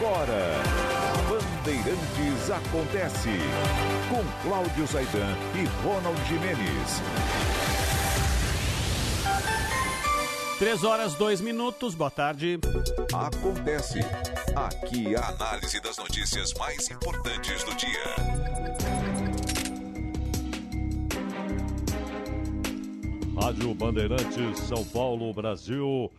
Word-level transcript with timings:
agora. 0.00 0.62
Bandeirantes 1.28 2.50
Acontece. 2.50 3.28
Com 4.08 4.48
Cláudio 4.48 4.86
Zaidan 4.86 5.36
e 5.54 5.66
Ronald 5.84 6.18
Jimenez. 6.26 7.02
Três 10.58 10.84
horas, 10.84 11.14
dois 11.14 11.40
minutos. 11.40 11.94
Boa 11.94 12.10
tarde. 12.10 12.58
Acontece. 13.12 14.00
Aqui 14.56 15.14
a 15.14 15.28
análise 15.28 15.80
das 15.80 15.98
notícias 15.98 16.54
mais 16.54 16.90
importantes 16.90 17.62
do 17.64 17.74
dia. 17.74 17.90
Rádio 23.40 23.74
Bandeirantes, 23.74 24.60
São 24.60 24.84
Paulo, 24.84 25.32
Brasil. 25.32 26.10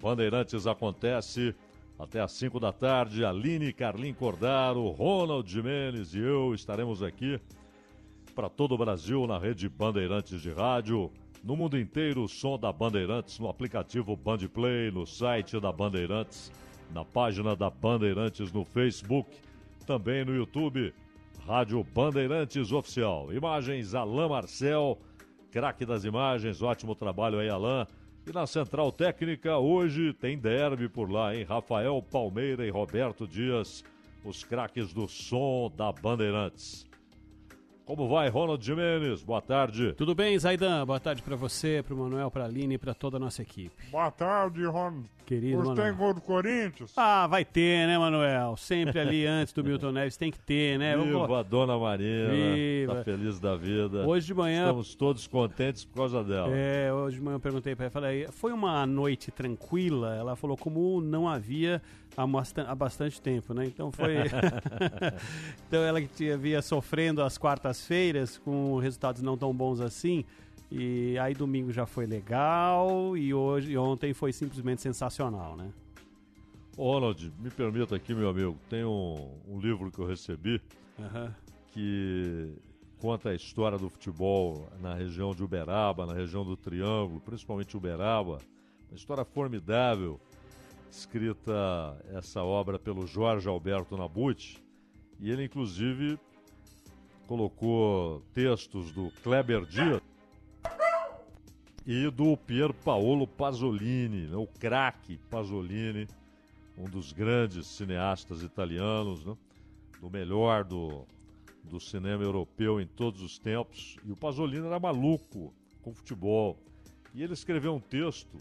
Bandeirantes 0.00 0.66
acontece 0.66 1.54
até 2.02 2.20
às 2.20 2.32
5 2.32 2.58
da 2.58 2.72
tarde. 2.72 3.24
Aline 3.24 3.72
Carlin 3.72 4.12
Cordaro, 4.12 4.88
Ronald 4.90 5.48
Jimenez 5.48 6.14
e 6.14 6.18
eu 6.18 6.52
estaremos 6.52 7.02
aqui 7.02 7.40
para 8.34 8.48
todo 8.48 8.74
o 8.74 8.78
Brasil 8.78 9.24
na 9.26 9.38
rede 9.38 9.68
Bandeirantes 9.68 10.42
de 10.42 10.50
Rádio. 10.52 11.12
No 11.44 11.56
mundo 11.56 11.78
inteiro, 11.78 12.24
o 12.24 12.28
som 12.28 12.58
da 12.58 12.72
Bandeirantes 12.72 13.38
no 13.38 13.48
aplicativo 13.48 14.16
Bandplay, 14.16 14.90
no 14.90 15.06
site 15.06 15.60
da 15.60 15.70
Bandeirantes, 15.70 16.50
na 16.92 17.04
página 17.04 17.54
da 17.54 17.70
Bandeirantes 17.70 18.52
no 18.52 18.64
Facebook, 18.64 19.30
também 19.86 20.24
no 20.24 20.34
YouTube, 20.34 20.92
Rádio 21.46 21.84
Bandeirantes 21.84 22.72
Oficial. 22.72 23.32
Imagens 23.32 23.94
Alain 23.94 24.28
Marcel 24.28 24.98
craque 25.50 25.84
das 25.84 26.04
imagens, 26.04 26.62
ótimo 26.62 26.94
trabalho 26.94 27.38
aí, 27.38 27.48
Alain. 27.48 27.86
E 28.24 28.32
na 28.32 28.46
central 28.46 28.92
técnica, 28.92 29.58
hoje 29.58 30.12
tem 30.12 30.38
derby 30.38 30.88
por 30.88 31.10
lá, 31.10 31.34
hein? 31.34 31.42
Rafael 31.42 32.00
Palmeira 32.00 32.64
e 32.64 32.70
Roberto 32.70 33.26
Dias, 33.26 33.84
os 34.24 34.44
craques 34.44 34.92
do 34.92 35.08
som 35.08 35.72
da 35.76 35.90
Bandeirantes. 35.90 36.86
Como 37.84 38.08
vai, 38.08 38.28
Ronald 38.28 38.64
Jimenez? 38.64 39.22
Boa 39.24 39.42
tarde. 39.42 39.92
Tudo 39.94 40.14
bem, 40.14 40.38
Zaidan? 40.38 40.86
Boa 40.86 41.00
tarde 41.00 41.20
para 41.20 41.34
você, 41.34 41.82
para 41.84 41.92
o 41.92 41.98
Manuel, 41.98 42.30
para 42.30 42.44
a 42.44 42.46
Aline 42.46 42.74
e 42.74 42.78
para 42.78 42.94
toda 42.94 43.16
a 43.16 43.20
nossa 43.20 43.42
equipe. 43.42 43.74
Boa 43.90 44.08
tarde, 44.10 44.64
Ron. 44.64 45.02
Querido 45.26 45.58
Hoje 45.58 45.68
Manuel. 45.70 45.86
tem 45.88 45.96
gol 45.96 46.14
do 46.14 46.20
Corinthians? 46.20 46.92
Ah, 46.96 47.26
vai 47.26 47.44
ter, 47.44 47.86
né, 47.88 47.98
Manuel? 47.98 48.56
Sempre 48.56 49.00
ali 49.00 49.26
antes 49.26 49.52
do 49.52 49.64
Milton 49.64 49.90
Neves 49.90 50.16
tem 50.16 50.30
que 50.30 50.38
ter, 50.38 50.78
né? 50.78 50.96
Viva 50.96 51.40
a 51.40 51.42
Dona 51.42 51.76
Marina, 51.76 52.30
Viva. 52.54 52.94
tá 52.96 53.04
feliz 53.04 53.40
da 53.40 53.56
vida. 53.56 54.06
Hoje 54.06 54.26
de 54.28 54.34
manhã- 54.34 54.62
Estamos 54.66 54.94
todos 54.94 55.26
contentes 55.26 55.84
por 55.84 55.96
causa 55.96 56.22
dela. 56.22 56.50
É, 56.54 56.92
hoje 56.92 57.16
de 57.16 57.22
manhã 57.22 57.36
eu 57.36 57.40
perguntei 57.40 57.74
pra 57.74 57.86
ela, 57.86 57.90
falei, 57.90 58.28
foi 58.30 58.52
uma 58.52 58.86
noite 58.86 59.30
tranquila? 59.32 60.14
Ela 60.14 60.36
falou 60.36 60.56
como 60.56 61.00
não 61.00 61.28
havia 61.28 61.82
há, 62.16 62.26
bastan- 62.26 62.66
há 62.66 62.74
bastante 62.74 63.20
tempo, 63.20 63.54
né? 63.54 63.66
Então 63.66 63.90
foi... 63.90 64.16
então 65.66 65.82
ela 65.82 66.00
que 66.00 66.08
tinha, 66.08 66.36
via 66.36 66.62
sofrendo 66.62 67.22
as 67.22 67.38
quartas-feiras 67.38 68.38
com 68.38 68.78
resultados 68.78 69.22
não 69.22 69.36
tão 69.36 69.52
bons 69.54 69.80
assim, 69.80 70.24
e 70.70 71.18
aí 71.18 71.34
domingo 71.34 71.72
já 71.72 71.86
foi 71.86 72.06
legal, 72.06 73.16
e 73.16 73.34
hoje 73.34 73.72
e 73.72 73.78
ontem 73.78 74.14
foi 74.14 74.32
simplesmente 74.32 74.80
sensacional, 74.80 75.56
né? 75.56 75.70
Ronald, 76.76 77.32
me 77.38 77.50
permita 77.50 77.94
aqui, 77.94 78.14
meu 78.14 78.30
amigo, 78.30 78.56
tem 78.70 78.84
um, 78.84 79.30
um 79.46 79.60
livro 79.60 79.90
que 79.90 79.98
eu 79.98 80.06
recebi 80.06 80.60
Aham. 80.98 81.34
que 81.72 82.54
conta 82.98 83.30
a 83.30 83.34
história 83.34 83.76
do 83.76 83.90
futebol 83.90 84.68
na 84.80 84.94
região 84.94 85.34
de 85.34 85.42
Uberaba, 85.42 86.06
na 86.06 86.14
região 86.14 86.44
do 86.44 86.56
Triângulo, 86.56 87.20
principalmente 87.20 87.76
Uberaba. 87.76 88.38
Uma 88.88 88.96
história 88.96 89.24
formidável, 89.24 90.20
escrita 90.92 91.98
essa 92.12 92.42
obra 92.44 92.78
pelo 92.78 93.06
Jorge 93.06 93.48
Alberto 93.48 93.96
Nabuti, 93.96 94.62
e 95.18 95.30
ele 95.30 95.44
inclusive 95.44 96.18
colocou 97.26 98.20
textos 98.34 98.92
do 98.92 99.10
Kleber 99.22 99.64
Dias 99.64 100.02
e 101.86 102.10
do 102.10 102.36
Pier 102.36 102.74
Paolo 102.74 103.26
Pasolini, 103.26 104.26
né, 104.26 104.36
o 104.36 104.46
craque 104.46 105.18
Pasolini, 105.30 106.06
um 106.76 106.84
dos 106.84 107.12
grandes 107.12 107.66
cineastas 107.66 108.42
italianos, 108.42 109.24
né, 109.24 109.34
do 109.98 110.10
melhor 110.10 110.62
do, 110.62 111.06
do 111.64 111.80
cinema 111.80 112.22
europeu 112.22 112.80
em 112.80 112.86
todos 112.86 113.22
os 113.22 113.38
tempos. 113.38 113.96
E 114.04 114.12
o 114.12 114.16
Pasolini 114.16 114.66
era 114.66 114.78
maluco 114.78 115.54
com 115.80 115.94
futebol. 115.94 116.58
E 117.14 117.22
ele 117.22 117.32
escreveu 117.32 117.74
um 117.74 117.80
texto 117.80 118.36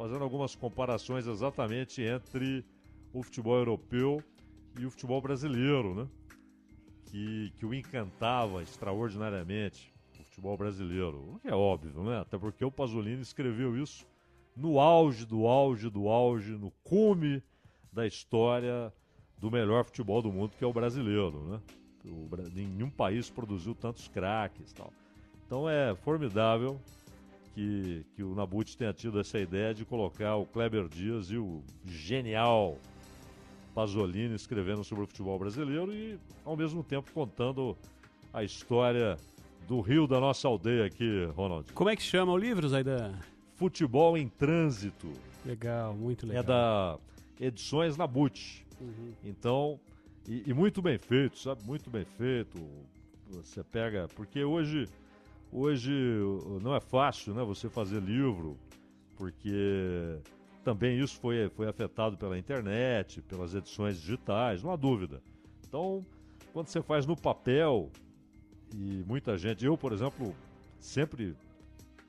fazendo 0.00 0.24
algumas 0.24 0.54
comparações 0.54 1.26
exatamente 1.26 2.00
entre 2.00 2.64
o 3.12 3.22
futebol 3.22 3.58
europeu 3.58 4.24
e 4.78 4.86
o 4.86 4.90
futebol 4.90 5.20
brasileiro, 5.20 5.94
né? 5.94 6.08
Que, 7.04 7.52
que 7.58 7.66
o 7.66 7.74
encantava 7.74 8.62
extraordinariamente, 8.62 9.92
o 10.18 10.24
futebol 10.24 10.56
brasileiro. 10.56 11.34
O 11.34 11.38
que 11.38 11.48
é 11.48 11.54
óbvio, 11.54 12.02
né? 12.02 12.18
Até 12.18 12.38
porque 12.38 12.64
o 12.64 12.70
Pasolini 12.70 13.20
escreveu 13.20 13.76
isso 13.76 14.06
no 14.56 14.80
auge 14.80 15.26
do 15.26 15.46
auge 15.46 15.90
do 15.90 16.08
auge, 16.08 16.52
no 16.52 16.70
cume 16.82 17.42
da 17.92 18.06
história 18.06 18.90
do 19.36 19.50
melhor 19.50 19.84
futebol 19.84 20.22
do 20.22 20.32
mundo, 20.32 20.56
que 20.56 20.64
é 20.64 20.66
o 20.66 20.72
brasileiro, 20.72 21.44
né? 21.44 21.60
O, 22.06 22.26
nenhum 22.54 22.88
país 22.88 23.28
produziu 23.28 23.74
tantos 23.74 24.08
craques 24.08 24.72
tal. 24.72 24.94
Então 25.44 25.68
é 25.68 25.94
formidável 25.94 26.80
que, 27.54 28.04
que 28.14 28.22
o 28.22 28.34
Nabuti 28.34 28.76
tenha 28.76 28.92
tido 28.92 29.20
essa 29.20 29.38
ideia 29.38 29.74
de 29.74 29.84
colocar 29.84 30.36
o 30.36 30.46
Kleber 30.46 30.88
Dias 30.88 31.30
e 31.30 31.36
o 31.36 31.62
genial 31.84 32.78
Pasolini 33.74 34.34
escrevendo 34.34 34.82
sobre 34.84 35.04
o 35.04 35.06
futebol 35.06 35.38
brasileiro 35.38 35.92
e, 35.92 36.18
ao 36.44 36.56
mesmo 36.56 36.82
tempo, 36.82 37.10
contando 37.12 37.76
a 38.32 38.44
história 38.44 39.16
do 39.66 39.80
rio 39.80 40.06
da 40.06 40.18
nossa 40.18 40.48
aldeia 40.48 40.86
aqui, 40.86 41.24
Ronald. 41.36 41.72
Como 41.72 41.90
é 41.90 41.96
que 41.96 42.02
chama 42.02 42.32
o 42.32 42.36
livro, 42.36 42.68
Zaidan? 42.68 43.14
Futebol 43.54 44.16
em 44.16 44.28
Trânsito. 44.28 45.12
Legal, 45.44 45.94
muito 45.94 46.26
legal. 46.26 46.42
É 46.42 46.46
da 46.46 46.98
Edições 47.40 47.96
Nabuti. 47.96 48.66
Então, 49.24 49.78
e, 50.26 50.44
e 50.46 50.54
muito 50.54 50.82
bem 50.82 50.98
feito, 50.98 51.38
sabe? 51.38 51.62
Muito 51.64 51.90
bem 51.90 52.04
feito. 52.04 52.58
Você 53.28 53.62
pega. 53.62 54.08
Porque 54.14 54.42
hoje, 54.42 54.88
hoje 55.52 55.92
não 56.62 56.74
é 56.74 56.80
fácil 56.80 57.34
né, 57.34 57.42
você 57.42 57.68
fazer 57.68 58.00
livro, 58.00 58.58
porque 59.16 60.18
também 60.64 60.98
isso 60.98 61.18
foi, 61.18 61.48
foi 61.50 61.68
afetado 61.68 62.16
pela 62.16 62.38
internet, 62.38 63.22
pelas 63.22 63.54
edições 63.54 64.00
digitais, 64.00 64.62
não 64.62 64.70
há 64.70 64.76
dúvida. 64.76 65.22
Então, 65.66 66.04
quando 66.52 66.68
você 66.68 66.82
faz 66.82 67.06
no 67.06 67.16
papel, 67.16 67.90
e 68.74 69.04
muita 69.06 69.36
gente, 69.36 69.64
eu, 69.64 69.76
por 69.76 69.92
exemplo, 69.92 70.34
sempre 70.78 71.36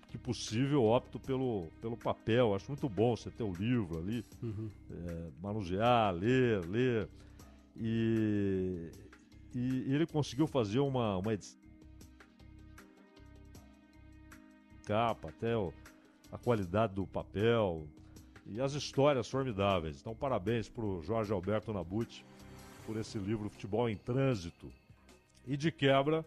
que 0.10 0.18
possível 0.18 0.84
opto 0.84 1.20
pelo, 1.20 1.68
pelo 1.82 1.96
papel. 1.96 2.54
Acho 2.54 2.68
muito 2.68 2.90
bom 2.90 3.16
você 3.16 3.32
ter 3.32 3.44
o 3.44 3.54
livro 3.54 3.98
ali, 3.98 4.26
é, 4.92 5.30
manusear, 5.42 6.14
ler, 6.14 6.66
ler. 6.68 7.08
E, 7.78 8.92
e 9.56 9.94
ele 9.94 10.06
conseguiu 10.06 10.46
fazer 10.48 10.80
uma, 10.80 11.18
uma 11.18 11.34
edição 11.34 11.61
capa, 14.82 15.30
até 15.30 15.56
o- 15.56 15.74
a 16.32 16.38
qualidade 16.38 16.94
do 16.94 17.06
papel 17.06 17.88
e 18.46 18.60
as 18.60 18.74
histórias 18.74 19.30
formidáveis. 19.30 20.00
Então, 20.00 20.16
parabéns 20.16 20.68
para 20.70 20.84
o 20.84 21.02
Jorge 21.02 21.32
Alberto 21.32 21.72
Nabuti 21.74 22.26
por 22.86 22.98
esse 22.98 23.18
livro 23.18 23.50
Futebol 23.50 23.90
em 23.90 23.96
Trânsito. 23.98 24.72
E 25.48 25.56
de 25.58 25.72
quebra, 25.72 26.26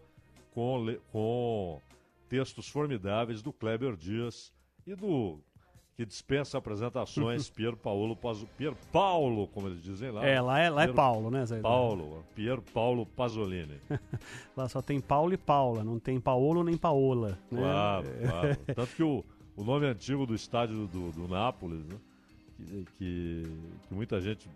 com, 0.51 0.85
com 1.11 1.81
textos 2.29 2.67
formidáveis 2.67 3.41
do 3.41 3.51
Kleber 3.51 3.95
Dias 3.95 4.53
e 4.85 4.95
do 4.95 5.39
que 5.95 6.05
dispensa 6.05 6.57
apresentações, 6.57 7.49
Pier 7.51 7.75
Paolo 7.75 8.17
Pier 8.57 8.75
Paulo, 8.91 9.47
como 9.47 9.67
eles 9.67 9.81
dizem 9.81 10.11
lá. 10.11 10.25
É, 10.25 10.41
lá 10.41 10.59
é, 10.59 10.69
lá 10.69 10.83
é 10.83 10.85
Pier 10.87 10.95
Paulo, 10.95 11.31
né, 11.31 11.45
Zaidan? 11.45 11.63
Paulo, 11.63 12.25
Pier 12.35 12.61
Paulo 12.61 13.05
Pasolini. 13.05 13.79
Lá 14.55 14.67
só 14.69 14.81
tem 14.81 14.99
Paulo 14.99 15.33
e 15.33 15.37
Paula, 15.37 15.83
não 15.83 15.99
tem 15.99 16.19
Paolo 16.19 16.63
nem 16.63 16.77
Paola. 16.77 17.37
né? 17.51 17.59
Claro, 17.61 18.07
claro. 18.21 18.57
Tanto 18.75 18.95
que 18.95 19.03
o, 19.03 19.23
o 19.55 19.63
nome 19.63 19.85
antigo 19.85 20.25
do 20.25 20.33
estádio 20.35 20.87
do, 20.87 21.11
do 21.11 21.27
Nápoles, 21.27 21.85
né? 21.85 21.97
que, 22.57 22.85
que, 22.97 23.43
que 23.87 23.93
muita 23.93 24.19
gente. 24.21 24.49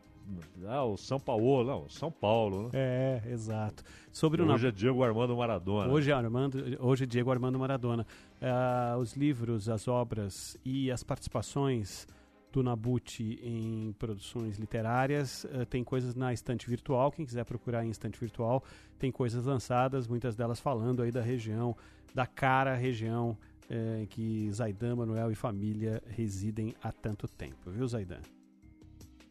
Ah, 0.67 0.83
o 0.83 0.97
São 0.97 1.19
Paulo, 1.19 1.63
não, 1.63 1.89
São 1.89 2.11
Paulo, 2.11 2.63
né? 2.63 2.69
É, 2.73 3.21
exato. 3.31 3.83
Sobre 4.11 4.41
o 4.41 4.45
Hoje 4.45 4.51
Nabucco. 4.51 4.67
é 4.67 4.71
Diego 4.71 5.03
Armando 5.03 5.35
Maradona. 5.37 5.91
Hoje, 5.91 6.11
é 6.11 6.13
Armando, 6.13 6.63
hoje 6.79 7.03
é 7.03 7.07
Diego 7.07 7.31
Armando 7.31 7.57
Maradona. 7.59 8.05
Ah, 8.41 8.95
os 8.99 9.15
livros, 9.15 9.69
as 9.69 9.87
obras 9.87 10.57
e 10.63 10.91
as 10.91 11.03
participações 11.03 12.07
do 12.51 12.63
Nabucci 12.63 13.39
em 13.43 13.93
produções 13.99 14.57
literárias. 14.57 15.45
ah, 15.53 15.65
tem 15.65 15.83
coisas 15.83 16.15
na 16.15 16.33
estante 16.33 16.67
virtual, 16.69 17.11
quem 17.11 17.25
quiser 17.25 17.45
procurar 17.45 17.85
em 17.85 17.89
estante 17.89 18.19
virtual, 18.19 18.63
tem 18.97 19.11
coisas 19.11 19.45
lançadas, 19.45 20.07
muitas 20.07 20.35
delas 20.35 20.59
falando 20.59 21.01
aí 21.01 21.11
da 21.11 21.21
região, 21.21 21.75
da 22.13 22.25
cara 22.25 22.75
região 22.75 23.37
eh, 23.69 23.99
em 24.01 24.05
que 24.07 24.49
Zaidan, 24.51 24.95
Manuel 24.95 25.31
e 25.31 25.35
família 25.35 26.01
residem 26.07 26.73
há 26.81 26.91
tanto 26.91 27.27
tempo, 27.27 27.69
viu, 27.69 27.87
Zaidan? 27.87 28.21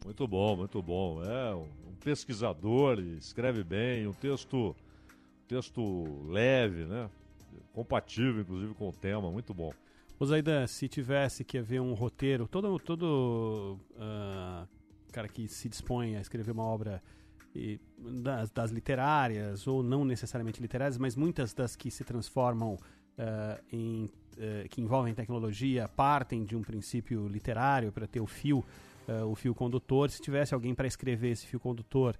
Muito 0.03 0.27
bom, 0.27 0.55
muito 0.55 0.81
bom. 0.81 1.23
É 1.23 1.53
um 1.55 1.67
pesquisador, 2.03 2.99
escreve 2.99 3.63
bem, 3.63 4.07
um 4.07 4.13
texto, 4.13 4.75
texto 5.47 6.23
leve, 6.27 6.85
né? 6.85 7.09
Compatível, 7.73 8.41
inclusive, 8.41 8.73
com 8.73 8.89
o 8.89 8.93
tema, 8.93 9.29
muito 9.31 9.53
bom. 9.53 9.71
Ô 10.19 10.25
Zaidan, 10.25 10.67
se 10.67 10.87
tivesse 10.87 11.43
que 11.43 11.57
haver 11.57 11.79
um 11.79 11.93
roteiro, 11.93 12.47
todo, 12.47 12.77
todo 12.79 13.79
uh, 13.91 14.67
cara 15.11 15.27
que 15.27 15.47
se 15.47 15.69
dispõe 15.69 16.17
a 16.17 16.21
escrever 16.21 16.51
uma 16.51 16.63
obra 16.63 17.01
e, 17.55 17.79
das, 17.97 18.49
das, 18.51 18.71
literárias, 18.71 19.65
ou 19.65 19.81
não 19.81 20.03
necessariamente 20.03 20.61
literárias, 20.61 20.97
mas 20.97 21.15
muitas 21.15 21.53
das 21.53 21.75
que 21.75 21.89
se 21.89 22.03
transformam 22.03 22.73
uh, 22.73 23.63
em. 23.71 24.09
Uh, 24.37 24.69
que 24.69 24.79
envolvem 24.79 25.13
tecnologia, 25.13 25.89
partem 25.89 26.45
de 26.45 26.55
um 26.55 26.61
princípio 26.61 27.27
literário 27.27 27.91
para 27.91 28.07
ter 28.07 28.21
o 28.21 28.25
fio, 28.25 28.63
o 29.27 29.35
fio 29.35 29.55
condutor. 29.55 30.09
Se 30.09 30.21
tivesse 30.21 30.53
alguém 30.53 30.73
para 30.75 30.87
escrever 30.87 31.31
esse 31.31 31.45
fio 31.45 31.59
condutor, 31.59 32.15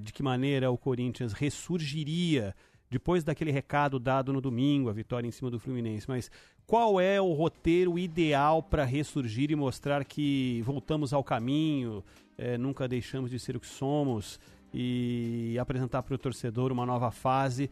de 0.00 0.12
que 0.12 0.22
maneira 0.22 0.70
o 0.70 0.78
Corinthians 0.78 1.32
ressurgiria 1.32 2.54
depois 2.88 3.24
daquele 3.24 3.50
recado 3.50 3.98
dado 3.98 4.32
no 4.32 4.40
domingo, 4.40 4.88
a 4.88 4.92
vitória 4.92 5.26
em 5.26 5.30
cima 5.30 5.50
do 5.50 5.58
Fluminense, 5.58 6.08
mas 6.08 6.30
qual 6.66 7.00
é 7.00 7.20
o 7.20 7.32
roteiro 7.32 7.98
ideal 7.98 8.62
para 8.62 8.84
ressurgir 8.84 9.50
e 9.50 9.56
mostrar 9.56 10.04
que 10.04 10.62
voltamos 10.64 11.12
ao 11.12 11.24
caminho, 11.24 12.04
é, 12.38 12.56
nunca 12.56 12.86
deixamos 12.86 13.30
de 13.30 13.38
ser 13.38 13.56
o 13.56 13.60
que 13.60 13.66
somos 13.66 14.38
e 14.72 15.56
apresentar 15.60 16.02
para 16.02 16.14
o 16.14 16.18
torcedor 16.18 16.70
uma 16.72 16.86
nova 16.86 17.10
fase? 17.10 17.70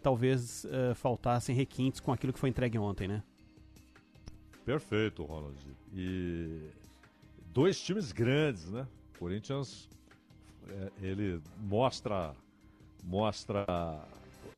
Talvez 0.00 0.64
faltassem 0.94 1.56
requintes 1.56 1.98
com 1.98 2.12
aquilo 2.12 2.32
que 2.32 2.38
foi 2.38 2.48
entregue 2.48 2.78
ontem, 2.78 3.08
né? 3.08 3.20
Perfeito, 4.64 5.24
Ronald. 5.24 5.58
E 5.92 6.70
dois 7.56 7.80
times 7.80 8.12
grandes, 8.12 8.70
né? 8.70 8.86
Corinthians, 9.18 9.88
é, 10.68 10.92
ele 11.00 11.40
mostra 11.58 12.36
mostra 13.02 13.64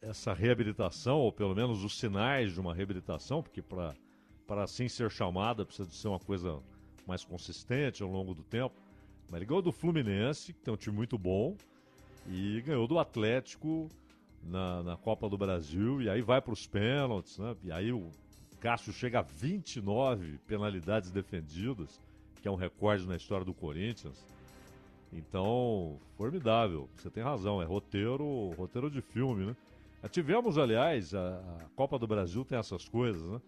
essa 0.02 0.34
reabilitação, 0.34 1.18
ou 1.18 1.30
pelo 1.30 1.54
menos 1.54 1.84
os 1.84 1.96
sinais 1.96 2.52
de 2.52 2.60
uma 2.60 2.74
reabilitação, 2.74 3.40
porque 3.40 3.62
para 3.62 3.94
assim 4.64 4.88
ser 4.88 5.12
chamada 5.12 5.64
precisa 5.64 5.88
de 5.88 5.94
ser 5.94 6.08
uma 6.08 6.18
coisa 6.18 6.60
mais 7.06 7.24
consistente 7.24 8.02
ao 8.02 8.10
longo 8.10 8.34
do 8.34 8.42
tempo. 8.42 8.74
Mas 9.30 9.36
ele 9.36 9.46
ganhou 9.46 9.62
do 9.62 9.70
Fluminense, 9.70 10.52
que 10.52 10.60
tem 10.60 10.74
um 10.74 10.76
time 10.76 10.96
muito 10.96 11.16
bom, 11.16 11.56
e 12.26 12.60
ganhou 12.62 12.88
do 12.88 12.98
Atlético 12.98 13.88
na, 14.42 14.82
na 14.82 14.96
Copa 14.96 15.28
do 15.28 15.38
Brasil, 15.38 16.02
e 16.02 16.10
aí 16.10 16.20
vai 16.20 16.40
para 16.40 16.52
os 16.52 16.66
pênaltis, 16.66 17.38
né? 17.38 17.54
E 17.62 17.70
aí 17.70 17.92
o 17.92 18.10
Cássio 18.58 18.92
chega 18.92 19.20
a 19.20 19.22
29 19.22 20.38
penalidades 20.48 21.12
defendidas, 21.12 22.00
que 22.40 22.49
é 22.49 22.50
um 22.50 22.56
recorde 22.56 23.06
na 23.06 23.17
história 23.17 23.44
do 23.44 23.55
Corinthians. 23.55 24.25
Então, 25.12 25.99
formidável. 26.17 26.88
Você 26.96 27.11
tem 27.11 27.23
razão, 27.23 27.62
é 27.62 27.64
roteiro, 27.64 28.50
roteiro 28.56 28.90
de 28.90 29.00
filme, 29.00 29.46
né? 29.46 29.56
Tivemos, 30.11 30.56
aliás, 30.56 31.14
a, 31.14 31.38
a, 31.38 31.64
Copa 31.75 31.99
do 31.99 32.06
Brasil 32.06 32.44
tem 32.44 32.56
essas 32.56 32.88
coisas, 32.88 33.23
né? 33.23 33.40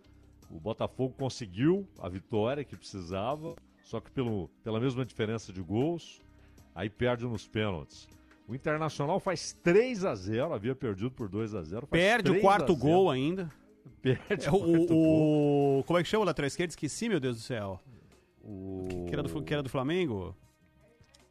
O 0.50 0.58
Botafogo 0.58 1.14
conseguiu 1.16 1.86
a 2.00 2.08
vitória 2.08 2.64
que 2.64 2.74
precisava, 2.76 3.54
só 3.84 4.00
que 4.00 4.10
pelo, 4.10 4.48
pela 4.64 4.80
mesma 4.80 5.04
diferença 5.04 5.52
de 5.52 5.62
gols, 5.62 6.20
aí 6.74 6.90
perde 6.90 7.24
nos 7.24 7.46
pênaltis. 7.46 8.08
O 8.48 8.54
Internacional 8.54 9.20
faz 9.20 9.52
3 9.62 10.04
a 10.04 10.14
0 10.14 10.52
havia 10.52 10.74
perdido 10.74 11.12
por 11.12 11.28
2 11.28 11.54
a 11.54 11.62
0 11.62 11.86
Perde 11.86 12.32
o 12.32 12.40
quarto 12.40 12.74
gol 12.74 13.08
ainda. 13.08 13.48
Perde 14.02 14.48
é, 14.48 14.50
o, 14.50 15.78
o, 15.78 15.84
Como 15.84 15.98
é 15.98 16.02
que 16.02 16.08
chama 16.08 16.24
o 16.24 16.26
lateral 16.26 16.48
esquerdo? 16.48 16.70
Esqueci, 16.70 17.08
meu 17.08 17.20
Deus 17.20 17.36
do 17.36 17.42
céu. 17.42 17.80
O... 18.42 19.06
Que, 19.08 19.12
era 19.12 19.22
do, 19.22 19.42
que 19.42 19.54
era 19.54 19.62
do 19.62 19.68
Flamengo? 19.68 20.36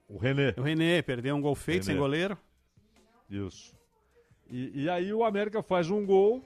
O 0.07 0.17
René. 0.17 0.53
O 0.57 0.61
René, 0.61 1.01
perdeu 1.01 1.35
um 1.35 1.41
gol 1.41 1.55
feito 1.55 1.83
René. 1.83 1.93
sem 1.93 1.97
goleiro. 1.97 2.37
Isso. 3.29 3.73
E, 4.49 4.83
e, 4.83 4.89
aí 4.89 5.13
o 5.13 5.23
América 5.23 5.61
faz 5.61 5.91
um 5.91 6.03
gol 6.03 6.43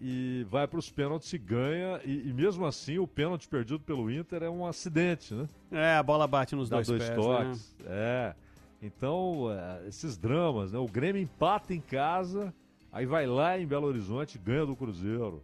e 0.00 0.46
vai 0.48 0.68
para 0.68 0.78
os 0.78 0.88
pênaltis 0.88 1.32
e 1.32 1.38
ganha. 1.38 2.00
E, 2.04 2.28
e, 2.28 2.32
mesmo 2.32 2.64
assim, 2.64 2.98
o 2.98 3.06
pênalti 3.06 3.48
perdido 3.48 3.80
pelo 3.80 4.10
Inter 4.10 4.44
é 4.44 4.50
um 4.50 4.64
acidente, 4.64 5.34
né? 5.34 5.48
É, 5.72 5.96
a 5.96 6.02
bola 6.02 6.26
bate 6.26 6.54
nos 6.54 6.68
Dá 6.68 6.76
dois, 6.76 6.86
dois 6.86 7.04
pés, 7.04 7.16
toques. 7.16 7.76
Né? 7.80 7.86
É. 7.88 8.34
Então, 8.80 9.46
é, 9.50 9.88
esses 9.88 10.16
dramas, 10.16 10.72
né? 10.72 10.78
O 10.78 10.86
Grêmio 10.86 11.20
empata 11.20 11.74
em 11.74 11.80
casa, 11.80 12.54
aí 12.92 13.06
vai 13.06 13.26
lá 13.26 13.58
em 13.58 13.66
Belo 13.66 13.88
Horizonte 13.88 14.36
e 14.36 14.38
ganha 14.38 14.64
do 14.64 14.76
Cruzeiro. 14.76 15.42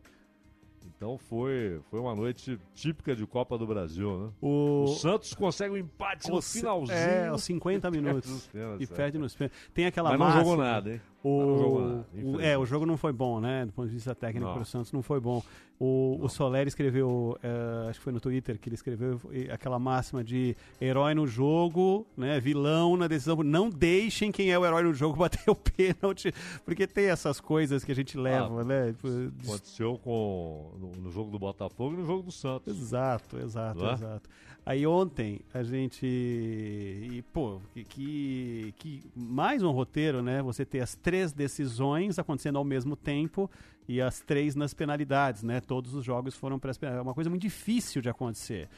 Então 0.98 1.16
foi, 1.16 1.80
foi 1.88 2.00
uma 2.00 2.12
noite 2.12 2.58
típica 2.74 3.14
de 3.14 3.24
Copa 3.24 3.56
do 3.56 3.64
Brasil, 3.64 4.18
né? 4.18 4.30
O, 4.40 4.82
o 4.82 4.88
Santos 4.88 5.32
consegue 5.32 5.72
um 5.72 5.76
empate 5.76 6.28
no 6.28 6.42
finalzinho. 6.42 6.98
É, 6.98 7.28
aos 7.28 7.44
50 7.44 7.88
minutos. 7.92 8.50
e 8.80 8.84
perde 8.84 9.16
nos 9.16 9.32
pênaltis. 9.32 9.56
Tem 9.72 9.86
aquela 9.86 10.10
Mas 10.10 10.18
não 10.18 10.26
máxima, 10.26 10.44
jogou 10.44 10.56
nada, 10.56 10.90
hein? 10.94 11.00
O, 11.22 11.80
nada, 11.80 12.06
o, 12.14 12.40
é, 12.40 12.56
o 12.56 12.64
jogo 12.64 12.86
não 12.86 12.96
foi 12.96 13.12
bom, 13.12 13.40
né? 13.40 13.66
Do 13.66 13.72
ponto 13.72 13.88
de 13.88 13.94
vista 13.94 14.14
técnico 14.14 14.52
para 14.52 14.62
o 14.62 14.64
Santos 14.64 14.92
não 14.92 15.02
foi 15.02 15.18
bom. 15.18 15.42
O, 15.80 16.18
o 16.20 16.28
Soler 16.28 16.66
escreveu, 16.66 17.36
uh, 17.36 17.88
acho 17.88 18.00
que 18.00 18.04
foi 18.04 18.12
no 18.12 18.20
Twitter 18.20 18.58
que 18.58 18.68
ele 18.68 18.74
escreveu 18.74 19.20
aquela 19.52 19.78
máxima 19.78 20.24
de 20.24 20.56
herói 20.80 21.14
no 21.14 21.26
jogo, 21.26 22.04
né? 22.16 22.40
Vilão 22.40 22.96
na 22.96 23.06
decisão. 23.06 23.36
Não 23.44 23.70
deixem 23.70 24.32
quem 24.32 24.50
é 24.50 24.58
o 24.58 24.64
herói 24.64 24.82
no 24.82 24.92
jogo 24.92 25.16
bater 25.18 25.48
o 25.48 25.54
pênalti, 25.54 26.32
porque 26.64 26.86
tem 26.86 27.06
essas 27.06 27.40
coisas 27.40 27.84
que 27.84 27.92
a 27.92 27.94
gente 27.94 28.16
leva, 28.18 28.60
ah, 28.60 28.64
né? 28.64 28.92
Tipo, 28.92 29.08
aconteceu 29.44 29.98
com, 30.02 30.72
no, 30.78 31.02
no, 31.02 31.10
jogo 31.12 31.30
do 31.30 31.38
Botafogo 31.38 31.94
e 31.94 31.98
no 31.98 32.06
jogo 32.06 32.22
do 32.22 32.32
Santos. 32.32 32.76
Exato, 32.76 33.38
exato, 33.38 33.84
é? 33.84 33.92
exato. 33.92 34.30
Aí 34.68 34.86
ontem 34.86 35.40
a 35.54 35.62
gente. 35.62 36.04
E, 36.04 37.24
pô, 37.32 37.58
que, 37.88 38.74
que 38.76 39.02
mais 39.16 39.62
um 39.62 39.70
roteiro, 39.70 40.20
né? 40.20 40.42
Você 40.42 40.62
ter 40.62 40.80
as 40.80 40.94
três 40.94 41.32
decisões 41.32 42.18
acontecendo 42.18 42.58
ao 42.58 42.64
mesmo 42.64 42.94
tempo 42.94 43.50
e 43.88 43.98
as 43.98 44.20
três 44.20 44.54
nas 44.54 44.74
penalidades, 44.74 45.42
né? 45.42 45.58
Todos 45.58 45.94
os 45.94 46.04
jogos 46.04 46.34
foram 46.34 46.58
para 46.58 46.70
as 46.70 46.76
penalidades. 46.76 47.06
É 47.06 47.08
uma 47.08 47.14
coisa 47.14 47.30
muito 47.30 47.40
difícil 47.40 48.02
de 48.02 48.10
acontecer. 48.10 48.68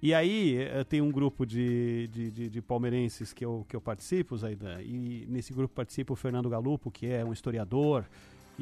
E 0.00 0.14
aí 0.14 0.58
eh, 0.58 0.84
tem 0.84 1.00
um 1.00 1.10
grupo 1.10 1.44
de, 1.44 2.06
de, 2.12 2.30
de, 2.30 2.48
de, 2.48 2.62
palmeirenses 2.62 3.32
que 3.32 3.44
eu, 3.44 3.66
que 3.68 3.74
eu 3.74 3.80
participo, 3.80 4.36
Zaidan, 4.36 4.80
e 4.80 5.26
nesse 5.28 5.52
grupo 5.52 5.74
participa 5.74 6.12
o 6.12 6.16
Fernando 6.16 6.48
Galupo, 6.48 6.88
que 6.88 7.06
é 7.08 7.24
um 7.24 7.32
historiador 7.32 8.04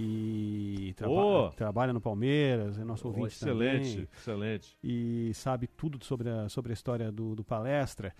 e 0.02 0.94
traba 0.94 1.12
oh. 1.12 1.50
trabalha 1.50 1.92
no 1.92 2.00
Palmeiras, 2.00 2.78
é 2.78 2.84
nosso 2.84 3.06
ouvinte 3.06 3.24
oh, 3.24 3.26
excelente, 3.26 3.90
também. 3.90 4.08
Excelente, 4.16 4.78
E 4.82 5.30
sabe 5.34 5.66
tudo 5.66 6.02
sobre 6.02 6.30
a, 6.30 6.48
sobre 6.48 6.72
a 6.72 6.74
história 6.74 7.12
do, 7.12 7.34
do 7.34 7.44
palestra. 7.44 8.14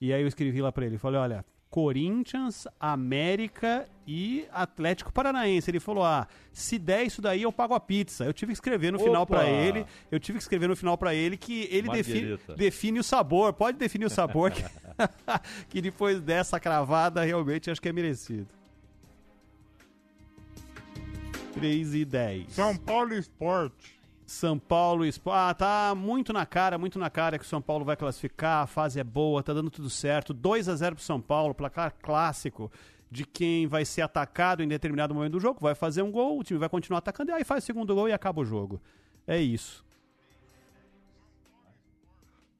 E 0.00 0.12
aí 0.12 0.22
eu 0.22 0.28
escrevi 0.28 0.62
lá 0.62 0.72
para 0.72 0.86
ele, 0.86 0.96
falei, 0.96 1.20
olha, 1.20 1.44
Corinthians, 1.68 2.66
América 2.80 3.86
e 4.06 4.46
Atlético 4.50 5.12
Paranaense. 5.12 5.70
Ele 5.70 5.80
falou: 5.80 6.04
"Ah, 6.04 6.26
se 6.52 6.78
der 6.78 7.02
isso 7.04 7.20
daí 7.20 7.42
eu 7.42 7.52
pago 7.52 7.74
a 7.74 7.80
pizza". 7.80 8.24
Eu 8.24 8.32
tive 8.32 8.52
que 8.52 8.56
escrever 8.56 8.92
no 8.92 8.98
Opa! 8.98 9.04
final 9.04 9.26
para 9.26 9.46
ele, 9.50 9.84
eu 10.10 10.18
tive 10.18 10.38
que 10.38 10.44
escrever 10.44 10.68
no 10.68 10.76
final 10.76 10.96
para 10.96 11.14
ele 11.14 11.36
que 11.36 11.68
ele 11.70 11.90
define, 11.90 12.38
define, 12.56 12.98
o 12.98 13.04
sabor, 13.04 13.52
pode 13.52 13.76
definir 13.76 14.06
o 14.06 14.10
sabor 14.10 14.52
que, 14.52 14.62
que 15.68 15.82
depois 15.82 16.22
dessa 16.22 16.58
cravada 16.58 17.22
realmente 17.22 17.70
acho 17.70 17.82
que 17.82 17.88
é 17.88 17.92
merecido. 17.92 18.55
3 21.56 21.94
e 21.94 22.04
10. 22.04 22.52
São 22.52 22.76
Paulo 22.76 23.14
Esporte. 23.14 23.96
São 24.26 24.58
Paulo, 24.58 25.04
ah, 25.26 25.54
tá 25.54 25.94
muito 25.96 26.32
na 26.32 26.44
cara, 26.44 26.76
muito 26.76 26.98
na 26.98 27.08
cara 27.08 27.38
que 27.38 27.44
o 27.44 27.48
São 27.48 27.62
Paulo 27.62 27.84
vai 27.84 27.96
classificar, 27.96 28.64
a 28.64 28.66
fase 28.66 29.00
é 29.00 29.04
boa, 29.04 29.42
tá 29.42 29.54
dando 29.54 29.70
tudo 29.70 29.88
certo. 29.88 30.34
2 30.34 30.68
a 30.68 30.74
0 30.74 30.96
pro 30.96 31.04
São 31.04 31.20
Paulo, 31.20 31.54
placar 31.54 31.94
clássico 32.02 32.70
de 33.10 33.24
quem 33.24 33.66
vai 33.66 33.84
ser 33.84 34.02
atacado 34.02 34.62
em 34.62 34.68
determinado 34.68 35.14
momento 35.14 35.32
do 35.32 35.40
jogo, 35.40 35.60
vai 35.60 35.74
fazer 35.74 36.02
um 36.02 36.10
gol, 36.10 36.40
o 36.40 36.42
time 36.42 36.58
vai 36.58 36.68
continuar 36.68 36.98
atacando, 36.98 37.30
e 37.30 37.34
aí 37.34 37.44
faz 37.44 37.62
o 37.62 37.66
segundo 37.66 37.94
gol 37.94 38.08
e 38.08 38.12
acaba 38.12 38.42
o 38.42 38.44
jogo. 38.44 38.82
É 39.26 39.40
isso. 39.40 39.85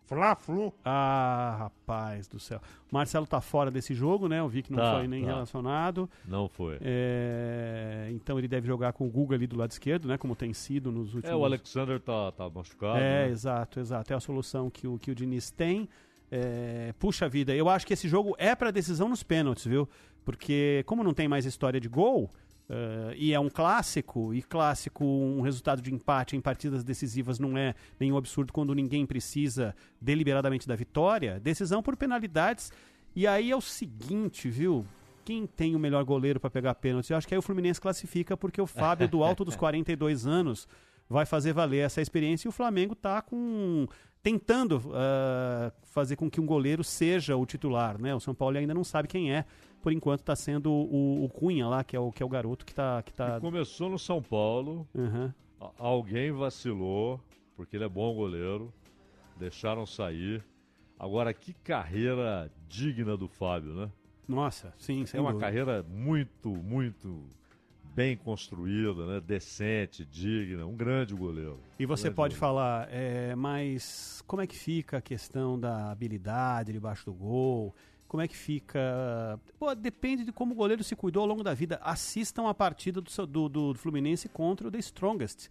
Fla-Flu. 0.06 0.72
Ah, 0.84 1.56
rapaz 1.58 2.28
do 2.28 2.38
céu. 2.38 2.60
O 2.90 2.94
Marcelo 2.94 3.26
tá 3.26 3.40
fora 3.40 3.70
desse 3.70 3.92
jogo, 3.92 4.28
né? 4.28 4.38
Eu 4.38 4.48
vi 4.48 4.62
que 4.62 4.72
não 4.72 4.78
tá, 4.78 4.94
foi 4.94 5.08
nem 5.08 5.22
tá. 5.22 5.32
relacionado. 5.32 6.08
Não 6.26 6.48
foi. 6.48 6.78
É... 6.80 8.08
Então 8.12 8.38
ele 8.38 8.46
deve 8.46 8.66
jogar 8.66 8.92
com 8.92 9.06
o 9.06 9.10
Guga 9.10 9.34
ali 9.34 9.46
do 9.46 9.56
lado 9.56 9.72
esquerdo, 9.72 10.06
né? 10.06 10.16
Como 10.16 10.36
tem 10.36 10.52
sido 10.52 10.92
nos 10.92 11.14
últimos... 11.14 11.30
É, 11.30 11.34
o 11.36 11.44
Alexander 11.44 12.00
tá, 12.00 12.30
tá 12.32 12.48
machucado. 12.48 12.98
É, 12.98 13.26
né? 13.26 13.30
exato, 13.30 13.80
exato. 13.80 14.12
É 14.12 14.16
a 14.16 14.20
solução 14.20 14.70
que 14.70 14.86
o, 14.86 14.98
que 14.98 15.10
o 15.10 15.14
Diniz 15.14 15.50
tem. 15.50 15.88
É... 16.30 16.94
Puxa 16.98 17.28
vida, 17.28 17.54
eu 17.54 17.68
acho 17.68 17.86
que 17.86 17.92
esse 17.92 18.08
jogo 18.08 18.34
é 18.38 18.54
para 18.54 18.70
decisão 18.70 19.08
nos 19.08 19.22
pênaltis, 19.22 19.66
viu? 19.66 19.88
Porque 20.25 20.84
como 20.86 21.02
não 21.02 21.12
tem 21.12 21.26
mais 21.26 21.44
história 21.44 21.80
de 21.80 21.88
gol... 21.88 22.30
Uh, 22.68 23.14
e 23.14 23.32
é 23.32 23.38
um 23.38 23.49
clássico, 23.49 24.35
e 24.35 24.42
clássico, 24.42 25.04
um 25.04 25.40
resultado 25.40 25.80
de 25.80 25.94
empate 25.94 26.37
em 26.37 26.40
partidas 26.40 26.82
decisivas 26.82 27.38
não 27.38 27.56
é 27.56 27.75
nenhum 27.99 28.16
absurdo 28.16 28.52
quando 28.52 28.75
ninguém 28.75 29.06
precisa 29.06 29.75
deliberadamente 30.00 30.66
da 30.66 30.75
vitória. 30.75 31.38
Decisão 31.38 31.82
por 31.82 31.96
penalidades. 31.96 32.73
E 33.14 33.26
aí 33.26 33.50
é 33.50 33.56
o 33.56 33.61
seguinte, 33.61 34.49
viu? 34.49 34.85
Quem 35.25 35.46
tem 35.46 35.75
o 35.75 35.78
melhor 35.78 36.04
goleiro 36.04 36.38
para 36.40 36.50
pegar 36.50 36.75
pênalti? 36.75 37.11
Eu 37.11 37.16
acho 37.16 37.26
que 37.26 37.35
aí 37.35 37.38
o 37.38 37.42
Fluminense 37.42 37.80
classifica, 37.80 38.37
porque 38.37 38.61
o 38.61 38.66
Fábio, 38.66 39.08
do 39.08 39.23
alto 39.23 39.44
dos 39.44 39.54
42 39.56 40.26
anos, 40.26 40.68
vai 41.08 41.25
fazer 41.25 41.52
valer 41.52 41.78
essa 41.78 42.00
experiência 42.00 42.49
e 42.49 42.50
o 42.50 42.52
Flamengo 42.52 42.94
tá 42.94 43.23
com 43.23 43.87
tentando 44.23 44.78
uh, 44.78 45.73
fazer 45.85 46.16
com 46.16 46.28
que 46.28 46.40
um 46.40 46.46
goleiro 46.46 46.82
seja 46.82 47.37
o 47.37 47.46
titular, 47.46 47.96
né? 48.00 48.12
O 48.12 48.18
São 48.18 48.35
Paulo 48.35 48.58
ainda 48.58 48.75
não 48.75 48.82
sabe 48.82 49.06
quem 49.06 49.32
é. 49.32 49.44
Por 49.87 49.93
enquanto 49.93 50.19
está 50.19 50.35
sendo 50.35 50.73
o, 50.73 51.25
o, 51.25 51.28
Cunha 51.28 51.69
lá, 51.69 51.85
que 51.85 51.95
é 51.95 52.00
o, 52.00 52.11
que 52.11 52.21
é 52.21 52.26
o 52.26 52.28
garoto 52.28 52.66
que 52.66 52.73
está... 52.73 53.00
Que 53.05 53.12
tá... 53.12 53.38
começou 53.38 53.88
no 53.88 54.00
São 54.00 54.21
Paulo, 54.21 54.85
uhum. 54.93 55.33
alguém 55.78 56.33
vacilou, 56.33 57.21
porque 57.55 57.76
ele 57.76 57.85
é 57.85 57.88
bom 57.88 58.12
goleiro, 58.12 58.75
deixaram 59.38 59.87
sair. 59.87 60.45
Agora, 60.99 61.33
que 61.33 61.52
carreira 61.52 62.50
digna 62.69 63.16
do 63.16 63.28
Fábio, 63.28 63.75
né? 63.75 63.88
Nossa, 64.26 64.75
sim, 64.76 65.07
sem 65.07 65.19
É 65.19 65.21
uma 65.21 65.31
dúvida. 65.31 65.47
carreira 65.47 65.87
muito, 65.88 66.49
muito 66.49 67.23
bem 67.95 68.16
construída, 68.16 69.07
né? 69.07 69.21
decente, 69.25 70.05
digna, 70.05 70.66
um 70.66 70.75
grande 70.75 71.14
goleiro. 71.14 71.61
E 71.78 71.87
você 71.87 72.09
grande 72.09 72.16
pode 72.16 72.35
goleiro. 72.35 72.40
falar, 72.40 72.88
é, 72.90 73.37
mas 73.37 74.21
como 74.26 74.43
é 74.43 74.49
que 74.49 74.57
fica 74.57 74.97
a 74.97 75.00
questão 75.00 75.57
da 75.57 75.93
habilidade 75.93 76.73
debaixo 76.73 77.05
do 77.05 77.14
gol? 77.14 77.73
Como 78.08 78.22
é 78.22 78.28
que 78.28 78.36
fica? 78.36 79.38
Pô, 79.58 79.75
depende 79.75 80.25
de 80.25 80.32
como 80.32 80.52
o 80.52 80.56
goleiro 80.56 80.84
se 80.84 80.94
cuidou 80.94 81.22
ao 81.22 81.26
longo 81.26 81.42
da 81.42 81.54
vida. 81.54 81.80
Assistam 81.82 82.48
a 82.48 82.54
partida 82.54 83.00
do, 83.00 83.26
do, 83.26 83.48
do 83.48 83.75
Fluminense 83.75 84.28
contra 84.28 84.68
o 84.68 84.70
The 84.70 84.78
Strongest 84.78 85.48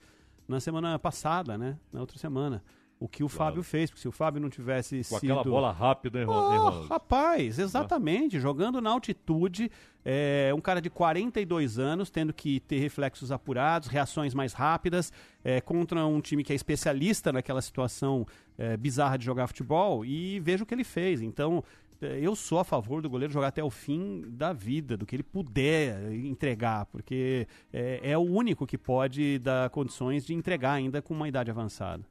na 0.47 0.59
semana 0.59 0.97
passada, 0.97 1.57
né? 1.57 1.77
Na 1.91 1.99
outra 1.99 2.17
semana 2.17 2.63
o 2.99 3.07
que 3.07 3.23
o 3.23 3.27
claro. 3.27 3.51
Fábio 3.51 3.63
fez, 3.63 3.89
porque 3.89 4.01
se 4.01 4.07
o 4.07 4.11
Fábio 4.11 4.41
não 4.41 4.49
tivesse 4.49 4.97
Com 4.97 5.19
sido... 5.19 5.31
aquela 5.31 5.43
bola 5.43 5.71
rápida 5.71 6.21
em 6.21 6.25
oh, 6.25 6.87
Rapaz, 6.87 7.59
exatamente, 7.59 8.39
jogando 8.39 8.79
na 8.79 8.89
altitude, 8.89 9.69
é, 10.03 10.51
um 10.55 10.61
cara 10.61 10.81
de 10.81 10.89
42 10.89 11.77
anos, 11.77 12.09
tendo 12.09 12.33
que 12.33 12.61
ter 12.61 12.79
reflexos 12.79 13.31
apurados, 13.31 13.89
reações 13.89 14.33
mais 14.33 14.53
rápidas, 14.53 15.11
é, 15.43 15.59
contra 15.59 16.05
um 16.05 16.21
time 16.21 16.43
que 16.43 16.53
é 16.53 16.55
especialista 16.55 17.33
naquela 17.33 17.61
situação 17.61 18.25
é, 18.57 18.77
bizarra 18.77 19.17
de 19.17 19.25
jogar 19.25 19.47
futebol, 19.47 20.05
e 20.05 20.39
veja 20.39 20.63
o 20.63 20.65
que 20.65 20.73
ele 20.73 20.85
fez. 20.85 21.21
Então, 21.21 21.63
eu 22.01 22.35
sou 22.35 22.59
a 22.59 22.63
favor 22.63 23.01
do 23.01 23.09
goleiro 23.09 23.31
jogar 23.33 23.47
até 23.47 23.63
o 23.63 23.69
fim 23.69 24.23
da 24.27 24.53
vida, 24.53 24.95
do 24.97 25.05
que 25.05 25.15
ele 25.15 25.23
puder 25.23 26.11
entregar, 26.13 26.85
porque 26.87 27.47
é, 27.71 28.11
é 28.11 28.17
o 28.17 28.21
único 28.21 28.65
que 28.67 28.77
pode 28.77 29.39
dar 29.39 29.69
condições 29.69 30.25
de 30.25 30.33
entregar 30.33 30.73
ainda 30.73 31.01
com 31.01 31.13
uma 31.13 31.27
idade 31.27 31.49
avançada. 31.51 32.03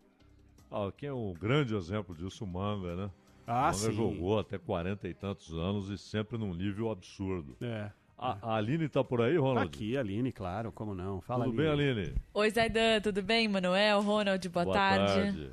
Ah, 0.70 0.90
quem 0.96 1.08
é 1.08 1.12
um 1.12 1.32
grande 1.34 1.74
exemplo 1.74 2.14
disso, 2.14 2.44
o 2.44 2.46
Manga, 2.48 2.96
né? 2.96 3.10
Ah, 3.46 3.52
o 3.52 3.64
Manga 3.66 3.74
sim. 3.74 3.92
jogou 3.92 4.38
até 4.38 4.58
40 4.58 5.06
e 5.08 5.14
tantos 5.14 5.52
anos 5.52 5.88
e 5.90 5.98
sempre 5.98 6.36
num 6.38 6.54
nível 6.54 6.90
absurdo. 6.90 7.56
É. 7.60 7.90
A, 8.16 8.38
a 8.54 8.56
Aline 8.56 8.88
tá 8.88 9.02
por 9.04 9.20
aí, 9.20 9.36
Ronald? 9.36 9.70
Tá 9.70 9.76
aqui, 9.76 9.96
Aline, 9.96 10.32
claro, 10.32 10.70
como 10.72 10.94
não. 10.94 11.20
Fala, 11.20 11.44
Tudo 11.44 11.56
bem, 11.56 11.68
Aline? 11.68 12.14
Oi, 12.32 12.50
Zaidan, 12.50 13.00
tudo 13.02 13.22
bem? 13.22 13.48
Manuel, 13.48 14.00
Ronald, 14.02 14.48
boa, 14.48 14.64
Boa 14.64 14.74
tarde. 14.74 15.14
tarde. 15.14 15.50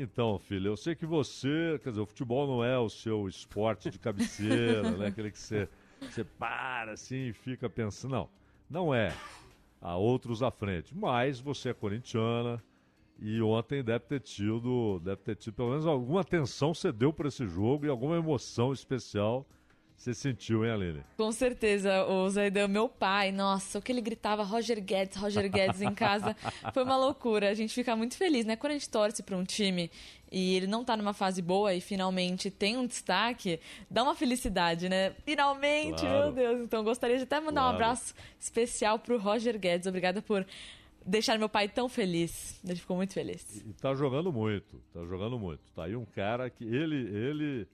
Então, 0.00 0.38
filha, 0.38 0.68
eu 0.68 0.76
sei 0.76 0.94
que 0.94 1.04
você, 1.04 1.76
quer 1.82 1.90
dizer, 1.90 2.00
o 2.00 2.06
futebol 2.06 2.46
não 2.46 2.62
é 2.62 2.78
o 2.78 2.88
seu 2.88 3.26
esporte 3.26 3.90
de 3.90 3.98
cabeceira, 3.98 4.92
né? 4.96 5.08
Aquele 5.08 5.28
que 5.28 5.38
você, 5.38 5.68
você 6.00 6.22
para 6.22 6.92
assim 6.92 7.30
e 7.30 7.32
fica 7.32 7.68
pensando. 7.68 8.12
Não, 8.12 8.28
não 8.70 8.94
é. 8.94 9.12
Há 9.80 9.96
outros 9.96 10.40
à 10.40 10.52
frente. 10.52 10.96
Mas 10.96 11.40
você 11.40 11.70
é 11.70 11.74
corintiana 11.74 12.62
e 13.18 13.42
ontem 13.42 13.82
deve 13.82 14.04
ter 14.04 14.20
tido, 14.20 15.00
deve 15.00 15.16
ter 15.16 15.34
tido 15.34 15.54
pelo 15.54 15.70
menos 15.70 15.84
alguma 15.84 16.20
atenção 16.20 16.72
você 16.72 16.92
deu 16.92 17.12
para 17.12 17.26
esse 17.26 17.44
jogo 17.48 17.84
e 17.84 17.88
alguma 17.88 18.16
emoção 18.16 18.72
especial 18.72 19.44
você 19.98 20.14
sentiu, 20.14 20.64
hein, 20.64 20.70
Aline? 20.72 21.02
Com 21.16 21.30
certeza, 21.32 22.04
o 22.06 22.30
Zaidan, 22.30 22.68
meu 22.68 22.88
pai, 22.88 23.32
nossa, 23.32 23.78
o 23.78 23.82
que 23.82 23.90
ele 23.92 24.00
gritava 24.00 24.42
Roger 24.44 24.80
Guedes, 24.82 25.16
Roger 25.16 25.50
Guedes 25.50 25.82
em 25.82 25.92
casa, 25.92 26.34
foi 26.72 26.84
uma 26.84 26.96
loucura. 26.96 27.50
A 27.50 27.54
gente 27.54 27.74
fica 27.74 27.94
muito 27.96 28.16
feliz, 28.16 28.46
né? 28.46 28.54
Quando 28.56 28.70
a 28.70 28.74
gente 28.74 28.88
torce 28.88 29.22
para 29.22 29.36
um 29.36 29.44
time 29.44 29.90
e 30.30 30.54
ele 30.54 30.66
não 30.66 30.84
tá 30.84 30.96
numa 30.96 31.12
fase 31.12 31.42
boa 31.42 31.74
e 31.74 31.80
finalmente 31.80 32.50
tem 32.50 32.76
um 32.76 32.86
destaque, 32.86 33.58
dá 33.90 34.02
uma 34.04 34.14
felicidade, 34.14 34.88
né? 34.88 35.10
Finalmente, 35.24 36.00
Claro. 36.00 36.26
meu 36.26 36.32
Deus. 36.32 36.60
Então 36.60 36.84
gostaria 36.84 37.16
de 37.16 37.24
até 37.24 37.40
mandar 37.40 37.62
um 37.62 37.64
Claro. 37.64 37.74
abraço 37.76 38.14
especial 38.38 38.98
pro 38.98 39.18
Roger 39.18 39.58
Guedes. 39.58 39.86
Obrigada 39.86 40.22
por 40.22 40.46
deixar 41.04 41.38
meu 41.38 41.48
pai 41.48 41.68
tão 41.68 41.88
feliz. 41.88 42.60
Ele 42.64 42.76
ficou 42.78 42.96
muito 42.96 43.14
feliz. 43.14 43.62
E 43.66 43.72
tá 43.74 43.94
jogando 43.94 44.32
muito, 44.32 44.80
tá 44.92 45.04
jogando 45.06 45.38
muito. 45.38 45.60
Tá 45.74 45.84
aí 45.84 45.96
um 45.96 46.04
cara 46.04 46.48
que 46.50 46.62
ele, 46.64 46.96
ele 47.16 47.66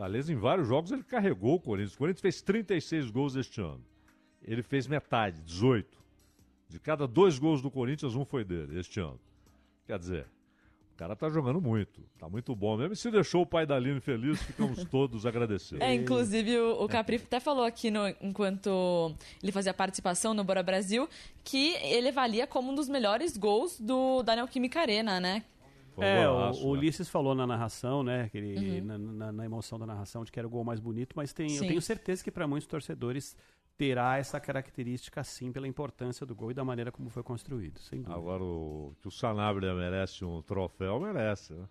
aliás, 0.00 0.28
em 0.28 0.36
vários 0.36 0.68
jogos 0.68 0.92
ele 0.92 1.02
carregou 1.02 1.54
o 1.56 1.60
Corinthians. 1.60 1.94
O 1.94 1.98
Corinthians 1.98 2.20
fez 2.22 2.42
36 2.42 3.10
gols 3.10 3.34
este 3.36 3.60
ano. 3.60 3.84
Ele 4.42 4.62
fez 4.62 4.86
metade, 4.86 5.40
18. 5.42 5.98
De 6.68 6.78
cada 6.78 7.06
dois 7.06 7.38
gols 7.38 7.62
do 7.62 7.70
Corinthians, 7.70 8.14
um 8.14 8.24
foi 8.24 8.44
dele 8.44 8.78
este 8.78 9.00
ano. 9.00 9.18
Quer 9.86 9.98
dizer, 9.98 10.26
o 10.92 10.96
cara 10.96 11.14
tá 11.16 11.28
jogando 11.28 11.60
muito, 11.60 12.02
tá 12.18 12.28
muito 12.28 12.54
bom 12.54 12.76
mesmo. 12.76 12.92
E 12.92 12.96
se 12.96 13.10
deixou 13.10 13.42
o 13.42 13.46
pai 13.46 13.64
da 13.66 13.76
Aline 13.76 14.00
feliz, 14.00 14.42
ficamos 14.42 14.84
todos 14.90 15.24
agradecidos. 15.26 15.80
É, 15.80 15.94
inclusive 15.94 16.58
o, 16.58 16.84
o 16.84 16.88
Capri 16.88 17.16
até 17.16 17.40
falou 17.40 17.64
aqui 17.64 17.90
no- 17.90 18.08
enquanto 18.20 19.14
ele 19.42 19.52
fazia 19.52 19.72
participação 19.74 20.34
no 20.34 20.44
Bora 20.44 20.62
Brasil 20.62 21.08
que 21.42 21.74
ele 21.82 22.10
valia 22.12 22.46
como 22.46 22.70
um 22.70 22.74
dos 22.74 22.88
melhores 22.88 23.36
gols 23.36 23.78
do 23.80 24.22
da 24.22 24.36
Neoquímica 24.36 24.80
Arena, 24.80 25.20
né? 25.20 25.44
Foi 25.94 26.04
um 26.04 26.06
É, 26.08 26.26
golaço, 26.26 26.60
o, 26.66 26.70
o 26.70 26.72
né? 26.74 26.78
Ulisses 26.80 27.08
falou 27.08 27.34
na 27.34 27.46
narração, 27.46 28.02
né, 28.02 28.28
que 28.28 28.38
ele- 28.38 28.80
na, 28.80 28.98
na- 28.98 29.32
na 29.32 29.44
emoção 29.44 29.78
da 29.78 29.86
narração, 29.86 30.24
de 30.24 30.32
que 30.32 30.38
era 30.38 30.46
o 30.46 30.50
gol 30.50 30.64
mais 30.64 30.80
bonito, 30.80 31.14
mas 31.16 31.32
tem, 31.32 31.54
eu 31.56 31.60
tenho 31.66 31.80
certeza 31.80 32.22
que 32.24 32.30
para 32.30 32.46
muitos 32.48 32.66
torcedores 32.66 33.36
terá 33.76 34.16
essa 34.18 34.38
característica 34.40 35.22
sim 35.24 35.52
pela 35.52 35.66
importância 35.68 36.24
do 36.26 36.34
gol 36.34 36.50
e 36.50 36.54
da 36.54 36.64
maneira 36.64 36.90
como 36.92 37.10
foi 37.10 37.22
construído, 37.22 37.78
sem 37.80 38.00
dúvida. 38.00 38.16
Agora, 38.18 38.42
o, 38.42 38.94
que 39.00 39.08
o 39.08 39.10
Sanabria 39.10 39.74
merece 39.74 40.24
um 40.24 40.42
troféu, 40.42 41.00
merece, 41.00 41.54
né? 41.54 41.66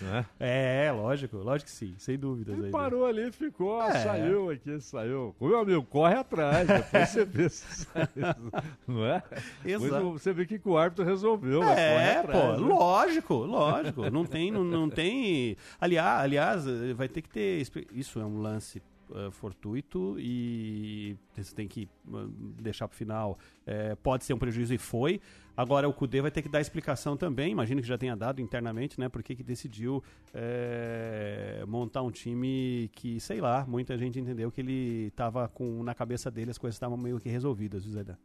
Né? 0.00 0.26
É, 0.38 0.92
lógico, 0.92 1.36
lógico 1.38 1.68
que 1.70 1.76
sim, 1.76 1.94
sem 1.98 2.16
dúvidas. 2.18 2.54
Ele 2.54 2.66
aí, 2.66 2.72
né? 2.72 2.78
parou 2.78 3.04
ali, 3.04 3.32
ficou, 3.32 3.82
É. 3.82 3.92
saiu 4.02 4.50
aqui, 4.50 4.80
saiu. 4.80 5.34
Meu 5.40 5.58
amigo, 5.58 5.82
corre 5.84 6.14
atrás, 6.14 6.66
depois 6.66 7.08
você 7.08 7.24
vê 7.24 7.48
se 7.48 7.64
saiu. 7.86 8.52
Não 8.86 9.04
é? 9.04 9.22
Exato. 9.64 10.12
você 10.12 10.32
vê 10.32 10.42
o 10.42 10.46
que 10.46 10.60
o 10.64 10.76
árbitro 10.78 11.04
resolveu. 11.04 11.62
É, 11.64 12.18
atrás, 12.18 12.40
pô, 12.40 12.52
né? 12.52 12.68
lógico, 12.68 13.34
lógico. 13.34 14.10
Não 14.10 14.24
tem, 14.24 14.50
não, 14.50 14.64
não 14.64 14.88
tem. 14.88 15.56
Aliás, 15.80 16.22
aliás, 16.22 16.64
vai 16.94 17.08
ter 17.08 17.22
que 17.22 17.28
ter. 17.28 17.62
Isso 17.92 18.20
é 18.20 18.24
um 18.24 18.40
lance 18.40 18.80
eh, 19.14 19.30
fortuito 19.30 20.16
e 20.18 21.16
você 21.34 21.54
tem 21.54 21.68
que 21.68 21.82
eh, 21.82 22.26
deixar 22.60 22.88
pro 22.88 22.96
final. 22.96 23.38
Eh, 23.66 23.94
pode 24.02 24.24
ser 24.24 24.34
um 24.34 24.38
prejuízo 24.38 24.74
e 24.74 24.78
foi. 24.78 25.20
Agora 25.56 25.88
o 25.88 25.92
Cudê 25.92 26.20
vai 26.20 26.30
ter 26.30 26.42
que 26.42 26.48
dar 26.48 26.60
explicação 26.60 27.16
também. 27.16 27.52
Imagino 27.52 27.80
que 27.80 27.86
já 27.86 27.98
tenha 27.98 28.16
dado 28.16 28.40
internamente, 28.40 28.98
né? 28.98 29.08
Porque 29.08 29.34
que 29.34 29.42
decidiu 29.42 30.02
eh, 30.32 31.64
montar 31.68 32.02
um 32.02 32.10
time 32.10 32.90
que, 32.94 33.20
sei 33.20 33.40
lá, 33.40 33.64
muita 33.66 33.98
gente 33.98 34.18
entendeu 34.18 34.50
que 34.50 34.60
ele 34.60 35.10
tava 35.12 35.48
com 35.48 35.82
na 35.82 35.94
cabeça 35.94 36.30
dele 36.30 36.50
as 36.50 36.58
coisas 36.58 36.76
estavam 36.76 36.96
meio 36.96 37.18
que 37.18 37.28
resolvidas, 37.28 37.84
viu, 37.84 37.92
Zé? 37.92 38.16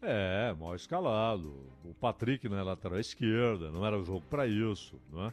É, 0.00 0.54
mal 0.54 0.74
escalado. 0.74 1.52
O 1.84 1.92
Patrick 1.94 2.48
na 2.48 2.62
lateral 2.62 3.00
esquerda, 3.00 3.70
não 3.70 3.84
era 3.84 4.02
jogo 4.04 4.24
para 4.28 4.46
isso, 4.46 5.00
não 5.10 5.26
é? 5.26 5.32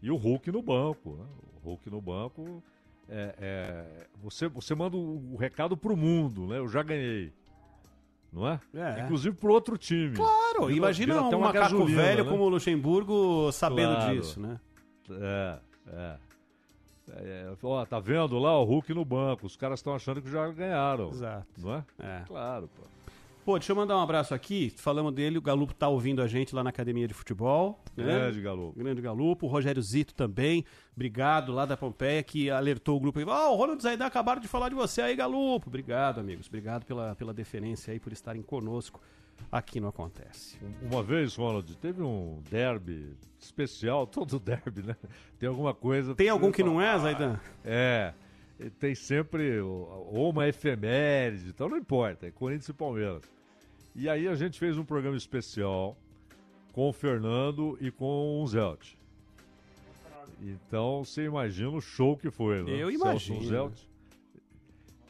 E 0.00 0.10
o 0.10 0.16
Hulk 0.16 0.50
no 0.50 0.62
banco, 0.62 1.16
né? 1.16 1.26
O 1.56 1.70
Hulk 1.70 1.90
no 1.90 2.00
banco, 2.00 2.62
é, 3.08 3.34
é, 3.38 4.06
você, 4.22 4.48
você 4.48 4.74
manda 4.74 4.96
o, 4.96 5.34
o 5.34 5.36
recado 5.36 5.76
pro 5.76 5.96
mundo, 5.96 6.46
né? 6.46 6.58
Eu 6.58 6.68
já 6.68 6.82
ganhei, 6.82 7.32
não 8.32 8.46
é? 8.48 8.60
É. 8.74 9.00
Inclusive 9.04 9.34
pro 9.36 9.52
outro 9.52 9.76
time. 9.78 10.14
Claro, 10.14 10.66
Vira- 10.66 10.72
imagina 10.76 11.14
vira 11.22 11.36
um 11.36 11.40
macaco 11.40 11.78
gasolina, 11.78 12.02
velho 12.02 12.24
né? 12.24 12.30
como 12.30 12.44
o 12.44 12.48
Luxemburgo 12.48 13.50
sabendo 13.52 13.94
Claro. 13.96 14.14
disso, 14.20 14.40
né? 14.40 14.60
É, 15.10 15.58
é. 15.88 16.16
É, 17.10 17.50
ó, 17.62 17.86
tá 17.86 17.98
vendo 17.98 18.38
lá 18.38 18.58
o 18.60 18.64
Hulk 18.64 18.92
no 18.92 19.02
banco? 19.02 19.46
Os 19.46 19.56
caras 19.56 19.78
estão 19.78 19.94
achando 19.94 20.20
que 20.20 20.30
já 20.30 20.46
ganharam. 20.48 21.08
Exato. 21.08 21.46
Não 21.56 21.74
é? 21.76 21.84
É. 21.98 22.22
Claro, 22.26 22.68
pô. 22.76 22.82
Pô, 23.48 23.58
deixa 23.58 23.72
eu 23.72 23.76
mandar 23.76 23.96
um 23.96 24.02
abraço 24.02 24.34
aqui. 24.34 24.70
Falamos 24.76 25.10
dele, 25.14 25.38
o 25.38 25.40
Galupo 25.40 25.72
tá 25.72 25.88
ouvindo 25.88 26.20
a 26.20 26.26
gente 26.26 26.54
lá 26.54 26.62
na 26.62 26.68
academia 26.68 27.08
de 27.08 27.14
futebol. 27.14 27.82
né? 27.96 28.04
Grande 28.04 28.42
Galo. 28.42 28.74
Grande 28.76 29.00
Galupo, 29.00 29.46
o 29.46 29.48
Rogério 29.48 29.80
Zito 29.80 30.14
também, 30.14 30.66
obrigado 30.94 31.50
lá 31.50 31.64
da 31.64 31.74
Pompeia, 31.74 32.22
que 32.22 32.50
alertou 32.50 32.98
o 32.98 33.00
grupo 33.00 33.18
aí. 33.18 33.24
Ó, 33.24 33.54
o 33.54 33.56
Ronald 33.56 33.82
Zaidan 33.82 34.04
acabaram 34.04 34.38
de 34.38 34.46
falar 34.46 34.68
de 34.68 34.74
você 34.74 35.00
aí, 35.00 35.16
Galupo. 35.16 35.68
Obrigado, 35.68 36.20
amigos. 36.20 36.46
Obrigado 36.46 36.84
pela, 36.84 37.14
pela 37.14 37.32
deferência 37.32 37.90
aí, 37.90 37.98
por 37.98 38.12
estarem 38.12 38.42
conosco 38.42 39.00
aqui 39.50 39.80
no 39.80 39.88
Acontece. 39.88 40.58
Uma 40.82 41.02
vez, 41.02 41.34
Ronald, 41.34 41.74
teve 41.78 42.02
um 42.02 42.42
derby 42.50 43.16
especial, 43.40 44.04
todo 44.12 44.38
derby, 44.38 44.82
né? 44.82 44.96
Tem 45.38 45.48
alguma 45.48 45.72
coisa. 45.72 46.14
Tem 46.14 46.28
algum 46.28 46.52
que 46.52 46.62
não 46.62 46.82
é, 46.82 46.98
Zaidan? 46.98 47.40
É. 47.64 48.12
Tem 48.78 48.94
sempre 48.94 49.58
ou 49.58 50.28
uma 50.28 50.46
efeméride, 50.46 51.48
então 51.48 51.66
não 51.66 51.78
importa, 51.78 52.26
é 52.26 52.30
Corinthians 52.30 52.68
e 52.68 52.72
Palmeiras. 52.74 53.37
E 53.98 54.08
aí 54.08 54.28
a 54.28 54.36
gente 54.36 54.60
fez 54.60 54.78
um 54.78 54.84
programa 54.84 55.16
especial 55.16 55.96
com 56.72 56.88
o 56.88 56.92
Fernando 56.92 57.76
e 57.80 57.90
com 57.90 58.40
o 58.40 58.46
Zelt. 58.46 58.94
Então 60.40 61.04
você 61.04 61.24
imagina 61.24 61.70
o 61.70 61.80
show 61.80 62.16
que 62.16 62.30
foi, 62.30 62.62
né? 62.62 62.70
Eu 62.70 62.92
imagino. 62.92 63.42
Zelt. 63.42 63.76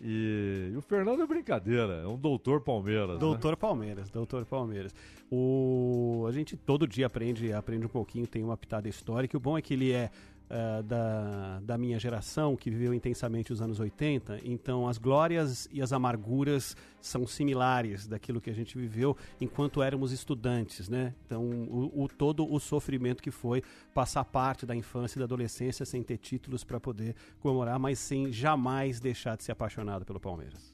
E, 0.00 0.70
e 0.72 0.76
o 0.76 0.80
Fernando 0.80 1.22
é 1.22 1.26
brincadeira, 1.26 1.96
é 1.96 2.06
um 2.06 2.16
doutor 2.16 2.62
Palmeiras. 2.62 3.16
né? 3.16 3.18
Doutor 3.18 3.58
Palmeiras, 3.58 4.08
doutor 4.08 4.46
Palmeiras. 4.46 4.94
O, 5.30 6.24
a 6.26 6.32
gente 6.32 6.56
todo 6.56 6.86
dia 6.88 7.08
aprende, 7.08 7.52
aprende 7.52 7.84
um 7.84 7.90
pouquinho, 7.90 8.26
tem 8.26 8.42
uma 8.42 8.56
pitada 8.56 8.88
histórica. 8.88 9.36
O 9.36 9.40
bom 9.40 9.58
é 9.58 9.60
que 9.60 9.74
ele 9.74 9.92
é 9.92 10.10
ah, 10.50 10.82
da, 10.82 11.60
da 11.60 11.78
minha 11.78 11.98
geração, 11.98 12.56
que 12.56 12.70
viveu 12.70 12.94
intensamente 12.94 13.52
os 13.52 13.60
anos 13.60 13.78
80, 13.80 14.40
então 14.44 14.88
as 14.88 14.98
glórias 14.98 15.68
e 15.72 15.82
as 15.82 15.92
amarguras 15.92 16.76
são 17.00 17.26
similares 17.26 18.06
daquilo 18.06 18.40
que 18.40 18.50
a 18.50 18.54
gente 18.54 18.76
viveu 18.78 19.16
enquanto 19.40 19.82
éramos 19.82 20.10
estudantes, 20.12 20.88
né? 20.88 21.14
Então, 21.26 21.44
o, 21.44 22.04
o- 22.04 22.08
todo 22.08 22.50
o 22.50 22.58
sofrimento 22.58 23.22
que 23.22 23.30
foi 23.30 23.62
passar 23.94 24.24
parte 24.24 24.64
da 24.66 24.74
infância 24.74 25.18
e 25.18 25.20
da 25.20 25.24
adolescência 25.24 25.84
sem 25.86 26.02
ter 26.02 26.16
títulos 26.18 26.64
para 26.64 26.80
poder 26.80 27.14
comemorar, 27.40 27.78
mas 27.78 27.98
sem 27.98 28.32
jamais 28.32 29.00
deixar 29.00 29.36
de 29.36 29.44
ser 29.44 29.52
apaixonado 29.52 30.04
pelo 30.04 30.18
Palmeiras. 30.18 30.72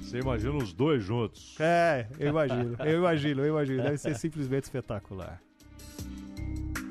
Você 0.00 0.18
imagina 0.18 0.54
os 0.56 0.72
dois 0.74 1.02
juntos. 1.02 1.56
É, 1.58 2.06
eu 2.18 2.28
imagino, 2.28 2.76
eu 2.80 2.98
imagino, 2.98 3.40
eu 3.42 3.48
imagino. 3.48 3.82
Deve 3.82 3.96
ser 3.98 4.14
simplesmente 4.18 4.64
espetacular. 4.64 5.40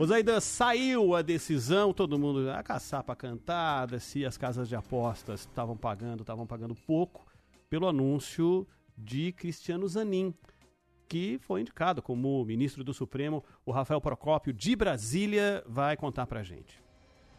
O 0.02 0.08
Zaidan 0.08 0.40
saiu 0.40 1.14
a 1.14 1.22
decisão, 1.22 1.94
todo 1.94 2.18
mundo 2.18 2.50
a 2.50 2.64
caçar 2.64 3.04
pra 3.04 3.16
cantada, 3.16 4.00
se 4.00 4.26
as 4.26 4.36
casas 4.36 4.68
de 4.68 4.76
apostas 4.76 5.42
estavam 5.42 5.78
pagando, 5.78 6.22
estavam 6.22 6.48
pagando 6.48 6.74
pouco, 6.74 7.24
pelo 7.70 7.88
anúncio 7.88 8.68
de 8.98 9.32
Cristiano 9.32 9.88
Zanin, 9.88 10.34
que 11.08 11.38
foi 11.44 11.62
indicado 11.62 12.02
como 12.02 12.44
ministro 12.44 12.84
do 12.84 12.96
Supremo. 12.96 13.44
O 13.64 13.72
Rafael 13.72 14.02
Procópio, 14.02 14.52
de 14.52 14.76
Brasília, 14.76 15.64
vai 15.68 15.96
contar 15.96 16.26
pra 16.26 16.42
gente. 16.42 16.84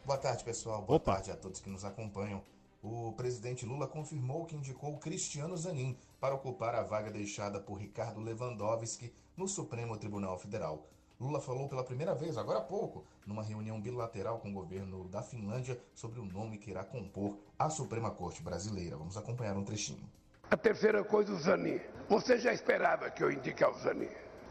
Boa 0.06 0.18
tarde, 0.18 0.44
pessoal. 0.44 0.82
Boa 0.82 0.98
Opa. 0.98 1.14
tarde 1.14 1.32
a 1.32 1.36
todos 1.36 1.58
que 1.58 1.68
nos 1.68 1.84
acompanham. 1.84 2.44
O 2.80 3.10
presidente 3.16 3.66
Lula 3.66 3.88
confirmou 3.88 4.46
que 4.46 4.54
indicou 4.54 4.98
Cristiano 4.98 5.56
Zanin 5.56 5.98
para 6.20 6.36
ocupar 6.36 6.76
a 6.76 6.84
vaga 6.84 7.10
deixada 7.10 7.58
por 7.58 7.74
Ricardo 7.80 8.20
Lewandowski 8.20 9.12
no 9.36 9.48
Supremo 9.48 9.96
Tribunal 9.96 10.38
Federal. 10.38 10.88
Lula 11.22 11.40
falou 11.40 11.68
pela 11.68 11.84
primeira 11.84 12.16
vez, 12.16 12.36
agora 12.36 12.58
há 12.58 12.62
pouco, 12.62 13.04
numa 13.24 13.44
reunião 13.44 13.80
bilateral 13.80 14.40
com 14.40 14.50
o 14.50 14.52
governo 14.52 15.08
da 15.08 15.22
Finlândia 15.22 15.78
sobre 15.94 16.18
o 16.18 16.24
nome 16.24 16.58
que 16.58 16.68
irá 16.68 16.82
compor 16.82 17.38
a 17.56 17.70
Suprema 17.70 18.10
Corte 18.10 18.42
Brasileira. 18.42 18.96
Vamos 18.96 19.16
acompanhar 19.16 19.56
um 19.56 19.62
trechinho. 19.62 20.02
A 20.50 20.56
terceira 20.56 21.04
coisa, 21.04 21.32
o 21.32 21.38
Zanin. 21.38 21.80
Você 22.08 22.38
já 22.38 22.52
esperava 22.52 23.08
que 23.08 23.22
eu 23.22 23.30
indicar 23.30 23.70
o 23.70 23.78
Zanin? 23.78 24.08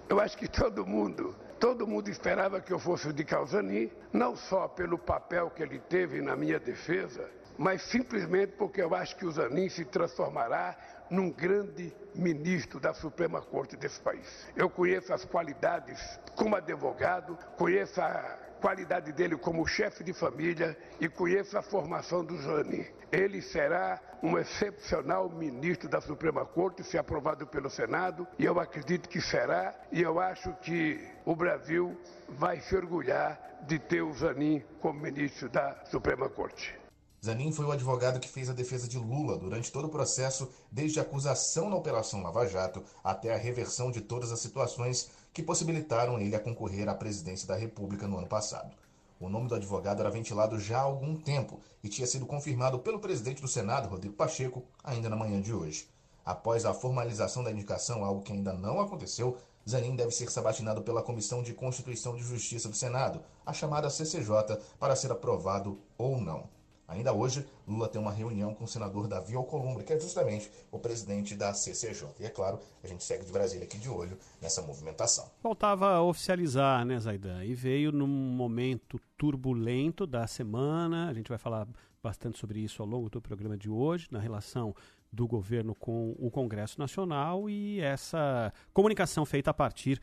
Eu 0.07 0.21
acho 0.21 0.37
que 0.37 0.47
todo 0.47 0.87
mundo, 0.87 1.35
todo 1.59 1.85
mundo 1.85 2.09
esperava 2.09 2.61
que 2.61 2.71
eu 2.71 2.79
fosse 2.79 3.09
indicar 3.09 3.43
o 3.43 3.47
Zanin, 3.47 3.91
não 4.13 4.37
só 4.37 4.69
pelo 4.69 4.97
papel 4.97 5.49
que 5.49 5.61
ele 5.61 5.77
teve 5.77 6.21
na 6.21 6.37
minha 6.37 6.57
defesa, 6.57 7.29
mas 7.57 7.81
simplesmente 7.83 8.53
porque 8.53 8.81
eu 8.81 8.93
acho 8.95 9.15
que 9.15 9.25
o 9.25 9.31
Zanin 9.31 9.69
se 9.69 9.85
transformará 9.85 10.77
num 11.09 11.29
grande 11.29 11.93
ministro 12.15 12.79
da 12.79 12.93
Suprema 12.93 13.41
Corte 13.41 13.75
desse 13.75 13.99
país. 13.99 14.47
Eu 14.55 14.69
conheço 14.69 15.13
as 15.13 15.25
qualidades 15.25 16.19
como 16.35 16.55
advogado, 16.55 17.37
conheço 17.57 18.01
a 18.01 18.39
qualidade 18.61 19.11
dele 19.11 19.35
como 19.35 19.67
chefe 19.67 20.03
de 20.03 20.13
família 20.13 20.77
e 20.99 21.09
conheço 21.09 21.57
a 21.57 21.61
formação 21.61 22.23
do 22.23 22.37
Zanin. 22.37 22.85
Ele 23.11 23.41
será 23.41 23.99
um 24.23 24.37
excepcional 24.37 25.29
ministro 25.29 25.89
da 25.89 25.99
Suprema 25.99 26.45
Corte, 26.45 26.83
se 26.83 26.97
aprovado 26.97 27.45
pelo 27.47 27.69
Senado, 27.69 28.25
e 28.37 28.45
eu 28.45 28.59
acredito 28.59 29.09
que 29.09 29.19
será, 29.19 29.75
e 29.91 30.01
eu 30.01 30.19
acho 30.19 30.53
que 30.61 31.03
o 31.25 31.35
Brasil 31.35 31.97
vai 32.29 32.61
se 32.61 32.75
orgulhar 32.75 33.59
de 33.63 33.79
ter 33.79 34.01
o 34.01 34.13
Zanin 34.13 34.63
como 34.79 35.01
ministro 35.01 35.49
da 35.49 35.83
Suprema 35.85 36.29
Corte. 36.29 36.80
Zanin 37.23 37.51
foi 37.51 37.65
o 37.65 37.71
advogado 37.71 38.19
que 38.19 38.27
fez 38.27 38.49
a 38.49 38.53
defesa 38.53 38.87
de 38.87 38.97
Lula 38.97 39.37
durante 39.37 39.71
todo 39.71 39.85
o 39.85 39.89
processo, 39.89 40.49
desde 40.71 40.99
a 40.99 41.03
acusação 41.03 41.69
na 41.69 41.75
Operação 41.75 42.23
Lava 42.23 42.47
Jato 42.47 42.83
até 43.03 43.31
a 43.31 43.37
reversão 43.37 43.91
de 43.91 44.01
todas 44.01 44.31
as 44.31 44.39
situações 44.39 45.11
que 45.31 45.43
possibilitaram 45.43 46.19
ele 46.19 46.35
a 46.35 46.39
concorrer 46.39 46.89
à 46.89 46.95
presidência 46.95 47.47
da 47.47 47.55
República 47.55 48.07
no 48.07 48.17
ano 48.17 48.25
passado. 48.25 48.75
O 49.19 49.29
nome 49.29 49.47
do 49.47 49.53
advogado 49.53 49.99
era 49.99 50.09
ventilado 50.09 50.59
já 50.59 50.79
há 50.79 50.81
algum 50.81 51.15
tempo 51.15 51.59
e 51.83 51.89
tinha 51.89 52.07
sido 52.07 52.25
confirmado 52.25 52.79
pelo 52.79 52.99
presidente 52.99 53.39
do 53.39 53.47
Senado, 53.47 53.87
Rodrigo 53.87 54.15
Pacheco, 54.15 54.63
ainda 54.83 55.07
na 55.07 55.15
manhã 55.15 55.39
de 55.39 55.53
hoje. 55.53 55.87
Após 56.25 56.65
a 56.65 56.73
formalização 56.73 57.43
da 57.43 57.51
indicação, 57.51 58.03
algo 58.03 58.23
que 58.23 58.33
ainda 58.33 58.51
não 58.51 58.81
aconteceu, 58.81 59.37
Zanin 59.69 59.95
deve 59.95 60.09
ser 60.09 60.31
sabatinado 60.31 60.81
pela 60.81 61.03
Comissão 61.03 61.43
de 61.43 61.53
Constituição 61.53 62.17
e 62.17 62.23
Justiça 62.23 62.67
do 62.67 62.75
Senado, 62.75 63.21
a 63.45 63.53
chamada 63.53 63.91
CCJ, 63.91 64.57
para 64.79 64.95
ser 64.95 65.11
aprovado 65.11 65.79
ou 65.99 66.19
não. 66.19 66.49
Ainda 66.91 67.13
hoje, 67.13 67.45
Lula 67.67 67.87
tem 67.87 68.01
uma 68.01 68.11
reunião 68.11 68.53
com 68.53 68.65
o 68.65 68.67
senador 68.67 69.07
Davi 69.07 69.35
Alcolumbre, 69.35 69.83
que 69.83 69.93
é 69.93 69.99
justamente 69.99 70.51
o 70.71 70.77
presidente 70.77 71.35
da 71.35 71.53
CCJ. 71.53 72.07
E 72.19 72.25
é 72.25 72.29
claro, 72.29 72.59
a 72.83 72.87
gente 72.87 73.03
segue 73.03 73.25
de 73.25 73.31
Brasília 73.31 73.65
aqui 73.65 73.77
de 73.77 73.89
olho 73.89 74.17
nessa 74.41 74.61
movimentação. 74.61 75.29
Faltava 75.41 76.01
oficializar, 76.01 76.85
né, 76.85 76.99
Zaidan? 76.99 77.43
E 77.45 77.53
veio 77.53 77.91
num 77.91 78.07
momento 78.07 78.99
turbulento 79.17 80.05
da 80.05 80.27
semana. 80.27 81.09
A 81.09 81.13
gente 81.13 81.29
vai 81.29 81.37
falar 81.37 81.67
bastante 82.03 82.37
sobre 82.37 82.59
isso 82.59 82.81
ao 82.81 82.87
longo 82.87 83.09
do 83.09 83.21
programa 83.21 83.57
de 83.57 83.69
hoje, 83.69 84.07
na 84.11 84.19
relação 84.19 84.75
do 85.11 85.27
governo 85.27 85.75
com 85.75 86.15
o 86.17 86.31
Congresso 86.31 86.79
Nacional 86.79 87.49
e 87.49 87.81
essa 87.81 88.53
comunicação 88.73 89.25
feita 89.25 89.51
a 89.51 89.53
partir 89.53 90.01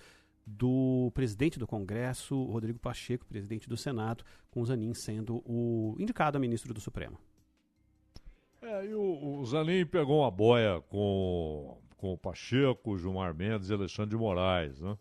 do 0.48 1.11
presidente 1.14 1.58
do 1.58 1.66
Congresso, 1.66 2.42
Rodrigo 2.44 2.78
Pacheco, 2.78 3.26
presidente 3.26 3.68
do 3.68 3.76
Senado, 3.76 4.24
com 4.50 4.64
Zanin 4.64 4.94
sendo 4.94 5.42
o 5.44 5.94
indicado 5.98 6.38
a 6.38 6.40
ministro 6.40 6.72
do 6.72 6.80
Supremo. 6.80 7.18
É, 8.62 8.87
e 8.87 8.94
o, 8.94 9.38
o 9.40 9.44
Zanin 9.44 9.84
pegou 9.84 10.20
uma 10.20 10.30
boia 10.30 10.80
com, 10.88 11.78
com 11.96 12.14
o 12.14 12.18
Pacheco, 12.18 12.98
Gilmar 12.98 13.34
Mendes 13.34 13.68
e 13.68 13.74
Alexandre 13.74 14.11
de 14.11 14.16
Moraes, 14.16 14.80
né? 14.80 14.96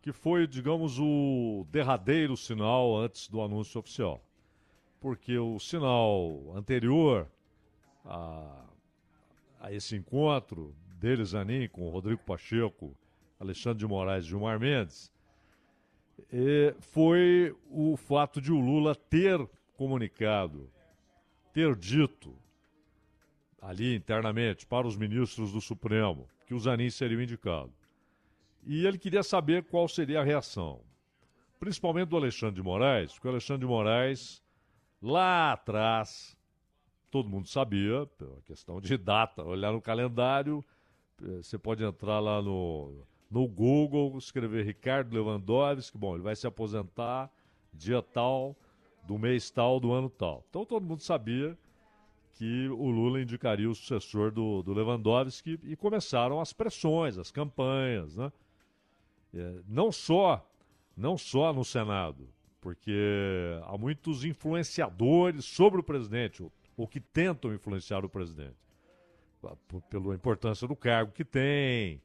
que 0.00 0.12
foi, 0.12 0.46
digamos, 0.46 0.98
o 0.98 1.66
derradeiro 1.70 2.36
sinal 2.36 2.96
antes 2.96 3.28
do 3.28 3.42
anúncio 3.42 3.80
oficial. 3.80 4.22
Porque 5.00 5.36
o 5.36 5.58
sinal 5.58 6.54
anterior 6.56 7.28
a, 8.04 8.64
a 9.60 9.72
esse 9.72 9.96
encontro 9.96 10.74
dele, 10.98 11.24
Zanin, 11.24 11.68
com 11.68 11.86
o 11.86 11.90
Rodrigo 11.90 12.22
Pacheco, 12.24 12.96
Alexandre 13.38 13.78
de 13.78 13.86
Moraes 13.86 14.24
e 14.24 14.28
Gilmar 14.28 14.58
Mendes, 14.58 15.12
foi 16.80 17.54
o 17.70 17.96
fato 17.96 18.40
de 18.40 18.52
o 18.52 18.58
Lula 18.58 18.94
ter 18.94 19.48
comunicado, 19.74 20.70
ter 21.52 21.74
dito 21.76 22.34
ali 23.60 23.94
internamente 23.94 24.66
para 24.66 24.86
os 24.86 24.96
ministros 24.96 25.52
do 25.52 25.60
Supremo 25.60 26.28
que 26.46 26.54
o 26.54 26.58
Zanin 26.58 26.90
seria 26.90 27.18
o 27.18 27.22
indicado. 27.22 27.72
E 28.64 28.86
ele 28.86 28.98
queria 28.98 29.22
saber 29.22 29.64
qual 29.64 29.86
seria 29.88 30.20
a 30.20 30.24
reação, 30.24 30.80
principalmente 31.60 32.08
do 32.08 32.16
Alexandre 32.16 32.56
de 32.56 32.62
Moraes, 32.62 33.12
porque 33.12 33.28
o 33.28 33.30
Alexandre 33.30 33.60
de 33.60 33.66
Moraes, 33.66 34.42
lá 35.00 35.52
atrás, 35.52 36.36
todo 37.10 37.28
mundo 37.28 37.48
sabia, 37.48 38.06
pela 38.18 38.40
questão 38.42 38.80
de 38.80 38.96
data, 38.96 39.44
olhar 39.44 39.72
no 39.72 39.80
calendário, 39.80 40.64
eh, 41.22 41.42
você 41.42 41.58
pode 41.58 41.84
entrar 41.84 42.18
lá 42.18 42.42
no, 42.42 43.06
no 43.30 43.46
Google, 43.46 44.16
escrever 44.16 44.64
Ricardo 44.64 45.12
Lewandowski, 45.12 45.98
bom, 45.98 46.14
ele 46.14 46.22
vai 46.22 46.34
se 46.34 46.46
aposentar 46.46 47.30
dia 47.72 48.02
tal, 48.02 48.56
do 49.06 49.18
mês 49.18 49.50
tal, 49.50 49.78
do 49.78 49.92
ano 49.92 50.08
tal. 50.08 50.44
Então 50.48 50.64
todo 50.64 50.84
mundo 50.84 51.02
sabia 51.02 51.56
que 52.32 52.68
o 52.68 52.88
Lula 52.88 53.20
indicaria 53.20 53.68
o 53.68 53.74
sucessor 53.74 54.30
do, 54.30 54.62
do 54.62 54.72
Lewandowski 54.72 55.58
e 55.64 55.76
começaram 55.76 56.40
as 56.40 56.52
pressões, 56.52 57.18
as 57.18 57.30
campanhas, 57.30 58.16
né? 58.16 58.32
É, 59.34 59.60
não 59.68 59.92
só, 59.92 60.48
não 60.96 61.18
só 61.18 61.52
no 61.52 61.64
Senado, 61.64 62.28
porque 62.60 63.60
há 63.64 63.76
muitos 63.76 64.24
influenciadores 64.24 65.44
sobre 65.44 65.80
o 65.80 65.82
presidente, 65.82 66.42
ou, 66.42 66.52
ou 66.76 66.86
que 66.86 67.00
tentam 67.00 67.52
influenciar 67.52 68.04
o 68.04 68.08
presidente, 68.08 68.56
pela 69.90 70.14
importância 70.14 70.66
do 70.66 70.74
cargo 70.74 71.12
que 71.12 71.24
tem, 71.24 72.00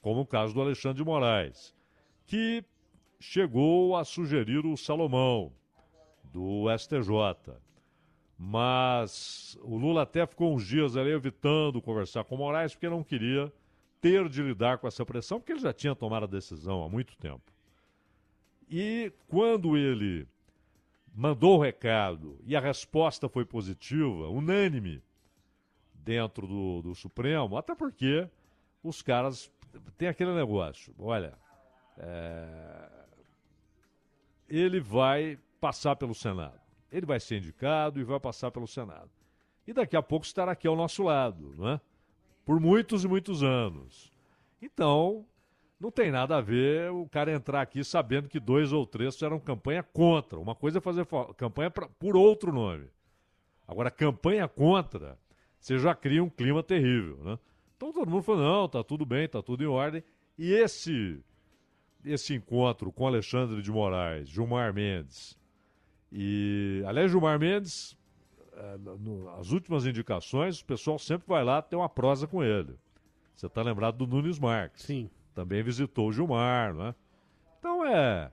como 0.00 0.20
o 0.22 0.26
caso 0.26 0.54
do 0.54 0.60
Alexandre 0.60 0.98
de 0.98 1.04
Moraes, 1.04 1.74
que 2.26 2.64
chegou 3.18 3.96
a 3.96 4.04
sugerir 4.04 4.64
o 4.64 4.76
Salomão, 4.76 5.52
do 6.24 6.66
STJ. 6.76 7.54
Mas 8.38 9.58
o 9.60 9.76
Lula 9.76 10.02
até 10.02 10.26
ficou 10.26 10.54
uns 10.54 10.66
dias 10.66 10.96
ali 10.96 11.10
evitando 11.10 11.82
conversar 11.82 12.24
com 12.24 12.36
o 12.36 12.38
Moraes, 12.38 12.72
porque 12.72 12.88
não 12.88 13.04
queria 13.04 13.52
ter 14.00 14.28
de 14.28 14.42
lidar 14.42 14.78
com 14.78 14.88
essa 14.88 15.04
pressão, 15.04 15.38
porque 15.38 15.52
ele 15.52 15.60
já 15.60 15.72
tinha 15.72 15.94
tomado 15.94 16.24
a 16.24 16.28
decisão 16.28 16.82
há 16.82 16.88
muito 16.88 17.16
tempo. 17.16 17.52
E 18.68 19.12
quando 19.28 19.76
ele 19.76 20.26
mandou 21.14 21.58
o 21.58 21.62
recado 21.62 22.38
e 22.46 22.56
a 22.56 22.60
resposta 22.60 23.28
foi 23.28 23.44
positiva, 23.44 24.28
unânime, 24.28 25.02
dentro 25.92 26.46
do, 26.46 26.82
do 26.82 26.94
Supremo, 26.94 27.58
até 27.58 27.74
porque 27.74 28.26
os 28.82 29.02
caras 29.02 29.52
têm 29.96 30.08
aquele 30.08 30.34
negócio. 30.34 30.94
Olha, 30.98 31.34
é, 31.98 32.90
ele 34.48 34.80
vai 34.80 35.38
passar 35.60 35.96
pelo 35.96 36.14
Senado. 36.14 36.60
Ele 36.90 37.06
vai 37.06 37.20
ser 37.20 37.38
indicado 37.38 38.00
e 38.00 38.04
vai 38.04 38.18
passar 38.18 38.50
pelo 38.50 38.66
Senado. 38.66 39.10
e 39.66 39.72
daqui 39.72 39.96
a 39.96 40.02
pouco 40.02 40.26
estará 40.26 40.52
aqui 40.52 40.66
ao 40.66 40.74
nosso 40.74 41.02
lado, 41.04 41.54
né? 41.56 41.80
por 42.44 42.58
muitos 42.58 43.04
e 43.04 43.08
muitos 43.08 43.44
anos. 43.44 44.12
Então, 44.60 45.24
não 45.78 45.90
tem 45.90 46.10
nada 46.10 46.36
a 46.36 46.40
ver 46.40 46.90
o 46.90 47.08
cara 47.08 47.32
entrar 47.32 47.62
aqui 47.62 47.84
sabendo 47.84 48.28
que 48.28 48.40
dois 48.40 48.72
ou 48.72 48.84
três 48.84 49.14
fizeram 49.14 49.38
campanha 49.38 49.82
contra. 49.82 50.38
Uma 50.38 50.54
coisa 50.54 50.78
é 50.78 50.80
fazer 50.80 51.06
campanha 51.36 51.70
pra, 51.70 51.88
por 51.88 52.16
outro 52.16 52.52
nome. 52.52 52.88
Agora, 53.68 53.90
campanha 53.90 54.48
contra, 54.48 55.16
você 55.60 55.78
já 55.78 55.94
cria 55.94 56.24
um 56.24 56.28
clima 56.28 56.62
terrível, 56.62 57.18
né? 57.22 57.38
Então 57.80 57.94
todo 57.94 58.10
mundo 58.10 58.22
falou, 58.22 58.42
não, 58.42 58.68
tá 58.68 58.84
tudo 58.84 59.06
bem, 59.06 59.26
tá 59.26 59.42
tudo 59.42 59.64
em 59.64 59.66
ordem. 59.66 60.04
E 60.36 60.52
esse 60.52 61.18
esse 62.04 62.34
encontro 62.34 62.92
com 62.92 63.06
Alexandre 63.06 63.62
de 63.62 63.70
Moraes, 63.70 64.28
Gilmar 64.28 64.74
Mendes 64.74 65.38
e, 66.12 66.82
aliás, 66.86 67.10
Gilmar 67.10 67.38
Mendes, 67.38 67.96
é, 68.52 68.76
as 69.38 69.50
últimas 69.50 69.86
indicações, 69.86 70.60
o 70.60 70.64
pessoal 70.66 70.98
sempre 70.98 71.26
vai 71.26 71.42
lá 71.42 71.62
ter 71.62 71.76
uma 71.76 71.88
prosa 71.88 72.26
com 72.26 72.44
ele. 72.44 72.78
Você 73.34 73.46
está 73.46 73.62
lembrado 73.62 73.96
do 73.96 74.06
Nunes 74.06 74.38
Marques? 74.38 74.82
Sim. 74.82 75.08
Também 75.34 75.62
visitou 75.62 76.08
o 76.08 76.12
Gilmar, 76.12 76.74
né? 76.74 76.94
Então 77.58 77.82
é, 77.86 78.30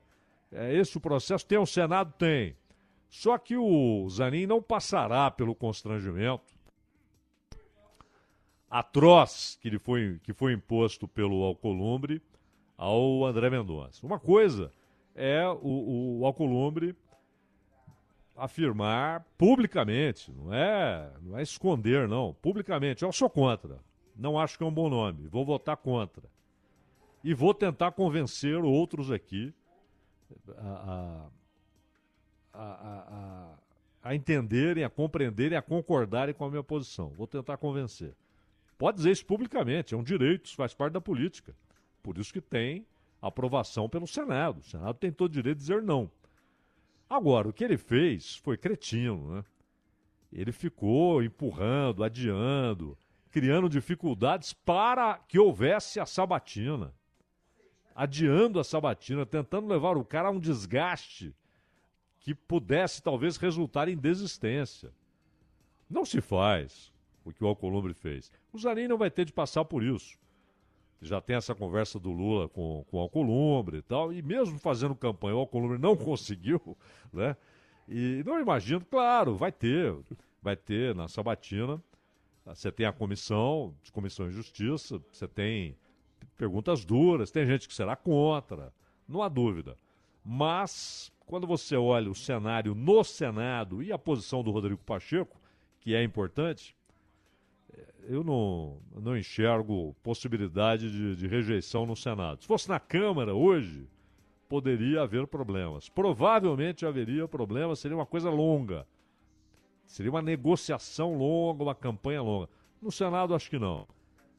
é 0.51 0.75
esse 0.75 0.97
o 0.97 0.99
processo. 0.99 1.47
Tem 1.47 1.57
o 1.57 1.65
Senado? 1.65 2.13
Tem. 2.17 2.53
Só 3.09 3.37
que 3.37 3.55
o 3.55 4.09
Zanin 4.09 4.45
não 4.45 4.61
passará 4.61 5.31
pelo 5.31 5.55
constrangimento 5.55 6.56
atroz 8.69 9.57
que, 9.61 9.69
lhe 9.69 9.79
foi, 9.79 10.19
que 10.23 10.33
foi 10.33 10.53
imposto 10.53 11.07
pelo 11.07 11.43
Alcolumbre 11.43 12.21
ao 12.77 13.25
André 13.25 13.49
Mendonça. 13.49 14.05
Uma 14.05 14.19
coisa 14.19 14.71
é 15.15 15.47
o, 15.47 16.19
o 16.19 16.25
Alcolumbre 16.25 16.95
afirmar 18.35 19.25
publicamente, 19.37 20.31
não 20.31 20.53
é, 20.53 21.11
não 21.21 21.37
é 21.37 21.41
esconder, 21.41 22.07
não, 22.07 22.35
publicamente, 22.35 23.03
eu 23.03 23.11
sou 23.11 23.29
contra, 23.29 23.79
não 24.15 24.39
acho 24.39 24.57
que 24.57 24.63
é 24.63 24.67
um 24.67 24.71
bom 24.71 24.89
nome, 24.89 25.27
vou 25.27 25.43
votar 25.43 25.75
contra. 25.75 26.23
E 27.23 27.33
vou 27.33 27.53
tentar 27.53 27.91
convencer 27.91 28.63
outros 28.63 29.11
aqui 29.11 29.53
a, 30.55 31.29
a, 32.53 32.59
a, 32.63 33.55
a, 34.03 34.15
entenderem, 34.15 34.83
a 34.83 34.89
compreenderem, 34.89 35.57
a 35.57 35.61
concordarem 35.61 36.33
com 36.33 36.45
a 36.45 36.49
minha 36.49 36.63
posição. 36.63 37.09
Vou 37.09 37.27
tentar 37.27 37.57
convencer. 37.57 38.15
Pode 38.77 38.97
dizer 38.97 39.11
isso 39.11 39.25
publicamente, 39.25 39.93
é 39.93 39.97
um 39.97 40.03
direito, 40.03 40.45
isso 40.45 40.55
faz 40.55 40.73
parte 40.73 40.93
da 40.93 41.01
política. 41.01 41.55
Por 42.03 42.17
isso 42.17 42.31
que 42.31 42.41
tem 42.41 42.85
aprovação 43.21 43.89
pelo 43.89 44.07
Senado. 44.07 44.59
O 44.59 44.63
Senado 44.63 44.97
tem 44.97 45.11
todo 45.11 45.29
o 45.29 45.33
direito 45.33 45.57
de 45.57 45.63
dizer 45.63 45.81
não. 45.81 46.09
Agora, 47.09 47.47
o 47.47 47.53
que 47.53 47.63
ele 47.63 47.77
fez 47.77 48.35
foi 48.35 48.57
cretino, 48.57 49.35
né? 49.35 49.43
Ele 50.31 50.51
ficou 50.51 51.23
empurrando, 51.23 52.03
adiando, 52.03 52.97
criando 53.31 53.69
dificuldades 53.69 54.53
para 54.53 55.17
que 55.27 55.39
houvesse 55.39 55.99
a 55.99 56.05
sabatina. 56.05 56.93
Adiando 57.95 58.59
a 58.59 58.63
sabatina, 58.63 59.25
tentando 59.25 59.67
levar 59.67 59.97
o 59.97 60.05
cara 60.05 60.27
a 60.27 60.31
um 60.31 60.39
desgaste 60.39 61.33
que 62.19 62.35
pudesse 62.35 63.01
talvez 63.01 63.37
resultar 63.37 63.87
em 63.87 63.97
desistência. 63.97 64.93
Não 65.89 66.03
se 66.03 66.19
faz 66.19 66.93
o 67.29 67.33
que 67.33 67.43
o 67.43 67.47
Alcolumbre 67.47 67.93
fez. 67.93 68.31
O 68.53 68.57
Zanin 68.57 68.87
não 68.87 68.97
vai 68.97 69.11
ter 69.11 69.25
de 69.25 69.33
passar 69.33 69.65
por 69.65 69.83
isso 69.83 70.17
já 71.01 71.21
tem 71.21 71.35
essa 71.35 71.53
conversa 71.53 71.99
do 71.99 72.11
Lula 72.11 72.49
com, 72.49 72.85
com 72.89 72.97
o 72.97 72.99
Alcolumbre 72.99 73.77
e 73.77 73.81
tal, 73.81 74.11
e 74.11 74.21
mesmo 74.21 74.57
fazendo 74.57 74.95
campanha, 74.95 75.35
o 75.35 75.39
Alcolumbre 75.39 75.77
não 75.77 75.95
conseguiu, 75.97 76.77
né? 77.13 77.35
E 77.87 78.23
não 78.25 78.39
imagino, 78.39 78.83
claro, 78.85 79.35
vai 79.35 79.51
ter, 79.51 79.95
vai 80.41 80.55
ter 80.55 80.93
na 80.93 81.07
Sabatina, 81.07 81.81
você 82.45 82.71
tem 82.71 82.85
a 82.85 82.91
comissão, 82.91 83.73
de 83.83 83.91
comissão 83.91 84.27
de 84.27 84.33
justiça, 84.33 85.01
você 85.11 85.27
tem 85.27 85.77
perguntas 86.37 86.83
duras, 86.83 87.31
tem 87.31 87.45
gente 87.45 87.67
que 87.67 87.73
será 87.73 87.95
contra, 87.95 88.73
não 89.07 89.21
há 89.21 89.29
dúvida. 89.29 89.77
Mas, 90.23 91.11
quando 91.25 91.47
você 91.47 91.75
olha 91.77 92.09
o 92.09 92.15
cenário 92.15 92.75
no 92.75 93.03
Senado 93.03 93.81
e 93.81 93.93
a 93.93 93.97
posição 93.97 94.43
do 94.43 94.51
Rodrigo 94.51 94.81
Pacheco, 94.83 95.39
que 95.79 95.95
é 95.95 96.03
importante, 96.03 96.75
eu 98.03 98.23
não, 98.23 98.79
não 98.95 99.17
enxergo 99.17 99.95
possibilidade 100.03 100.89
de, 100.91 101.15
de 101.15 101.27
rejeição 101.27 101.85
no 101.85 101.95
Senado. 101.95 102.41
Se 102.41 102.47
fosse 102.47 102.69
na 102.69 102.79
Câmara 102.79 103.33
hoje, 103.33 103.87
poderia 104.47 105.01
haver 105.01 105.27
problemas. 105.27 105.89
Provavelmente 105.89 106.85
haveria 106.85 107.27
problemas, 107.27 107.79
seria 107.79 107.97
uma 107.97 108.05
coisa 108.05 108.29
longa. 108.29 108.87
Seria 109.85 110.11
uma 110.11 110.21
negociação 110.21 111.17
longa, 111.17 111.63
uma 111.63 111.75
campanha 111.75 112.21
longa. 112.21 112.49
No 112.81 112.91
Senado, 112.91 113.33
acho 113.33 113.49
que 113.49 113.59
não. 113.59 113.87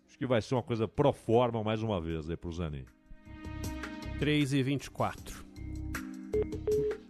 Acho 0.06 0.18
que 0.18 0.26
vai 0.26 0.40
ser 0.40 0.54
uma 0.54 0.62
coisa 0.62 0.86
pro 0.86 1.12
forma 1.12 1.62
mais 1.62 1.82
uma 1.82 2.00
vez 2.00 2.28
aí 2.28 2.36
pro 2.36 2.52
Zanin. 2.52 2.84
3 4.18 4.52
e 4.52 4.62
24 4.62 5.47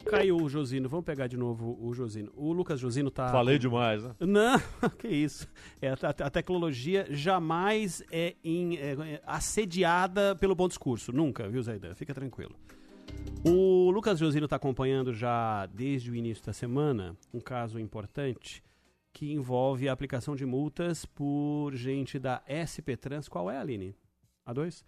Caiu 0.09 0.37
o 0.38 0.49
Josino, 0.49 0.88
vamos 0.88 1.05
pegar 1.05 1.27
de 1.27 1.37
novo 1.37 1.79
o 1.81 1.92
Josino. 1.92 2.33
O 2.35 2.51
Lucas 2.51 2.81
Josino 2.81 3.11
tá. 3.11 3.31
Falei 3.31 3.59
demais, 3.59 4.03
né? 4.03 4.14
Não, 4.21 4.59
que 4.99 5.07
isso. 5.07 5.47
É, 5.83 5.90
a, 5.90 6.27
a, 6.27 6.31
tecnologia 6.31 7.07
jamais 7.11 8.03
é, 8.11 8.35
é, 8.42 8.92
é, 9.12 9.23
assediada 9.27 10.35
pelo 10.37 10.55
bom 10.55 10.66
discurso. 10.66 11.12
Nunca, 11.12 11.47
viu, 11.49 11.62
Zaidan? 11.62 11.94
Fica 11.94 12.14
tranquilo. 12.14 12.57
O 13.44 13.90
Lucas 13.90 14.18
Josino 14.18 14.47
está 14.47 14.57
acompanhando 14.57 15.12
já 15.12 15.66
desde 15.66 16.11
o 16.11 16.14
início 16.14 16.44
da 16.44 16.53
semana 16.53 17.14
um 17.33 17.40
caso 17.40 17.79
importante 17.79 18.62
que 19.12 19.33
envolve 19.33 19.88
a 19.88 19.92
aplicação 19.92 20.35
de 20.35 20.47
multas 20.47 21.05
por 21.05 21.75
gente 21.75 22.18
da 22.18 22.42
SP 22.49 22.97
Trans. 22.97 23.29
Qual 23.29 23.51
é, 23.51 23.59
Aline? 23.59 23.94
A 24.47 24.55
2? 24.55 24.85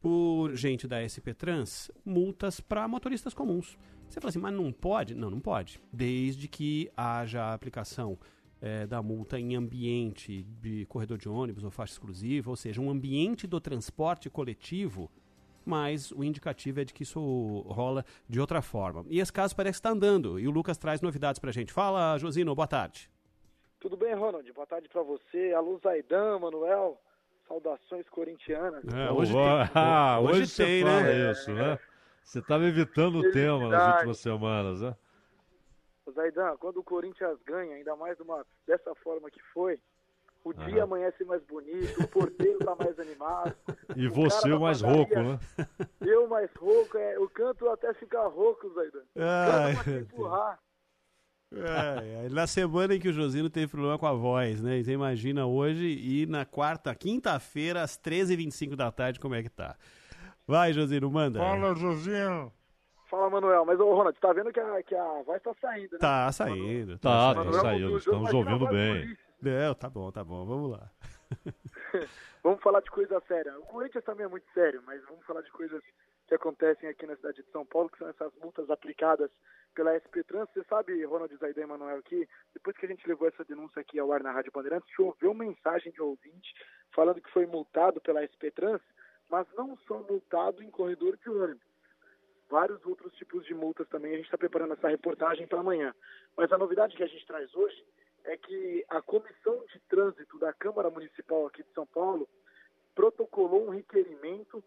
Por 0.00 0.54
gente 0.54 0.86
da 0.86 1.00
SP 1.08 1.32
Trans, 1.34 1.90
multas 2.04 2.60
para 2.60 2.86
motoristas 2.86 3.34
comuns. 3.34 3.78
Você 4.08 4.20
fala 4.20 4.30
assim, 4.30 4.38
mas 4.38 4.54
não 4.54 4.72
pode? 4.72 5.14
Não, 5.14 5.30
não 5.30 5.40
pode. 5.40 5.80
Desde 5.92 6.48
que 6.48 6.90
haja 6.96 7.42
a 7.42 7.54
aplicação 7.54 8.18
é, 8.60 8.86
da 8.86 9.02
multa 9.02 9.38
em 9.38 9.54
ambiente 9.54 10.42
de 10.60 10.86
corredor 10.86 11.18
de 11.18 11.28
ônibus 11.28 11.62
ou 11.62 11.70
faixa 11.70 11.92
exclusiva, 11.92 12.50
ou 12.50 12.56
seja, 12.56 12.80
um 12.80 12.90
ambiente 12.90 13.46
do 13.46 13.60
transporte 13.60 14.30
coletivo, 14.30 15.10
mas 15.64 16.10
o 16.10 16.24
indicativo 16.24 16.80
é 16.80 16.84
de 16.84 16.94
que 16.94 17.02
isso 17.02 17.20
rola 17.68 18.04
de 18.26 18.40
outra 18.40 18.62
forma. 18.62 19.04
E 19.08 19.20
esse 19.20 19.32
caso 19.32 19.54
parece 19.54 19.74
que 19.74 19.86
está 19.86 19.90
andando, 19.90 20.40
e 20.40 20.48
o 20.48 20.50
Lucas 20.50 20.78
traz 20.78 21.00
novidades 21.02 21.38
para 21.38 21.50
a 21.50 21.52
gente. 21.52 21.72
Fala, 21.72 22.16
Josino, 22.16 22.54
boa 22.54 22.66
tarde. 22.66 23.10
Tudo 23.78 23.96
bem, 23.96 24.14
Ronald? 24.14 24.50
Boa 24.52 24.66
tarde 24.66 24.88
para 24.88 25.02
você, 25.02 25.52
Alô 25.54 25.78
Zaidan, 25.78 26.38
Manuel. 26.38 26.98
Saudações 27.46 28.06
corintianas. 28.10 28.84
É, 28.92 29.10
hoje, 29.10 29.32
tem, 29.32 29.40
ah, 29.74 30.18
hoje, 30.20 30.42
hoje 30.42 30.56
tem, 30.56 30.84
né? 30.84 31.30
Isso, 31.30 31.50
né? 31.52 31.78
Você 32.28 32.40
estava 32.40 32.64
evitando 32.64 33.20
o 33.20 33.30
tema 33.32 33.70
nas 33.70 33.86
últimas 33.86 34.18
semanas, 34.18 34.82
né? 34.82 34.94
Zaidan, 36.12 36.58
quando 36.58 36.76
o 36.76 36.84
Corinthians 36.84 37.38
ganha, 37.46 37.74
ainda 37.74 37.96
mais 37.96 38.20
uma, 38.20 38.44
dessa 38.66 38.94
forma 38.96 39.30
que 39.30 39.40
foi, 39.54 39.80
o 40.44 40.50
Aham. 40.50 40.66
dia 40.66 40.82
amanhece 40.82 41.24
mais 41.24 41.42
bonito, 41.44 42.02
o 42.02 42.08
porteiro 42.08 42.58
tá 42.58 42.76
mais 42.76 42.98
animado. 42.98 43.56
E 43.96 44.06
você 44.08 44.52
o 44.52 44.60
mais 44.60 44.82
rouco, 44.82 45.14
né? 45.14 45.38
Eu 46.02 46.28
mais 46.28 46.52
rouco, 46.56 46.98
é, 46.98 47.16
eu 47.16 47.30
canto 47.30 47.66
até 47.70 47.94
ficar 47.94 48.26
rouco, 48.26 48.74
Zaidan. 48.74 49.04
Ai, 49.16 50.00
empurrar. 50.00 50.60
É, 51.50 52.26
é, 52.26 52.28
na 52.28 52.46
semana 52.46 52.94
em 52.94 53.00
que 53.00 53.08
o 53.08 53.12
Josino 53.12 53.48
teve 53.48 53.68
problema 53.68 53.98
com 53.98 54.06
a 54.06 54.12
voz, 54.12 54.60
né? 54.60 54.82
Você 54.82 54.92
imagina 54.92 55.46
hoje 55.46 55.86
e 55.86 56.26
na 56.26 56.44
quarta, 56.44 56.94
quinta-feira, 56.94 57.82
às 57.82 57.98
13h25 57.98 58.76
da 58.76 58.92
tarde, 58.92 59.18
como 59.18 59.34
é 59.34 59.42
que 59.42 59.48
tá. 59.48 59.78
Vai, 60.48 60.72
Josino, 60.72 61.10
manda. 61.10 61.38
Fala, 61.38 61.74
Josino. 61.74 62.50
Fala, 63.10 63.28
Manuel. 63.28 63.66
Mas, 63.66 63.78
ô, 63.78 63.92
Ronald, 63.94 64.18
tá 64.18 64.32
vendo 64.32 64.50
que 64.50 64.58
a, 64.58 64.82
que 64.82 64.94
a 64.94 65.22
voz 65.22 65.42
tá 65.42 65.52
saindo, 65.60 65.92
né? 65.92 65.98
Tá 65.98 66.32
saindo. 66.32 66.98
Tá, 66.98 67.34
tá, 67.34 67.44
tá 67.44 67.52
saindo. 67.52 67.98
Estamos 67.98 68.32
ouvindo 68.32 68.66
bem. 68.66 69.14
Não, 69.42 69.74
tá 69.74 69.90
bom, 69.90 70.10
tá 70.10 70.24
bom. 70.24 70.46
Vamos 70.46 70.70
lá. 70.70 70.90
vamos 72.42 72.62
falar 72.62 72.80
de 72.80 72.90
coisa 72.90 73.22
séria. 73.28 73.58
O 73.58 73.66
Corinthians 73.66 74.02
também 74.04 74.24
é 74.24 74.28
muito 74.28 74.46
sério, 74.54 74.82
mas 74.86 75.04
vamos 75.04 75.22
falar 75.26 75.42
de 75.42 75.50
coisas 75.50 75.82
que 76.26 76.34
acontecem 76.34 76.88
aqui 76.88 77.06
na 77.06 77.16
cidade 77.16 77.42
de 77.42 77.50
São 77.50 77.66
Paulo, 77.66 77.90
que 77.90 77.98
são 77.98 78.08
essas 78.08 78.32
multas 78.42 78.70
aplicadas 78.70 79.30
pela 79.74 79.94
SP 80.00 80.24
Trans. 80.24 80.48
Você 80.54 80.64
sabe, 80.64 81.04
Ronald 81.04 81.36
Zaidan 81.36 81.62
e 81.62 81.66
Manuel, 81.66 82.02
que 82.02 82.26
depois 82.54 82.74
que 82.78 82.86
a 82.86 82.88
gente 82.88 83.06
levou 83.06 83.28
essa 83.28 83.44
denúncia 83.44 83.82
aqui 83.82 83.98
ao 83.98 84.10
ar 84.10 84.22
na 84.22 84.32
Rádio 84.32 84.50
Bandeirantes, 84.50 84.90
choveu 84.94 85.34
mensagem 85.34 85.92
de 85.92 86.00
ouvinte 86.00 86.54
falando 86.94 87.20
que 87.20 87.30
foi 87.32 87.44
multado 87.44 88.00
pela 88.00 88.24
SP 88.24 88.50
Trans 88.50 88.80
mas 89.28 89.46
não 89.56 89.76
só 89.86 89.98
multado 90.02 90.62
em 90.62 90.70
corredor 90.70 91.16
de 91.16 91.30
ônibus. 91.30 91.66
Vários 92.48 92.84
outros 92.86 93.12
tipos 93.14 93.44
de 93.44 93.54
multas 93.54 93.88
também. 93.88 94.12
A 94.12 94.16
gente 94.16 94.24
está 94.24 94.38
preparando 94.38 94.72
essa 94.72 94.88
reportagem 94.88 95.46
para 95.46 95.60
amanhã. 95.60 95.94
Mas 96.36 96.50
a 96.50 96.58
novidade 96.58 96.96
que 96.96 97.02
a 97.02 97.06
gente 97.06 97.26
traz 97.26 97.54
hoje 97.54 97.84
é 98.24 98.36
que 98.36 98.84
a 98.88 99.02
Comissão 99.02 99.64
de 99.66 99.78
Trânsito 99.80 100.38
da 100.38 100.52
Câmara 100.52 100.90
Municipal 100.90 101.46
aqui 101.46 101.62
de 101.62 101.72
São 101.72 101.86
Paulo 101.86 102.28
protocolou 102.94 103.66
um 103.66 103.70
requerimento 103.70 104.64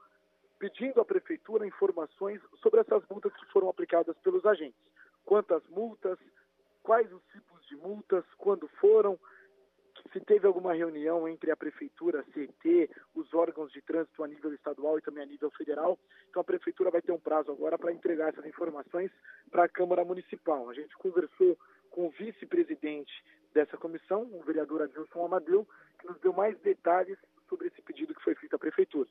pedindo 0.59 1.01
à 1.01 1.05
Prefeitura 1.05 1.65
informações 1.65 2.39
sobre 2.61 2.81
essas 2.81 3.03
multas 3.09 3.33
que 3.33 3.45
foram 3.47 3.67
aplicadas 3.67 4.15
pelos 4.19 4.45
agentes. 4.45 4.79
Quantas 5.25 5.67
multas, 5.69 6.19
quais 6.83 7.11
os 7.11 7.23
tipos 7.31 7.65
de 7.67 7.75
multas, 7.77 8.23
quando 8.37 8.67
foram, 8.79 9.19
se 10.11 10.19
teve 10.19 10.45
alguma 10.45 10.73
reunião 10.73 11.27
entre 11.27 11.51
a 11.51 11.55
Prefeitura, 11.55 12.19
a 12.21 12.33
CET, 12.33 12.89
os 13.15 13.33
órgãos 13.33 13.71
de 13.71 13.81
trânsito 13.81 14.23
a 14.23 14.27
nível 14.27 14.53
estadual 14.53 14.97
e 14.97 15.01
também 15.01 15.23
a 15.23 15.25
nível 15.25 15.49
federal. 15.51 15.97
Então 16.29 16.41
a 16.41 16.45
Prefeitura 16.45 16.91
vai 16.91 17.01
ter 17.01 17.11
um 17.11 17.19
prazo 17.19 17.51
agora 17.51 17.77
para 17.77 17.93
entregar 17.93 18.29
essas 18.29 18.45
informações 18.45 19.11
para 19.49 19.63
a 19.63 19.69
Câmara 19.69 20.03
Municipal. 20.03 20.69
A 20.69 20.73
gente 20.73 20.95
conversou 20.97 21.57
com 21.89 22.07
o 22.07 22.09
vice-presidente 22.11 23.11
dessa 23.53 23.77
comissão, 23.77 24.23
o 24.33 24.43
vereador 24.43 24.81
Adilson 24.81 25.25
Amadeu, 25.25 25.67
que 25.99 26.07
nos 26.07 26.19
deu 26.19 26.33
mais 26.33 26.57
detalhes 26.59 27.17
sobre 27.47 27.67
esse 27.67 27.81
pedido 27.81 28.15
que 28.15 28.23
foi 28.23 28.35
feito 28.35 28.55
à 28.55 28.59
Prefeitura. 28.59 29.09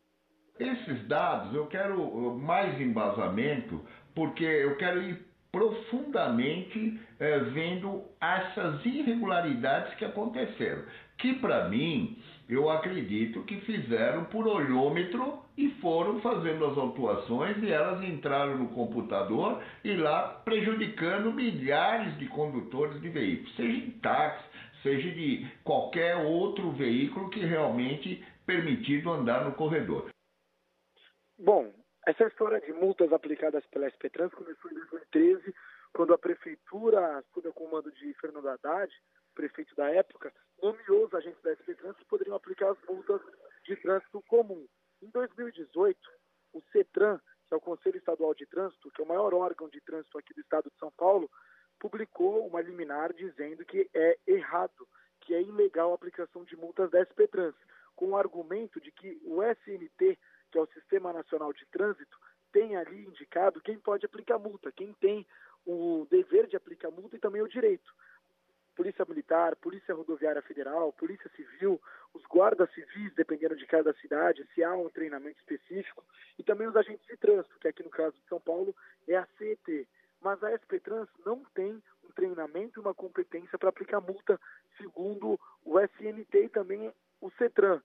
Esses 0.59 1.07
dados 1.09 1.55
eu 1.55 1.67
quero 1.69 2.37
mais 2.37 2.79
embasamento, 2.81 3.83
porque 4.15 4.45
eu 4.45 4.77
quero 4.77 5.03
ir 5.03 5.30
profundamente 5.53 7.01
eh, 7.19 7.39
vendo 7.53 8.05
essas 8.21 8.85
irregularidades 8.85 9.95
que 9.95 10.05
aconteceram. 10.05 10.85
Que 11.19 11.35
para 11.35 11.69
mim, 11.69 12.19
eu 12.49 12.71
acredito 12.71 13.43
que 13.45 13.61
fizeram 13.61 14.25
por 14.25 14.47
olhômetro 14.47 15.41
e 15.57 15.71
foram 15.81 16.21
fazendo 16.21 16.65
as 16.67 16.79
autuações 16.79 17.63
e 17.63 17.71
elas 17.71 18.03
entraram 18.03 18.57
no 18.59 18.69
computador 18.69 19.63
e 19.85 19.95
lá 19.95 20.41
prejudicando 20.45 21.33
milhares 21.33 22.19
de 22.19 22.27
condutores 22.27 23.01
de 23.01 23.09
veículos, 23.09 23.55
seja 23.57 23.81
de 23.81 23.91
táxi, 24.01 24.45
seja 24.83 25.11
de 25.11 25.47
qualquer 25.63 26.17
outro 26.17 26.71
veículo 26.73 27.29
que 27.31 27.41
realmente 27.41 28.25
permitido 28.47 29.13
andar 29.13 29.45
no 29.45 29.53
corredor. 29.53 30.11
Bom, 31.39 31.73
essa 32.11 32.25
história 32.25 32.61
de 32.61 32.73
multas 32.73 33.13
aplicadas 33.13 33.65
pela 33.67 33.87
SPTrans 33.87 34.35
começou 34.35 34.69
em 34.69 34.75
2013, 34.75 35.55
quando 35.93 36.13
a 36.13 36.19
prefeitura, 36.19 37.25
sob 37.33 37.49
o 37.49 37.53
comando 37.53 37.91
de 37.93 38.13
Fernando 38.15 38.49
Haddad, 38.49 38.93
prefeito 39.33 39.77
da 39.77 39.89
época, 39.91 40.33
nomeou 40.61 41.07
os 41.07 41.15
agentes 41.15 41.41
da 41.43 41.53
SPTrans 41.53 41.97
que 41.97 42.05
poderiam 42.07 42.35
aplicar 42.35 42.71
as 42.71 42.79
multas 42.89 43.21
de 43.65 43.77
trânsito 43.77 44.21
comum. 44.27 44.67
Em 45.01 45.09
2018, 45.11 45.97
o 46.53 46.61
CETRAN, 46.73 47.21
que 47.47 47.55
é 47.55 47.57
o 47.57 47.61
Conselho 47.61 47.97
Estadual 47.97 48.35
de 48.35 48.45
Trânsito, 48.47 48.91
que 48.91 49.01
é 49.01 49.05
o 49.05 49.09
maior 49.09 49.33
órgão 49.33 49.69
de 49.69 49.81
trânsito 49.81 50.19
aqui 50.19 50.35
do 50.35 50.41
estado 50.41 50.69
de 50.69 50.79
São 50.79 50.91
Paulo, 50.91 51.31
publicou 51.79 52.45
uma 52.45 52.61
liminar 52.61 53.13
dizendo 53.13 53.65
que 53.65 53.89
é 53.95 54.19
errado, 54.27 54.89
que 55.21 55.33
é 55.33 55.41
ilegal 55.41 55.93
a 55.93 55.95
aplicação 55.95 56.43
de 56.45 56.57
multas 56.57 56.91
da 56.91 57.01
SPTrans, 57.03 57.55
com 57.95 58.11
o 58.11 58.17
argumento 58.17 58.81
de 58.81 58.91
que 58.91 59.21
o 59.25 59.45
SNT 59.45 60.19
que 60.51 60.59
é 60.59 60.61
o 60.61 60.67
Sistema 60.67 61.13
Nacional 61.13 61.53
de 61.53 61.65
Trânsito, 61.67 62.19
tem 62.53 62.77
ali 62.77 63.07
indicado 63.07 63.61
quem 63.61 63.79
pode 63.79 64.05
aplicar 64.05 64.39
multa, 64.39 64.73
quem 64.73 64.93
tem 64.95 65.27
o 65.65 66.07
dever 66.11 66.47
de 66.47 66.57
aplicar 66.57 66.91
multa 66.91 67.17
e 67.17 67.21
também 67.21 67.43
o 67.43 67.49
direito. 67.49 67.93
Polícia 68.75 69.05
Militar, 69.07 69.57
Polícia 69.57 69.95
Rodoviária 69.95 70.41
Federal, 70.43 70.93
Polícia 70.93 71.31
Civil, 71.37 71.81
os 72.15 72.25
guardas 72.25 72.73
civis, 72.73 73.15
dependendo 73.15 73.55
de 73.55 73.67
cada 73.67 73.93
cidade, 73.95 74.49
se 74.55 74.65
há 74.65 74.75
um 74.75 74.89
treinamento 74.89 75.39
específico, 75.39 76.03
e 76.39 76.43
também 76.43 76.67
os 76.67 76.77
agentes 76.77 77.07
de 77.07 77.17
trânsito, 77.17 77.59
que 77.61 77.69
aqui 77.69 77.83
no 77.83 77.91
caso 77.91 78.17
de 78.17 78.27
São 78.27 78.41
Paulo 78.41 78.75
é 79.07 79.17
a 79.17 79.27
CET. 79.37 79.87
Mas 80.23 80.43
a 80.43 80.55
SPTrans 80.55 81.09
não 81.27 81.45
tem 81.55 81.83
um 82.05 82.13
treinamento 82.15 82.79
e 82.79 82.83
uma 82.83 82.95
competência 82.95 83.59
para 83.59 83.69
aplicar 83.69 84.01
multa, 84.01 84.41
segundo 84.77 85.39
o 85.65 85.79
SNT 85.79 86.45
e 86.45 86.49
também 86.49 86.93
o 87.21 87.31
CETRAN. 87.33 87.83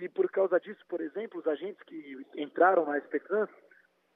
E 0.00 0.08
por 0.08 0.28
causa 0.30 0.58
disso, 0.58 0.84
por 0.88 1.00
exemplo, 1.00 1.38
os 1.38 1.46
agentes 1.46 1.80
que 1.84 2.16
entraram 2.36 2.84
na 2.84 2.98
SPTrans 2.98 3.50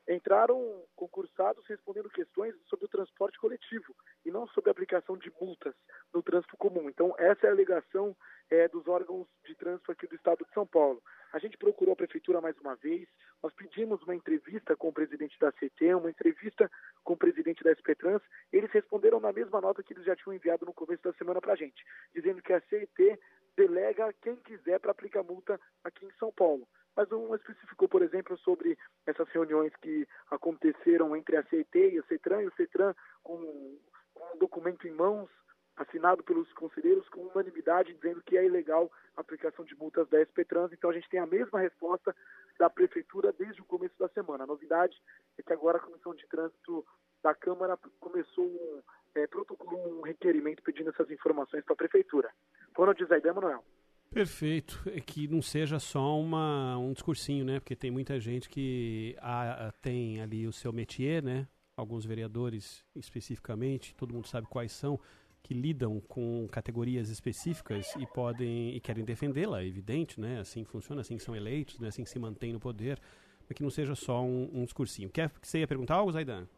entraram 0.09 0.83
concursados 0.97 1.65
respondendo 1.67 2.09
questões 2.09 2.55
sobre 2.67 2.87
o 2.87 2.89
transporte 2.89 3.39
coletivo 3.39 3.95
e 4.25 4.31
não 4.31 4.47
sobre 4.49 4.71
a 4.71 4.73
aplicação 4.73 5.17
de 5.19 5.31
multas 5.41 5.75
no 6.13 6.23
trânsito 6.23 6.57
comum. 6.57 6.89
Então, 6.89 7.15
essa 7.19 7.47
é 7.47 7.51
a 7.51 7.53
alegação 7.53 8.17
é, 8.51 8.67
dos 8.69 8.89
órgãos 8.89 9.29
de 9.45 9.55
trânsito 9.55 9.93
aqui 9.93 10.07
do 10.07 10.15
estado 10.15 10.45
de 10.45 10.53
São 10.55 10.67
Paulo. 10.67 11.03
A 11.31 11.39
gente 11.39 11.59
procurou 11.59 11.93
a 11.93 11.97
prefeitura 11.97 12.41
mais 12.41 12.59
uma 12.59 12.75
vez, 12.77 13.07
nós 13.43 13.53
pedimos 13.53 14.03
uma 14.03 14.15
entrevista 14.15 14.75
com 14.75 14.89
o 14.89 14.93
presidente 14.93 15.39
da 15.39 15.53
CT, 15.53 15.95
uma 15.95 16.11
entrevista 16.11 16.71
com 17.05 17.13
o 17.13 17.17
presidente 17.17 17.63
da 17.63 17.71
SPTrans, 17.73 18.23
eles 18.51 18.71
responderam 18.71 19.21
na 19.21 19.33
mesma 19.33 19.61
nota 19.61 19.83
que 19.83 19.93
eles 19.93 20.05
já 20.05 20.17
tinham 20.17 20.35
enviado 20.35 20.65
no 20.65 20.73
começo 20.73 21.03
da 21.03 21.13
semana 21.13 21.41
para 21.41 21.53
a 21.53 21.57
gente, 21.57 21.85
dizendo 22.15 22.43
que 22.43 22.53
a 22.55 22.61
CET 22.63 23.21
delega 23.59 24.15
quem 24.23 24.37
quiser 24.37 24.79
para 24.79 24.93
aplicar 24.93 25.25
multa 25.25 25.61
aqui 25.83 26.07
em 26.07 26.13
São 26.13 26.33
Paulo. 26.33 26.67
Mas 26.95 27.09
não 27.09 27.35
especificou, 27.35 27.89
por 27.89 28.03
exemplo, 28.03 28.39
sobre 28.39 28.79
essas 29.05 29.29
reuniões 29.31 29.75
que 29.77 30.07
aconteceram 30.31 31.17
entre 31.17 31.37
a 31.37 31.45
CET 31.45 31.77
e 31.77 31.99
o 31.99 32.07
CETRAN, 32.07 32.43
e 32.43 32.47
o 32.47 32.55
CETRAN 32.55 32.95
com, 33.23 33.79
com 34.15 34.35
um 34.35 34.39
documento 34.39 34.87
em 34.87 34.93
mãos, 34.93 35.29
assinado 35.77 36.23
pelos 36.25 36.53
conselheiros 36.55 37.09
com 37.09 37.27
unanimidade, 37.27 37.95
dizendo 37.95 38.23
que 38.23 38.37
é 38.37 38.45
ilegal 38.45 38.91
a 39.17 39.21
aplicação 39.21 39.65
de 39.65 39.77
multas 39.77 40.09
da 40.09 40.21
SPTrans. 40.23 40.73
Então 40.73 40.91
a 40.91 40.93
gente 40.93 41.09
tem 41.09 41.21
a 41.21 41.27
mesma 41.27 41.61
resposta 41.61 42.15
da 42.59 42.69
Prefeitura 42.69 43.33
desde 43.33 43.61
o 43.61 43.65
começo 43.65 43.97
da 43.99 44.09
semana. 44.09 44.45
A 44.45 44.47
novidade 44.47 45.01
é 45.37 45.43
que 45.43 45.53
agora 45.53 45.79
a 45.79 45.81
Comissão 45.81 46.15
de 46.15 46.27
Trânsito 46.27 46.85
da 47.23 47.35
Câmara 47.35 47.77
começou 48.01 48.83
é, 49.15 49.27
protocolou 49.27 49.99
um 49.99 50.03
requerimento 50.03 50.63
pedindo 50.63 50.91
essas 50.91 51.11
informações 51.11 51.65
para 51.65 51.75
a 51.75 51.77
Prefeitura. 51.77 52.31
Ronald 52.77 53.05
Zaidan 53.07 53.35
Manuel. 53.35 53.65
Perfeito. 54.11 54.83
É 54.87 55.01
que 55.01 55.29
não 55.29 55.43
seja 55.43 55.79
só 55.79 56.19
uma, 56.19 56.79
um 56.79 56.93
discursinho, 56.93 57.45
né? 57.45 57.61
Porque 57.61 57.77
tem 57.77 57.91
muita 57.91 58.19
gente 58.19 58.49
que 58.49 59.17
a, 59.21 59.69
a, 59.69 59.73
tem 59.73 60.21
ali 60.21 60.47
o 60.47 60.53
seu 60.53 60.73
métier, 60.73 61.23
né? 61.23 61.47
Alguns 61.77 62.05
vereadores 62.05 62.85
especificamente, 62.97 63.95
todo 63.95 64.13
mundo 64.13 64.27
sabe 64.27 64.49
quais 64.49 64.73
são, 64.73 64.99
que 65.43 65.55
lidam 65.55 66.01
com 66.01 66.49
categorias 66.51 67.09
específicas 67.09 67.95
e 67.97 68.07
podem 68.07 68.75
e 68.75 68.81
querem 68.81 69.05
defendê-la, 69.05 69.63
é 69.63 69.67
evidente, 69.67 70.21
né? 70.21 70.41
Assim 70.41 70.65
funciona, 70.65 71.03
assim 71.03 71.19
são 71.19 71.37
eleitos, 71.37 71.79
né? 71.79 71.89
assim 71.89 72.05
se 72.05 72.19
mantém 72.19 72.53
no 72.53 72.59
poder, 72.59 72.99
para 73.47 73.55
que 73.55 73.63
não 73.63 73.71
seja 73.71 73.95
só 73.95 74.23
um, 74.25 74.51
um 74.53 74.65
discursinho. 74.65 75.09
Quer 75.09 75.31
que 75.31 75.47
você 75.47 75.61
ia 75.61 75.69
perguntar 75.69 75.95
algo, 75.95 76.11
Zaidan? 76.11 76.49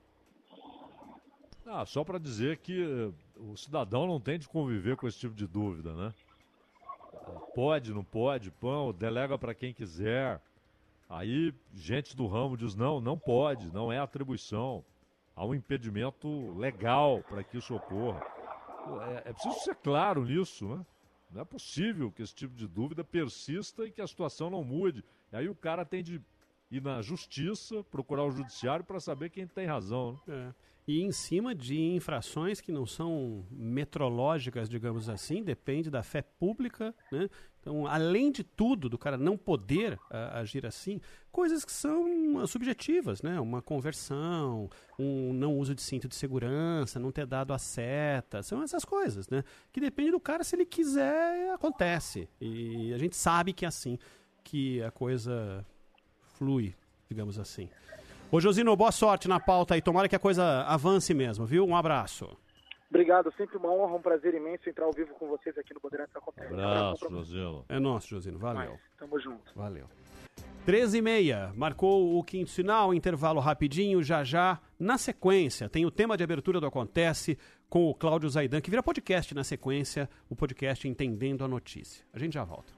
Ah, 1.67 1.85
só 1.87 2.03
para 2.03 2.19
dizer 2.19 2.59
que 2.59 2.83
eh, 2.83 3.13
o 3.37 3.57
cidadão 3.57 4.07
não 4.07 4.21
tem 4.21 4.39
de 4.39 4.49
conviver 4.49 4.97
com 4.97 5.07
esse 5.07 5.19
tipo 5.19 5.35
de 5.35 5.47
dúvida, 5.47 5.95
né? 5.95 6.13
Pode, 7.55 7.93
não 7.93 8.03
pode, 8.03 8.51
pão, 8.51 8.93
delega 8.93 9.39
para 9.39 9.55
quem 9.55 9.73
quiser. 9.73 10.41
Aí, 11.09 11.55
gente 11.75 12.17
do 12.17 12.27
ramo 12.27 12.57
diz: 12.57 12.75
não, 12.75 13.01
não 13.01 13.19
pode, 13.19 13.73
não 13.73 13.93
é 13.93 13.99
atribuição. 13.99 14.85
Há 15.37 15.45
um 15.45 15.55
impedimento 15.55 16.53
legal 16.59 17.23
para 17.29 17.43
que 17.43 17.59
isso 17.59 17.75
ocorra. 17.75 18.21
É, 19.25 19.31
é 19.31 19.33
preciso 19.33 19.59
ser 19.61 19.77
claro 19.77 20.25
nisso, 20.25 20.67
né? 20.67 20.85
Não 21.31 21.43
é 21.43 21.45
possível 21.45 22.11
que 22.11 22.23
esse 22.23 22.35
tipo 22.35 22.55
de 22.57 22.67
dúvida 22.67 23.05
persista 23.05 23.85
e 23.85 23.91
que 23.91 24.01
a 24.01 24.07
situação 24.07 24.51
não 24.51 24.65
mude. 24.65 25.05
E 25.33 25.37
aí 25.37 25.49
o 25.49 25.55
cara 25.55 25.85
tem 25.85 26.03
de 26.03 26.21
ir 26.71 26.83
na 26.83 27.03
justiça, 27.03 27.85
procurar 27.85 28.25
o 28.25 28.31
judiciário 28.31 28.85
para 28.85 29.01
saber 29.01 29.31
quem 29.31 29.47
tem 29.47 29.67
razão. 29.67 30.21
Né? 30.27 30.35
É 30.49 30.55
e 30.91 31.03
em 31.03 31.13
cima 31.13 31.55
de 31.55 31.81
infrações 31.81 32.61
que 32.61 32.73
não 32.73 32.85
são 32.85 33.47
metrológicas, 33.49 34.69
digamos 34.69 35.09
assim, 35.09 35.41
depende 35.41 35.89
da 35.89 36.03
fé 36.03 36.21
pública, 36.21 36.93
né? 37.13 37.31
Então, 37.61 37.87
além 37.87 38.33
de 38.33 38.43
tudo, 38.43 38.89
do 38.89 38.99
cara 38.99 39.17
não 39.17 39.37
poder 39.37 39.93
uh, 39.93 40.33
agir 40.33 40.67
assim, 40.67 41.01
coisas 41.31 41.65
que 41.65 41.71
são 41.71 42.45
subjetivas, 42.45 43.23
né? 43.23 43.39
Uma 43.39 43.63
conversão, 43.63 44.69
um 44.99 45.33
não 45.33 45.57
uso 45.57 45.77
de 45.77 45.83
cinto 45.83 46.09
de 46.09 46.17
segurança, 46.17 46.99
não 46.99 47.13
ter 47.13 47.25
dado 47.25 47.53
a 47.53 47.59
seta, 47.59 48.43
são 48.43 48.61
essas 48.61 48.85
coisas, 48.85 49.29
né? 49.29 49.45
Que 49.71 49.79
depende 49.79 50.11
do 50.11 50.19
cara, 50.19 50.43
se 50.43 50.57
ele 50.57 50.67
quiser, 50.67 51.53
acontece. 51.53 52.29
E 52.41 52.93
a 52.93 52.99
gente 52.99 53.15
sabe 53.15 53.53
que 53.53 53.65
é 53.65 53.69
assim 53.69 53.97
que 54.43 54.83
a 54.83 54.91
coisa 54.91 55.65
flui, 56.35 56.75
digamos 57.09 57.39
assim. 57.39 57.69
Ô 58.33 58.41
Josino, 58.41 58.77
boa 58.77 58.93
sorte 58.93 59.27
na 59.27 59.41
pauta 59.41 59.75
aí. 59.75 59.83
Tomara 59.83 60.09
que 60.09 60.15
a 60.15 60.19
coisa 60.19 60.63
avance 60.63 61.13
mesmo, 61.13 61.45
viu? 61.45 61.67
Um 61.67 61.75
abraço. 61.75 62.29
Obrigado, 62.89 63.33
sempre 63.37 63.57
uma 63.57 63.73
honra, 63.73 63.97
um 63.97 64.03
prazer 64.03 64.35
imenso 64.35 64.69
entrar 64.69 64.85
ao 64.85 64.93
vivo 64.93 65.13
com 65.15 65.27
vocês 65.27 65.57
aqui 65.59 65.75
no 65.75 65.81
Bandeirantes 65.81 66.15
Acontece. 66.15 66.53
Abraço, 66.53 67.09
Josino. 67.11 67.65
É 67.69 67.81
nosso, 67.81 68.09
Josino. 68.09 68.39
Valeu. 68.39 68.73
Mas, 68.73 68.81
tamo 68.99 69.19
junto. 69.19 69.53
Valeu. 69.55 69.87
13 70.65 70.99
e 70.99 71.03
meia, 71.03 71.53
marcou 71.57 72.17
o 72.17 72.23
quinto 72.23 72.51
sinal, 72.51 72.95
intervalo 72.95 73.41
rapidinho, 73.41 74.01
já 74.03 74.23
já, 74.23 74.61
na 74.79 74.97
sequência, 74.99 75.69
tem 75.69 75.85
o 75.85 75.91
tema 75.91 76.17
de 76.17 76.23
abertura 76.23 76.61
do 76.61 76.67
Acontece 76.67 77.37
com 77.69 77.89
o 77.89 77.95
Cláudio 77.95 78.29
Zaidan, 78.29 78.61
que 78.61 78.71
vira 78.71 78.83
podcast 78.83 79.35
na 79.35 79.43
sequência, 79.43 80.09
o 80.29 80.37
podcast 80.37 80.87
Entendendo 80.87 81.45
a 81.45 81.49
Notícia. 81.49 82.05
A 82.13 82.19
gente 82.19 82.35
já 82.35 82.45
volta. 82.45 82.73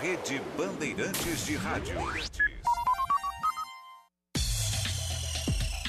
Rede 0.00 0.40
Bandeirantes 0.56 1.46
de 1.46 1.56
Rádio. 1.56 1.96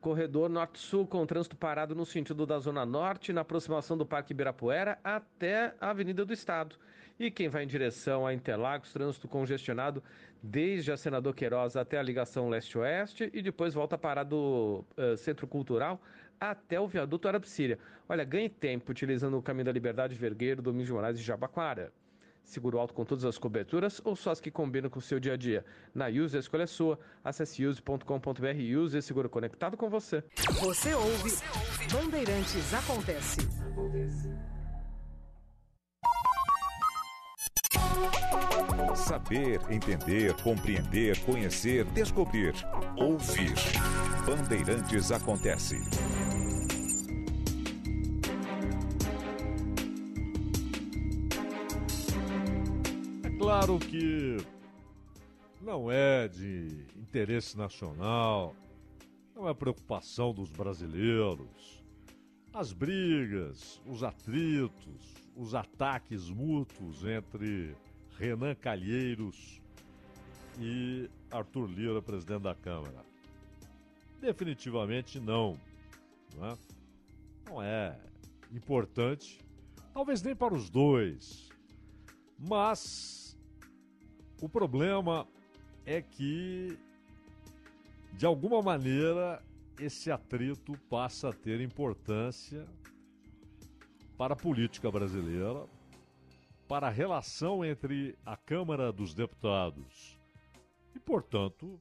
Corredor 0.00 0.48
Norte-Sul 0.48 1.06
com 1.06 1.26
trânsito 1.26 1.56
parado 1.56 1.94
no 1.94 2.06
sentido 2.06 2.46
da 2.46 2.58
Zona 2.58 2.86
Norte, 2.86 3.32
na 3.32 3.40
aproximação 3.40 3.96
do 3.98 4.06
Parque 4.06 4.32
Ibirapuera 4.32 4.98
até 5.02 5.74
a 5.80 5.90
Avenida 5.90 6.24
do 6.24 6.32
Estado. 6.32 6.76
E 7.18 7.30
quem 7.32 7.48
vai 7.48 7.64
em 7.64 7.66
direção 7.66 8.24
a 8.24 8.32
Interlagos, 8.32 8.92
trânsito 8.92 9.26
congestionado 9.26 10.02
desde 10.40 10.92
a 10.92 10.96
Senador 10.96 11.34
Queiroz 11.34 11.74
até 11.74 11.98
a 11.98 12.02
ligação 12.02 12.48
leste-oeste 12.48 13.28
e 13.34 13.42
depois 13.42 13.74
volta 13.74 13.98
para 13.98 14.22
do 14.22 14.84
uh, 14.96 15.16
Centro 15.16 15.46
Cultural 15.48 16.00
até 16.40 16.80
o 16.80 16.86
viaduto 16.86 17.26
Arapsíria. 17.26 17.78
Olha, 18.08 18.22
ganhe 18.22 18.48
tempo 18.48 18.92
utilizando 18.92 19.36
o 19.36 19.42
Caminho 19.42 19.64
da 19.64 19.72
Liberdade 19.72 20.14
Vergueiro, 20.14 20.62
Domingos 20.62 20.86
de 20.86 20.92
Moraes 20.92 21.18
e 21.18 21.22
Jabaquara. 21.22 21.92
Seguro 22.48 22.78
alto 22.78 22.94
com 22.94 23.04
todas 23.04 23.26
as 23.26 23.36
coberturas 23.36 24.00
ou 24.02 24.16
só 24.16 24.30
as 24.30 24.40
que 24.40 24.50
combinam 24.50 24.88
com 24.88 24.98
o 24.98 25.02
seu 25.02 25.20
dia 25.20 25.34
a 25.34 25.36
dia? 25.36 25.62
Na 25.94 26.06
Use 26.06 26.34
a 26.34 26.40
escolha 26.40 26.62
é 26.62 26.66
sua. 26.66 26.98
Acesse 27.22 27.62
use.com.br 27.62 28.02
Use 28.82 29.02
seguro 29.02 29.28
conectado 29.28 29.76
com 29.76 29.90
você. 29.90 30.24
Você 30.62 30.94
ouve, 30.94 31.36
Bandeirantes 31.92 32.72
Acontece. 32.72 33.46
Saber, 38.96 39.60
entender, 39.68 40.34
compreender, 40.42 41.18
conhecer, 41.26 41.84
descobrir, 41.92 42.54
ouvir. 42.96 43.52
Bandeirantes 44.24 45.12
Acontece. 45.12 45.76
Claro 53.48 53.78
que 53.78 54.36
não 55.62 55.90
é 55.90 56.28
de 56.28 56.84
interesse 56.94 57.56
nacional, 57.56 58.54
não 59.34 59.48
é 59.48 59.54
preocupação 59.54 60.34
dos 60.34 60.50
brasileiros. 60.50 61.82
As 62.52 62.74
brigas, 62.74 63.80
os 63.86 64.02
atritos, 64.02 65.14
os 65.34 65.54
ataques 65.54 66.28
mútuos 66.28 67.02
entre 67.06 67.74
Renan 68.18 68.54
Calheiros 68.54 69.62
e 70.60 71.08
Arthur 71.30 71.70
Lira, 71.70 72.02
presidente 72.02 72.42
da 72.42 72.54
Câmara. 72.54 73.02
Definitivamente 74.20 75.18
não. 75.18 75.58
Não 76.36 76.44
é, 76.44 76.58
não 77.46 77.62
é 77.62 77.98
importante, 78.52 79.40
talvez 79.94 80.20
nem 80.20 80.36
para 80.36 80.52
os 80.52 80.68
dois, 80.68 81.48
mas 82.38 83.27
o 84.40 84.48
problema 84.48 85.26
é 85.84 86.00
que, 86.00 86.78
de 88.12 88.26
alguma 88.26 88.62
maneira, 88.62 89.42
esse 89.78 90.10
atrito 90.10 90.76
passa 90.88 91.30
a 91.30 91.32
ter 91.32 91.60
importância 91.60 92.66
para 94.16 94.34
a 94.34 94.36
política 94.36 94.90
brasileira, 94.90 95.66
para 96.66 96.88
a 96.88 96.90
relação 96.90 97.64
entre 97.64 98.16
a 98.26 98.36
Câmara 98.36 98.92
dos 98.92 99.14
Deputados 99.14 100.18
e, 100.94 100.98
portanto, 100.98 101.80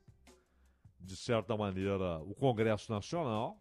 de 1.00 1.16
certa 1.16 1.56
maneira, 1.56 2.20
o 2.20 2.34
Congresso 2.34 2.92
Nacional, 2.92 3.58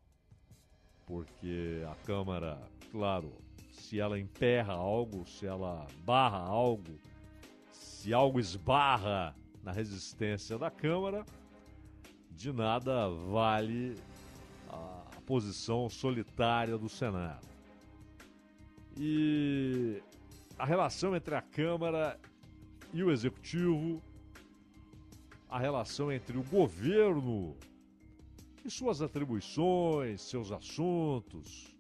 porque 1.06 1.82
a 1.90 1.94
Câmara, 2.06 2.60
claro, 2.90 3.32
se 3.70 4.00
ela 4.00 4.18
emperra 4.18 4.74
algo, 4.74 5.26
se 5.26 5.46
ela 5.46 5.86
barra 6.04 6.38
algo, 6.38 6.98
se 8.06 8.14
algo 8.14 8.38
esbarra 8.38 9.34
na 9.64 9.72
resistência 9.72 10.56
da 10.56 10.70
Câmara, 10.70 11.26
de 12.30 12.52
nada 12.52 13.08
vale 13.08 13.96
a 14.68 15.20
posição 15.26 15.90
solitária 15.90 16.78
do 16.78 16.88
Senado. 16.88 17.44
E 18.96 20.00
a 20.56 20.64
relação 20.64 21.16
entre 21.16 21.34
a 21.34 21.42
Câmara 21.42 22.16
e 22.94 23.02
o 23.02 23.10
Executivo, 23.10 24.00
a 25.48 25.58
relação 25.58 26.12
entre 26.12 26.38
o 26.38 26.44
governo 26.44 27.56
e 28.64 28.70
suas 28.70 29.02
atribuições, 29.02 30.20
seus 30.20 30.52
assuntos, 30.52 31.76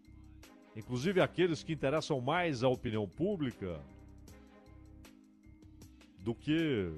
inclusive 0.74 1.20
aqueles 1.20 1.62
que 1.62 1.72
interessam 1.72 2.20
mais 2.20 2.64
à 2.64 2.68
opinião 2.68 3.08
pública 3.08 3.80
do 6.26 6.34
que 6.34 6.92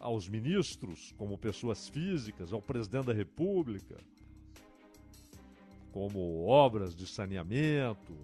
aos 0.00 0.30
ministros, 0.30 1.12
como 1.18 1.36
pessoas 1.36 1.90
físicas, 1.90 2.54
ao 2.54 2.62
presidente 2.62 3.08
da 3.08 3.12
República, 3.12 3.98
como 5.92 6.46
obras 6.46 6.94
de 6.94 7.06
saneamento, 7.06 8.16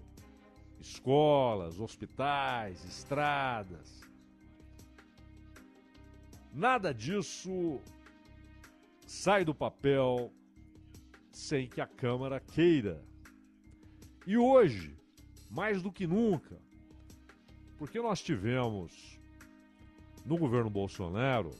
escolas, 0.79 1.79
hospitais, 1.79 2.83
estradas. 2.83 4.01
Nada 6.51 6.91
disso 6.91 7.79
sai 9.05 9.45
do 9.45 9.53
papel 9.53 10.33
sem 11.31 11.69
que 11.69 11.79
a 11.79 11.85
Câmara 11.85 12.39
queira. 12.39 13.05
E 14.25 14.35
hoje, 14.35 14.97
mais 15.51 15.83
do 15.83 15.91
que 15.91 16.07
nunca, 16.07 16.59
porque 17.77 18.01
nós 18.01 18.19
tivemos 18.19 19.14
no 20.25 20.37
governo 20.37 20.69
Bolsonaro 20.69 21.51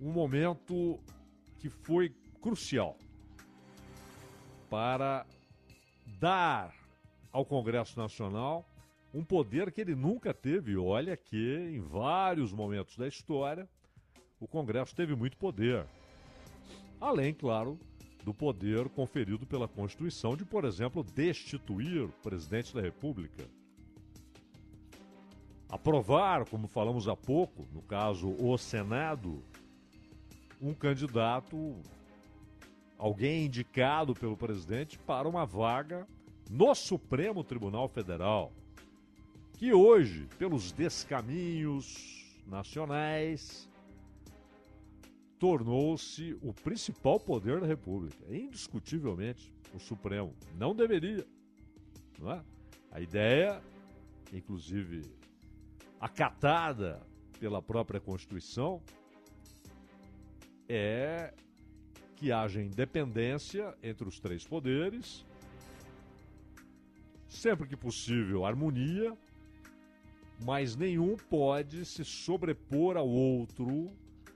um 0.00 0.12
momento 0.12 1.00
que 1.58 1.68
foi 1.68 2.14
crucial 2.40 2.96
para 4.68 5.26
dar 6.18 6.74
ao 7.32 7.44
Congresso 7.44 7.98
Nacional 7.98 8.68
um 9.12 9.24
poder 9.24 9.70
que 9.70 9.80
ele 9.80 9.94
nunca 9.94 10.34
teve. 10.34 10.76
Olha 10.76 11.16
que 11.16 11.56
em 11.72 11.80
vários 11.80 12.52
momentos 12.52 12.96
da 12.96 13.06
história 13.06 13.68
o 14.40 14.46
Congresso 14.46 14.94
teve 14.94 15.14
muito 15.14 15.36
poder. 15.36 15.86
Além, 17.00 17.32
claro, 17.32 17.78
do 18.24 18.34
poder 18.34 18.88
conferido 18.88 19.46
pela 19.46 19.68
Constituição 19.68 20.36
de, 20.36 20.44
por 20.44 20.64
exemplo, 20.64 21.02
destituir 21.04 22.02
o 22.02 22.12
presidente 22.22 22.74
da 22.74 22.80
República. 22.80 23.44
Aprovar, 25.74 26.48
como 26.48 26.68
falamos 26.68 27.08
há 27.08 27.16
pouco, 27.16 27.66
no 27.72 27.82
caso 27.82 28.32
o 28.38 28.56
Senado, 28.56 29.42
um 30.62 30.72
candidato, 30.72 31.74
alguém 32.96 33.46
indicado 33.46 34.14
pelo 34.14 34.36
presidente 34.36 34.96
para 35.00 35.28
uma 35.28 35.44
vaga 35.44 36.06
no 36.48 36.72
Supremo 36.76 37.42
Tribunal 37.42 37.88
Federal, 37.88 38.52
que 39.54 39.74
hoje, 39.74 40.28
pelos 40.38 40.70
descaminhos 40.70 42.40
nacionais, 42.46 43.68
tornou-se 45.40 46.38
o 46.40 46.54
principal 46.54 47.18
poder 47.18 47.60
da 47.60 47.66
República. 47.66 48.24
Indiscutivelmente, 48.32 49.52
o 49.74 49.80
Supremo. 49.80 50.36
Não 50.56 50.72
deveria. 50.72 51.26
Não 52.16 52.30
é? 52.30 52.44
A 52.92 53.00
ideia, 53.00 53.60
inclusive 54.32 55.02
acatada 56.00 57.00
pela 57.38 57.62
própria 57.62 58.00
Constituição, 58.00 58.82
é 60.68 61.34
que 62.16 62.32
haja 62.32 62.62
independência 62.62 63.76
entre 63.82 64.08
os 64.08 64.18
três 64.18 64.46
poderes, 64.46 65.26
sempre 67.28 67.66
que 67.66 67.76
possível, 67.76 68.46
harmonia, 68.46 69.16
mas 70.44 70.76
nenhum 70.76 71.16
pode 71.16 71.84
se 71.84 72.04
sobrepor 72.04 72.96
ao 72.96 73.08
outro, 73.08 73.90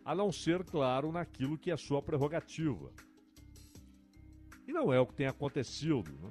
a 0.04 0.14
não 0.14 0.32
ser, 0.32 0.64
claro, 0.64 1.12
naquilo 1.12 1.58
que 1.58 1.70
é 1.70 1.76
sua 1.76 2.02
prerrogativa. 2.02 2.90
E 4.66 4.72
não 4.72 4.92
é 4.92 5.00
o 5.00 5.06
que 5.06 5.14
tem 5.14 5.26
acontecido. 5.26 6.12
Né? 6.22 6.30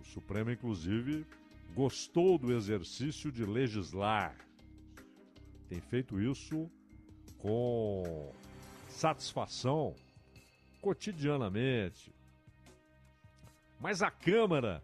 O 0.00 0.04
Supremo, 0.04 0.50
inclusive, 0.50 1.26
gostou 1.74 2.38
do 2.38 2.52
exercício 2.52 3.32
de 3.32 3.44
legislar. 3.44 4.36
Tem 5.68 5.80
feito 5.80 6.20
isso 6.20 6.70
com 7.38 8.32
satisfação 8.88 9.94
cotidianamente. 10.80 12.14
Mas 13.80 14.02
a 14.02 14.10
Câmara 14.10 14.82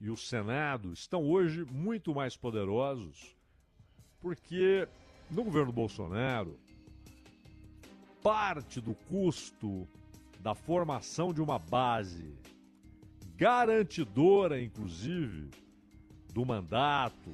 e 0.00 0.08
o 0.08 0.16
Senado 0.16 0.92
estão 0.92 1.28
hoje 1.28 1.64
muito 1.64 2.14
mais 2.14 2.36
poderosos 2.36 3.34
porque 4.20 4.88
no 5.30 5.44
governo 5.44 5.72
Bolsonaro 5.72 6.58
parte 8.22 8.80
do 8.80 8.94
custo 8.94 9.86
da 10.40 10.54
formação 10.54 11.32
de 11.32 11.42
uma 11.42 11.58
base 11.58 12.34
garantidora, 13.36 14.62
inclusive, 14.62 15.50
do 16.34 16.44
mandato 16.44 17.32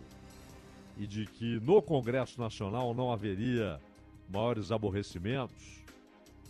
e 0.99 1.07
de 1.07 1.25
que 1.25 1.59
no 1.61 1.81
Congresso 1.81 2.39
Nacional 2.39 2.93
não 2.93 3.11
haveria 3.11 3.81
maiores 4.29 4.71
aborrecimentos, 4.71 5.83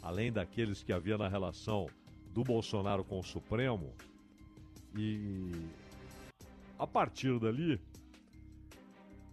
além 0.03 0.33
daqueles 0.33 0.83
que 0.83 0.93
havia 0.93 1.17
na 1.17 1.29
relação 1.29 1.87
do 2.35 2.43
Bolsonaro 2.43 3.05
com 3.05 3.21
o 3.21 3.25
Supremo. 3.25 3.95
E 4.97 5.53
a 6.77 6.87
partir 6.87 7.39
dali, 7.39 7.81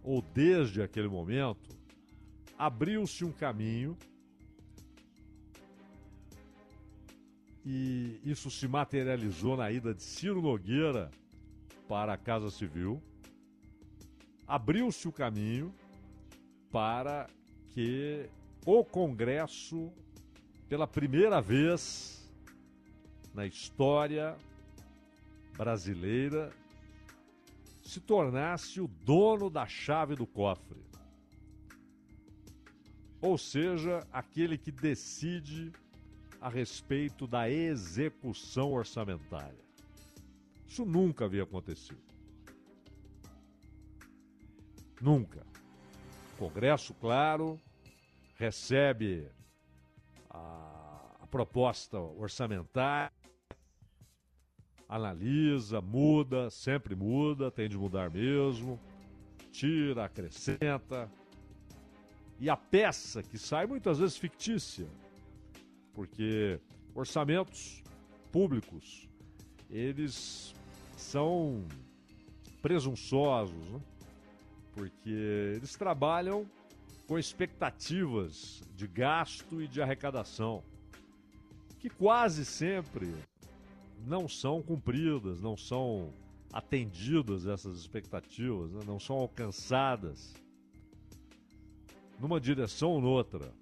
ou 0.04 0.22
desde 0.22 0.80
aquele 0.80 1.08
momento, 1.08 1.76
abriu-se 2.56 3.24
um 3.24 3.32
caminho 3.32 3.96
e 7.66 8.20
isso 8.24 8.48
se 8.50 8.68
materializou 8.68 9.56
na 9.56 9.70
ida 9.72 9.92
de 9.92 10.02
Ciro 10.02 10.40
Nogueira 10.40 11.10
para 11.88 12.12
a 12.12 12.18
Casa 12.18 12.50
Civil. 12.50 13.02
Abriu-se 14.46 15.08
o 15.08 15.12
caminho 15.12 15.74
para 16.70 17.28
que 17.72 18.28
o 18.64 18.84
Congresso, 18.84 19.90
pela 20.68 20.86
primeira 20.86 21.40
vez 21.40 22.30
na 23.34 23.46
história 23.46 24.36
brasileira, 25.56 26.52
se 27.82 28.00
tornasse 28.00 28.80
o 28.80 28.86
dono 28.86 29.48
da 29.48 29.66
chave 29.66 30.14
do 30.14 30.26
cofre. 30.26 30.84
Ou 33.20 33.38
seja, 33.38 34.06
aquele 34.12 34.58
que 34.58 34.70
decide 34.70 35.72
a 36.40 36.48
respeito 36.48 37.26
da 37.26 37.50
execução 37.50 38.72
orçamentária. 38.72 39.67
Isso 40.68 40.84
nunca 40.84 41.24
havia 41.24 41.42
acontecido. 41.42 41.98
Nunca. 45.00 45.46
O 46.34 46.36
Congresso, 46.38 46.92
claro, 46.94 47.58
recebe 48.36 49.28
a, 50.28 51.16
a 51.20 51.26
proposta 51.26 51.98
orçamentária, 51.98 53.12
analisa, 54.88 55.80
muda, 55.80 56.50
sempre 56.50 56.94
muda, 56.94 57.50
tem 57.50 57.68
de 57.68 57.76
mudar 57.76 58.10
mesmo, 58.10 58.78
tira, 59.50 60.04
acrescenta. 60.04 61.10
E 62.38 62.48
a 62.48 62.56
peça 62.56 63.22
que 63.22 63.38
sai 63.38 63.66
muitas 63.66 63.98
vezes 63.98 64.16
fictícia, 64.16 64.86
porque 65.92 66.60
orçamentos 66.94 67.82
públicos, 68.30 69.08
eles 69.68 70.54
são 70.98 71.64
presunçosos, 72.60 73.70
né? 73.70 73.80
porque 74.74 75.54
eles 75.56 75.74
trabalham 75.74 76.46
com 77.06 77.18
expectativas 77.18 78.62
de 78.74 78.86
gasto 78.86 79.62
e 79.62 79.66
de 79.66 79.80
arrecadação, 79.80 80.62
que 81.78 81.88
quase 81.88 82.44
sempre 82.44 83.14
não 84.06 84.28
são 84.28 84.62
cumpridas, 84.62 85.40
não 85.40 85.56
são 85.56 86.12
atendidas 86.52 87.46
essas 87.46 87.78
expectativas, 87.78 88.72
né? 88.72 88.80
não 88.86 88.98
são 88.98 89.16
alcançadas 89.16 90.34
numa 92.18 92.40
direção 92.40 92.90
ou 92.90 93.00
noutra. 93.00 93.52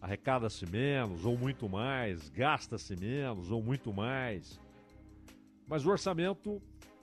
Arrecada-se 0.00 0.64
menos 0.64 1.24
ou 1.24 1.36
muito 1.36 1.68
mais, 1.68 2.28
gasta-se 2.28 2.94
menos 2.94 3.50
ou 3.50 3.60
muito 3.60 3.92
mais. 3.92 4.60
Mas 5.68 5.84
o 5.84 5.90
orçamento 5.90 6.62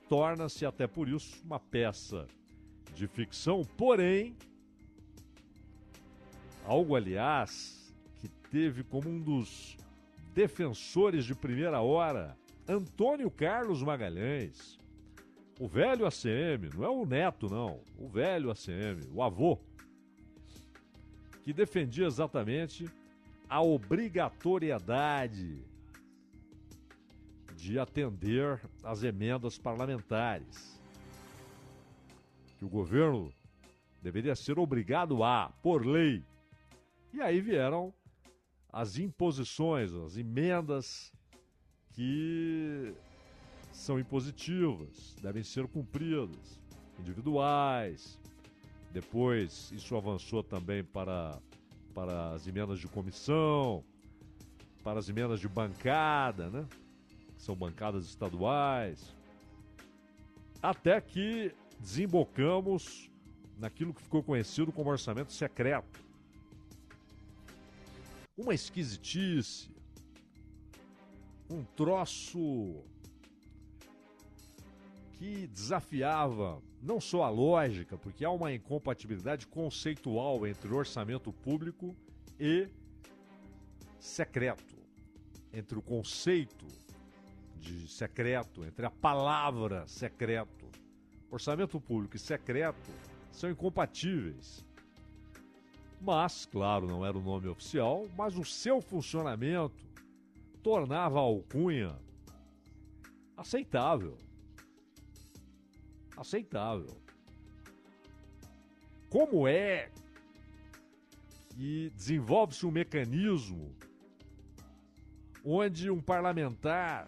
torna-se 0.10 0.66
até 0.66 0.88
por 0.88 1.08
isso 1.08 1.40
uma 1.46 1.60
peça 1.60 2.28
de 2.96 3.06
ficção, 3.08 3.62
porém, 3.78 4.36
algo 6.64 6.96
aliás 6.96 7.94
que 8.18 8.28
teve 8.50 8.84
como 8.84 9.08
um 9.10 9.22
dos 9.22 9.78
defensores 10.34 11.26
de 11.26 11.36
primeira 11.36 11.80
hora 11.82 12.36
Antônio 12.68 13.30
Carlos 13.30 13.84
Magalhães, 13.84 14.80
o 15.60 15.68
velho 15.68 16.08
ACM, 16.08 16.72
não 16.74 16.84
é 16.84 16.90
o 16.90 17.06
neto 17.06 17.48
não, 17.48 17.80
o 17.98 18.08
velho 18.08 18.50
ACM, 18.50 19.08
o 19.14 19.22
avô, 19.22 19.60
que 21.44 21.54
defendia 21.54 22.08
exatamente 22.08 22.90
a 23.48 23.62
obrigatoriedade 23.62 25.64
de 27.66 27.80
atender 27.80 28.62
às 28.84 29.02
emendas 29.02 29.58
parlamentares. 29.58 30.80
Que 32.60 32.64
o 32.64 32.70
governo 32.70 33.34
deveria 34.04 34.36
ser 34.36 34.60
obrigado 34.60 35.24
a, 35.24 35.52
por 35.64 35.84
lei. 35.84 36.24
E 37.12 37.20
aí 37.22 37.42
vieram 37.42 37.92
as 38.72 39.00
imposições, 39.00 39.92
as 39.94 40.16
emendas 40.16 41.12
que 41.94 42.94
são 43.72 44.00
impositivas, 44.00 45.16
devem 45.20 45.44
ser 45.44 45.68
cumpridas, 45.68 46.62
individuais. 47.00 48.20
Depois, 48.92 49.72
isso 49.72 49.98
avançou 49.98 50.44
também 50.44 50.84
para, 50.84 51.42
para 51.96 52.34
as 52.34 52.46
emendas 52.46 52.80
de 52.80 52.88
comissão, 52.88 53.84
para 54.84 55.00
as 55.00 55.10
emendas 55.10 55.40
de 55.40 55.48
bancada, 55.48 56.50
né? 56.52 56.68
Que 57.36 57.42
são 57.42 57.56
bancadas 57.56 58.06
estaduais. 58.06 59.16
Até 60.62 61.00
que 61.00 61.54
desembocamos 61.80 63.10
naquilo 63.58 63.94
que 63.94 64.02
ficou 64.02 64.24
conhecido 64.24 64.72
como 64.72 64.90
orçamento 64.90 65.32
secreto. 65.32 66.04
Uma 68.38 68.54
esquisitice, 68.54 69.74
um 71.50 71.64
troço 71.64 72.84
que 75.14 75.48
desafiava 75.48 76.62
não 76.82 77.00
só 77.00 77.24
a 77.24 77.30
lógica, 77.30 77.98
porque 77.98 78.26
há 78.26 78.30
uma 78.30 78.54
incompatibilidade 78.54 79.48
conceitual 79.48 80.46
entre 80.46 80.74
orçamento 80.74 81.32
público 81.32 81.96
e 82.40 82.68
secreto, 83.98 84.76
entre 85.54 85.80
o 85.80 85.82
conceito 85.82 86.68
de 87.66 87.88
secreto, 87.88 88.64
entre 88.64 88.86
a 88.86 88.92
palavra 88.92 89.88
secreto. 89.88 90.70
Orçamento 91.32 91.80
público 91.82 92.16
e 92.16 92.20
secreto 92.20 92.92
são 93.32 93.50
incompatíveis. 93.50 94.64
Mas, 96.00 96.46
claro, 96.46 96.86
não 96.86 97.06
era 97.06 97.18
o 97.18 97.22
nome 97.22 97.48
oficial, 97.48 98.08
mas 98.16 98.38
o 98.38 98.46
seu 98.46 98.80
funcionamento 98.82 99.84
tornava 100.62 101.18
a 101.18 101.24
alcunha 101.24 101.98
aceitável. 103.36 104.18
Aceitável. 106.16 106.96
Como 109.10 109.48
é 109.48 109.90
que 111.50 111.90
desenvolve-se 111.96 112.66
um 112.66 112.72
mecanismo 112.72 113.74
onde 115.44 115.90
um 115.90 116.02
parlamentar 116.02 117.08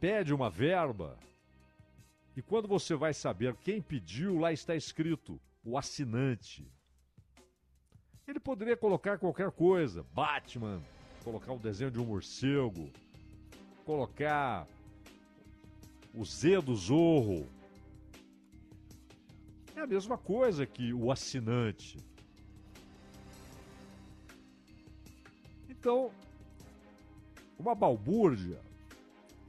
pede 0.00 0.32
uma 0.32 0.48
verba 0.48 1.18
e 2.34 2.40
quando 2.40 2.66
você 2.66 2.94
vai 2.94 3.12
saber 3.12 3.54
quem 3.56 3.82
pediu, 3.82 4.38
lá 4.38 4.50
está 4.50 4.74
escrito 4.74 5.38
o 5.62 5.76
assinante. 5.76 6.66
Ele 8.26 8.40
poderia 8.40 8.76
colocar 8.76 9.18
qualquer 9.18 9.50
coisa, 9.50 10.02
Batman, 10.14 10.80
colocar 11.22 11.52
um 11.52 11.58
desenho 11.58 11.90
de 11.90 12.00
um 12.00 12.06
morcego, 12.06 12.90
colocar 13.84 14.66
o 16.14 16.24
Z 16.24 16.62
do 16.62 16.74
Zorro. 16.74 17.46
É 19.76 19.80
a 19.80 19.86
mesma 19.86 20.16
coisa 20.16 20.64
que 20.64 20.94
o 20.94 21.10
assinante. 21.12 21.98
Então, 25.68 26.10
uma 27.58 27.74
balbúrdia 27.74 28.69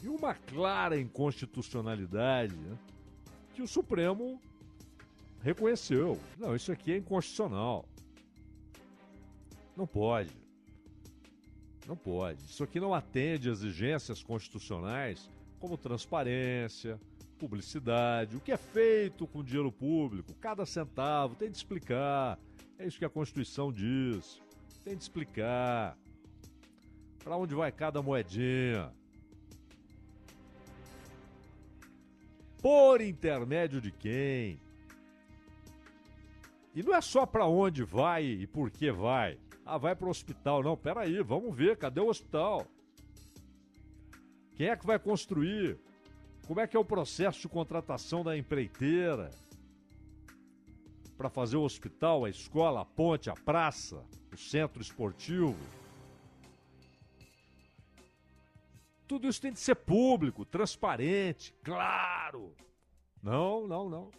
e 0.03 0.09
uma 0.09 0.33
clara 0.33 0.99
inconstitucionalidade 0.99 2.55
né, 2.55 2.77
que 3.53 3.61
o 3.61 3.67
Supremo 3.67 4.41
reconheceu. 5.41 6.19
Não, 6.37 6.55
isso 6.55 6.71
aqui 6.71 6.91
é 6.91 6.97
inconstitucional. 6.97 7.85
Não 9.75 9.87
pode. 9.87 10.31
Não 11.87 11.95
pode. 11.95 12.43
Isso 12.45 12.63
aqui 12.63 12.79
não 12.79 12.93
atende 12.93 13.49
exigências 13.49 14.23
constitucionais 14.23 15.29
como 15.59 15.77
transparência, 15.77 16.99
publicidade, 17.37 18.35
o 18.35 18.39
que 18.39 18.51
é 18.51 18.57
feito 18.57 19.27
com 19.27 19.43
dinheiro 19.43 19.71
público, 19.71 20.33
cada 20.35 20.65
centavo, 20.65 21.35
tem 21.35 21.49
de 21.49 21.57
explicar. 21.57 22.39
É 22.77 22.85
isso 22.85 22.97
que 22.99 23.05
a 23.05 23.09
Constituição 23.09 23.71
diz. 23.71 24.41
Tem 24.83 24.95
de 24.95 25.03
explicar. 25.03 25.97
Para 27.23 27.37
onde 27.37 27.53
vai 27.53 27.71
cada 27.71 28.01
moedinha? 28.01 28.91
Por 32.61 33.01
intermédio 33.01 33.81
de 33.81 33.91
quem? 33.91 34.59
E 36.75 36.83
não 36.83 36.93
é 36.93 37.01
só 37.01 37.25
para 37.25 37.45
onde 37.45 37.83
vai 37.83 38.23
e 38.23 38.47
por 38.47 38.69
que 38.69 38.91
vai. 38.91 39.39
Ah, 39.65 39.77
vai 39.77 39.95
para 39.95 40.07
o 40.07 40.11
hospital. 40.11 40.63
Não, 40.63 40.77
peraí, 40.77 41.21
vamos 41.21 41.55
ver, 41.55 41.77
cadê 41.77 41.99
o 41.99 42.07
hospital? 42.07 42.65
Quem 44.55 44.67
é 44.67 44.75
que 44.75 44.85
vai 44.85 44.99
construir? 44.99 45.79
Como 46.45 46.59
é 46.59 46.67
que 46.67 46.77
é 46.77 46.79
o 46.79 46.85
processo 46.85 47.41
de 47.41 47.49
contratação 47.49 48.23
da 48.23 48.37
empreiteira? 48.37 49.31
Para 51.17 51.29
fazer 51.29 51.57
o 51.57 51.63
hospital, 51.63 52.25
a 52.25 52.29
escola, 52.29 52.81
a 52.81 52.85
ponte, 52.85 53.29
a 53.29 53.33
praça, 53.33 54.03
o 54.31 54.37
centro 54.37 54.81
esportivo? 54.81 55.80
Tudo 59.11 59.27
isso 59.27 59.41
tem 59.41 59.51
de 59.51 59.59
ser 59.59 59.75
público, 59.75 60.45
transparente, 60.45 61.53
claro. 61.61 62.55
Não, 63.21 63.67
não, 63.67 63.89
não. 63.89 64.09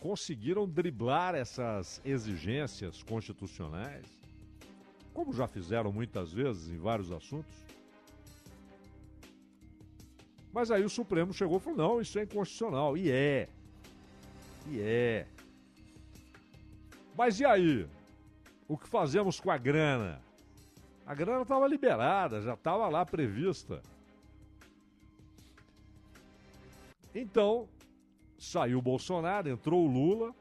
Conseguiram 0.00 0.66
driblar 0.66 1.34
essas 1.34 2.00
exigências 2.06 3.02
constitucionais, 3.02 4.06
como 5.12 5.30
já 5.30 5.46
fizeram 5.46 5.92
muitas 5.92 6.32
vezes 6.32 6.70
em 6.70 6.78
vários 6.78 7.12
assuntos. 7.12 7.54
Mas 10.50 10.70
aí 10.70 10.82
o 10.82 10.88
Supremo 10.88 11.34
chegou 11.34 11.58
e 11.58 11.60
falou: 11.60 11.78
não, 11.78 12.00
isso 12.00 12.18
é 12.18 12.22
inconstitucional. 12.22 12.96
E 12.96 13.10
é. 13.10 13.50
E 14.68 14.80
é. 14.80 15.26
Mas 17.14 17.40
e 17.40 17.44
aí? 17.44 17.86
O 18.66 18.78
que 18.78 18.88
fazemos 18.88 19.38
com 19.38 19.50
a 19.50 19.58
grana? 19.58 20.23
A 21.06 21.14
grana 21.14 21.42
estava 21.42 21.66
liberada, 21.66 22.40
já 22.40 22.54
estava 22.54 22.88
lá 22.88 23.04
prevista. 23.04 23.82
Então, 27.14 27.68
saiu 28.38 28.78
o 28.78 28.82
Bolsonaro, 28.82 29.48
entrou 29.48 29.84
o 29.84 29.90
Lula, 29.90 30.34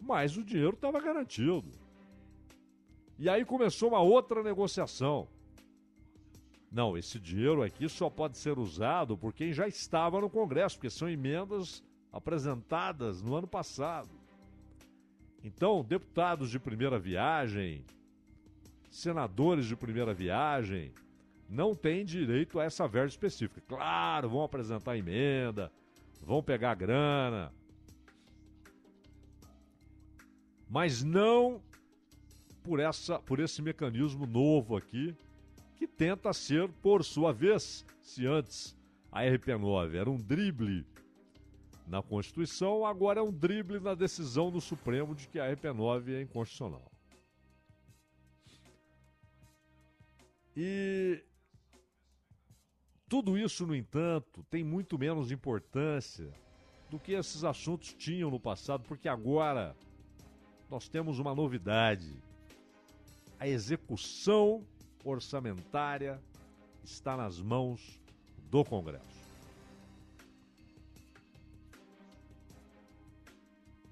mas 0.00 0.36
o 0.36 0.44
dinheiro 0.44 0.74
estava 0.74 1.00
garantido. 1.00 1.70
E 3.18 3.28
aí 3.28 3.44
começou 3.44 3.88
uma 3.88 4.00
outra 4.00 4.42
negociação. 4.42 5.28
Não, 6.70 6.96
esse 6.96 7.18
dinheiro 7.18 7.62
aqui 7.62 7.88
só 7.88 8.08
pode 8.08 8.38
ser 8.38 8.58
usado 8.58 9.16
por 9.18 9.32
quem 9.32 9.52
já 9.52 9.66
estava 9.66 10.20
no 10.20 10.30
Congresso, 10.30 10.76
porque 10.76 10.90
são 10.90 11.08
emendas 11.08 11.82
apresentadas 12.12 13.22
no 13.22 13.34
ano 13.34 13.48
passado. 13.48 14.10
Então, 15.42 15.82
deputados 15.82 16.50
de 16.50 16.58
primeira 16.58 16.98
viagem, 16.98 17.84
senadores 18.90 19.66
de 19.66 19.76
primeira 19.76 20.14
viagem, 20.14 20.92
não 21.48 21.74
têm 21.74 22.04
direito 22.04 22.60
a 22.60 22.64
essa 22.64 22.86
verba 22.86 23.08
específica. 23.08 23.62
Claro, 23.66 24.28
vão 24.28 24.42
apresentar 24.42 24.96
emenda, 24.96 25.72
vão 26.22 26.42
pegar 26.42 26.74
grana, 26.74 27.52
mas 30.68 31.02
não 31.02 31.62
por, 32.62 32.80
essa, 32.80 33.18
por 33.18 33.40
esse 33.40 33.62
mecanismo 33.62 34.26
novo 34.26 34.76
aqui, 34.76 35.16
que 35.76 35.86
tenta 35.86 36.32
ser, 36.32 36.68
por 36.82 37.02
sua 37.02 37.32
vez, 37.32 37.86
se 38.02 38.26
antes 38.26 38.76
a 39.10 39.22
RP9 39.22 39.94
era 39.94 40.10
um 40.10 40.16
drible 40.16 40.84
na 41.86 42.02
Constituição, 42.02 42.84
agora 42.84 43.20
é 43.20 43.22
um 43.22 43.32
drible 43.32 43.80
na 43.80 43.94
decisão 43.94 44.50
do 44.50 44.60
Supremo 44.60 45.14
de 45.14 45.26
que 45.28 45.40
a 45.40 45.50
RP9 45.50 46.08
é 46.10 46.22
inconstitucional. 46.22 46.87
E 50.60 51.22
tudo 53.08 53.38
isso, 53.38 53.64
no 53.64 53.76
entanto, 53.76 54.42
tem 54.50 54.64
muito 54.64 54.98
menos 54.98 55.30
importância 55.30 56.34
do 56.90 56.98
que 56.98 57.12
esses 57.12 57.44
assuntos 57.44 57.94
tinham 57.94 58.28
no 58.28 58.40
passado, 58.40 58.82
porque 58.82 59.08
agora 59.08 59.76
nós 60.68 60.88
temos 60.88 61.20
uma 61.20 61.32
novidade. 61.32 62.12
A 63.38 63.46
execução 63.46 64.66
orçamentária 65.04 66.20
está 66.82 67.16
nas 67.16 67.40
mãos 67.40 68.02
do 68.50 68.64
Congresso. 68.64 69.06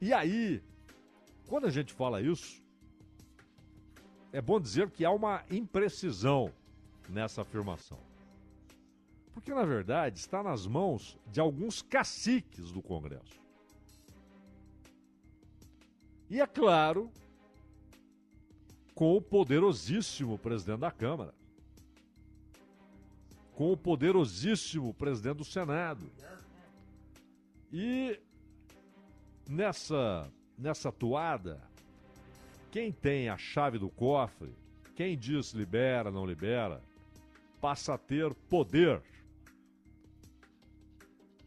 E 0.00 0.12
aí, 0.12 0.60
quando 1.46 1.68
a 1.68 1.70
gente 1.70 1.92
fala 1.92 2.20
isso, 2.20 2.60
é 4.36 4.42
bom 4.42 4.60
dizer 4.60 4.90
que 4.90 5.02
há 5.02 5.10
uma 5.10 5.42
imprecisão 5.50 6.52
nessa 7.08 7.40
afirmação. 7.40 7.98
Porque, 9.32 9.50
na 9.54 9.64
verdade, 9.64 10.18
está 10.18 10.42
nas 10.42 10.66
mãos 10.66 11.18
de 11.28 11.40
alguns 11.40 11.80
caciques 11.80 12.70
do 12.70 12.82
Congresso. 12.82 13.40
E, 16.28 16.38
é 16.38 16.46
claro, 16.46 17.10
com 18.94 19.16
o 19.16 19.22
poderosíssimo 19.22 20.36
presidente 20.36 20.80
da 20.80 20.90
Câmara, 20.90 21.32
com 23.54 23.72
o 23.72 23.76
poderosíssimo 23.76 24.92
presidente 24.92 25.38
do 25.38 25.44
Senado. 25.46 26.12
E 27.72 28.20
nessa, 29.48 30.30
nessa 30.58 30.92
toada, 30.92 31.58
quem 32.76 32.92
tem 32.92 33.30
a 33.30 33.38
chave 33.38 33.78
do 33.78 33.88
cofre, 33.88 34.54
quem 34.94 35.16
diz 35.16 35.54
libera, 35.54 36.10
não 36.10 36.26
libera, 36.26 36.82
passa 37.58 37.94
a 37.94 37.98
ter 37.98 38.34
poder. 38.50 39.00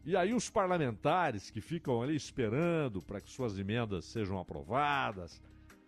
E 0.04 0.16
aí 0.16 0.34
os 0.34 0.50
parlamentares 0.50 1.48
que 1.48 1.60
ficam 1.60 2.02
ali 2.02 2.16
esperando 2.16 3.00
para 3.00 3.20
que 3.20 3.30
suas 3.30 3.56
emendas 3.56 4.06
sejam 4.06 4.40
aprovadas 4.40 5.40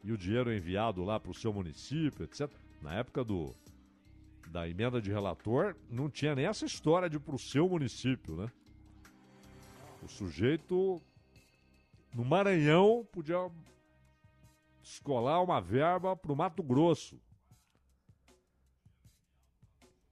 e 0.04 0.12
o 0.12 0.16
dinheiro 0.16 0.54
enviado 0.54 1.02
lá 1.02 1.18
para 1.18 1.32
o 1.32 1.34
seu 1.34 1.52
município, 1.52 2.22
etc. 2.22 2.48
Na 2.80 2.94
época 2.94 3.24
do 3.24 3.52
da 4.46 4.68
emenda 4.68 5.02
de 5.02 5.10
relator, 5.10 5.74
não 5.90 6.08
tinha 6.08 6.36
nem 6.36 6.46
essa 6.46 6.64
história 6.64 7.10
de 7.10 7.18
para 7.18 7.34
o 7.34 7.38
seu 7.40 7.68
município, 7.68 8.36
né? 8.36 8.48
O 10.04 10.06
sujeito 10.06 11.02
no 12.14 12.24
Maranhão 12.24 13.04
podia 13.10 13.50
escolar 14.82 15.42
uma 15.42 15.60
verba 15.60 16.16
para 16.16 16.32
o 16.32 16.36
Mato 16.36 16.62
Grosso. 16.62 17.20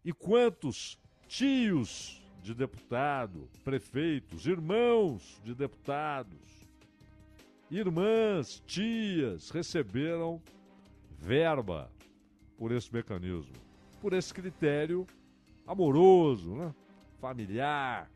E 0.04 0.12
quantos 0.12 0.98
tios 1.28 2.22
de 2.42 2.54
deputado, 2.54 3.48
prefeitos, 3.62 4.46
irmãos 4.46 5.40
de 5.44 5.54
deputados, 5.54 6.66
irmãs, 7.70 8.62
tias 8.66 9.50
receberam 9.50 10.42
verba 11.18 11.90
por 12.56 12.72
esse 12.72 12.92
mecanismo, 12.92 13.52
por 14.00 14.12
esse 14.12 14.32
critério 14.32 15.06
amoroso, 15.66 16.54
né? 16.54 16.74
familiar, 17.20 18.10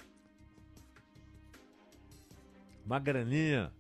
uma 2.85 2.99
graninha, 2.99 3.73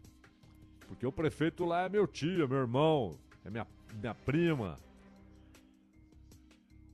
porque 0.94 1.06
o 1.06 1.12
prefeito 1.12 1.64
lá 1.64 1.82
é 1.82 1.88
meu 1.88 2.06
tio, 2.06 2.48
meu 2.48 2.58
irmão, 2.58 3.18
é 3.44 3.50
minha, 3.50 3.66
minha 4.00 4.14
prima. 4.14 4.76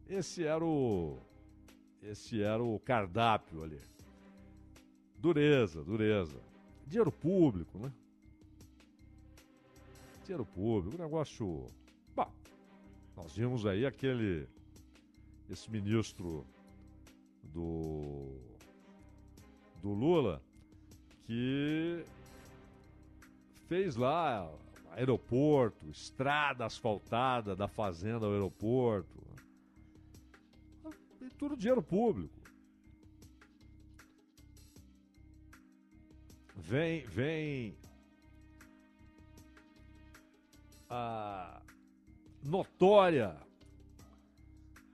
Esse 0.09 0.43
era 0.45 0.65
o 0.65 1.19
esse 2.03 2.43
era 2.43 2.63
o 2.63 2.81
cardápio 2.81 3.63
ali. 3.63 3.79
Dureza, 5.19 5.85
dureza. 5.85 6.41
Dinheiro 6.87 7.13
público, 7.13 7.79
né? 7.79 7.93
Dinheiro 10.25 10.47
público, 10.47 11.01
negócio. 11.01 11.67
Bom, 12.17 12.33
nós 13.15 13.37
vimos 13.37 13.67
aí 13.67 13.85
aquele. 13.85 14.49
Esse 15.49 15.71
ministro 15.71 16.47
do. 17.43 18.41
do 19.83 19.93
Lula 19.93 20.43
que 21.27 22.03
fez 23.71 23.95
lá 23.95 24.53
aeroporto, 24.91 25.89
estrada 25.89 26.66
asfaltada 26.66 27.55
da 27.55 27.68
fazenda 27.68 28.27
ao 28.27 28.33
aeroporto. 28.33 29.25
E 31.21 31.31
tudo 31.39 31.57
dinheiro 31.57 31.81
público. 31.81 32.35
Vem, 36.57 37.07
vem 37.07 37.77
a 40.89 41.62
notória 42.43 43.37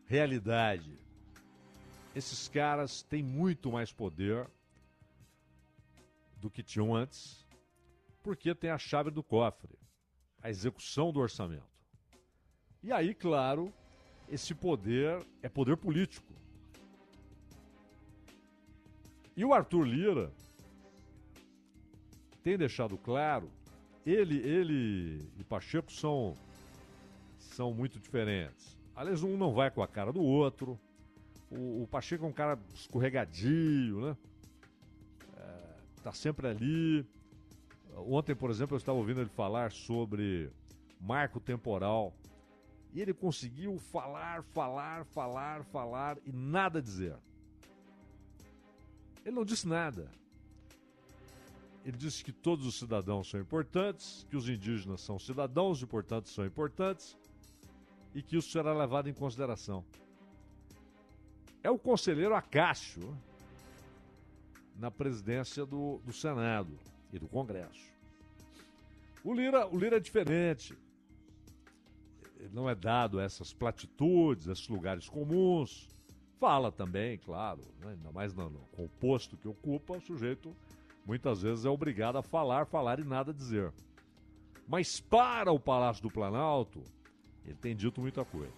realidade. 0.05 1.01
Esses 2.15 2.47
caras 2.47 3.01
têm 3.01 3.23
muito 3.23 3.73
mais 3.73 3.91
poder 3.91 4.47
do 6.37 6.51
que 6.51 6.63
tinham 6.63 6.95
antes, 6.95 7.46
porque 8.27 8.53
tem 8.57 8.71
a 8.71 8.77
chave 8.77 9.09
do 9.09 9.23
cofre, 9.23 9.79
a 10.43 10.51
execução 10.51 11.13
do 11.13 11.21
orçamento. 11.21 11.63
E 12.83 12.91
aí, 12.91 13.15
claro, 13.15 13.73
esse 14.29 14.53
poder 14.53 15.25
é 15.45 15.49
poder 15.49 15.77
político. 15.77 16.35
E 19.37 19.45
o 19.45 19.55
Arthur 19.55 19.85
Lira 19.85 20.33
tem 22.43 22.59
deixado 22.59 22.99
claro, 22.99 23.49
ele, 24.05 24.39
ele 24.39 25.31
e 25.39 25.45
Pacheco 25.45 25.93
são, 25.93 26.35
são 27.39 27.73
muito 27.73 28.01
diferentes. 28.01 28.77
Aliás, 28.93 29.23
um 29.23 29.37
não 29.37 29.55
vai 29.55 29.71
com 29.71 29.85
a 29.85 29.87
cara 29.87 30.13
do 30.13 30.21
outro. 30.21 30.77
O, 31.49 31.85
o 31.85 31.87
Pacheco 31.87 32.25
é 32.25 32.29
um 32.29 32.33
cara 32.33 32.59
escorregadio, 32.75 34.01
né? 34.01 34.17
É, 35.37 36.03
tá 36.03 36.13
sempre 36.13 36.49
ali. 36.49 37.07
Ontem, 37.97 38.35
por 38.35 38.51
exemplo, 38.51 38.75
eu 38.75 38.79
estava 38.79 38.99
ouvindo 38.99 39.21
ele 39.21 39.31
falar 39.31 39.73
sobre 39.73 40.53
marco 41.01 41.41
temporal. 41.41 42.15
E 42.93 43.01
ele 43.01 43.15
conseguiu 43.15 43.79
falar, 43.79 44.43
falar, 44.43 45.05
falar, 45.07 45.65
falar 45.65 46.19
e 46.25 46.33
nada 46.33 46.81
dizer. 46.81 47.17
Ele 49.25 49.35
não 49.35 49.45
disse 49.45 49.67
nada. 49.67 50.11
Ele 51.85 51.97
disse 51.97 52.23
que 52.23 52.33
todos 52.33 52.67
os 52.67 52.79
cidadãos 52.79 53.31
são 53.31 53.41
importantes, 53.41 54.27
que 54.29 54.37
os 54.37 54.49
indígenas 54.49 55.01
são 55.01 55.19
cidadãos 55.19 55.81
e, 55.81 55.87
portanto, 55.87 56.29
são 56.29 56.45
importantes, 56.45 57.17
e 58.15 58.23
que 58.23 58.37
isso 58.37 58.51
será 58.51 58.75
levado 58.75 59.09
em 59.09 59.15
consideração. 59.15 59.85
É 61.63 61.71
o 61.71 61.79
conselheiro 61.79 62.35
Acácio 62.35 63.17
na 64.75 64.91
presidência 64.91 65.65
do, 65.65 65.99
do 66.05 66.13
Senado 66.13 66.77
e 67.13 67.19
do 67.19 67.29
Congresso. 67.29 67.93
O 69.25 69.33
Lira, 69.35 69.67
o 69.67 69.79
Lira 69.79 69.97
é 69.97 70.01
diferente. 70.01 70.77
Ele 72.39 72.51
não 72.53 72.69
é 72.69 72.75
dado 72.75 73.19
a 73.19 73.23
essas 73.23 73.53
platitudes, 73.53 74.49
a 74.49 74.53
esses 74.53 74.69
lugares 74.69 75.09
comuns. 75.09 75.89
Fala 76.39 76.71
também, 76.71 77.19
claro, 77.19 77.63
né? 77.81 77.93
ainda 77.93 78.13
mais 78.13 78.35
no, 78.35 78.51
no, 78.51 78.61
com 78.73 78.85
o 78.85 78.89
posto 78.89 79.37
que 79.37 79.49
ocupa, 79.49 79.97
o 79.97 80.01
sujeito 80.01 80.55
muitas 81.05 81.43
vezes 81.43 81.65
é 81.65 81.71
obrigado 81.71 82.19
a 82.19 82.23
falar, 82.23 82.67
falar 82.67 83.01
e 83.01 83.05
nada 83.05 83.33
dizer. 83.33 83.73
Mas 84.69 85.01
para 85.01 85.53
o 85.53 85.59
Palácio 85.59 86.03
do 86.03 86.11
Planalto, 86.11 86.83
ele 87.45 87.57
tem 87.57 87.75
dito 87.75 88.01
muita 88.01 88.25
coisa. 88.25 88.53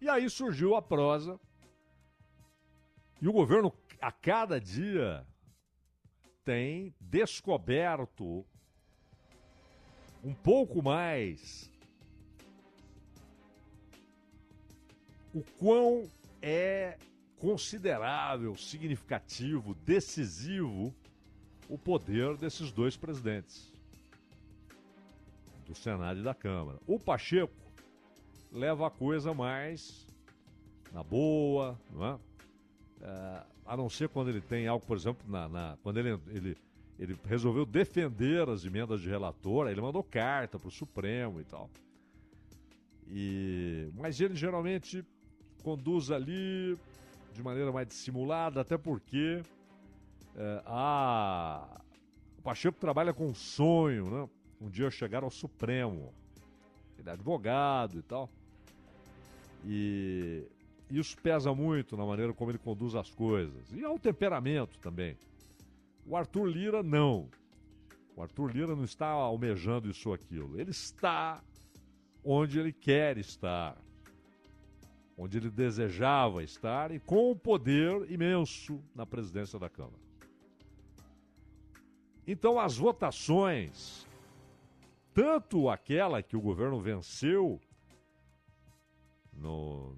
E 0.00 0.08
aí 0.08 0.28
surgiu 0.28 0.76
a 0.76 0.82
prosa, 0.82 1.40
e 3.20 3.26
o 3.26 3.32
governo, 3.32 3.72
a 4.00 4.12
cada 4.12 4.60
dia, 4.60 5.26
tem 6.44 6.94
descoberto 7.00 8.44
um 10.22 10.34
pouco 10.34 10.82
mais 10.82 11.70
o 15.34 15.42
quão 15.58 16.08
é 16.40 16.96
considerável, 17.38 18.56
significativo, 18.56 19.74
decisivo 19.74 20.94
o 21.68 21.76
poder 21.76 22.36
desses 22.36 22.70
dois 22.70 22.96
presidentes, 22.96 23.72
do 25.66 25.74
Senado 25.74 26.20
e 26.20 26.22
da 26.22 26.34
Câmara. 26.34 26.78
O 26.86 26.98
Pacheco 26.98 27.54
leva 28.52 28.86
a 28.86 28.90
coisa 28.90 29.34
mais 29.34 30.06
na 30.92 31.02
boa, 31.02 31.78
não 31.90 32.06
é? 32.06 32.18
é 33.02 33.53
a 33.66 33.76
não 33.76 33.88
ser 33.88 34.08
quando 34.08 34.28
ele 34.28 34.40
tem 34.40 34.66
algo, 34.66 34.84
por 34.84 34.96
exemplo, 34.96 35.24
na, 35.28 35.48
na 35.48 35.78
quando 35.82 35.98
ele, 35.98 36.18
ele, 36.28 36.56
ele 36.98 37.18
resolveu 37.24 37.64
defender 37.64 38.48
as 38.48 38.64
emendas 38.64 39.00
de 39.00 39.08
relator, 39.08 39.68
ele 39.68 39.80
mandou 39.80 40.02
carta 40.02 40.58
para 40.58 40.68
o 40.68 40.70
Supremo 40.70 41.40
e 41.40 41.44
tal. 41.44 41.70
E, 43.08 43.90
mas 43.94 44.20
ele 44.20 44.34
geralmente 44.34 45.04
conduz 45.62 46.10
ali 46.10 46.76
de 47.32 47.42
maneira 47.42 47.72
mais 47.72 47.88
dissimulada, 47.88 48.60
até 48.60 48.78
porque 48.78 49.42
é, 50.36 50.62
a... 50.66 51.80
o 52.38 52.42
Pacheco 52.42 52.78
trabalha 52.78 53.12
com 53.12 53.26
um 53.26 53.34
sonho, 53.34 54.10
né? 54.10 54.28
Um 54.60 54.68
dia 54.68 54.90
chegar 54.90 55.22
ao 55.22 55.30
Supremo. 55.30 56.12
Ele 56.98 57.08
é 57.08 57.12
advogado 57.12 57.98
e 57.98 58.02
tal. 58.02 58.30
E 59.64 60.44
isso 60.98 61.16
pesa 61.18 61.54
muito 61.54 61.96
na 61.96 62.04
maneira 62.04 62.32
como 62.32 62.50
ele 62.50 62.58
conduz 62.58 62.94
as 62.94 63.10
coisas. 63.10 63.72
E 63.72 63.84
ao 63.84 63.98
temperamento 63.98 64.78
também. 64.78 65.16
O 66.06 66.16
Arthur 66.16 66.46
Lira 66.46 66.82
não. 66.82 67.28
O 68.16 68.22
Arthur 68.22 68.52
Lira 68.52 68.76
não 68.76 68.84
está 68.84 69.08
almejando 69.08 69.90
isso 69.90 70.08
ou 70.08 70.14
aquilo. 70.14 70.60
Ele 70.60 70.70
está 70.70 71.42
onde 72.22 72.58
ele 72.58 72.72
quer 72.72 73.18
estar. 73.18 73.76
onde 75.16 75.38
ele 75.38 75.50
desejava 75.50 76.42
estar 76.42 76.90
e 76.90 76.98
com 76.98 77.30
o 77.30 77.36
poder 77.36 78.10
imenso 78.10 78.82
na 78.94 79.06
presidência 79.06 79.58
da 79.58 79.68
Câmara. 79.68 80.02
Então, 82.26 82.58
as 82.58 82.76
votações, 82.76 84.06
tanto 85.12 85.68
aquela 85.68 86.22
que 86.22 86.36
o 86.36 86.40
governo 86.40 86.80
venceu, 86.80 87.60
no, 89.32 89.96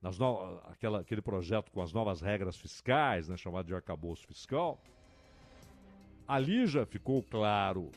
nas 0.00 0.18
no, 0.18 0.60
aquela, 0.64 1.00
aquele 1.00 1.20
projeto 1.20 1.70
com 1.70 1.82
as 1.82 1.92
novas 1.92 2.20
regras 2.20 2.56
fiscais, 2.56 3.28
né, 3.28 3.36
chamado 3.36 3.66
de 3.66 3.74
arcabouço 3.74 4.26
fiscal, 4.26 4.80
ali 6.26 6.66
já 6.66 6.86
ficou 6.86 7.22
claro 7.22 7.90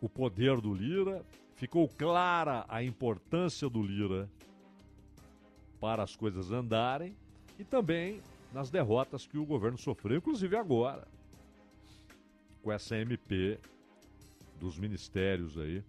o 0.00 0.08
poder 0.08 0.60
do 0.60 0.74
Lira, 0.74 1.24
ficou 1.54 1.88
clara 1.88 2.64
a 2.68 2.82
importância 2.82 3.68
do 3.68 3.82
Lira 3.82 4.28
para 5.80 6.02
as 6.02 6.16
coisas 6.16 6.50
andarem 6.50 7.16
e 7.58 7.64
também 7.64 8.20
nas 8.52 8.70
derrotas 8.70 9.26
que 9.26 9.38
o 9.38 9.46
governo 9.46 9.78
sofreu, 9.78 10.18
inclusive 10.18 10.56
agora, 10.56 11.06
com 12.62 12.72
essa 12.72 12.96
MP 12.96 13.58
dos 14.58 14.78
ministérios 14.78 15.58
aí. 15.58 15.82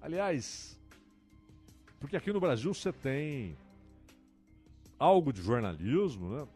Aliás, 0.00 0.77
porque 2.00 2.16
aqui 2.16 2.32
no 2.32 2.40
Brasil 2.40 2.72
você 2.72 2.92
tem 2.92 3.56
algo 4.98 5.32
de 5.32 5.42
jornalismo, 5.42 6.30
né? 6.30 6.48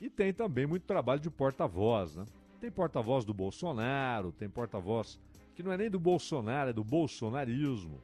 E 0.00 0.08
tem 0.08 0.32
também 0.32 0.66
muito 0.66 0.84
trabalho 0.84 1.20
de 1.20 1.30
porta-voz, 1.30 2.16
né? 2.16 2.24
Tem 2.60 2.70
porta-voz 2.70 3.24
do 3.24 3.34
Bolsonaro, 3.34 4.32
tem 4.32 4.48
porta-voz 4.48 5.18
que 5.54 5.62
não 5.62 5.72
é 5.72 5.76
nem 5.76 5.90
do 5.90 5.98
Bolsonaro, 5.98 6.70
é 6.70 6.72
do 6.72 6.84
bolsonarismo. 6.84 8.00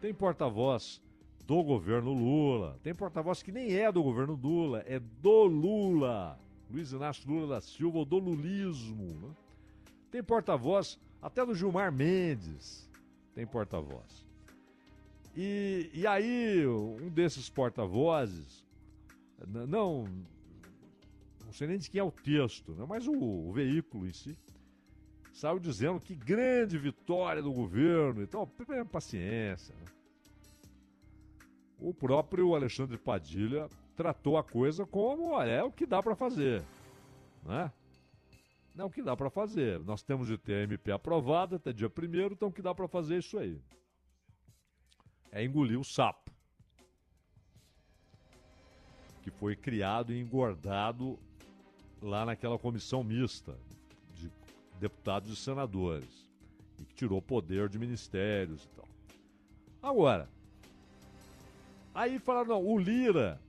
Tem 0.00 0.14
porta-voz 0.14 1.02
do 1.46 1.62
governo 1.62 2.12
Lula, 2.12 2.78
tem 2.82 2.94
porta-voz 2.94 3.42
que 3.42 3.52
nem 3.52 3.74
é 3.74 3.90
do 3.90 4.02
governo 4.02 4.38
Lula, 4.40 4.84
é 4.86 4.98
do 4.98 5.44
Lula. 5.44 6.38
Luiz 6.70 6.92
Inácio 6.92 7.28
Lula 7.28 7.56
da 7.56 7.60
Silva, 7.60 7.98
ou 7.98 8.04
do 8.04 8.18
lulismo. 8.18 9.18
Né? 9.20 9.34
Tem 10.10 10.22
porta-voz 10.22 10.98
até 11.20 11.44
do 11.44 11.54
Gilmar 11.54 11.92
Mendes, 11.92 12.88
tem 13.34 13.46
porta-voz. 13.46 14.26
E, 15.34 15.90
e 15.94 16.06
aí, 16.06 16.66
um 16.66 17.08
desses 17.08 17.48
porta-vozes, 17.48 18.66
não, 19.46 20.04
não 21.44 21.52
sei 21.52 21.68
nem 21.68 21.78
de 21.78 21.90
quem 21.90 22.00
é 22.00 22.04
o 22.04 22.10
texto, 22.10 22.72
né? 22.72 22.84
mas 22.86 23.06
o, 23.06 23.12
o 23.12 23.52
veículo 23.52 24.06
em 24.06 24.12
si, 24.12 24.38
saiu 25.32 25.58
dizendo 25.58 26.00
que 26.00 26.14
grande 26.14 26.76
vitória 26.76 27.42
do 27.42 27.52
governo. 27.52 28.22
Então, 28.22 28.48
paciência. 28.90 29.74
Né? 29.74 29.84
O 31.78 31.94
próprio 31.94 32.54
Alexandre 32.54 32.98
Padilha 32.98 33.68
tratou 33.96 34.36
a 34.36 34.44
coisa 34.44 34.86
como 34.86 35.30
olha, 35.30 35.50
é 35.50 35.62
o 35.62 35.72
que 35.72 35.86
dá 35.86 36.02
para 36.02 36.14
fazer. 36.14 36.62
Né? 37.42 37.72
É 38.76 38.84
o 38.84 38.90
que 38.90 39.02
dá 39.02 39.16
para 39.16 39.30
fazer. 39.30 39.80
Nós 39.80 40.02
temos 40.02 40.28
de 40.28 40.38
ter 40.38 40.54
a 40.54 40.62
MP 40.62 40.92
aprovada 40.92 41.56
até 41.56 41.72
dia 41.72 41.88
1 41.88 42.32
então 42.32 42.48
o 42.48 42.52
que 42.52 42.62
dá 42.62 42.74
para 42.74 42.86
fazer 42.86 43.16
é 43.16 43.18
isso 43.18 43.38
aí. 43.38 43.60
É 45.32 45.42
engolir 45.42 45.80
o 45.80 45.84
sapo. 45.84 46.30
Que 49.22 49.30
foi 49.30 49.56
criado 49.56 50.12
e 50.12 50.20
engordado 50.20 51.18
lá 52.02 52.26
naquela 52.26 52.58
comissão 52.58 53.02
mista 53.02 53.56
de 54.14 54.30
deputados 54.78 55.32
e 55.32 55.36
senadores. 55.36 56.30
E 56.78 56.84
que 56.84 56.94
tirou 56.94 57.22
poder 57.22 57.70
de 57.70 57.78
ministérios 57.78 58.64
e 58.64 58.68
tal. 58.68 58.88
Agora, 59.82 60.28
aí 61.94 62.18
falaram, 62.18 62.48
não, 62.48 62.64
o 62.64 62.78
Lira 62.78 63.40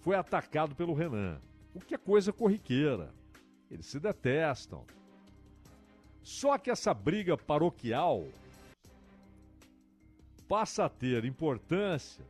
foi 0.00 0.16
atacado 0.16 0.74
pelo 0.74 0.94
Renan. 0.94 1.40
O 1.72 1.80
que 1.80 1.94
é 1.94 1.98
coisa 1.98 2.32
corriqueira. 2.32 3.14
Eles 3.70 3.86
se 3.86 4.00
detestam. 4.00 4.84
Só 6.22 6.58
que 6.58 6.70
essa 6.70 6.92
briga 6.92 7.36
paroquial 7.36 8.26
passa 10.48 10.84
a 10.84 10.88
ter 10.88 11.24
importância 11.24 12.24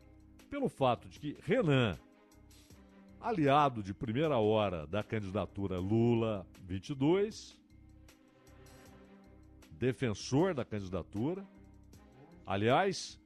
pelo 0.49 0.69
fato 0.69 1.09
de 1.09 1.19
que 1.19 1.37
Renan, 1.43 1.99
aliado 3.21 3.83
de 3.83 3.93
primeira 3.93 4.39
hora 4.39 4.87
da 4.87 5.03
candidatura 5.03 5.79
Lula 5.79 6.47
22, 6.63 7.59
defensor 9.73 10.55
da 10.55 10.65
candidatura, 10.65 11.45
aliás, 12.47 13.19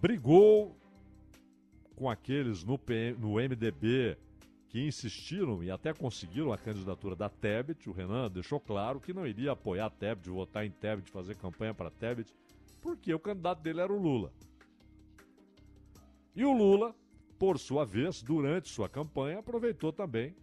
brigou 0.00 0.76
com 1.94 2.08
aqueles 2.08 2.64
no, 2.64 2.78
PM, 2.78 3.18
no 3.18 3.34
MDB 3.34 4.16
que 4.68 4.86
insistiram 4.86 5.62
e 5.62 5.70
até 5.70 5.92
conseguiram 5.92 6.52
a 6.52 6.58
candidatura 6.58 7.16
da 7.16 7.28
Tebet. 7.28 7.90
O 7.90 7.92
Renan 7.92 8.30
deixou 8.30 8.58
claro 8.60 9.00
que 9.00 9.12
não 9.12 9.26
iria 9.26 9.52
apoiar 9.52 9.86
a 9.86 9.90
Tebet, 9.90 10.30
votar 10.30 10.64
em 10.64 10.70
Tebet, 10.70 11.10
fazer 11.10 11.36
campanha 11.36 11.74
para 11.74 11.90
Tebet, 11.90 12.32
porque 12.80 13.12
o 13.12 13.18
candidato 13.18 13.60
dele 13.60 13.80
era 13.80 13.92
o 13.92 14.00
Lula. 14.00 14.32
E 16.34 16.44
o 16.44 16.52
Lula, 16.52 16.94
por 17.38 17.58
sua 17.58 17.84
vez, 17.84 18.22
durante 18.22 18.68
sua 18.68 18.88
campanha, 18.88 19.38
aproveitou 19.38 19.92
também 19.92 20.34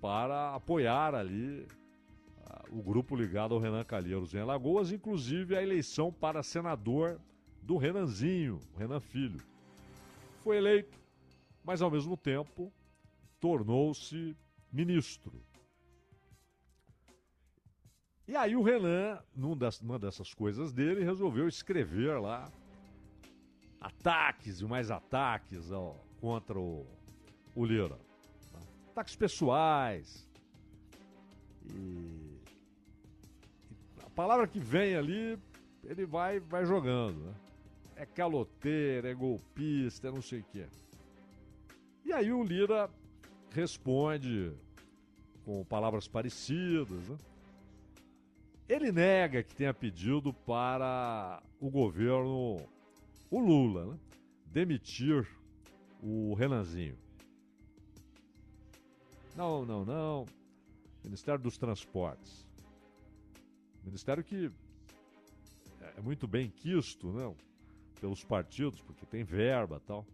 para 0.00 0.54
apoiar 0.54 1.14
ali 1.14 1.66
ah, 2.44 2.64
o 2.70 2.82
grupo 2.82 3.14
ligado 3.14 3.54
ao 3.54 3.60
Renan 3.60 3.84
Calheiros 3.84 4.34
em 4.34 4.40
Alagoas, 4.40 4.90
inclusive 4.90 5.56
a 5.56 5.62
eleição 5.62 6.12
para 6.12 6.42
senador 6.42 7.20
do 7.62 7.76
Renanzinho, 7.76 8.58
o 8.74 8.78
Renan 8.78 9.00
Filho. 9.00 9.40
Foi 10.42 10.56
eleito, 10.56 10.98
mas 11.62 11.80
ao 11.80 11.90
mesmo 11.90 12.16
tempo 12.16 12.72
tornou-se 13.38 14.36
ministro. 14.72 15.40
E 18.26 18.36
aí 18.36 18.54
o 18.54 18.62
Renan, 18.62 19.18
numa 19.34 19.98
dessas 19.98 20.32
coisas 20.32 20.72
dele, 20.72 21.04
resolveu 21.04 21.48
escrever 21.48 22.20
lá 22.20 22.50
ataques 23.80 24.60
e 24.60 24.64
mais 24.64 24.90
ataques 24.90 25.72
ó, 25.72 25.96
contra 26.20 26.58
o, 26.58 26.86
o 27.54 27.64
Lira. 27.64 27.98
tá? 28.52 28.60
Ataques 28.90 29.16
pessoais. 29.16 30.28
E, 31.64 31.72
e 31.74 32.40
a 34.06 34.10
palavra 34.10 34.46
que 34.46 34.60
vem 34.60 34.94
ali, 34.94 35.36
ele 35.82 36.06
vai, 36.06 36.38
vai 36.38 36.64
jogando. 36.64 37.18
Né? 37.24 37.34
É 37.96 38.06
caloteiro, 38.06 39.08
é 39.08 39.14
golpista, 39.14 40.08
é 40.08 40.12
não 40.12 40.22
sei 40.22 40.40
o 40.40 40.44
que. 40.44 40.66
E 42.04 42.12
aí 42.12 42.32
o 42.32 42.44
Lira 42.44 42.88
responde 43.50 44.52
com 45.44 45.64
palavras 45.64 46.06
parecidas. 46.06 47.08
né? 47.08 47.16
Ele 48.72 48.90
nega 48.90 49.42
que 49.42 49.54
tenha 49.54 49.74
pedido 49.74 50.32
para 50.32 51.42
o 51.60 51.68
governo, 51.68 52.56
o 53.30 53.38
Lula, 53.38 53.84
né, 53.84 53.98
demitir 54.46 55.28
o 56.02 56.32
Renanzinho. 56.32 56.96
Não, 59.36 59.66
não, 59.66 59.84
não. 59.84 60.26
Ministério 61.04 61.38
dos 61.38 61.58
Transportes. 61.58 62.48
Ministério 63.84 64.24
que 64.24 64.50
é 65.94 66.00
muito 66.00 66.26
bem 66.26 66.48
quisto, 66.48 67.12
né, 67.12 67.30
pelos 68.00 68.24
partidos, 68.24 68.80
porque 68.80 69.04
tem 69.04 69.22
verba 69.22 69.82
tal. 69.86 70.06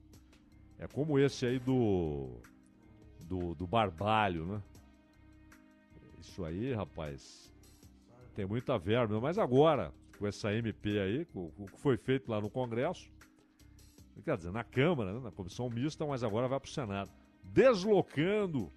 É 0.81 0.89
como 0.89 1.17
esse 1.17 1.47
aí 1.47 1.61
do 1.61 2.41
do, 3.21 3.55
do 3.55 3.69
Barbalho, 3.69 4.45
né? 4.47 4.63
Isso 6.19 6.45
aí, 6.45 6.75
rapaz, 6.75 7.53
tem 8.39 8.47
muita 8.47 8.79
verba. 8.79 9.21
Mas 9.21 9.37
agora, 9.37 9.93
com 10.17 10.25
essa 10.25 10.55
MP 10.55 11.01
aí, 11.01 11.25
com 11.25 11.51
o 11.59 11.67
que 11.67 11.81
foi 11.81 11.97
feito 11.97 12.31
lá 12.31 12.41
no 12.41 12.49
Congresso, 12.49 13.11
quer 14.25 14.37
dizer, 14.37 14.53
na 14.53 14.63
Câmara, 14.63 15.13
né, 15.13 15.19
na 15.19 15.33
comissão 15.33 15.69
mista, 15.69 16.07
mas 16.07 16.23
agora 16.23 16.47
vai 16.47 16.61
para 16.61 16.69
o 16.69 16.71
Senado, 16.71 17.11
deslocando 17.43 18.73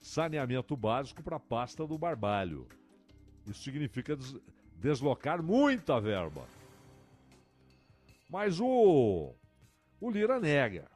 saneamento 0.00 0.74
básico 0.78 1.22
para 1.22 1.36
a 1.36 1.40
pasta 1.40 1.86
do 1.86 1.98
Barbalho. 1.98 2.66
Isso 3.46 3.62
significa 3.62 4.16
des- 4.16 4.34
deslocar 4.76 5.42
muita 5.42 6.00
verba. 6.00 6.46
Mas 8.30 8.60
o, 8.60 9.34
o 10.00 10.10
Lira 10.10 10.40
nega. 10.40 10.90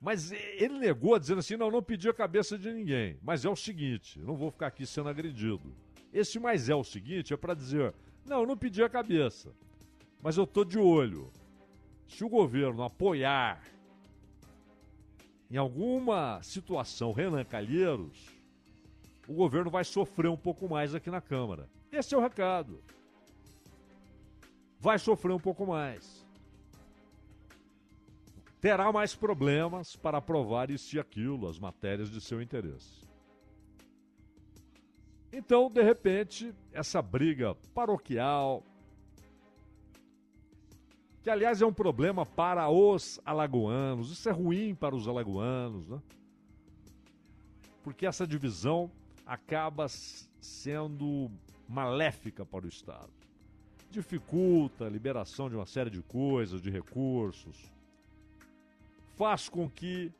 Mas 0.00 0.30
ele 0.30 0.78
negou, 0.78 1.18
dizendo 1.18 1.40
assim: 1.40 1.56
não, 1.56 1.70
não 1.70 1.82
pedi 1.82 2.08
a 2.08 2.14
cabeça 2.14 2.56
de 2.56 2.72
ninguém. 2.72 3.18
Mas 3.22 3.44
é 3.44 3.48
o 3.48 3.56
seguinte: 3.56 4.20
não 4.20 4.36
vou 4.36 4.50
ficar 4.50 4.68
aqui 4.68 4.86
sendo 4.86 5.08
agredido. 5.08 5.74
Esse 6.12 6.38
mas 6.38 6.68
é 6.68 6.74
o 6.74 6.84
seguinte 6.84 7.34
é 7.34 7.36
para 7.36 7.54
dizer: 7.54 7.94
não, 8.24 8.46
não 8.46 8.56
pedi 8.56 8.82
a 8.82 8.88
cabeça. 8.88 9.52
Mas 10.22 10.36
eu 10.36 10.46
tô 10.46 10.64
de 10.64 10.78
olho. 10.78 11.32
Se 12.06 12.24
o 12.24 12.28
governo 12.28 12.82
apoiar 12.82 13.62
em 15.50 15.56
alguma 15.56 16.40
situação 16.42 17.12
Renan 17.12 17.44
Calheiros, 17.44 18.28
o 19.26 19.34
governo 19.34 19.70
vai 19.70 19.84
sofrer 19.84 20.28
um 20.28 20.36
pouco 20.36 20.68
mais 20.68 20.94
aqui 20.94 21.10
na 21.10 21.20
Câmara. 21.20 21.68
Esse 21.90 22.14
é 22.14 22.18
o 22.18 22.20
recado. 22.20 22.82
vai 24.80 24.98
sofrer 24.98 25.32
um 25.32 25.40
pouco 25.40 25.66
mais. 25.66 26.17
Terá 28.60 28.90
mais 28.92 29.14
problemas 29.14 29.94
para 29.94 30.18
aprovar 30.18 30.70
isso 30.70 30.96
e 30.96 30.98
aquilo, 30.98 31.48
as 31.48 31.58
matérias 31.58 32.10
de 32.10 32.20
seu 32.20 32.42
interesse. 32.42 33.06
Então, 35.32 35.70
de 35.70 35.82
repente, 35.82 36.52
essa 36.72 37.00
briga 37.00 37.54
paroquial, 37.72 38.64
que 41.22 41.30
aliás 41.30 41.62
é 41.62 41.66
um 41.66 41.72
problema 41.72 42.26
para 42.26 42.68
os 42.68 43.20
alagoanos, 43.24 44.10
isso 44.10 44.28
é 44.28 44.32
ruim 44.32 44.74
para 44.74 44.96
os 44.96 45.06
alagoanos, 45.06 45.86
né? 45.88 46.00
Porque 47.84 48.06
essa 48.06 48.26
divisão 48.26 48.90
acaba 49.24 49.86
sendo 50.40 51.30
maléfica 51.68 52.44
para 52.44 52.64
o 52.64 52.68
Estado. 52.68 53.10
Dificulta 53.90 54.86
a 54.86 54.90
liberação 54.90 55.48
de 55.48 55.54
uma 55.54 55.66
série 55.66 55.90
de 55.90 56.02
coisas, 56.02 56.60
de 56.60 56.70
recursos, 56.70 57.70
faz 59.18 59.48
com 59.48 59.68
que 59.68 60.12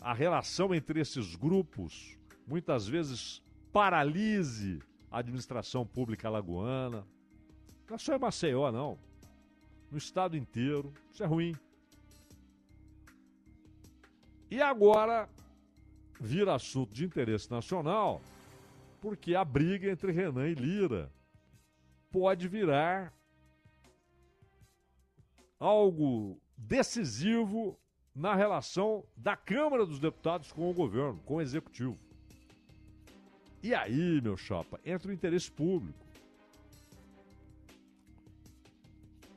a 0.00 0.14
relação 0.14 0.72
entre 0.72 1.00
esses 1.00 1.34
grupos 1.34 2.16
muitas 2.46 2.86
vezes 2.86 3.42
paralise 3.72 4.80
a 5.10 5.18
administração 5.18 5.84
pública 5.84 6.28
alagoana. 6.28 7.04
Não 7.88 7.96
é 7.96 7.98
só 7.98 8.14
em 8.14 8.18
Maceió, 8.20 8.70
não. 8.70 8.96
No 9.90 9.98
estado 9.98 10.36
inteiro. 10.36 10.94
Isso 11.12 11.24
é 11.24 11.26
ruim. 11.26 11.56
E 14.48 14.62
agora 14.62 15.28
vira 16.20 16.54
assunto 16.54 16.94
de 16.94 17.04
interesse 17.04 17.50
nacional 17.50 18.22
porque 19.00 19.34
a 19.34 19.44
briga 19.44 19.90
entre 19.90 20.12
Renan 20.12 20.48
e 20.48 20.54
Lira 20.54 21.12
pode 22.12 22.46
virar 22.46 23.12
algo 25.58 26.40
decisivo 26.56 27.78
na 28.16 28.34
relação 28.34 29.04
da 29.14 29.36
Câmara 29.36 29.84
dos 29.84 30.00
Deputados 30.00 30.50
com 30.50 30.70
o 30.70 30.72
governo, 30.72 31.20
com 31.26 31.36
o 31.36 31.40
executivo. 31.42 31.98
E 33.62 33.74
aí, 33.74 34.20
meu 34.22 34.38
chapa, 34.38 34.80
entra 34.86 35.10
o 35.10 35.12
interesse 35.12 35.50
público. 35.50 35.98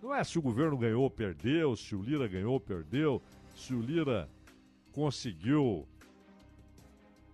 Não 0.02 0.16
é 0.16 0.24
se 0.24 0.40
o 0.40 0.42
governo 0.42 0.78
ganhou 0.78 1.04
ou 1.04 1.10
perdeu, 1.10 1.76
se 1.76 1.94
o 1.94 2.02
Lira 2.02 2.26
ganhou 2.26 2.54
ou 2.54 2.60
perdeu, 2.60 3.22
se 3.54 3.74
o 3.74 3.82
Lira 3.82 4.30
conseguiu 4.94 5.86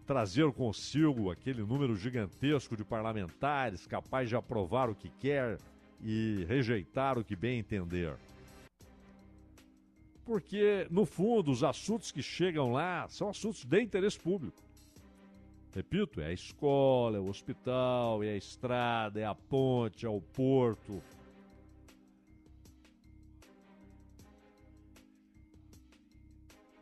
trazer 0.07 0.51
consigo 0.51 1.29
aquele 1.29 1.61
número 1.61 1.95
gigantesco 1.95 2.75
de 2.75 2.83
parlamentares 2.83 3.85
capaz 3.85 4.29
de 4.29 4.35
aprovar 4.35 4.89
o 4.89 4.95
que 4.95 5.09
quer 5.09 5.59
e 6.01 6.43
rejeitar 6.47 7.19
o 7.19 7.23
que 7.23 7.35
bem 7.35 7.59
entender. 7.59 8.15
Porque, 10.25 10.87
no 10.89 11.05
fundo, 11.05 11.51
os 11.51 11.63
assuntos 11.63 12.11
que 12.11 12.23
chegam 12.23 12.71
lá 12.71 13.07
são 13.07 13.29
assuntos 13.29 13.63
de 13.63 13.79
interesse 13.79 14.19
público. 14.19 14.61
Repito, 15.71 16.19
é 16.19 16.27
a 16.27 16.33
escola, 16.33 17.17
é 17.17 17.19
o 17.19 17.27
hospital, 17.27 18.23
é 18.23 18.29
a 18.29 18.37
estrada, 18.37 19.19
é 19.19 19.25
a 19.25 19.35
ponte, 19.35 20.05
é 20.05 20.09
o 20.09 20.21
porto. 20.21 21.03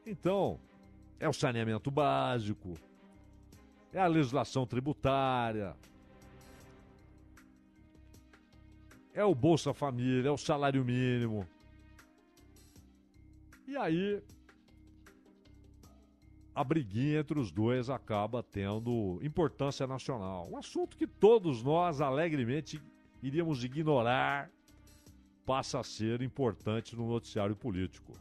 Então, 0.06 0.60
é 1.20 1.28
o 1.28 1.34
saneamento 1.34 1.89
básico, 1.89 2.76
é 3.91 4.00
a 4.00 4.08
legislação 4.08 4.66
tributária, 4.66 5.76
é 9.14 9.24
o 9.24 9.34
Bolsa 9.34 9.74
Família, 9.74 10.28
é 10.30 10.32
o 10.32 10.38
salário 10.38 10.84
mínimo. 10.84 11.48
E 13.68 13.78
aí, 13.78 14.22
a 16.53 16.64
briguinha 16.64 17.20
entre 17.20 17.39
os 17.39 17.51
dois 17.51 17.89
acaba 17.89 18.43
tendo 18.43 19.20
importância 19.24 19.88
nacional. 19.88 20.47
Um 20.51 20.57
assunto 20.57 20.97
que 20.97 21.07
todos 21.07 21.64
nós 21.64 22.01
alegremente 22.01 22.82
iríamos 23.22 23.64
ignorar 23.64 24.51
passa 25.45 25.80
a 25.80 25.84
ser 25.84 26.22
importante 26.22 26.95
no 26.95 27.07
noticiário 27.09 27.55
político. 27.55 28.14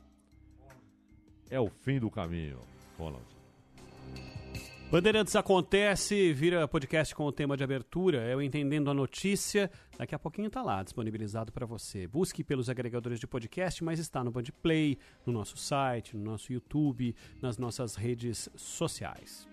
É 1.51 1.61
o 1.61 1.69
fim 1.69 2.01
do 2.01 2.11
caminho, 2.11 2.61
Ronald. 2.99 3.42
Bandeirantes 4.93 5.35
acontece, 5.35 6.35
vira 6.35 6.69
podcast 6.69 7.15
com 7.15 7.25
o 7.25 7.33
tema 7.33 7.57
de 7.57 7.65
abertura, 7.65 8.19
é 8.19 8.37
o 8.37 8.43
Entendendo 8.43 8.91
a 8.91 8.95
Notícia. 8.95 9.71
Daqui 9.97 10.15
a 10.15 10.19
pouquinho 10.19 10.51
tá 10.51 10.61
lá, 10.61 10.83
disponibilizado 10.83 11.51
para 11.51 11.65
você. 11.65 12.07
Busque 12.07 12.45
pelos 12.45 12.69
agregadores 12.69 13.19
de 13.19 13.27
podcast, 13.27 13.83
mas 13.83 13.99
está 13.99 14.23
no 14.23 14.31
Bandplay, 14.31 14.99
no 15.25 15.33
nosso 15.33 15.57
site, 15.57 16.15
no 16.15 16.23
nosso 16.23 16.53
YouTube, 16.53 17.17
nas 17.41 17.57
nossas 17.57 17.95
redes 17.95 18.51
sociais. 18.55 19.49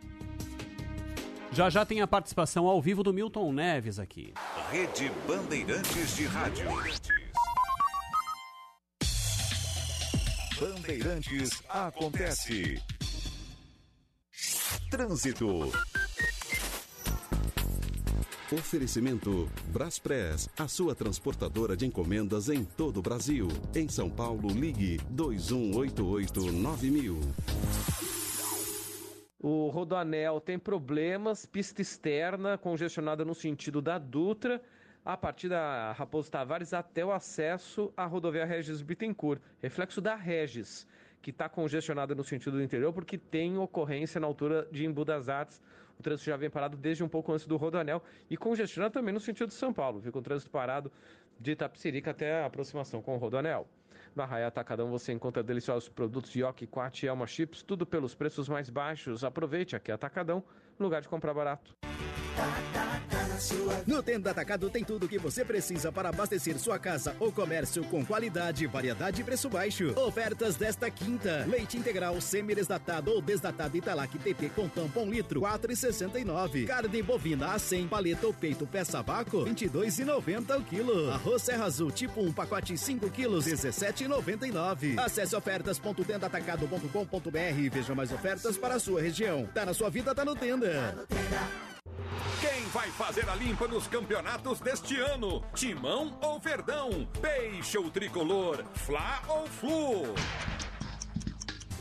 Já 1.54 1.70
já 1.70 1.86
tem 1.86 2.02
a 2.02 2.08
participação 2.08 2.68
ao 2.68 2.82
vivo 2.82 3.02
do 3.02 3.14
Milton 3.14 3.54
Neves 3.54 3.98
aqui. 3.98 4.34
Rede 4.70 5.10
Bandeirantes 5.26 6.18
de 6.18 6.26
Rádio. 6.26 6.66
Bandeirantes 10.60 11.64
acontece. 11.70 12.84
Trânsito. 14.90 15.72
Oferecimento 18.52 19.48
Braspress, 19.68 20.50
a 20.58 20.68
sua 20.68 20.96
transportadora 20.96 21.78
de 21.78 21.86
encomendas 21.86 22.50
em 22.50 22.66
todo 22.66 22.98
o 22.98 23.02
Brasil. 23.02 23.48
Em 23.76 23.88
São 23.88 24.10
Paulo, 24.10 24.50
ligue 24.50 24.98
2188-9000. 25.14 27.22
O 29.40 29.68
Rodoanel 29.68 30.42
tem 30.42 30.58
problemas, 30.58 31.46
pista 31.46 31.84
externa 31.84 32.58
congestionada 32.58 33.24
no 33.24 33.36
sentido 33.36 33.84
da 33.84 34.00
Dutra, 34.00 34.60
a 35.06 35.16
partir 35.16 35.50
da 35.50 35.92
Raposo 35.92 36.32
Tavares 36.32 36.74
até 36.74 37.06
o 37.06 37.12
acesso 37.12 37.94
à 37.96 38.08
rodovia 38.08 38.44
Regis 38.44 38.82
Bittencourt, 38.82 39.40
reflexo 39.62 40.02
da 40.02 40.16
Regis, 40.16 40.88
que 41.22 41.32
está 41.32 41.50
congestionada 41.50 42.16
no 42.16 42.24
sentido 42.24 42.58
do 42.58 42.64
interior 42.64 42.94
porque 42.94 43.18
tem 43.18 43.58
ocorrência 43.58 44.20
na 44.20 44.28
altura 44.28 44.68
de 44.72 44.86
Embu 44.86 45.04
das 45.04 45.30
Artes. 45.30 45.62
O 46.00 46.04
trânsito 46.04 46.30
já 46.30 46.38
vem 46.38 46.50
parado 46.50 46.78
desde 46.78 47.04
um 47.04 47.10
pouco 47.10 47.34
antes 47.34 47.46
do 47.46 47.58
Rodoanel 47.58 48.02
e 48.30 48.38
congestionado 48.38 48.94
também 48.94 49.14
no 49.14 49.20
sentido 49.20 49.50
de 49.50 49.56
São 49.56 49.74
Paulo, 49.74 50.02
fica 50.02 50.18
o 50.18 50.22
trânsito 50.22 50.50
parado 50.50 50.92
de 51.40 51.52
Itapsirica 51.52 52.12
até 52.12 52.42
a 52.42 52.46
aproximação 52.46 53.02
com 53.02 53.16
o 53.16 53.18
Rodoanel. 53.18 53.68
No 54.16 54.24
Arraia 54.24 54.48
Atacadão 54.48 54.90
você 54.90 55.14
encontra 55.14 55.44
deliciosos 55.44 55.90
produtos 55.90 56.36
Yoki, 56.36 56.68
Quat 56.68 57.04
e 57.04 57.08
Elma 57.08 57.28
Chips, 57.28 57.64
tudo 57.64 57.86
pelos 57.86 58.16
preços 58.16 58.50
mais 58.50 58.70
baixos. 58.70 59.24
Aproveite 59.24 59.76
aqui 59.76 59.92
Atacadão, 59.92 60.44
lugar 60.80 61.02
de 61.02 61.08
comprar 61.08 61.34
barato. 61.34 61.76
No 63.88 64.04
Tenda 64.04 64.32
Atacado 64.32 64.70
tem 64.70 64.84
tudo 64.84 65.06
o 65.06 65.10
que 65.10 65.18
você 65.18 65.46
precisa 65.46 65.90
para 65.92 66.10
abastecer 66.10 66.60
sua 66.60 66.78
casa 66.78 67.16
ou 67.20 67.32
comércio 67.32 67.84
com 67.86 68.06
qualidade, 68.06 68.68
variedade 68.68 69.22
e 69.22 69.24
preço 69.24 69.50
baixo. 69.50 69.98
Ofertas 69.98 70.58
desta 70.58 70.92
quinta: 70.92 71.46
leite 71.48 71.78
integral 71.78 72.20
semi-desnatado 72.20 73.12
ou 73.12 73.22
desnatado 73.22 73.78
Italac 73.78 74.18
TT 74.18 74.50
com 74.50 74.68
tampa 74.68 75.00
1 75.00 75.10
litro, 75.10 75.40
4,69. 75.42 76.68
Carne 76.68 77.02
bovina 77.02 77.54
a 77.54 77.60
100 77.60 77.88
paleta 77.88 78.28
ou 78.28 78.34
peito 78.34 78.68
peça 78.68 79.02
vácuo, 79.02 79.46
22,90 79.46 80.58
o 80.58 80.64
quilo. 80.64 81.10
Arroz 81.12 81.42
Serra 81.42 81.64
Azul 81.66 81.92
tipo 81.92 82.22
1 82.22 82.34
pacote 82.34 82.78
5 82.78 83.10
quilos, 83.10 83.46
17,99. 83.46 85.00
Acesse 85.00 85.34
ofertas.tendaatacado.com.br 85.36 87.60
e 87.60 87.70
veja 87.70 87.96
mais 87.96 88.12
ofertas 88.12 88.58
para 88.58 88.76
a 88.76 88.80
sua 88.80 89.02
região. 89.02 89.48
Tá 89.54 89.66
na 89.66 89.74
sua 89.74 89.90
vida, 89.90 90.14
tá 90.14 90.26
no 90.26 90.36
Tenda. 90.36 91.08
Quem 92.42 92.66
vai 92.68 92.90
fazer 92.90 93.28
a 93.30 93.36
limpa 93.36 93.68
nos 93.68 93.88
campeonatos 93.88 94.60
deste 94.60 95.00
ano? 95.00 95.44
Timão 95.54 96.18
ou 96.22 96.40
Verdão? 96.40 97.08
Peixe 97.22 97.78
ou 97.78 97.90
Tricolor? 97.90 98.64
Fla 98.76 99.22
ou 99.28 99.48
Flu? 99.48 100.16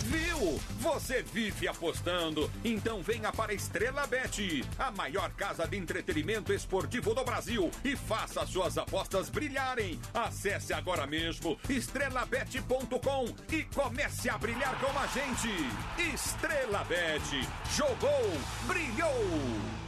Viu? 0.08 0.58
Você 0.80 1.22
vive 1.22 1.68
apostando. 1.68 2.50
Então 2.64 3.02
venha 3.02 3.30
para 3.30 3.52
Estrela 3.52 4.06
Bet, 4.06 4.64
a 4.78 4.90
maior 4.90 5.30
casa 5.32 5.66
de 5.66 5.76
entretenimento 5.76 6.50
esportivo 6.50 7.14
do 7.14 7.22
Brasil 7.24 7.70
e 7.84 7.94
faça 7.94 8.46
suas 8.46 8.78
apostas 8.78 9.28
brilharem. 9.28 10.00
Acesse 10.14 10.72
agora 10.72 11.06
mesmo 11.06 11.58
estrelabet.com 11.68 13.26
e 13.52 13.64
comece 13.64 14.30
a 14.30 14.38
brilhar 14.38 14.78
com 14.80 14.98
a 14.98 15.06
gente. 15.08 16.14
Estrela 16.14 16.84
Bet. 16.84 17.46
Jogou, 17.76 18.32
brilhou. 18.66 19.87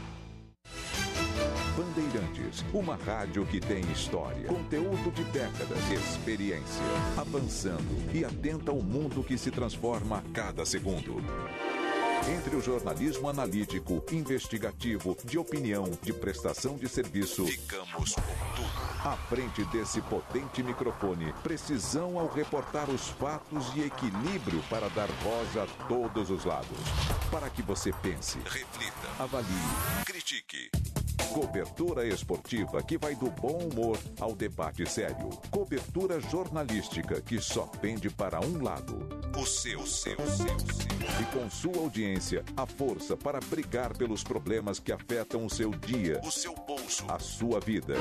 Bandeirantes, 1.77 2.65
uma 2.73 2.95
rádio 2.95 3.45
que 3.45 3.59
tem 3.59 3.81
história, 3.91 4.47
conteúdo 4.47 5.11
de 5.11 5.23
décadas, 5.25 5.91
experiência, 5.91 6.83
avançando 7.17 8.13
e 8.13 8.25
atenta 8.25 8.71
ao 8.71 8.81
mundo 8.81 9.23
que 9.23 9.37
se 9.37 9.49
transforma 9.49 10.17
a 10.17 10.21
cada 10.33 10.65
segundo. 10.65 11.21
Entre 12.29 12.55
o 12.55 12.61
jornalismo 12.61 13.29
analítico, 13.29 14.03
investigativo, 14.11 15.17
de 15.25 15.39
opinião, 15.39 15.89
de 16.01 16.13
prestação 16.13 16.77
de 16.77 16.87
serviço, 16.87 17.45
ficamos 17.45 18.13
com 18.13 18.55
tudo. 18.55 18.81
À 19.03 19.17
frente 19.27 19.63
desse 19.65 19.99
potente 20.01 20.61
microfone, 20.61 21.33
precisão 21.41 22.19
ao 22.19 22.27
reportar 22.27 22.89
os 22.89 23.09
fatos 23.09 23.65
e 23.75 23.81
equilíbrio 23.81 24.61
para 24.69 24.87
dar 24.89 25.07
voz 25.23 25.57
a 25.57 25.65
todos 25.87 26.29
os 26.29 26.45
lados. 26.45 26.77
Para 27.31 27.49
que 27.49 27.63
você 27.63 27.91
pense, 27.91 28.37
reflita, 28.45 29.07
avalie, 29.17 29.45
critique. 30.05 30.69
Cobertura 31.29 32.05
esportiva 32.05 32.83
que 32.83 32.97
vai 32.97 33.15
do 33.15 33.29
bom 33.29 33.57
humor 33.57 33.97
ao 34.19 34.35
debate 34.35 34.89
sério. 34.89 35.29
Cobertura 35.49 36.19
jornalística 36.19 37.21
que 37.21 37.39
só 37.39 37.65
pende 37.65 38.09
para 38.09 38.39
um 38.41 38.61
lado. 38.61 39.07
O 39.37 39.45
seu, 39.45 39.79
o 39.79 39.87
seu, 39.87 40.17
o 40.17 40.29
seu, 40.29 40.47
seu. 40.47 41.21
E 41.21 41.25
com 41.33 41.49
sua 41.49 41.77
audiência, 41.77 42.43
a 42.57 42.65
força 42.65 43.15
para 43.15 43.39
brigar 43.39 43.95
pelos 43.95 44.23
problemas 44.23 44.79
que 44.79 44.91
afetam 44.91 45.45
o 45.45 45.49
seu 45.49 45.71
dia, 45.71 46.19
o 46.23 46.31
seu 46.31 46.53
bolso, 46.53 47.05
a 47.07 47.17
sua 47.19 47.59
vida. 47.59 47.95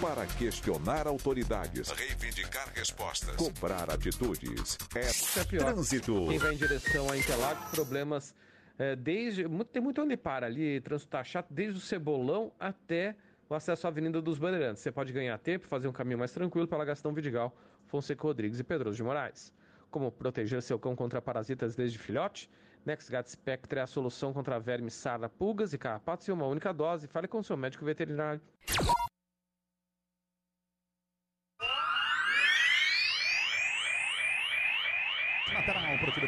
Para 0.00 0.26
questionar 0.26 1.06
autoridades, 1.06 1.90
reivindicar 1.90 2.68
respostas, 2.74 3.36
cobrar 3.36 3.90
atitudes. 3.90 4.78
É, 4.94 5.40
é 5.40 5.44
trânsito. 5.44 6.26
Quem 6.28 6.38
vai 6.38 6.54
em 6.54 6.56
direção 6.56 7.10
a 7.10 7.16
Interlagos, 7.16 7.70
problemas 7.70 8.34
é, 8.78 8.94
desde. 8.96 9.46
mu- 9.46 9.64
Tem 9.64 9.82
muito 9.82 10.00
onde 10.02 10.16
para 10.16 10.46
ali, 10.46 10.80
trânsito 10.80 11.10
tá 11.10 11.22
chato, 11.24 11.46
desde 11.50 11.78
o 11.78 11.80
Cebolão 11.80 12.52
até 12.58 13.14
o 13.48 13.54
acesso 13.54 13.86
à 13.86 13.90
Avenida 13.90 14.20
dos 14.22 14.38
Bandeirantes. 14.38 14.82
Você 14.82 14.90
pode 14.90 15.12
ganhar 15.12 15.38
tempo, 15.38 15.66
fazer 15.66 15.86
um 15.88 15.92
caminho 15.92 16.18
mais 16.18 16.32
tranquilo 16.32 16.66
pela 16.66 16.84
Gastão 16.84 17.12
Vidigal, 17.12 17.54
Fonseca 17.86 18.22
Rodrigues 18.22 18.58
e 18.58 18.64
Pedroso 18.64 18.96
de 18.96 19.02
Moraes. 19.02 19.52
Como 19.90 20.10
proteger 20.10 20.60
seu 20.62 20.78
cão 20.78 20.96
contra 20.96 21.22
parasitas 21.22 21.76
desde 21.76 21.98
filhote? 21.98 22.50
NexGat 22.84 23.30
Spectre 23.30 23.78
é 23.78 23.82
a 23.82 23.86
solução 23.86 24.32
contra 24.32 24.58
vermes, 24.58 24.92
sarna, 24.94 25.28
pulgas 25.28 25.72
e 25.72 25.78
carrapatos 25.78 26.28
em 26.28 26.32
uma 26.32 26.46
única 26.46 26.72
dose. 26.72 27.06
Fale 27.06 27.28
com 27.28 27.42
seu 27.42 27.56
médico 27.56 27.84
veterinário. 27.84 28.40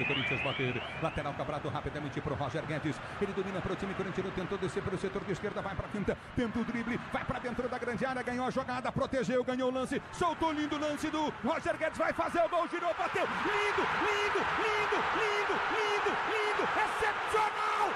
Corinthians 0.06 0.40
bater. 0.42 0.82
Lateral 1.02 1.34
cobrado 1.34 1.68
rapidamente 1.68 2.20
para 2.20 2.32
o 2.32 2.36
Roger 2.36 2.64
Guedes. 2.64 2.96
Ele 3.20 3.32
domina 3.32 3.60
para 3.60 3.72
o 3.72 3.76
time 3.76 3.94
corintiano, 3.94 4.30
tentou 4.30 4.58
descer 4.58 4.82
para 4.82 4.94
o 4.94 4.98
setor 4.98 5.24
de 5.24 5.32
esquerda, 5.32 5.60
vai 5.60 5.74
para 5.74 5.86
a 5.86 5.88
quinta, 5.90 6.16
tenta 6.34 6.58
o 6.58 6.64
drible, 6.64 6.98
vai 7.12 7.24
para 7.24 7.38
dentro 7.38 7.68
da 7.68 7.78
grande 7.78 8.04
área, 8.04 8.22
ganhou 8.22 8.46
a 8.46 8.50
jogada, 8.50 8.90
protegeu, 8.92 9.42
ganhou 9.44 9.70
o 9.70 9.74
lance, 9.74 10.00
soltou 10.12 10.52
lindo 10.52 10.78
lance 10.78 11.10
do 11.10 11.32
Roger 11.44 11.76
Guedes, 11.76 11.98
vai 11.98 12.12
fazer 12.12 12.40
o 12.40 12.48
gol, 12.48 12.68
girou, 12.68 12.94
bateu. 12.94 13.24
Lindo, 13.24 13.82
lindo, 14.06 14.40
lindo, 14.62 14.98
lindo, 15.18 15.54
lindo, 15.74 16.12
lindo, 16.30 16.62
excepcional, 16.84 17.90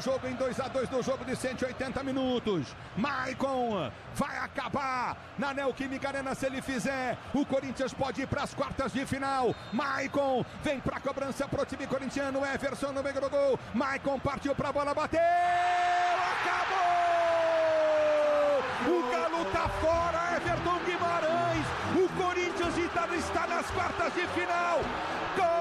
o 0.00 0.02
jogo 0.02 0.26
em 0.26 0.34
2 0.34 0.58
a 0.60 0.68
2 0.68 0.88
no 0.88 1.02
jogo 1.02 1.26
de 1.26 1.36
180 1.36 2.02
minutos. 2.02 2.74
Maicon 2.96 3.92
vai 4.14 4.38
acabar 4.38 5.14
na 5.38 5.52
Neoquímica 5.52 6.08
Arena 6.08 6.34
se 6.34 6.46
ele 6.46 6.62
fizer. 6.62 7.18
O 7.34 7.44
Corinthians 7.44 7.92
pode 7.92 8.22
ir 8.22 8.26
para 8.26 8.42
as 8.42 8.54
quartas 8.54 8.94
de 8.94 9.04
final. 9.04 9.54
Maicon 9.72 10.42
vem 10.62 10.80
pra 10.80 10.98
cobrança 11.00 11.46
pro 11.46 11.66
time 11.66 11.86
corintiano. 11.86 12.40
Everson 12.46 12.92
no 12.92 13.02
meio 13.02 13.20
do 13.20 13.28
gol. 13.28 13.60
Maicon 13.74 14.18
partiu 14.18 14.54
pra 14.54 14.72
bola, 14.72 14.94
bateu! 14.94 15.20
Acabou! 16.32 16.80
O 18.88 19.12
Galo 19.12 19.44
tá 19.52 19.68
fora, 19.68 20.36
Everton 20.36 20.78
Guimarães. 20.86 21.66
O 21.94 22.08
Corinthians 22.16 22.78
está, 22.78 23.06
nas 23.46 23.70
quartas 23.70 24.14
de 24.14 24.26
final. 24.28 24.80
Agora, 25.34 25.59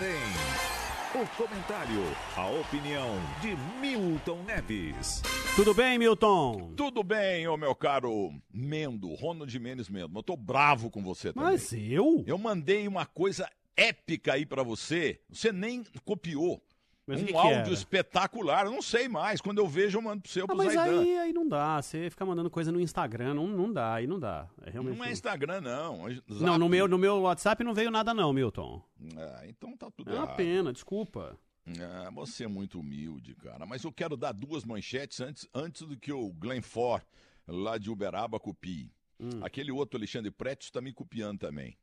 o 0.00 1.26
comentário, 1.36 2.00
a 2.36 2.48
opinião 2.48 3.16
de 3.40 3.56
Milton 3.80 4.44
Neves. 4.44 5.20
Tudo 5.56 5.74
bem, 5.74 5.98
Milton? 5.98 6.72
Tudo 6.76 7.02
bem, 7.02 7.48
ô 7.48 7.56
meu 7.56 7.74
caro 7.74 8.32
Mendo, 8.52 9.12
Ronald 9.14 9.58
Mendes 9.58 9.88
Mendo. 9.88 10.16
Eu 10.16 10.22
tô 10.22 10.36
bravo 10.36 10.88
com 10.88 11.02
você 11.02 11.32
também. 11.32 11.50
Mas 11.50 11.72
eu? 11.72 12.22
Eu 12.28 12.38
mandei 12.38 12.86
uma 12.86 13.06
coisa 13.06 13.50
épica 13.76 14.34
aí 14.34 14.46
pra 14.46 14.62
você, 14.62 15.20
você 15.28 15.50
nem 15.50 15.82
copiou. 16.04 16.62
Mas 17.08 17.22
um 17.22 17.24
que 17.24 17.32
que 17.32 17.38
áudio 17.38 17.54
era? 17.56 17.72
espetacular, 17.72 18.66
eu 18.66 18.70
não 18.72 18.82
sei 18.82 19.08
mais. 19.08 19.40
Quando 19.40 19.58
eu 19.58 19.66
vejo, 19.66 19.96
eu 19.98 20.02
mando 20.02 20.22
pro 20.22 20.30
seu, 20.30 20.44
Ah, 20.44 20.46
pro 20.48 20.56
mas 20.58 20.74
Zaidan. 20.74 21.00
aí, 21.00 21.18
aí 21.18 21.32
não 21.32 21.48
dá. 21.48 21.80
Você 21.80 22.10
fica 22.10 22.24
mandando 22.26 22.50
coisa 22.50 22.70
no 22.70 22.80
Instagram, 22.80 23.34
não, 23.34 23.46
não 23.46 23.72
dá, 23.72 23.94
aí 23.94 24.06
não 24.06 24.20
dá. 24.20 24.46
É 24.64 24.70
realmente 24.70 24.98
Não 24.98 25.04
é 25.04 25.10
Instagram, 25.10 25.60
não. 25.62 26.08
é 26.08 26.18
Não, 26.28 26.38
Zap. 26.38 26.58
no 26.58 26.68
meu, 26.68 26.86
no 26.86 26.98
meu 26.98 27.20
WhatsApp 27.22 27.64
não 27.64 27.72
veio 27.74 27.90
nada 27.90 28.12
não, 28.12 28.32
Milton. 28.32 28.82
Ah, 29.16 29.42
então 29.48 29.76
tá 29.76 29.90
tudo 29.90 30.10
É 30.10 30.14
uma 30.14 30.24
errado. 30.24 30.36
pena, 30.36 30.72
desculpa. 30.72 31.38
Ah, 31.80 32.10
você 32.12 32.44
é 32.44 32.48
muito 32.48 32.78
humilde, 32.80 33.34
cara. 33.34 33.64
Mas 33.66 33.84
eu 33.84 33.92
quero 33.92 34.16
dar 34.16 34.32
duas 34.32 34.64
manchetes 34.64 35.20
antes, 35.20 35.48
antes 35.54 35.82
do 35.82 35.96
que 35.96 36.12
o 36.12 36.30
Glenn 36.32 36.62
Ford, 36.62 37.02
lá 37.46 37.78
de 37.78 37.90
Uberaba, 37.90 38.38
copie. 38.38 38.92
Hum. 39.20 39.40
Aquele 39.42 39.72
outro 39.72 39.96
Alexandre 39.98 40.30
Preto 40.30 40.62
está 40.62 40.80
me 40.80 40.92
copiando 40.92 41.38
também. 41.40 41.76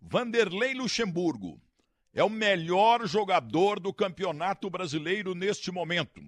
Vanderlei 0.00 0.74
Luxemburgo 0.74 1.60
é 2.12 2.22
o 2.22 2.30
melhor 2.30 3.06
jogador 3.06 3.78
do 3.78 3.92
Campeonato 3.92 4.68
Brasileiro 4.68 5.34
neste 5.34 5.70
momento. 5.70 6.22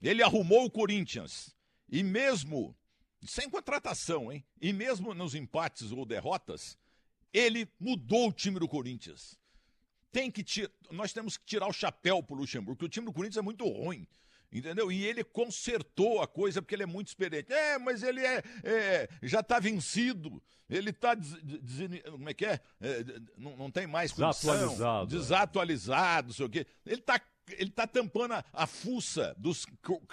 Ele 0.00 0.22
arrumou 0.22 0.64
o 0.64 0.70
Corinthians. 0.70 1.54
E 1.88 2.02
mesmo, 2.02 2.76
sem 3.22 3.48
contratação, 3.50 4.30
hein? 4.30 4.44
E 4.60 4.72
mesmo 4.72 5.14
nos 5.14 5.34
empates 5.34 5.90
ou 5.90 6.04
derrotas, 6.04 6.78
ele 7.32 7.68
mudou 7.80 8.28
o 8.28 8.32
time 8.32 8.58
do 8.58 8.68
Corinthians 8.68 9.38
tem 10.10 10.30
que 10.30 10.42
tirar. 10.42 10.70
Nós 10.90 11.12
temos 11.12 11.36
que 11.36 11.44
tirar 11.44 11.68
o 11.68 11.72
chapéu 11.72 12.22
pro 12.22 12.36
Luxemburgo, 12.36 12.76
porque 12.76 12.86
o 12.86 12.88
time 12.88 13.06
do 13.06 13.12
Corinthians 13.12 13.38
é 13.38 13.42
muito 13.42 13.66
ruim. 13.68 14.06
Entendeu? 14.50 14.90
E 14.90 15.04
ele 15.04 15.22
consertou 15.22 16.22
a 16.22 16.26
coisa 16.26 16.62
porque 16.62 16.74
ele 16.74 16.82
é 16.82 16.86
muito 16.86 17.08
experiente. 17.08 17.52
É, 17.52 17.78
mas 17.78 18.02
ele 18.02 18.24
é, 18.24 18.42
é, 18.64 19.08
já 19.22 19.40
está 19.40 19.58
vencido. 19.60 20.42
Ele 20.70 20.90
está. 20.90 21.14
como 22.10 22.28
é 22.28 22.34
que 22.34 22.46
é? 22.46 22.60
É, 22.80 23.04
não, 23.36 23.56
não 23.56 23.70
tem 23.70 23.86
mais 23.86 24.12
condição. 24.12 24.52
Desatualizado. 24.54 25.06
Desatualizado, 25.06 26.26
não 26.28 26.34
sei 26.34 26.46
o 26.46 26.50
quê. 26.50 26.66
Ele 26.86 27.00
está 27.00 27.20
ele 27.56 27.70
tá 27.70 27.86
tampando 27.86 28.34
a, 28.34 28.44
a 28.52 28.66
fuça 28.66 29.34
dos, 29.38 29.64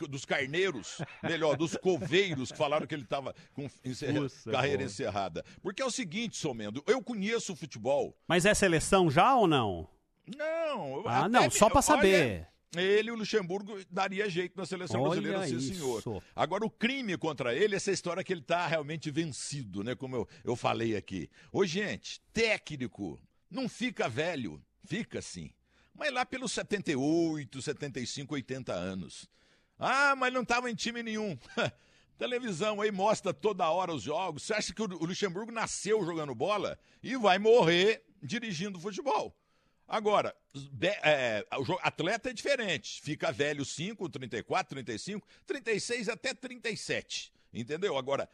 dos 0.09 0.23
carneiros, 0.23 1.01
melhor, 1.21 1.57
dos 1.57 1.75
coveiros 1.75 2.49
que 2.49 2.57
falaram 2.57 2.87
que 2.87 2.95
ele 2.95 3.03
estava 3.03 3.35
com 3.53 3.69
encerra- 3.83 4.21
Fuça, 4.21 4.51
carreira 4.51 4.77
boa. 4.77 4.85
encerrada. 4.89 5.43
Porque 5.61 5.81
é 5.81 5.85
o 5.85 5.91
seguinte, 5.91 6.37
Somendo, 6.37 6.81
eu 6.87 7.03
conheço 7.03 7.51
o 7.51 7.55
futebol. 7.55 8.17
Mas 8.25 8.45
é 8.45 8.53
seleção 8.53 9.11
já 9.11 9.35
ou 9.35 9.47
não? 9.47 9.89
Não. 10.33 11.03
Ah, 11.05 11.27
não, 11.27 11.43
me- 11.43 11.51
só 11.51 11.67
pra 11.67 11.75
olha, 11.79 11.81
saber. 11.81 12.47
Ele, 12.81 13.11
o 13.11 13.15
Luxemburgo, 13.15 13.77
daria 13.89 14.29
jeito 14.29 14.57
na 14.57 14.65
seleção 14.65 15.01
Olha 15.01 15.21
brasileira, 15.21 15.47
sim, 15.47 15.57
isso. 15.57 16.01
senhor. 16.01 16.23
Agora, 16.35 16.65
o 16.65 16.69
crime 16.69 17.17
contra 17.17 17.55
ele, 17.55 17.75
essa 17.75 17.91
história 17.91 18.23
que 18.23 18.33
ele 18.33 18.41
tá 18.41 18.65
realmente 18.67 19.09
vencido, 19.11 19.83
né? 19.83 19.95
Como 19.95 20.15
eu, 20.15 20.27
eu 20.43 20.55
falei 20.55 20.95
aqui. 20.95 21.29
Ô, 21.51 21.65
gente, 21.65 22.21
técnico, 22.33 23.19
não 23.49 23.67
fica 23.69 24.07
velho. 24.09 24.61
Fica 24.85 25.21
sim. 25.21 25.51
Mas 25.93 26.13
lá 26.13 26.25
pelos 26.25 26.51
78, 26.51 27.61
75, 27.61 28.33
80 28.33 28.73
anos. 28.73 29.29
Ah, 29.79 30.15
mas 30.15 30.33
não 30.33 30.45
tava 30.45 30.69
em 30.69 30.75
time 30.75 31.01
nenhum. 31.01 31.37
Televisão 32.17 32.81
aí 32.81 32.91
mostra 32.91 33.33
toda 33.33 33.69
hora 33.69 33.93
os 33.93 34.03
jogos. 34.03 34.43
Você 34.43 34.53
acha 34.53 34.73
que 34.73 34.81
o 34.81 34.85
Luxemburgo 34.85 35.51
nasceu 35.51 36.03
jogando 36.05 36.33
bola 36.33 36.77
e 37.03 37.17
vai 37.17 37.37
morrer 37.37 38.03
dirigindo 38.21 38.79
futebol? 38.79 39.35
Agora, 39.87 40.35
de- 40.53 40.87
é, 40.87 41.45
o 41.59 41.63
jo- 41.63 41.79
atleta 41.81 42.29
é 42.29 42.33
diferente. 42.33 43.01
Fica 43.01 43.31
velho 43.31 43.63
5, 43.63 44.09
34, 44.09 44.69
35, 44.75 45.27
36 45.45 46.09
até 46.09 46.33
37. 46.33 47.31
Entendeu? 47.53 47.97
Agora, 47.97 48.27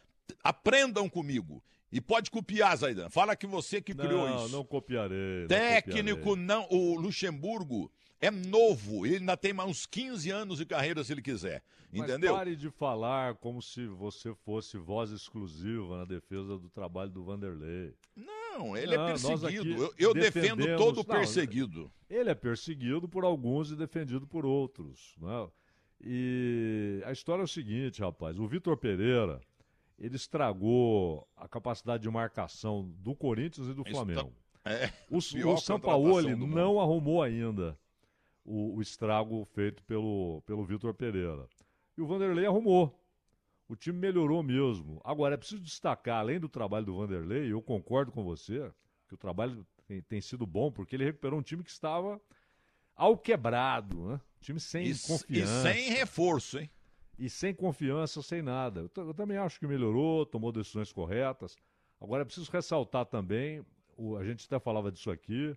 aprendam 0.44 1.10
comigo. 1.10 1.64
E 1.92 2.00
pode 2.00 2.32
copiar, 2.32 2.76
Zaidan. 2.78 3.10
Fala 3.10 3.36
que 3.36 3.46
você 3.46 3.82
que 3.82 3.94
criou 3.94 4.28
Não, 4.30 4.46
isso. 4.46 4.56
não 4.56 4.64
copiarei. 4.64 5.42
não 5.42 5.48
Técnico 5.50 6.20
copiarei. 6.22 6.46
não. 6.46 6.68
O 6.72 6.96
Luxemburgo 6.98 7.92
é 8.22 8.32
novo. 8.32 9.06
Ele 9.06 9.18
ainda 9.18 9.36
tem 9.36 9.52
mais 9.52 9.70
uns 9.70 9.86
15 9.86 10.30
anos 10.32 10.58
de 10.60 10.66
carreira 10.66 11.04
se 11.04 11.12
ele 11.12 11.22
quiser. 11.22 11.62
Mas 11.92 12.10
Entendeu? 12.10 12.34
pare 12.34 12.56
de 12.56 12.70
falar 12.70 13.36
como 13.36 13.62
se 13.62 13.86
você 13.88 14.34
fosse 14.46 14.78
voz 14.78 15.12
exclusiva 15.12 15.98
na 15.98 16.06
defesa 16.06 16.58
do 16.58 16.70
trabalho 16.70 17.10
do 17.12 17.26
Vanderlei. 17.26 17.94
Não, 18.16 18.41
ele 18.78 18.96
Não, 18.96 19.04
é 19.04 19.08
perseguido. 19.08 19.84
Eu, 19.84 19.94
eu 19.98 20.14
defendo 20.14 20.78
todo 20.78 20.98
Não, 20.98 21.04
perseguido. 21.04 21.92
Ele 22.10 22.30
é 22.30 22.36
perseguido 22.36 23.08
por 23.08 23.24
alguns 23.24 23.72
e 23.72 23.76
defendido 23.76 24.28
por 24.28 24.46
outros. 24.46 25.16
Né? 25.20 25.48
E 26.04 27.02
a 27.06 27.12
história 27.12 27.42
é 27.42 27.46
o 27.46 27.48
seguinte, 27.48 28.02
rapaz. 28.02 28.40
O 28.40 28.48
Vitor 28.48 28.76
Pereira, 28.78 29.40
ele 29.98 30.16
estragou 30.16 31.28
a 31.36 31.48
capacidade 31.48 32.04
de 32.04 32.10
marcação 32.10 32.92
do 33.00 33.16
Corinthians 33.16 33.68
e 33.68 33.74
do 33.74 33.84
Isso 33.84 33.92
Flamengo. 33.92 34.34
tá- 34.64 34.72
é, 34.72 34.92
o 35.10 35.18
o 35.54 35.58
Sampaoli 35.58 36.36
não 36.36 36.80
arrumou 36.80 37.22
ainda 37.24 37.78
o, 38.44 38.76
o 38.76 38.82
estrago 38.82 39.46
feito 39.46 39.84
pelo, 39.84 40.42
pelo 40.46 40.66
Vitor 40.66 40.94
Pereira. 40.94 41.48
E 41.98 42.02
o 42.02 42.08
Vanderlei 42.08 42.46
arrumou. 42.46 42.98
O 43.72 43.76
time 43.78 43.98
melhorou 43.98 44.44
mesmo. 44.44 45.00
Agora, 45.02 45.36
é 45.36 45.38
preciso 45.38 45.62
destacar, 45.62 46.20
além 46.20 46.42
do 46.42 46.50
trabalho 46.50 46.86
do 46.86 46.98
Vanderlei, 46.98 47.54
eu 47.54 47.62
concordo 47.62 48.12
com 48.12 48.22
você, 48.22 48.70
que 49.08 49.14
o 49.14 49.18
trabalho 49.18 49.66
tem, 49.88 50.02
tem 50.02 50.20
sido 50.20 50.46
bom, 50.46 50.70
porque 50.70 50.94
ele 50.94 51.06
recuperou 51.06 51.40
um 51.40 51.42
time 51.42 51.64
que 51.64 51.70
estava 51.70 52.20
ao 52.94 53.18
quebrado, 53.18 54.08
né? 54.10 54.22
Time 54.42 54.60
sem 54.60 54.88
E, 54.88 55.00
confiança. 55.00 55.72
e 55.72 55.74
sem 55.74 55.90
reforço, 55.92 56.60
hein? 56.60 56.70
E 57.18 57.30
sem 57.30 57.54
confiança, 57.56 58.22
sem 58.22 58.42
nada. 58.42 58.82
Eu, 58.94 59.06
eu 59.08 59.14
também 59.14 59.38
acho 59.38 59.58
que 59.58 59.66
melhorou, 59.66 60.26
tomou 60.26 60.52
decisões 60.52 60.92
corretas. 60.92 61.56
Agora, 62.02 62.24
é 62.24 62.26
preciso 62.26 62.52
ressaltar 62.52 63.06
também, 63.06 63.66
o- 63.96 64.18
a 64.18 64.26
gente 64.26 64.46
até 64.48 64.60
falava 64.60 64.92
disso 64.92 65.10
aqui, 65.10 65.56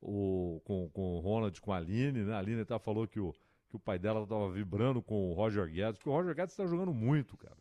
o, 0.00 0.60
com, 0.64 0.88
com 0.90 1.16
o 1.16 1.20
Ronald, 1.20 1.60
com 1.60 1.72
a 1.72 1.78
Aline, 1.78 2.22
né? 2.22 2.34
A 2.34 2.38
Aline 2.38 2.60
até 2.60 2.78
falou 2.78 3.08
que 3.08 3.18
o, 3.18 3.34
que 3.68 3.76
o 3.76 3.80
pai 3.80 3.98
dela 3.98 4.22
estava 4.22 4.50
vibrando 4.50 5.02
com 5.02 5.30
o 5.30 5.34
Roger 5.34 5.66
Guedes, 5.70 5.98
porque 5.98 6.08
o 6.08 6.12
Roger 6.12 6.34
Guedes 6.34 6.52
está 6.54 6.66
jogando 6.66 6.92
muito, 6.92 7.36
cara. 7.36 7.56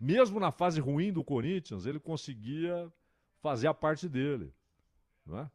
Mesmo 0.00 0.40
na 0.40 0.50
fase 0.50 0.80
ruim 0.80 1.12
do 1.12 1.22
Corinthians, 1.22 1.86
ele 1.86 2.00
conseguia 2.00 2.92
fazer 3.40 3.68
a 3.68 3.74
parte 3.74 4.08
dele. 4.08 4.52
Não 5.24 5.38
é? 5.38 5.50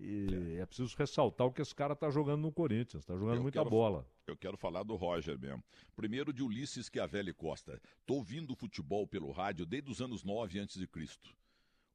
E 0.00 0.56
é, 0.58 0.66
preciso 0.66 0.96
ressaltar 0.96 1.46
o 1.46 1.52
que 1.52 1.60
esse 1.62 1.74
cara 1.74 1.92
está 1.92 2.10
jogando 2.10 2.40
no 2.42 2.50
Corinthians, 2.50 3.02
está 3.02 3.14
jogando 3.14 3.36
Eu 3.36 3.42
muita 3.42 3.58
quero- 3.60 3.70
bola. 3.70 4.06
Eu 4.26 4.36
quero 4.36 4.56
falar 4.56 4.82
do 4.84 4.94
Roger 4.96 5.38
mesmo. 5.38 5.62
Primeiro 5.94 6.32
de 6.32 6.42
Ulisses 6.42 6.88
Chiavelli 6.92 7.34
Costa. 7.34 7.80
Tô 8.06 8.14
ouvindo 8.14 8.54
futebol 8.54 9.06
pelo 9.06 9.30
rádio 9.30 9.66
desde 9.66 9.90
os 9.90 10.00
anos 10.00 10.24
9 10.24 10.58
a.C. 10.60 10.88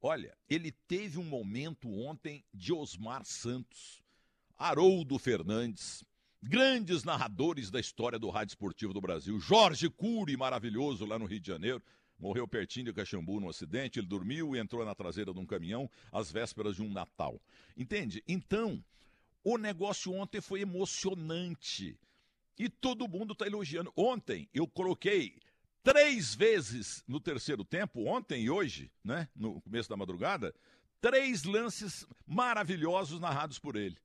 Olha, 0.01 0.37
ele 0.49 0.71
teve 0.71 1.17
um 1.17 1.23
momento 1.23 1.89
ontem 1.89 2.45
de 2.53 2.71
Osmar 2.71 3.25
Santos, 3.25 4.03
Haroldo 4.57 5.17
Fernandes, 5.17 6.03
grandes 6.47 7.03
narradores 7.03 7.69
da 7.69 7.79
história 7.79 8.17
do 8.17 8.29
rádio 8.29 8.51
esportivo 8.51 8.93
do 8.93 9.01
Brasil. 9.01 9.37
Jorge 9.39 9.89
Cury, 9.89 10.37
maravilhoso 10.37 11.05
lá 11.05 11.19
no 11.19 11.25
Rio 11.25 11.39
de 11.39 11.47
Janeiro. 11.47 11.83
Morreu 12.17 12.47
pertinho 12.47 12.85
de 12.85 12.93
Caxambu 12.93 13.39
num 13.39 13.49
acidente, 13.49 13.99
ele 13.99 14.07
dormiu 14.07 14.55
e 14.55 14.59
entrou 14.59 14.83
na 14.83 14.95
traseira 14.95 15.33
de 15.33 15.39
um 15.39 15.45
caminhão 15.45 15.89
às 16.11 16.31
vésperas 16.31 16.77
de 16.77 16.81
um 16.81 16.89
Natal. 16.89 17.39
Entende? 17.75 18.23
Então, 18.27 18.83
o 19.43 19.57
negócio 19.57 20.11
ontem 20.13 20.41
foi 20.41 20.61
emocionante. 20.61 21.99
E 22.57 22.69
todo 22.69 23.07
mundo 23.07 23.33
está 23.33 23.45
elogiando. 23.45 23.93
Ontem 23.95 24.49
eu 24.51 24.67
coloquei 24.67 25.39
três 25.83 26.33
vezes 26.33 27.03
no 27.07 27.19
terceiro 27.19 27.63
tempo, 27.63 28.05
ontem 28.05 28.45
e 28.45 28.49
hoje, 28.49 28.89
né? 29.03 29.27
No 29.35 29.61
começo 29.61 29.89
da 29.89 29.95
madrugada, 29.95 30.55
três 30.99 31.43
lances 31.43 32.07
maravilhosos 32.25 33.19
narrados 33.19 33.59
por 33.59 33.75
ele. 33.75 33.97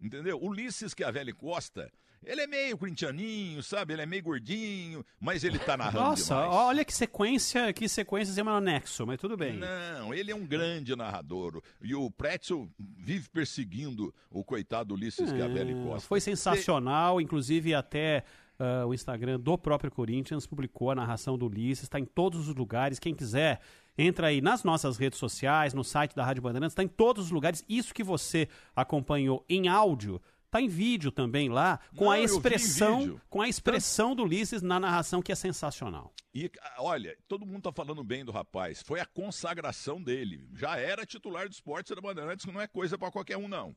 Entendeu? 0.00 0.38
Ulisses 0.42 0.92
Chiavelli 0.96 1.32
Costa, 1.32 1.90
ele 2.24 2.40
é 2.42 2.46
meio 2.46 2.76
corintianinho, 2.76 3.62
sabe? 3.62 3.92
Ele 3.94 4.02
é 4.02 4.06
meio 4.06 4.22
gordinho, 4.22 5.04
mas 5.20 5.44
ele 5.44 5.58
tá 5.58 5.76
narrando 5.76 6.04
Nossa, 6.10 6.34
demais. 6.34 6.50
olha 6.52 6.84
que 6.84 6.92
sequência, 6.94 7.72
que 7.72 7.88
sequência 7.88 8.42
no 8.44 8.50
anexo, 8.50 9.06
mas 9.06 9.18
tudo 9.18 9.36
bem. 9.36 9.56
Não, 9.56 10.12
ele 10.12 10.30
é 10.30 10.34
um 10.34 10.44
grande 10.44 10.94
narrador. 10.96 11.62
E 11.80 11.94
o 11.94 12.10
Pretzel 12.10 12.68
vive 12.78 13.28
perseguindo 13.30 14.14
o 14.30 14.42
coitado 14.44 14.94
Ulisses 14.94 15.30
Chiavelli 15.30 15.72
É, 15.72 15.82
Costa. 15.84 16.08
Foi 16.08 16.20
sensacional, 16.20 17.20
inclusive 17.20 17.74
até 17.74 18.24
ah, 18.58 18.86
o 18.86 18.94
Instagram 18.94 19.38
do 19.38 19.56
próprio 19.58 19.90
Corinthians 19.90 20.46
publicou 20.46 20.90
a 20.90 20.94
narração 20.94 21.36
do 21.36 21.46
Ulisses, 21.46 21.84
está 21.84 22.00
em 22.00 22.04
todos 22.04 22.48
os 22.48 22.54
lugares. 22.54 22.98
Quem 22.98 23.14
quiser, 23.14 23.60
entra 23.96 24.28
aí 24.28 24.40
nas 24.40 24.64
nossas 24.64 24.96
redes 24.96 25.18
sociais, 25.18 25.74
no 25.74 25.84
site 25.84 26.14
da 26.14 26.24
Rádio 26.24 26.42
Bandeirantes, 26.42 26.72
está 26.72 26.82
em 26.82 26.88
todos 26.88 27.26
os 27.26 27.30
lugares. 27.30 27.64
Isso 27.68 27.94
que 27.94 28.02
você 28.04 28.48
acompanhou 28.74 29.44
em 29.48 29.68
áudio. 29.68 30.20
Tá 30.50 30.60
em 30.60 30.68
vídeo 30.68 31.10
também 31.10 31.48
lá, 31.48 31.80
com 31.96 32.04
Não, 32.04 32.12
a 32.12 32.20
expressão, 32.20 33.20
com 33.28 33.42
a 33.42 33.48
expressão 33.48 34.14
do 34.14 34.22
Ulisses 34.22 34.62
na 34.62 34.78
narração 34.78 35.20
que 35.20 35.32
é 35.32 35.34
sensacional. 35.34 36.14
E 36.32 36.50
ah, 36.62 36.76
olha, 36.78 37.16
todo 37.26 37.44
mundo 37.44 37.62
tá 37.62 37.72
falando 37.72 38.02
bem 38.04 38.24
do 38.24 38.32
rapaz. 38.32 38.80
Foi 38.82 39.00
a 39.00 39.04
consagração 39.04 40.02
dele. 40.02 40.48
Já 40.54 40.78
era 40.78 41.04
titular 41.04 41.48
do 41.48 41.52
esporte 41.52 41.94
da 41.94 42.00
Bandeirantes, 42.00 42.46
que 42.46 42.52
não 42.52 42.60
é 42.60 42.68
coisa 42.68 42.96
para 42.96 43.10
qualquer 43.10 43.36
um, 43.36 43.48
não. 43.48 43.76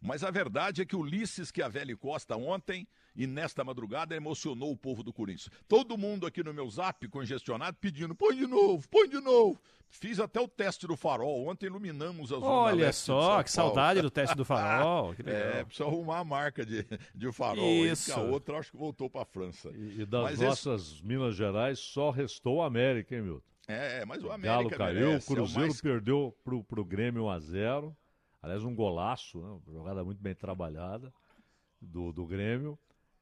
Mas 0.00 0.22
a 0.22 0.30
verdade 0.30 0.82
é 0.82 0.84
que 0.84 0.94
Ulisses 0.94 1.50
Chiavelli 1.54 1.96
Costa 1.96 2.36
ontem 2.36 2.86
e 3.16 3.26
nesta 3.26 3.64
madrugada 3.64 4.14
emocionou 4.14 4.70
o 4.70 4.76
povo 4.76 5.02
do 5.02 5.12
Corinthians. 5.12 5.50
Todo 5.66 5.98
mundo 5.98 6.24
aqui 6.26 6.42
no 6.42 6.54
meu 6.54 6.70
zap, 6.70 7.06
congestionado, 7.08 7.76
pedindo: 7.80 8.14
põe 8.14 8.36
de 8.36 8.46
novo, 8.46 8.88
põe 8.88 9.08
de 9.08 9.20
novo. 9.20 9.60
Fiz 9.90 10.20
até 10.20 10.38
o 10.38 10.46
teste 10.46 10.86
do 10.86 10.96
farol. 10.96 11.48
Ontem 11.48 11.64
iluminamos 11.66 12.30
a 12.30 12.36
zona 12.36 12.46
Olha 12.46 12.92
só, 12.92 13.42
que 13.42 13.50
saudade 13.50 14.02
do 14.02 14.10
teste 14.10 14.36
do 14.36 14.44
farol. 14.44 15.14
Que 15.16 15.22
legal. 15.22 15.40
É, 15.40 15.64
precisa 15.64 15.88
arrumar 15.88 16.18
a 16.18 16.24
marca 16.24 16.64
de, 16.64 16.86
de 17.14 17.32
farol. 17.32 17.64
Isso. 17.64 18.12
que 18.12 18.20
a 18.20 18.22
outra 18.22 18.58
acho 18.58 18.70
que 18.70 18.76
voltou 18.76 19.08
para 19.08 19.24
França. 19.24 19.70
E 19.74 20.04
das 20.04 20.22
Mas 20.22 20.32
esse- 20.34 20.44
nossas 20.44 21.00
Minas 21.00 21.34
Gerais 21.34 21.78
só 21.78 22.10
restou 22.10 22.56
o 22.56 22.62
América, 22.62 23.16
hein, 23.16 23.22
Milton? 23.22 23.42
É, 23.66 24.04
mas 24.04 24.18
o 24.22 24.28
Galo 24.28 24.34
América 24.34 24.76
caiu, 24.76 25.06
o 25.06 25.08
merece, 25.08 25.28
é 25.30 25.32
o 25.32 25.36
Cruzeiro 25.36 25.60
mais- 25.68 25.80
perdeu 25.80 26.36
pro, 26.44 26.62
pro 26.64 26.84
Grêmio 26.84 27.22
1x0. 27.24 27.94
Aliás, 28.48 28.64
um 28.64 28.74
golaço, 28.74 29.38
né? 29.40 29.48
Uma 29.66 29.72
jogada 29.72 30.02
muito 30.04 30.22
bem 30.22 30.34
trabalhada 30.34 31.12
do, 31.80 32.12
do 32.12 32.26
Grêmio. 32.26 32.78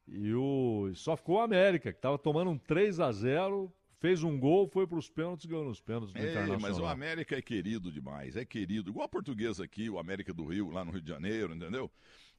E 0.07 0.33
o, 0.35 0.91
só 0.95 1.17
ficou 1.17 1.37
o 1.37 1.41
América, 1.41 1.93
que 1.93 1.99
estava 1.99 2.17
tomando 2.17 2.51
um 2.51 2.59
3x0, 2.59 3.71
fez 3.99 4.23
um 4.23 4.39
gol, 4.39 4.69
foi 4.69 4.87
para 4.87 4.99
os 4.99 5.11
pênaltis 5.11 5.45
e 5.45 5.49
ganhou 5.49 5.65
nos 5.65 5.81
pênaltis 5.81 6.13
do 6.13 6.19
É, 6.19 6.31
Internacional. 6.31 6.61
mas 6.61 6.79
o 6.79 6.87
América 6.87 7.37
é 7.37 7.43
querido 7.43 7.91
demais, 7.91 8.37
é 8.37 8.45
querido. 8.45 8.91
Igual 8.91 9.07
a 9.07 9.09
portuguesa 9.09 9.65
aqui, 9.65 9.91
o 9.91 9.99
América 9.99 10.33
do 10.33 10.45
Rio, 10.45 10.71
lá 10.71 10.85
no 10.85 10.93
Rio 10.93 11.03
de 11.03 11.09
Janeiro, 11.09 11.55
entendeu? 11.55 11.91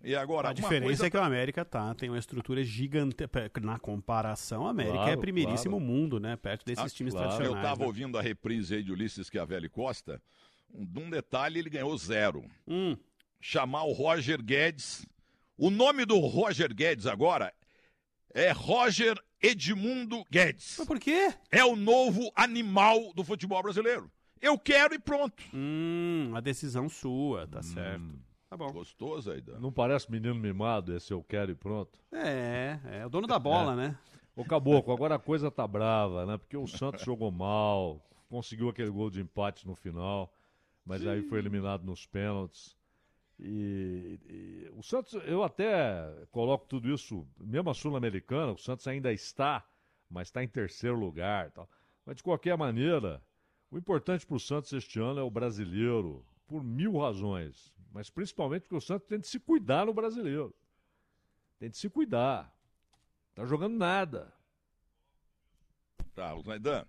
E 0.02 0.16
agora, 0.16 0.50
A 0.50 0.54
diferença 0.54 0.84
coisa 0.86 1.08
é 1.08 1.10
que 1.10 1.18
o 1.18 1.22
América 1.22 1.66
tá, 1.66 1.94
tem 1.96 2.08
uma 2.08 2.20
estrutura 2.20 2.64
gigante. 2.64 3.18
Na 3.62 3.80
comparação, 3.80 4.64
o 4.64 4.68
América 4.68 4.96
Claro, 4.96 5.12
é 5.12 5.18
primeiríssimo 5.18 5.78
claro. 5.78 5.92
mundo, 5.92 6.20
né? 6.20 6.36
Perto 6.38 6.64
desses 6.66 6.86
Ah, 6.86 6.96
times 6.96 7.14
claro. 7.14 7.28
tradicionais. 7.30 7.56
Eu 7.56 7.68
estava 7.68 7.82
né? 7.82 7.86
ouvindo 7.88 8.18
a 8.18 8.22
reprise 8.22 8.76
aí 8.76 8.84
de 8.84 8.92
Ulisses 8.92 9.28
Chiavelli 9.28 9.68
Costa. 9.68 10.22
Um, 10.74 10.86
de 10.86 11.00
um 11.00 11.10
detalhe, 11.10 11.60
ele 11.60 11.70
ganhou 11.70 11.96
zero. 11.98 12.44
Hum. 12.68 12.96
Chamar 13.40 13.84
o 13.84 13.94
Roger 13.94 14.42
Guedes. 14.44 15.06
O 15.58 15.70
nome 15.70 16.06
do 16.06 16.18
Roger 16.20 16.74
Guedes 16.74 17.06
agora 17.08 17.54
é 18.34 18.52
Roger 18.52 19.18
Edmundo 19.42 20.24
Guedes. 20.32 20.76
Mas 20.78 20.88
por 20.88 21.00
quê? 21.00 21.34
É 21.52 21.64
o 21.64 21.76
novo 21.76 22.32
animal 22.36 23.14
do 23.14 23.24
futebol 23.24 23.62
brasileiro. 23.64 24.12
Eu 24.42 24.58
quero 24.58 24.94
e 24.94 25.00
pronto. 25.00 25.44
Hum, 25.54 26.32
a 26.36 26.40
decisão 26.42 26.88
sua, 26.90 27.48
tá 27.48 27.62
certo. 27.64 28.20
Tá 28.50 28.56
bom. 28.56 28.72
Gostoso 28.72 29.32
aí, 29.32 29.42
Dan. 29.42 29.60
Não 29.60 29.72
parece 29.72 30.12
menino 30.12 30.36
mimado, 30.36 30.96
esse 30.96 31.12
eu 31.12 31.24
quero 31.24 31.52
e 31.52 31.56
pronto. 31.56 32.00
É, 32.12 32.80
é 32.86 33.06
o 33.06 33.10
dono 33.10 33.28
da 33.28 33.40
bola, 33.40 33.74
É. 33.74 33.76
né? 33.76 33.98
Ô 34.36 34.46
Caboclo, 34.46 34.94
agora 34.94 35.16
a 35.16 35.20
coisa 35.20 35.50
tá 35.50 35.68
brava, 35.68 36.26
né? 36.26 36.38
Porque 36.38 36.56
o 36.56 36.68
Santos 36.68 37.02
jogou 37.04 37.32
mal, 37.32 38.00
conseguiu 38.30 38.70
aquele 38.70 38.92
gol 38.92 39.10
de 39.10 39.20
empate 39.20 39.66
no 39.66 39.74
final, 39.76 40.32
mas 40.88 41.06
aí 41.06 41.22
foi 41.22 41.40
eliminado 41.40 41.84
nos 41.84 42.06
pênaltis. 42.06 42.76
E, 43.38 44.20
e 44.26 44.72
o 44.74 44.82
Santos, 44.82 45.14
eu 45.26 45.44
até 45.44 46.26
coloco 46.32 46.66
tudo 46.66 46.90
isso, 46.90 47.28
mesmo 47.38 47.70
a 47.70 47.74
Sul-Americana, 47.74 48.54
o 48.54 48.58
Santos 48.58 48.88
ainda 48.88 49.12
está, 49.12 49.68
mas 50.10 50.30
está 50.30 50.42
em 50.42 50.48
terceiro 50.48 50.98
lugar. 50.98 51.52
Tal. 51.52 51.70
Mas 52.06 52.16
de 52.16 52.24
qualquer 52.24 52.58
maneira, 52.58 53.22
o 53.70 53.78
importante 53.78 54.26
para 54.26 54.38
o 54.38 54.40
Santos 54.40 54.72
este 54.72 54.98
ano 54.98 55.20
é 55.20 55.24
o 55.24 55.30
brasileiro, 55.30 56.26
por 56.48 56.64
mil 56.64 56.98
razões. 56.98 57.74
Mas 57.92 58.10
principalmente 58.10 58.62
porque 58.64 58.78
o 58.78 58.82
Santos 58.82 59.08
tem 59.08 59.20
de 59.20 59.28
se 59.28 59.40
cuidar 59.40 59.86
no 59.86 59.94
brasileiro. 59.94 60.56
Tem 61.60 61.70
de 61.70 61.78
se 61.78 61.90
cuidar. 61.90 62.52
Tá 63.36 63.46
jogando 63.46 63.76
nada. 63.76 64.34
Tá, 66.16 66.34
Zaidan, 66.42 66.86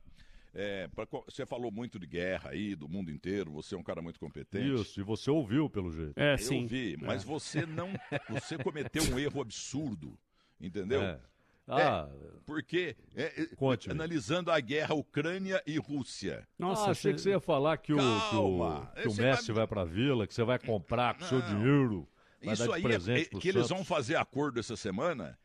é, 0.61 0.89
pra 0.89 1.07
você 1.27 1.47
falou 1.47 1.71
muito 1.71 2.01
de 2.01 2.07
guerra 2.07 2.51
aí, 2.51 2.75
do 2.75 2.89
mundo 2.89 3.13
inteiro, 3.13 3.53
você 3.53 3.77
é 3.77 3.79
um 3.79 3.83
cara 3.83 4.03
muito 4.03 4.19
competente. 4.19 4.75
Isso, 4.81 4.99
e 5.01 5.05
você 5.05 5.31
ouviu, 5.31 5.71
pelo 5.71 5.93
jeito. 5.93 6.15
É, 6.17 6.35
Eu 6.35 6.39
sim. 6.39 6.67
vi, 6.67 6.97
mas 7.01 7.23
É. 7.23 7.27
você 7.27 7.65
não. 7.65 7.93
Você 8.29 8.59
cometeu 8.59 9.05
um 9.05 9.19
erro 9.19 9.41
absurdo, 9.41 10.19
entendeu? 10.61 11.01
É. 11.01 11.21
Ah, 11.71 12.09
porque, 12.47 12.97
é, 13.15 13.43
é, 13.43 13.91
analisando 13.91 14.51
a 14.51 14.59
guerra 14.59 14.95
Ucrânia 14.95 15.63
e 15.67 15.77
Rússia. 15.79 16.49
ah, 16.59 16.91
achei 16.91 17.13
que 17.13 17.21
você 17.21 17.31
ia 17.31 17.41
falar 17.41 17.77
que 17.77 17.93
o, 17.93 17.97
que 17.97 18.37
o, 18.37 18.87
que 19.03 19.09
o 19.09 19.15
Messi 19.15 19.53
vai 19.53 19.67
pra 19.67 19.85
vila, 19.85 20.27
que 20.27 20.33
você 20.35 20.43
vai 20.43 20.59
comprar 20.59 21.15
com 21.19 21.25
seu 21.27 21.41
dinheiro. 21.43 22.09
Vai 22.43 22.55
Isso 22.55 22.63
dar 22.65 22.69
de 22.71 22.75
aí 22.77 22.83
presente 22.83 23.31
é, 23.33 23.37
é 23.37 23.41
que 23.41 23.49
eles 23.49 23.67
Santos. 23.67 23.69
vão 23.69 23.85
fazer 23.85 24.17
acordo 24.17 24.59
essa 24.59 24.77
semana 24.77 25.39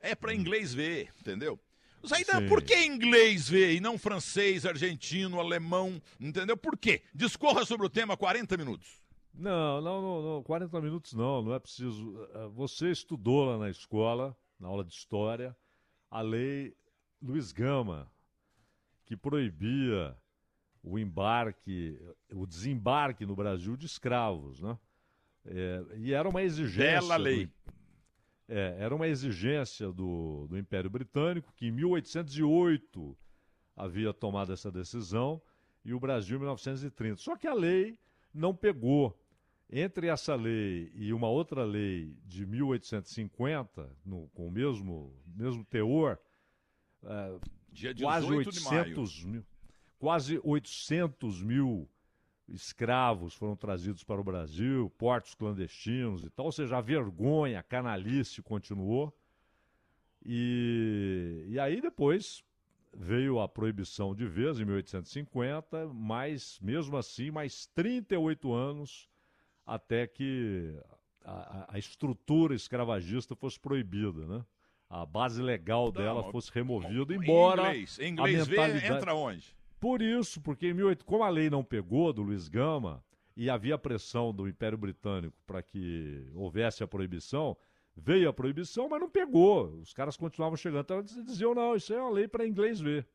é 0.00 0.14
para 0.14 0.34
inglês 0.34 0.74
ver, 0.74 1.08
entendeu? 1.18 1.58
Zaidan, 2.06 2.40
Sim. 2.40 2.48
por 2.48 2.62
que 2.62 2.84
inglês 2.84 3.48
ver 3.48 3.74
e 3.74 3.80
não 3.80 3.96
francês, 3.98 4.64
argentino, 4.66 5.38
alemão, 5.40 6.00
entendeu? 6.20 6.56
Por 6.56 6.76
quê? 6.76 7.02
Discorra 7.14 7.64
sobre 7.64 7.86
o 7.86 7.90
tema 7.90 8.16
40 8.16 8.56
minutos. 8.56 9.02
Não, 9.32 9.80
não, 9.80 10.00
não, 10.02 10.22
não, 10.34 10.42
40 10.42 10.80
minutos 10.80 11.12
não, 11.14 11.42
não 11.42 11.54
é 11.54 11.58
preciso. 11.58 12.16
Eh, 12.34 12.48
Você 12.54 12.90
estudou 12.90 13.44
lá 13.44 13.58
na 13.58 13.68
escola, 13.68 14.36
na 14.60 14.68
aula 14.68 14.84
de 14.84 14.92
história, 14.92 15.56
a 16.10 16.20
lei 16.20 16.72
Luiz 17.20 17.50
Gama, 17.50 18.08
que 19.06 19.16
proibia 19.16 20.16
o 20.82 20.98
embarque, 20.98 21.98
o 22.32 22.46
desembarque 22.46 23.26
no 23.26 23.34
Brasil 23.34 23.76
de 23.76 23.86
escravos, 23.86 24.60
né? 24.60 24.78
É, 25.46 25.84
e 25.96 26.12
era 26.12 26.28
uma 26.28 26.42
exigência. 26.42 27.00
Bela 27.00 27.16
lei. 27.16 27.46
do- 27.46 27.52
é, 28.48 28.76
era 28.78 28.94
uma 28.94 29.06
exigência 29.08 29.90
do, 29.92 30.46
do 30.48 30.58
Império 30.58 30.90
Britânico, 30.90 31.52
que 31.56 31.66
em 31.66 31.70
1808 31.72 33.16
havia 33.76 34.12
tomado 34.12 34.52
essa 34.52 34.70
decisão, 34.70 35.40
e 35.84 35.92
o 35.92 36.00
Brasil 36.00 36.36
em 36.36 36.40
1930. 36.40 37.16
Só 37.20 37.36
que 37.36 37.46
a 37.46 37.54
lei 37.54 37.98
não 38.32 38.54
pegou. 38.54 39.18
Entre 39.70 40.06
essa 40.08 40.34
lei 40.34 40.90
e 40.94 41.12
uma 41.12 41.28
outra 41.28 41.64
lei 41.64 42.14
de 42.24 42.46
1850, 42.46 43.90
no- 44.04 44.28
com 44.28 44.46
o 44.46 44.50
mesmo, 44.50 45.12
mesmo 45.26 45.64
teor, 45.64 46.18
é, 47.02 47.38
quase 48.04 48.26
18 48.26 48.50
de 48.52 48.60
maio. 48.64 48.78
800 48.80 49.24
mil, 49.24 49.44
quase 49.98 50.40
800 50.44 51.42
mil 51.42 51.88
escravos 52.48 53.34
foram 53.34 53.56
trazidos 53.56 54.04
para 54.04 54.20
o 54.20 54.24
Brasil, 54.24 54.90
portos 54.98 55.34
clandestinos 55.34 56.24
e 56.24 56.30
tal, 56.30 56.46
ou 56.46 56.52
seja, 56.52 56.76
a 56.76 56.80
vergonha, 56.80 57.58
a 57.58 57.62
canalice 57.62 58.42
continuou. 58.42 59.12
E, 60.24 61.44
e 61.48 61.58
aí 61.58 61.80
depois 61.80 62.42
veio 62.96 63.40
a 63.40 63.48
proibição 63.48 64.14
de 64.14 64.26
vez, 64.26 64.58
em 64.58 64.64
1850, 64.64 65.88
mas 65.92 66.58
mesmo 66.62 66.96
assim, 66.96 67.30
mais 67.30 67.66
38 67.74 68.52
anos 68.52 69.08
até 69.66 70.06
que 70.06 70.74
a, 71.24 71.66
a- 71.74 71.78
estrutura 71.78 72.54
escravagista 72.54 73.34
fosse 73.34 73.58
proibida, 73.58 74.26
né? 74.26 74.44
A 74.88 75.04
base 75.04 75.42
legal 75.42 75.90
dela 75.90 76.22
Não, 76.22 76.30
fosse 76.30 76.52
removida, 76.52 77.14
Em 77.14 77.16
embora 77.18 77.62
inglês, 77.68 77.98
em 77.98 78.12
inglês 78.12 78.42
a 78.42 78.50
mentalidade... 78.50 78.92
entra 78.92 79.14
onde? 79.14 79.56
Por 79.84 80.00
isso, 80.00 80.40
porque 80.40 80.68
em 80.68 80.74
18... 80.74 81.04
como 81.04 81.24
a 81.24 81.28
lei 81.28 81.50
não 81.50 81.62
pegou 81.62 82.10
do 82.10 82.22
Luiz 82.22 82.48
Gama 82.48 83.04
e 83.36 83.50
havia 83.50 83.76
pressão 83.76 84.32
do 84.32 84.48
Império 84.48 84.78
Britânico 84.78 85.36
para 85.46 85.62
que 85.62 86.26
houvesse 86.32 86.82
a 86.82 86.88
proibição, 86.88 87.54
veio 87.94 88.30
a 88.30 88.32
proibição, 88.32 88.88
mas 88.88 88.98
não 88.98 89.10
pegou. 89.10 89.78
Os 89.82 89.92
caras 89.92 90.16
continuavam 90.16 90.56
chegando. 90.56 90.84
Então 90.84 90.98
eles 91.00 91.22
diziam, 91.26 91.54
não, 91.54 91.76
isso 91.76 91.92
é 91.92 92.00
uma 92.00 92.10
lei 92.10 92.26
para 92.26 92.46
inglês 92.46 92.80
ver. 92.80 93.06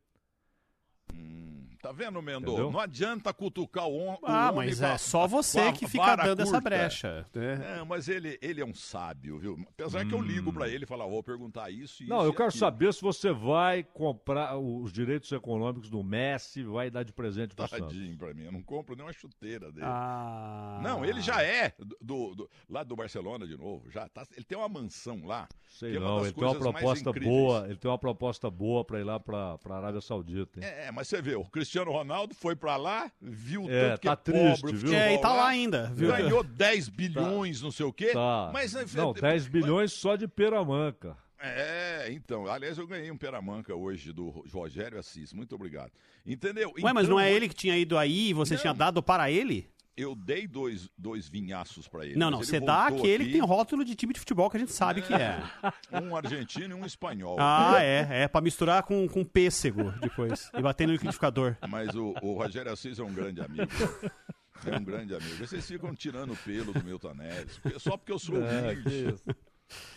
Tá 1.81 1.93
vendo, 1.93 2.21
Mendô? 2.21 2.51
Entendeu? 2.51 2.71
Não 2.71 2.79
adianta 2.79 3.33
cutucar 3.33 3.87
o, 3.87 4.17
Ah, 4.23 4.51
homem 4.51 4.67
mas 4.67 4.79
com 4.79 4.85
a- 4.85 4.89
é 4.89 4.97
só 4.97 5.25
você 5.27 5.59
a 5.61 5.71
que 5.71 5.87
fica 5.87 6.15
dando 6.17 6.41
essa 6.41 6.51
curta. 6.51 6.69
brecha. 6.69 7.25
É. 7.33 7.79
É, 7.79 7.83
mas 7.85 8.09
ele, 8.09 8.37
ele 8.41 8.59
é 8.59 8.65
um 8.65 8.73
sábio, 8.73 9.39
viu? 9.39 9.57
Apesar 9.69 10.05
que 10.05 10.13
eu 10.13 10.21
ligo 10.21 10.51
pra 10.51 10.67
ele 10.67 10.83
e 10.83 10.87
falo, 10.87 11.03
ah, 11.03 11.07
vou 11.07 11.23
perguntar 11.23 11.69
isso 11.71 12.03
e 12.03 12.05
Hum. 12.07 12.09
Não, 12.09 12.17
isso 12.17 12.25
eu 12.27 12.31
e 12.31 12.35
quero 12.35 12.49
aquilo. 12.49 12.59
saber 12.59 12.93
se 12.93 13.01
você 13.01 13.31
vai 13.31 13.83
comprar 13.83 14.57
os 14.57 14.91
direitos 14.91 15.31
econômicos 15.31 15.89
do 15.89 16.03
Messi, 16.03 16.63
vai 16.63 16.89
dar 16.89 17.03
de 17.03 17.13
presente 17.13 17.55
para 17.55 17.67
Santos. 17.67 17.87
Tadinho 17.87 18.17
pra 18.17 18.33
mim, 18.33 18.43
eu 18.43 18.51
não 18.51 18.61
compro 18.61 18.93
nem 18.95 19.05
uma 19.05 19.13
chuteira 19.13 19.71
dele. 19.71 19.85
Ah. 19.87 20.81
Não, 20.83 21.05
ele 21.05 21.21
já 21.21 21.41
é 21.41 21.73
do, 22.01 22.35
do- 22.35 22.49
lá 22.69 22.83
do 22.83 22.95
Barcelona 22.95 23.47
de 23.47 23.55
novo, 23.57 23.89
já 23.89 24.07
tá, 24.09 24.25
ele 24.35 24.43
tem 24.43 24.57
uma 24.57 24.67
mansão 24.67 25.21
lá. 25.25 25.47
Sei 25.67 25.91
que 25.91 25.97
é 25.97 25.99
não, 25.99 26.21
ele 26.25 26.33
tem 26.33 26.43
uma 26.43 26.55
proposta 26.59 27.13
boa, 27.13 27.65
ele 27.69 27.77
tem 27.77 27.89
uma 27.89 27.97
proposta 27.97 28.49
boa 28.49 28.83
para 28.83 28.99
ir 28.99 29.03
lá 29.03 29.17
para 29.19 29.57
Arábia 29.69 30.01
Saudita. 30.01 30.59
hein? 30.59 30.65
É, 30.65 30.91
mas 30.91 31.07
você 31.07 31.21
vê, 31.21 31.35
o 31.35 31.45
Cristiano 31.45 31.68
Ronaldo 31.77 32.33
foi 32.33 32.55
pra 32.55 32.75
lá, 32.77 33.11
viu 33.21 33.63
o 33.63 33.69
É, 33.71 33.89
tanto 33.89 34.01
que 34.01 34.07
tá 34.07 34.13
é 34.13 34.15
triste, 34.15 34.61
pobre 34.61 34.75
o 34.75 34.79
viu? 34.79 34.93
É, 34.93 35.13
e 35.13 35.21
tá 35.21 35.33
lá 35.33 35.47
ainda, 35.47 35.91
viu? 35.93 36.09
Ganhou 36.09 36.43
10 36.43 36.89
bilhões, 36.89 37.61
não 37.61 37.71
sei 37.71 37.85
o 37.85 37.93
quê. 37.93 38.11
Tá. 38.13 38.49
Mas 38.53 38.73
Não, 38.93 39.13
10 39.13 39.47
bilhões 39.47 39.93
só 39.93 40.15
de 40.15 40.27
Peramanca. 40.27 41.17
É, 41.41 42.07
então, 42.11 42.47
aliás, 42.47 42.77
eu 42.77 42.85
ganhei 42.85 43.09
um 43.09 43.17
peramanca 43.17 43.73
hoje 43.73 44.11
do 44.11 44.29
Rogério 44.51 44.99
Assis, 44.99 45.31
muito 45.31 45.55
obrigado. 45.55 45.91
Entendeu? 46.25 46.73
Ué, 46.81 46.91
mas 46.91 47.05
Então, 47.05 47.15
não 47.15 47.19
é 47.19 47.31
ele 47.31 47.47
que 47.47 47.55
tinha 47.55 47.77
ido 47.77 47.97
aí 47.97 48.29
e 48.29 48.33
você 48.33 48.57
tinha 48.57 48.73
dado 48.73 49.01
para 49.01 49.31
ele? 49.31 49.69
Eu 49.99 50.15
dei 50.15 50.47
dois, 50.47 50.89
dois 50.97 51.27
vinhaços 51.27 51.87
pra 51.87 52.05
ele. 52.05 52.15
Não, 52.15 52.31
não, 52.31 52.39
ele 52.39 52.45
você 52.47 52.59
dá 52.59 52.87
aquele 52.87 53.23
aqui, 53.23 53.33
que 53.33 53.39
tem 53.39 53.41
rótulo 53.41 53.83
de 53.83 53.95
time 53.95 54.13
de 54.13 54.19
futebol 54.19 54.49
que 54.49 54.55
a 54.55 54.59
gente 54.59 54.71
sabe 54.71 55.01
que 55.01 55.13
é. 55.13 55.37
Um 56.01 56.15
argentino 56.15 56.77
e 56.77 56.81
um 56.81 56.85
espanhol. 56.85 57.35
Ah, 57.37 57.83
é, 57.83 58.23
é, 58.23 58.27
pra 58.27 58.39
misturar 58.39 58.83
com, 58.83 59.07
com 59.09 59.25
pêssego 59.25 59.91
depois 59.99 60.49
e 60.57 60.61
bater 60.61 60.87
no 60.87 60.93
liquidificador. 60.93 61.57
Mas 61.67 61.93
o, 61.95 62.13
o 62.21 62.33
Rogério 62.33 62.71
Assis 62.71 62.97
é 62.97 63.03
um 63.03 63.13
grande 63.13 63.41
amigo. 63.41 63.67
É 64.65 64.77
um 64.77 64.83
grande 64.83 65.13
amigo. 65.15 65.35
Vocês 65.37 65.65
ficam 65.67 65.93
tirando 65.93 66.31
o 66.33 66.35
pelo 66.37 66.71
do 66.73 66.83
Milton 66.83 67.13
Neves, 67.13 67.59
só 67.77 67.97
porque 67.97 68.11
eu 68.11 68.19
sou 68.19 68.37
É, 68.37 68.71
humilde. 68.73 69.15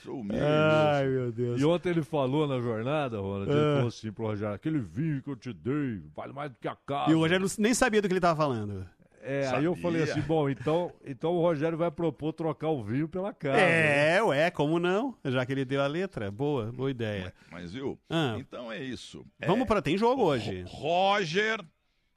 Sou 0.02 0.20
humilde. 0.20 0.42
Ai, 0.44 1.06
meu 1.06 1.32
Deus. 1.32 1.60
E 1.60 1.64
ontem 1.64 1.90
ele 1.90 2.02
falou 2.02 2.46
na 2.46 2.60
jornada, 2.60 3.18
Ronald, 3.18 3.50
ele 3.50 3.58
Ah. 3.60 3.74
falou 3.76 3.88
assim 3.88 4.12
pro 4.12 4.26
Rogério, 4.26 4.54
aquele 4.54 4.78
vinho 4.80 5.22
que 5.22 5.30
eu 5.30 5.36
te 5.36 5.52
dei 5.52 6.02
vale 6.14 6.32
mais 6.32 6.50
do 6.50 6.58
que 6.58 6.68
a 6.68 6.76
casa. 6.76 7.10
E 7.10 7.14
o 7.14 7.18
Rogério 7.18 7.46
nem 7.58 7.72
sabia 7.72 8.02
do 8.02 8.08
que 8.08 8.12
ele 8.14 8.20
tava 8.20 8.36
falando. 8.36 8.86
É, 9.24 9.46
aí 9.46 9.64
eu 9.64 9.76
falei 9.76 10.02
assim, 10.02 10.20
bom, 10.20 10.50
então, 10.50 10.92
então 11.04 11.32
o 11.36 11.40
Rogério 11.40 11.78
vai 11.78 11.92
propor 11.92 12.32
trocar 12.32 12.70
o 12.70 12.82
vinho 12.82 13.08
pela 13.08 13.32
casa. 13.32 13.56
né? 13.56 14.16
É, 14.16 14.22
ué, 14.22 14.50
como 14.50 14.80
não? 14.80 15.16
Já 15.24 15.46
que 15.46 15.52
ele 15.52 15.64
deu 15.64 15.80
a 15.80 15.86
letra. 15.86 16.28
Boa, 16.28 16.72
boa 16.72 16.90
ideia. 16.90 17.32
Mas 17.50 17.72
viu? 17.72 17.96
Ah. 18.10 18.34
Então 18.38 18.70
é 18.72 18.82
isso. 18.82 19.24
Vamos 19.46 19.68
para 19.68 19.80
tem 19.80 19.96
jogo 19.96 20.24
hoje. 20.24 20.64
Roger 20.66 21.64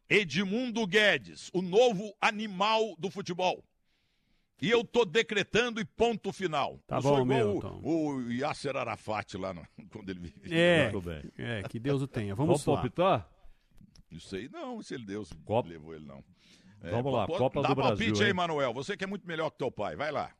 Edmundo 0.09 0.85
Guedes, 0.87 1.51
o 1.53 1.61
novo 1.61 2.11
animal 2.19 2.95
do 2.97 3.11
futebol. 3.11 3.63
E 4.61 4.69
eu 4.71 4.83
tô 4.83 5.05
decretando 5.05 5.79
e 5.81 5.85
ponto 5.85 6.31
final. 6.31 6.79
Tá 6.87 6.99
bom, 7.01 7.23
Milton. 7.25 7.81
o, 7.83 8.15
o 8.15 8.31
Yasser 8.31 8.75
Arafat 8.75 9.35
lá 9.37 9.53
no- 9.53 9.67
quando 9.91 10.09
ele 10.09 10.19
vivia. 10.21 10.57
É, 10.57 10.91
bem. 10.91 11.23
é, 11.37 11.61
que 11.63 11.77
Deus 11.77 12.01
o 12.01 12.07
tenha. 12.07 12.33
Vamos, 12.33 12.63
Vamos 12.63 12.65
lá. 12.65 12.73
palpitar? 12.75 13.29
Não 14.09 14.19
sei 14.19 14.47
não 14.47 14.81
se 14.81 14.93
ele 14.95 15.05
Deus 15.05 15.29
levou 15.65 15.93
ele 15.93 16.05
não. 16.05 16.23
Vamos 16.81 17.13
lá, 17.13 17.25
pô- 17.25 17.37
Copa 17.37 17.61
dá 17.61 17.69
do 17.69 17.75
palpite 17.75 18.05
Brasil, 18.09 18.23
aí, 18.23 18.27
hein? 18.29 18.33
Manuel. 18.33 18.73
Você 18.73 18.95
que 18.95 19.03
é 19.03 19.07
muito 19.07 19.25
melhor 19.27 19.49
que 19.49 19.57
teu 19.57 19.71
pai. 19.71 19.95
Vai 19.95 20.11
lá. 20.11 20.31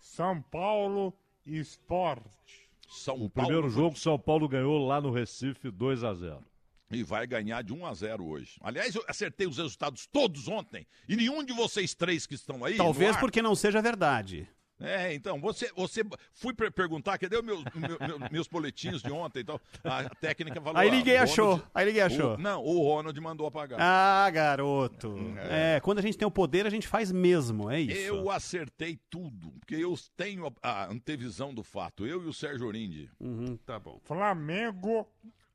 São 0.00 0.40
Paulo 0.42 1.12
Esporte. 1.44 2.68
São 2.88 3.14
O 3.16 3.30
Paulo 3.30 3.48
primeiro 3.48 3.68
jogo, 3.70 3.96
São 3.96 4.18
Paulo 4.18 4.48
ganhou 4.48 4.84
lá 4.86 5.00
no 5.00 5.10
Recife 5.10 5.70
2 5.70 6.02
a 6.02 6.12
0 6.14 6.44
E 6.90 7.02
vai 7.04 7.24
ganhar 7.26 7.62
de 7.62 7.72
1 7.72 7.86
a 7.86 7.94
0 7.94 8.24
hoje. 8.26 8.58
Aliás, 8.60 8.94
eu 8.94 9.04
acertei 9.08 9.46
os 9.46 9.58
resultados 9.58 10.06
todos 10.06 10.48
ontem. 10.48 10.86
E 11.08 11.14
nenhum 11.16 11.44
de 11.44 11.52
vocês 11.52 11.94
três 11.94 12.26
que 12.26 12.34
estão 12.34 12.64
aí. 12.64 12.76
Talvez 12.76 13.14
ar- 13.14 13.20
porque 13.20 13.40
não 13.40 13.54
seja 13.54 13.80
verdade. 13.80 14.48
É, 14.80 15.12
então, 15.14 15.38
você, 15.40 15.70
você 15.76 16.02
fui 16.32 16.54
per- 16.54 16.72
perguntar, 16.72 17.18
cadê 17.18 17.36
os 17.36 17.44
meus, 17.44 17.62
meu- 17.74 17.98
meu- 18.18 18.30
meus 18.30 18.48
boletinhos 18.48 19.02
de 19.02 19.10
ontem? 19.12 19.40
Então, 19.40 19.60
a 19.84 20.08
técnica 20.16 20.60
falou. 20.60 20.78
Aí 20.80 20.88
ah, 20.88 20.92
ninguém 20.92 21.18
o 21.18 21.22
achou, 21.22 21.44
Ronald- 21.52 21.70
aí 21.74 21.86
ninguém 21.86 22.02
achou. 22.02 22.34
o- 22.34 22.38
não, 22.38 22.62
o 22.64 22.82
Ronald 22.82 23.20
mandou 23.20 23.46
apagar. 23.46 23.78
Ah, 23.80 24.30
garoto. 24.30 25.16
É. 25.50 25.80
quando 25.80 25.98
a 25.98 26.02
gente 26.02 26.16
tem 26.16 26.26
o 26.26 26.30
poder, 26.30 26.66
a 26.66 26.70
gente 26.70 26.88
faz 26.88 27.12
mesmo, 27.12 27.70
é 27.70 27.80
isso. 27.80 27.98
Eu 28.00 28.30
acertei 28.30 28.98
tudo, 29.10 29.50
porque 29.60 29.74
eu 29.74 29.94
tenho 30.16 30.46
a, 30.62 30.84
a 30.84 30.90
antevisão 30.90 31.52
do 31.52 31.62
fato. 31.62 32.06
Eu 32.06 32.22
e 32.22 32.26
o 32.26 32.32
Sérgio 32.32 32.66
Orindi. 32.66 33.10
Uhum, 33.20 33.56
tá 33.58 33.78
bom. 33.78 34.00
Flamengo 34.04 35.06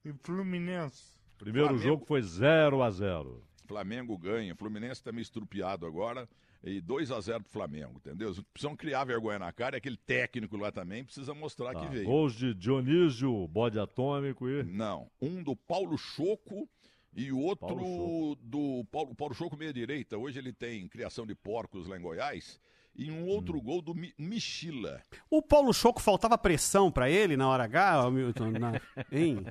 e 0.03 0.13
Fluminense. 0.23 1.13
Primeiro 1.37 1.69
Flamengo- 1.69 1.87
jogo 1.89 2.05
foi 2.05 2.21
0 2.21 2.81
a 2.83 2.91
0 2.91 3.43
Flamengo 3.67 4.15
ganha. 4.17 4.55
Fluminense 4.55 5.03
tá 5.03 5.11
meio 5.11 5.23
estrupiado 5.23 5.85
agora. 5.87 6.29
E 6.65 6.81
2 6.81 7.11
a 7.11 7.21
0 7.21 7.43
pro 7.43 7.51
Flamengo, 7.53 7.93
entendeu? 7.97 8.33
Precisam 8.51 8.75
criar 8.75 9.03
vergonha 9.05 9.37
na 9.37 9.51
cara. 9.53 9.75
E 9.75 9.77
aquele 9.77 9.97
técnico 9.97 10.57
lá 10.57 10.71
também 10.71 11.03
precisa 11.03 11.31
mostrar 11.33 11.73
Tá, 11.73 11.79
que 11.81 11.87
veio. 11.93 12.05
Gols 12.05 12.33
de 12.33 12.55
Dionísio, 12.55 13.47
bode 13.47 13.77
atômico 13.79 14.49
e. 14.49 14.63
Não. 14.63 15.07
Um 15.21 15.43
do 15.43 15.55
Paulo 15.55 15.95
Choco 15.97 16.67
e 17.15 17.31
o 17.31 17.39
outro 17.39 17.67
Paulo 17.67 18.35
do 18.41 18.83
Paulo, 18.91 19.13
Paulo 19.13 19.33
Choco 19.35 19.55
meia-direita. 19.55 20.17
Hoje 20.17 20.39
ele 20.39 20.51
tem 20.51 20.87
criação 20.87 21.25
de 21.27 21.35
porcos 21.35 21.85
lá 21.87 21.97
em 21.97 22.01
Goiás. 22.01 22.59
E 22.97 23.11
um 23.11 23.27
outro 23.27 23.61
gol 23.61 23.81
do 23.81 23.93
Mi- 23.93 24.13
Michila. 24.17 25.01
O 25.29 25.41
Paulo 25.41 25.71
Choco 25.73 26.01
faltava 26.01 26.37
pressão 26.37 26.89
pra 26.91 27.09
ele 27.09 27.35
na 27.37 27.47
hora 27.47 27.65
H, 27.65 28.09
Milton? 28.09 28.51
Na... 28.51 28.71
Hein? 29.11 29.45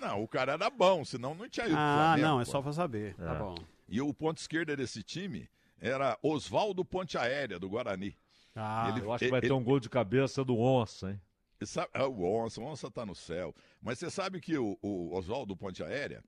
Não, 0.00 0.22
o 0.22 0.28
cara 0.28 0.52
era 0.54 0.68
bom, 0.68 1.04
senão 1.04 1.34
não 1.34 1.48
tinha 1.48 1.66
ido 1.66 1.76
Ah, 1.78 1.94
Flamengo, 2.16 2.28
não, 2.28 2.40
é 2.40 2.44
pô. 2.44 2.50
só 2.50 2.60
pra 2.60 2.72
saber. 2.72 3.14
Tá 3.14 3.34
É. 3.34 3.38
bom. 3.38 3.54
E 3.88 4.00
o 4.02 4.12
ponto 4.12 4.38
esquerda 4.38 4.76
desse 4.76 5.02
time 5.02 5.48
era 5.80 6.18
Oswaldo 6.22 6.84
Ponte 6.84 7.16
Aérea, 7.18 7.58
do 7.58 7.68
Guarani. 7.68 8.16
Ah, 8.54 8.94
eu 8.98 9.12
acho 9.12 9.24
que 9.24 9.30
vai 9.30 9.40
ter 9.40 9.52
um 9.52 9.62
gol 9.62 9.78
de 9.80 9.88
cabeça 9.90 10.44
do 10.44 10.58
Onça, 10.58 11.10
hein? 11.10 11.20
E 11.60 11.66
sabe- 11.66 11.90
ah, 11.94 12.06
o 12.06 12.22
Onça, 12.24 12.60
o 12.60 12.64
Onça 12.64 12.90
tá 12.90 13.04
no 13.04 13.14
céu. 13.14 13.54
Mas 13.82 13.98
você 13.98 14.10
sabe 14.10 14.40
que 14.40 14.56
o, 14.56 14.78
o 14.82 15.14
Oswaldo 15.14 15.56
Ponte 15.56 15.82
Aérea, 15.82 16.22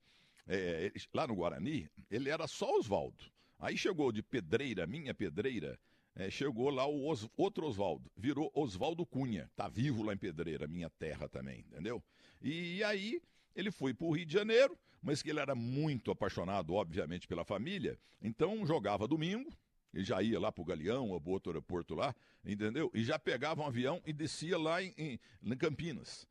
é, 0.47 0.85
ele- 0.87 1.03
lá 1.15 1.27
no 1.27 1.35
Guarani, 1.35 1.89
ele 2.11 2.29
era 2.31 2.47
só 2.47 2.71
Oswaldo. 2.79 3.25
Aí 3.59 3.77
chegou 3.77 4.13
de 4.13 4.23
pedreira, 4.23 4.87
minha 4.87 5.15
pedreira, 5.15 5.79
é, 6.15 6.31
chegou 6.31 6.71
lá 6.71 6.87
o 6.87 7.11
Os- 7.11 7.29
outro 7.37 7.67
Oswaldo, 7.67 8.11
virou 8.17 8.51
Oswaldo 8.55 9.05
Cunha. 9.07 9.51
Tá 9.57 9.69
vivo 9.69 10.03
lá 10.03 10.13
em 10.13 10.19
Pedreira, 10.19 10.67
minha 10.67 10.91
terra 10.91 11.29
também, 11.29 11.61
entendeu? 11.61 12.03
E 12.43 12.83
aí 12.85 13.21
ele 13.57 13.71
foi 13.71 13.93
pro 13.95 14.11
Rio 14.11 14.27
de 14.27 14.33
Janeiro, 14.33 14.79
mas 15.03 15.23
que 15.23 15.31
ele 15.31 15.41
era 15.41 15.55
muito 15.55 16.11
apaixonado, 16.11 16.75
obviamente, 16.75 17.27
pela 17.29 17.45
família, 17.45 17.99
então 18.21 18.67
jogava 18.67 19.07
domingo, 19.09 19.51
ele 19.95 20.05
já 20.05 20.23
ia 20.23 20.39
lá 20.39 20.53
pro 20.53 20.65
Galeão 20.65 21.09
ou 21.11 21.21
pro 21.21 21.31
outro 21.33 21.51
aeroporto 21.51 21.95
lá, 21.95 22.15
entendeu? 22.45 22.91
E 22.95 23.03
já 23.05 23.19
pegava 23.19 23.63
um 23.63 23.67
avião 23.67 24.03
e 24.05 24.13
descia 24.13 24.59
lá 24.59 24.83
em, 24.83 24.93
em- 24.99 25.19
em 25.43 25.57
Campinas, 25.57 26.27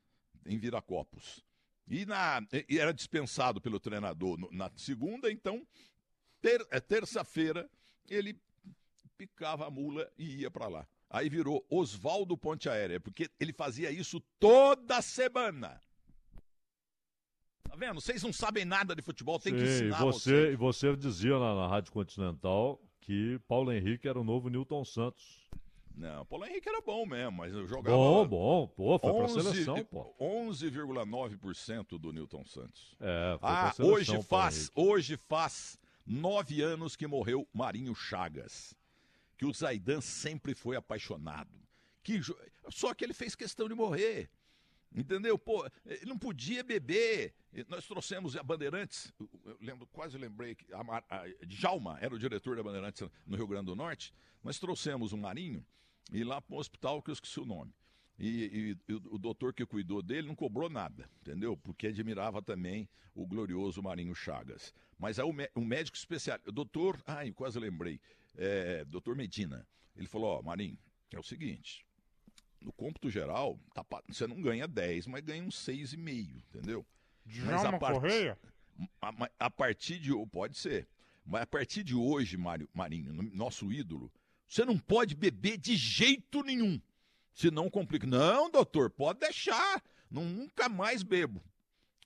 em 0.45 0.57
Viracopos. 0.57 1.44
E, 1.89 2.06
na, 2.06 2.45
e 2.69 2.77
era 2.77 2.94
dispensado 2.94 3.60
pelo 3.61 3.80
treinador 3.80 4.38
no- 4.38 4.49
na 4.52 4.69
segunda, 4.76 5.31
então, 5.31 5.65
ter- 6.41 6.65
é, 6.69 6.80
terça-feira, 6.80 7.69
ele 8.10 8.39
picava 9.18 9.65
a 9.65 9.72
mula 9.72 10.10
e 10.18 10.41
ia 10.41 10.52
para 10.52 10.68
lá. 10.68 10.88
Aí 11.10 11.30
virou 11.30 11.65
Oswaldo 11.69 12.38
Ponte 12.38 12.68
Aérea, 12.69 12.99
porque 12.99 13.30
ele 13.39 13.53
fazia 13.53 13.89
isso 13.89 14.19
toda 14.39 15.02
semana. 15.02 15.81
Tá 17.68 17.76
vendo? 17.76 18.02
Vocês 18.02 18.23
não 18.23 18.31
sabem 18.34 18.65
nada 18.65 18.95
de 18.95 19.02
futebol, 19.02 19.39
tem 19.39 19.53
que 19.53 19.60
Sim, 19.60 19.65
e 19.65 19.76
ensinar 19.76 19.99
você, 19.99 20.52
e 20.52 20.56
você 20.56 20.95
dizia 20.95 21.38
na, 21.38 21.56
na 21.56 21.68
Rádio 21.68 21.91
Continental 21.91 22.81
que 23.02 23.39
Paulo 23.48 23.72
Henrique 23.72 24.07
era 24.07 24.19
o 24.19 24.23
novo 24.23 24.49
Newton 24.49 24.84
Santos. 24.84 25.48
Não, 25.95 26.26
Paulo 26.27 26.45
Henrique 26.45 26.69
era 26.69 26.80
bom 26.81 27.06
mesmo, 27.07 27.31
mas 27.31 27.52
eu 27.53 27.65
jogava. 27.65 27.98
Bom, 27.98 28.27
bom, 28.27 28.68
pô, 28.68 28.99
foi 28.99 29.11
pra 29.14 29.23
11 29.23 29.41
seleção, 29.41 29.84
pô. 29.85 30.14
11,9% 30.19 31.98
do 31.99 32.11
Newton 32.14 32.45
Santos. 32.45 32.95
É, 32.99 33.38
foi 33.39 33.49
Ah, 33.49 33.61
pra 33.61 33.72
seleção, 33.72 33.95
hoje 33.95 34.07
Paulo 34.11 34.23
faz, 34.23 34.72
hoje 34.76 35.18
faz 35.18 35.80
nove 36.06 36.61
anos 36.61 36.95
que 36.95 37.07
morreu 37.07 37.48
Marinho 37.53 37.95
Chagas. 37.95 38.76
Que 39.38 39.45
o 39.45 39.53
Zaidan 39.53 40.02
sempre 40.02 40.53
foi 40.53 40.76
apaixonado. 40.76 41.49
Que, 42.03 42.22
só 42.69 42.94
que 42.94 43.03
ele 43.03 43.14
fez 43.14 43.35
questão 43.35 43.68
de 43.68 43.76
morrer. 43.76 44.30
Entendeu? 44.98 45.38
Pô, 45.38 45.64
ele 45.86 46.06
não 46.07 46.18
podia 46.18 46.64
beber. 46.64 47.34
E 47.53 47.64
Nós 47.69 47.86
trouxemos 47.88 48.36
a 48.36 48.41
Bandeirantes, 48.41 49.14
eu- 49.19 49.57
lembro, 49.61 49.86
quase 49.88 50.18
lembrei 50.18 50.56
que 50.56 50.65
a, 50.74 50.82
a 51.10 51.26
Djalma 51.45 51.98
era 52.02 52.14
o 52.14 52.19
diretor 52.19 52.56
da 52.56 52.64
Bandeirantes 52.64 53.07
no 53.26 53.38
Rio 53.38 53.48
Grande 53.48 53.68
do 53.68 53.76
Norte. 53.76 54.11
Nós 54.44 54.60
trouxemos 54.60 55.14
o 55.14 55.18
Marinho 55.18 55.64
e 56.11 56.24
lá 56.24 56.41
para 56.41 56.56
um 56.56 56.60
hospital 56.60 57.02
que 57.02 57.11
eu 57.11 57.14
esqueci 57.14 57.40
o 57.40 57.45
nome. 57.45 57.72
E, 58.19 58.28
e- 58.88 58.91
e 58.91 58.94
o, 58.95 59.15
o 59.15 59.18
doutor 59.19 59.53
que 59.53 59.64
cuidou 59.65 60.02
dele 60.02 60.28
não 60.28 60.36
cobrou 60.36 60.68
nada, 60.69 61.07
entendeu? 61.22 61.56
Porque 61.56 61.88
admirava 61.88 62.41
também 62.41 62.90
o 63.14 63.26
glorioso 63.28 63.82
Marinho 63.84 64.15
Chagas. 64.15 64.74
Mas 64.98 65.19
aí 65.19 65.26
o, 65.26 65.32
mé- 65.32 65.52
um 65.56 65.64
médico 65.64 65.95
especial, 65.95 66.40
o 66.48 66.52
doutor, 66.52 66.99
ai, 67.06 67.32
quase 67.32 67.60
lembrei, 67.60 67.99
é, 68.36 68.84
doutor 68.86 69.15
Medina, 69.15 69.68
ele 69.95 70.07
falou: 70.07 70.40
Ó, 70.40 70.41
Marinho, 70.41 70.78
é 71.11 71.19
o 71.19 71.24
seguinte, 71.24 71.86
no 72.61 72.71
cômputo 72.73 73.09
geral, 73.09 73.59
tá 73.73 73.85
você 74.07 74.27
não 74.27 74.41
ganha 74.41 74.67
10, 74.67 75.07
mas 75.07 75.23
ganha 75.23 75.43
uns 75.43 75.55
6,5, 75.65 76.43
entendeu? 76.49 76.85
Djalma 77.25 77.79
Correia? 78.01 78.38
A, 79.01 79.29
a 79.39 79.49
partir 79.49 79.99
de. 79.99 80.11
Pode 80.31 80.57
ser. 80.57 80.88
Mas 81.25 81.41
a 81.41 81.47
partir 81.47 81.84
de 81.84 81.95
hoje, 81.95 82.38
Mário, 82.38 82.69
Marinho, 82.73 83.11
no- 83.11 83.23
nosso 83.35 83.71
ídolo, 83.71 84.11
você 84.47 84.63
não 84.63 84.77
pode 84.77 85.13
beber 85.15 85.57
de 85.57 85.75
jeito 85.75 86.41
nenhum. 86.43 86.79
Senão 87.34 87.69
complica. 87.69 88.07
Não, 88.07 88.49
doutor, 88.49 88.89
pode 88.89 89.19
deixar. 89.19 89.84
Não, 90.09 90.23
nunca 90.23 90.69
mais 90.69 91.03
bebo. 91.03 91.43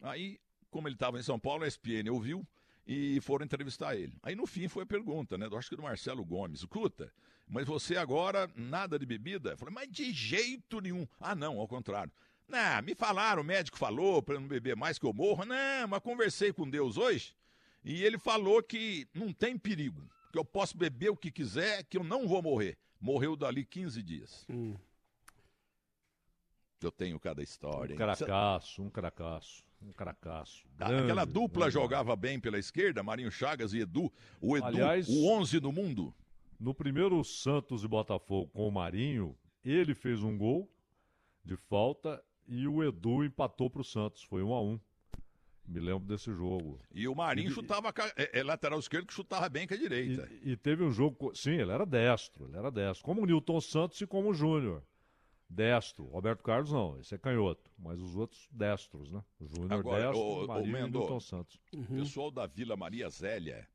Aí, 0.02 0.40
como 0.72 0.88
ele 0.88 0.96
estava 0.96 1.20
em 1.20 1.24
São 1.24 1.40
Paulo, 1.40 1.64
a 1.64 1.68
SPN 1.68 2.10
ouviu 2.10 2.46
e 2.88 3.20
foram 3.22 3.46
entrevistar 3.46 3.96
ele. 3.96 4.18
Aí 4.24 4.36
no 4.36 4.48
fim 4.48 4.68
foi 4.68 4.84
a 4.84 4.88
pergunta, 4.88 5.38
né? 5.38 5.46
Eu 5.46 5.58
acho 5.58 5.70
que 5.70 5.76
do 5.76 5.84
Marcelo 5.84 6.26
Gomes. 6.26 6.62
Escuta, 6.62 7.14
mas 7.52 7.68
você 7.68 7.98
agora 7.98 8.50
nada 8.56 8.98
de 8.98 9.06
bebida? 9.06 9.52
Eu 9.52 9.58
falei, 9.58 9.74
mas 9.76 9.92
de 9.92 10.12
jeito 10.12 10.80
nenhum. 10.82 11.06
Ah, 11.20 11.36
não, 11.36 11.60
ao 11.60 11.68
contrário. 11.68 12.12
Não, 12.48 12.82
me 12.82 12.96
falaram, 12.96 13.42
o 13.42 13.46
médico 13.46 13.78
falou 13.78 14.22
para 14.24 14.36
eu 14.36 14.40
não 14.42 14.48
beber 14.48 14.76
mais 14.76 14.98
que 14.98 15.06
eu 15.06 15.14
morro. 15.14 15.46
Não, 15.46 15.88
mas 15.88 16.00
conversei 16.02 16.52
com 16.52 16.68
Deus 16.70 16.98
hoje 16.98 17.36
e 17.84 18.04
ele 18.04 18.18
falou 18.18 18.62
que 18.64 19.08
não 19.14 19.32
tem 19.34 19.58
perigo, 19.58 20.02
que 20.32 20.38
eu 20.38 20.46
posso 20.46 20.78
beber 20.78 21.10
o 21.10 21.16
que 21.16 21.32
quiser, 21.32 21.84
que 21.84 21.98
eu 21.98 22.04
não 22.04 22.28
vou 22.28 22.42
morrer. 22.42 22.78
Morreu 23.00 23.36
dali 23.36 23.66
15 23.66 24.02
dias. 24.04 24.46
Eu 26.82 26.92
tenho 26.92 27.20
cada 27.20 27.44
história. 27.44 27.94
Um 27.94 27.98
cracaço, 27.98 28.82
um 28.82 28.90
cracaço, 28.90 29.64
um 29.82 29.92
cracaço. 29.92 30.66
Ah, 30.80 30.86
Aquela 30.88 31.26
Grande, 31.26 31.32
dupla 31.34 31.62
grande. 31.70 31.74
jogava 31.74 32.16
bem 32.16 32.40
pela 32.40 32.58
esquerda, 32.58 33.04
Marinho 33.04 33.32
Chagas 33.32 33.74
e 33.74 33.80
Edu. 33.80 34.12
O 34.40 34.58
Edu, 34.58 34.66
Aliás, 34.68 35.08
o 35.08 35.28
11 35.28 35.60
no 35.60 35.72
mundo. 35.72 36.14
No 36.62 36.76
primeiro 36.76 37.24
Santos 37.24 37.84
e 37.84 37.88
Botafogo 37.88 38.48
com 38.54 38.68
o 38.68 38.72
Marinho, 38.72 39.36
ele 39.66 39.96
fez 39.96 40.22
um 40.22 40.38
gol 40.38 40.72
de 41.44 41.58
falta 41.58 42.24
e 42.48 42.68
o 42.68 42.84
Edu 42.84 43.24
empatou 43.24 43.68
pro 43.68 43.84
Santos. 43.84 44.22
Foi 44.22 44.44
um 44.44 44.54
a 44.54 44.62
um. 44.62 44.80
Me 45.66 45.80
lembro 45.80 46.08
desse 46.08 46.32
jogo. 46.32 46.80
E 46.94 47.08
o 47.08 47.16
Marinho 47.16 47.50
E- 47.50 47.54
chutava. 47.54 47.92
É, 48.16 48.42
é 48.42 48.44
lateral 48.44 48.78
esquerdo 48.78 49.08
que 49.08 49.14
chutava 49.14 49.50
bem 49.50 49.68
com 49.68 49.74
a 49.74 49.78
direita. 49.78 50.30
E 50.44 50.56
teve 50.56 50.84
um 50.84 50.92
jogo. 50.92 51.34
Sim, 51.34 51.54
ele 51.54 51.72
era 51.72 51.84
destro, 51.84 52.46
ele 52.46 52.58
era 52.58 52.70
destro. 52.70 53.04
Como 53.06 53.24
o 53.24 53.26
Newton 53.26 53.60
Santos 53.60 54.00
e 54.00 54.06
como 54.06 54.30
o 54.30 54.34
Júnior. 54.36 54.84
Destro. 55.50 56.06
Roberto 56.06 56.44
Carlos 56.44 56.72
não, 56.72 57.00
esse 57.00 57.16
é 57.16 57.18
canhoto. 57.18 57.72
Mas 57.76 58.00
os 58.00 58.16
outros 58.16 58.48
destros, 58.52 59.12
né? 59.12 59.24
O 59.40 59.48
Júnior 59.48 59.84
destro, 59.84 60.20
o 60.20 60.48
Marinho 60.48 60.68
e 60.68 60.70
o 60.70 60.74
Mendo, 60.74 61.00
Newton 61.00 61.20
Santos. 61.20 61.60
o 61.74 61.84
pessoal 61.96 62.30
da 62.30 62.46
Vila 62.46 62.78
Maria 62.78 63.10
Zélia 63.10 63.68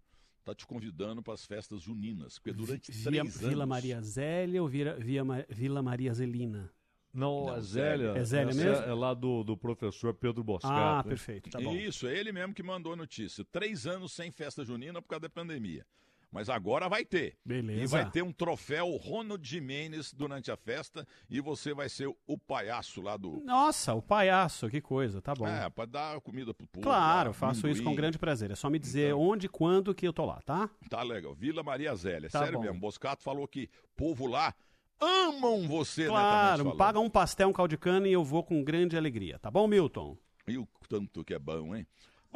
tá 0.46 0.54
te 0.54 0.64
convidando 0.64 1.20
para 1.24 1.34
as 1.34 1.44
festas 1.44 1.82
juninas, 1.82 2.38
porque 2.38 2.52
durante 2.52 2.92
Via, 2.92 3.22
três 3.22 3.36
Vila 3.36 3.64
anos... 3.64 3.68
Maria 3.68 4.00
Zélia 4.00 4.62
ou 4.62 4.68
Vira, 4.68 4.96
via, 4.96 5.24
Ma- 5.24 5.44
Vila 5.48 5.82
Maria 5.82 6.14
Zelina? 6.14 6.70
Não, 7.12 7.48
a 7.48 7.60
Zélia. 7.60 8.10
É 8.10 8.22
Zélia 8.22 8.50
essa 8.50 8.64
mesmo? 8.64 8.84
É 8.84 8.94
lá 8.94 9.12
do, 9.12 9.42
do 9.42 9.56
professor 9.56 10.14
Pedro 10.14 10.44
Boscato. 10.44 10.72
Ah, 10.72 11.02
hein? 11.02 11.08
perfeito, 11.08 11.50
tá 11.50 11.58
bom. 11.58 11.74
Isso, 11.74 12.06
é 12.06 12.16
ele 12.16 12.30
mesmo 12.30 12.54
que 12.54 12.62
mandou 12.62 12.92
a 12.92 12.96
notícia. 12.96 13.44
Três 13.50 13.86
anos 13.86 14.12
sem 14.12 14.30
festa 14.30 14.64
junina 14.64 15.02
por 15.02 15.08
causa 15.08 15.22
da 15.22 15.28
pandemia. 15.28 15.84
Mas 16.30 16.50
agora 16.50 16.88
vai 16.88 17.04
ter. 17.04 17.36
Beleza. 17.44 17.82
E 17.82 17.86
vai 17.86 18.10
ter 18.10 18.22
um 18.22 18.32
troféu 18.32 18.90
Ronald 18.96 19.46
Jimenez 19.48 20.12
durante 20.12 20.50
a 20.50 20.56
festa 20.56 21.06
e 21.30 21.40
você 21.40 21.72
vai 21.72 21.88
ser 21.88 22.08
o 22.26 22.36
palhaço 22.38 23.00
lá 23.00 23.16
do. 23.16 23.40
Nossa, 23.44 23.94
o 23.94 24.02
palhaço, 24.02 24.68
que 24.68 24.80
coisa, 24.80 25.22
tá 25.22 25.34
bom. 25.34 25.46
É, 25.46 25.70
pra 25.70 25.86
dar 25.86 26.20
comida 26.20 26.52
pro 26.52 26.66
povo. 26.66 26.82
Claro, 26.84 27.30
lá, 27.30 27.34
faço 27.34 27.68
isso 27.68 27.82
com 27.82 27.94
grande 27.94 28.18
prazer. 28.18 28.50
É 28.50 28.54
só 28.54 28.68
me 28.68 28.78
dizer 28.78 29.14
onde 29.14 29.46
e 29.46 29.48
quando 29.48 29.94
que 29.94 30.06
eu 30.06 30.12
tô 30.12 30.24
lá, 30.24 30.40
tá? 30.42 30.68
Tá 30.90 31.02
legal. 31.02 31.34
Vila 31.34 31.62
Maria 31.62 31.94
Zélia. 31.94 32.28
Tá 32.28 32.40
Sério 32.40 32.58
bom. 32.58 32.64
mesmo. 32.64 32.80
Boscato 32.80 33.22
falou 33.22 33.46
que 33.46 33.70
povo 33.96 34.26
lá 34.26 34.52
amam 35.00 35.66
você, 35.68 36.06
Claro, 36.06 36.24
netamente 36.24 36.62
falando. 36.64 36.76
paga 36.78 37.00
um 37.00 37.10
pastel, 37.10 37.48
um 37.48 37.52
caldo 37.52 37.70
de 37.70 37.78
cana 37.78 38.08
e 38.08 38.12
eu 38.12 38.24
vou 38.24 38.42
com 38.42 38.62
grande 38.64 38.96
alegria, 38.96 39.38
tá 39.38 39.50
bom, 39.50 39.66
Milton? 39.66 40.16
E 40.48 40.56
o 40.58 40.66
tanto 40.88 41.24
que 41.24 41.34
é 41.34 41.38
bom, 41.38 41.74
hein? 41.74 41.86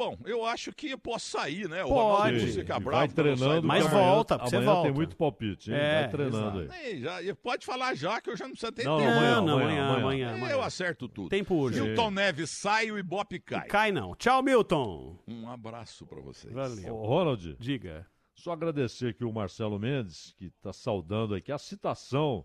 Bom, 0.01 0.17
eu 0.25 0.43
acho 0.45 0.71
que 0.73 0.89
eu 0.89 0.97
posso 0.97 1.27
sair, 1.29 1.69
né? 1.69 1.83
O 1.83 1.89
Pode. 1.89 2.33
Ronaldo 2.37 2.53
fica 2.53 2.73
vai 2.73 2.79
bravo 2.83 2.97
saio 3.05 3.13
treinando, 3.15 3.61
do 3.61 3.67
Mas 3.67 3.85
ar. 3.85 3.91
volta, 3.91 4.37
você 4.39 4.55
amanhã 4.55 4.71
volta. 4.71 4.87
tem 4.87 4.91
muito 4.95 5.15
palpite, 5.15 5.71
hein? 5.71 5.77
É, 5.77 6.01
vai 6.01 6.09
treinando 6.09 6.61
exato. 6.63 6.73
aí. 6.81 6.85
Ei, 6.87 7.01
já, 7.01 7.21
e 7.21 7.33
pode 7.35 7.65
falar 7.65 7.93
já 7.93 8.19
que 8.19 8.29
eu 8.31 8.35
já 8.35 8.45
não 8.45 8.51
preciso 8.51 8.71
ter 8.71 8.83
Não, 8.83 8.97
tempo. 8.97 9.11
amanhã, 9.11 9.35
Não, 9.35 9.45
não, 9.45 9.53
amanhã, 9.59 9.67
amanhã, 9.69 9.83
amanhã. 9.99 10.27
amanhã, 10.29 10.45
Eu 10.49 10.53
amanhã. 10.55 10.65
acerto 10.65 11.07
tudo. 11.07 11.29
Tempo 11.29 11.53
urge. 11.53 11.79
Milton 11.81 12.09
Neves 12.11 12.49
sai 12.49 12.87
e 12.87 12.91
o 12.91 12.97
Ibope 12.97 13.39
cai. 13.39 13.67
Cai 13.67 13.91
não. 13.91 14.15
Tchau, 14.15 14.41
Milton. 14.41 15.19
Um 15.27 15.47
abraço 15.47 16.03
pra 16.07 16.19
vocês. 16.19 16.51
Valeu. 16.51 16.95
Ô, 16.95 17.05
Ronald, 17.05 17.55
Diga. 17.59 18.07
só 18.33 18.53
agradecer 18.53 19.09
aqui 19.09 19.23
o 19.23 19.31
Marcelo 19.31 19.77
Mendes, 19.77 20.33
que 20.35 20.45
está 20.45 20.73
saudando 20.73 21.35
aqui 21.35 21.51
a 21.51 21.59
citação 21.59 22.43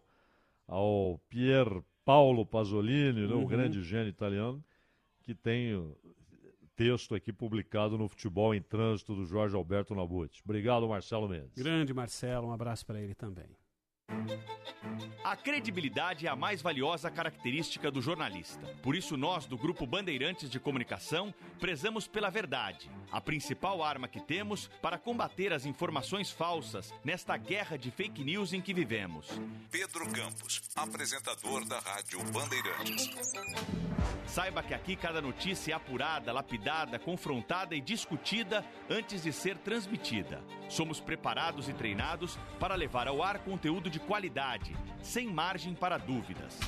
ao 0.68 1.18
Pier 1.30 1.66
Paolo 2.04 2.44
Pasolini, 2.44 3.26
né, 3.26 3.34
o 3.34 3.38
Uhum. 3.38 3.46
grande 3.46 3.82
gênio 3.82 4.08
italiano, 4.08 4.62
que 5.22 5.34
tem 5.34 5.72
texto 6.76 7.14
aqui 7.14 7.32
publicado 7.32 7.96
no 7.96 8.08
Futebol 8.08 8.54
em 8.54 8.60
Trânsito 8.60 9.14
do 9.14 9.24
Jorge 9.24 9.56
Alberto 9.56 9.94
Nabuti. 9.94 10.42
Obrigado, 10.44 10.86
Marcelo 10.86 11.28
Mendes. 11.28 11.54
Grande 11.56 11.94
Marcelo, 11.94 12.48
um 12.48 12.52
abraço 12.52 12.84
pra 12.84 13.00
ele 13.00 13.14
também. 13.14 13.48
A 15.26 15.34
credibilidade 15.34 16.24
é 16.24 16.30
a 16.30 16.36
mais 16.36 16.62
valiosa 16.62 17.10
característica 17.10 17.90
do 17.90 18.00
jornalista. 18.00 18.64
Por 18.80 18.94
isso, 18.94 19.16
nós, 19.16 19.44
do 19.44 19.58
Grupo 19.58 19.84
Bandeirantes 19.84 20.48
de 20.48 20.60
Comunicação, 20.60 21.34
prezamos 21.58 22.06
pela 22.06 22.30
verdade, 22.30 22.88
a 23.10 23.20
principal 23.20 23.82
arma 23.82 24.06
que 24.06 24.20
temos 24.20 24.68
para 24.80 24.98
combater 24.98 25.52
as 25.52 25.66
informações 25.66 26.30
falsas 26.30 26.94
nesta 27.04 27.36
guerra 27.36 27.76
de 27.76 27.90
fake 27.90 28.22
news 28.22 28.52
em 28.52 28.60
que 28.60 28.72
vivemos. 28.72 29.26
Pedro 29.68 30.08
Campos, 30.12 30.62
apresentador 30.76 31.64
da 31.66 31.80
Rádio 31.80 32.22
Bandeirantes. 32.30 33.10
Saiba 34.26 34.62
que 34.62 34.74
aqui 34.74 34.94
cada 34.94 35.20
notícia 35.20 35.72
é 35.72 35.74
apurada, 35.74 36.32
lapidada, 36.32 36.98
confrontada 36.98 37.74
e 37.74 37.80
discutida 37.80 38.64
antes 38.88 39.22
de 39.22 39.32
ser 39.32 39.56
transmitida. 39.58 40.42
Somos 40.68 41.00
preparados 41.00 41.68
e 41.68 41.72
treinados 41.72 42.38
para 42.60 42.74
levar 42.74 43.08
ao 43.08 43.22
ar 43.22 43.38
conteúdo 43.40 43.88
de 43.88 43.95
qualidade, 43.98 44.76
sem 45.02 45.26
margem 45.28 45.74
para 45.74 45.98
dúvidas. 45.98 46.58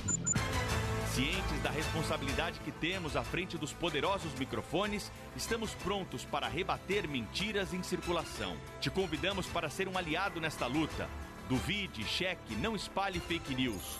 Cientes 1.14 1.62
da 1.62 1.70
responsabilidade 1.70 2.60
que 2.60 2.70
temos 2.70 3.16
à 3.16 3.24
frente 3.24 3.58
dos 3.58 3.72
poderosos 3.72 4.32
microfones, 4.34 5.10
estamos 5.36 5.74
prontos 5.74 6.24
para 6.24 6.46
rebater 6.46 7.08
mentiras 7.08 7.74
em 7.74 7.82
circulação. 7.82 8.56
Te 8.80 8.90
convidamos 8.90 9.46
para 9.46 9.68
ser 9.68 9.88
um 9.88 9.98
aliado 9.98 10.40
nesta 10.40 10.66
luta. 10.66 11.08
Duvide, 11.48 12.04
cheque, 12.04 12.54
não 12.54 12.76
espalhe 12.76 13.18
fake 13.18 13.54
news. 13.54 13.98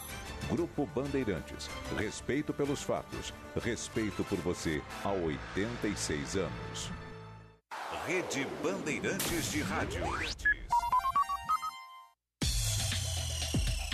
Grupo 0.50 0.86
Bandeirantes. 0.86 1.68
Respeito 1.96 2.52
pelos 2.52 2.82
fatos. 2.82 3.34
Respeito 3.62 4.22
por 4.24 4.38
você 4.38 4.82
há 5.02 5.10
86 5.10 6.36
anos. 6.36 6.92
Rede 8.06 8.46
Bandeirantes 8.62 9.50
de 9.50 9.60
Rádio. 9.62 10.02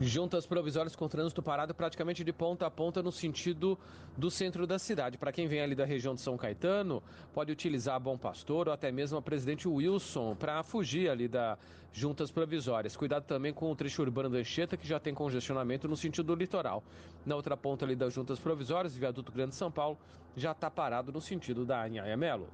Juntas 0.00 0.46
provisórias 0.46 0.94
com 0.94 1.08
trânsito 1.08 1.42
parado 1.42 1.74
praticamente 1.74 2.22
de 2.22 2.32
ponta 2.32 2.64
a 2.64 2.70
ponta 2.70 3.02
no 3.02 3.10
sentido 3.10 3.76
do 4.16 4.30
centro 4.30 4.64
da 4.64 4.78
cidade. 4.78 5.18
Para 5.18 5.32
quem 5.32 5.48
vem 5.48 5.60
ali 5.60 5.74
da 5.74 5.84
região 5.84 6.14
de 6.14 6.20
São 6.20 6.36
Caetano, 6.36 7.02
pode 7.34 7.50
utilizar 7.50 7.96
a 7.96 7.98
Bom 7.98 8.16
Pastor 8.16 8.68
ou 8.68 8.72
até 8.72 8.92
mesmo 8.92 9.18
a 9.18 9.22
Presidente 9.22 9.66
Wilson 9.66 10.36
para 10.36 10.62
fugir 10.62 11.10
ali 11.10 11.26
da 11.26 11.58
Juntas 11.92 12.30
Provisórias. 12.30 12.96
Cuidado 12.96 13.24
também 13.24 13.52
com 13.52 13.72
o 13.72 13.74
trecho 13.74 14.00
urbano 14.00 14.30
da 14.30 14.38
Anchieta, 14.38 14.76
que 14.76 14.86
já 14.86 15.00
tem 15.00 15.12
congestionamento 15.12 15.88
no 15.88 15.96
sentido 15.96 16.26
do 16.26 16.34
litoral. 16.36 16.84
Na 17.26 17.34
outra 17.34 17.56
ponta 17.56 17.84
ali 17.84 17.96
das 17.96 18.14
Juntas 18.14 18.38
Provisórias, 18.38 18.94
viaduto 18.94 19.32
Grande 19.32 19.56
São 19.56 19.70
Paulo, 19.70 19.98
já 20.36 20.52
está 20.52 20.70
parado 20.70 21.10
no 21.10 21.20
sentido 21.20 21.64
da 21.64 21.82
Anhaia 21.82 22.16
Melo. 22.16 22.48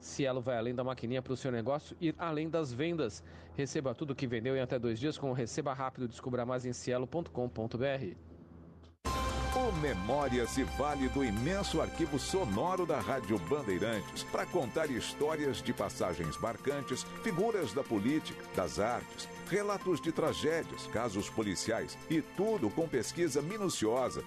Cielo 0.00 0.40
vai 0.40 0.56
além 0.56 0.74
da 0.74 0.84
maquininha 0.84 1.22
para 1.22 1.32
o 1.32 1.36
seu 1.36 1.50
negócio 1.50 1.96
ir 2.00 2.14
além 2.18 2.48
das 2.48 2.72
vendas. 2.72 3.22
Receba 3.56 3.94
tudo 3.94 4.14
que 4.14 4.26
vendeu 4.26 4.56
em 4.56 4.60
até 4.60 4.78
dois 4.78 4.98
dias 4.98 5.18
com 5.18 5.30
o 5.30 5.34
Receba 5.34 5.72
Rápido. 5.72 6.08
Descubra 6.08 6.46
mais 6.46 6.64
em 6.64 6.72
cielo.com.br. 6.72 8.28
O 9.56 9.72
Memória 9.80 10.46
se 10.46 10.62
vale 10.62 11.08
do 11.08 11.24
imenso 11.24 11.80
arquivo 11.80 12.18
sonoro 12.18 12.86
da 12.86 13.00
Rádio 13.00 13.38
Bandeirantes 13.40 14.22
para 14.24 14.46
contar 14.46 14.90
histórias 14.90 15.60
de 15.60 15.72
passagens 15.72 16.38
marcantes, 16.38 17.02
figuras 17.24 17.72
da 17.72 17.82
política, 17.82 18.40
das 18.54 18.78
artes, 18.78 19.28
relatos 19.50 20.00
de 20.00 20.12
tragédias, 20.12 20.86
casos 20.88 21.28
policiais 21.28 21.98
e 22.08 22.22
tudo 22.22 22.70
com 22.70 22.86
pesquisa 22.86 23.42
minuciosa. 23.42 24.22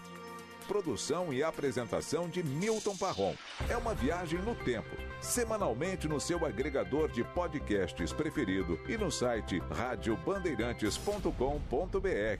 Produção 0.67 1.33
e 1.33 1.41
apresentação 1.43 2.29
de 2.29 2.43
Milton 2.43 2.95
Parron. 2.97 3.35
É 3.69 3.77
uma 3.77 3.93
viagem 3.93 4.41
no 4.41 4.55
tempo, 4.55 4.95
semanalmente 5.21 6.07
no 6.07 6.19
seu 6.19 6.43
agregador 6.45 7.11
de 7.11 7.23
podcasts 7.23 8.11
preferido 8.13 8.79
e 8.87 8.97
no 8.97 9.11
site 9.11 9.59
radiobandeirantes.com.br. 9.71 12.07
É 12.07 12.37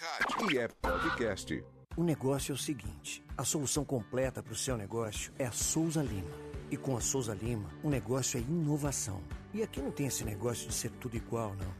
rádio 0.00 0.52
e 0.52 0.58
é 0.58 0.68
podcast. 0.68 1.64
O 1.96 2.02
negócio 2.02 2.52
é 2.52 2.54
o 2.54 2.58
seguinte: 2.58 3.24
a 3.36 3.44
solução 3.44 3.84
completa 3.84 4.42
para 4.42 4.52
o 4.52 4.56
seu 4.56 4.76
negócio 4.76 5.32
é 5.38 5.46
a 5.46 5.52
Souza 5.52 6.02
Lima. 6.02 6.50
E 6.70 6.76
com 6.76 6.96
a 6.96 7.00
Souza 7.00 7.34
Lima, 7.34 7.68
o 7.82 7.90
negócio 7.90 8.38
é 8.38 8.40
inovação. 8.40 9.20
E 9.52 9.62
aqui 9.62 9.82
não 9.82 9.90
tem 9.90 10.06
esse 10.06 10.24
negócio 10.24 10.68
de 10.68 10.74
ser 10.74 10.90
tudo 10.92 11.16
igual, 11.16 11.54
não. 11.56 11.79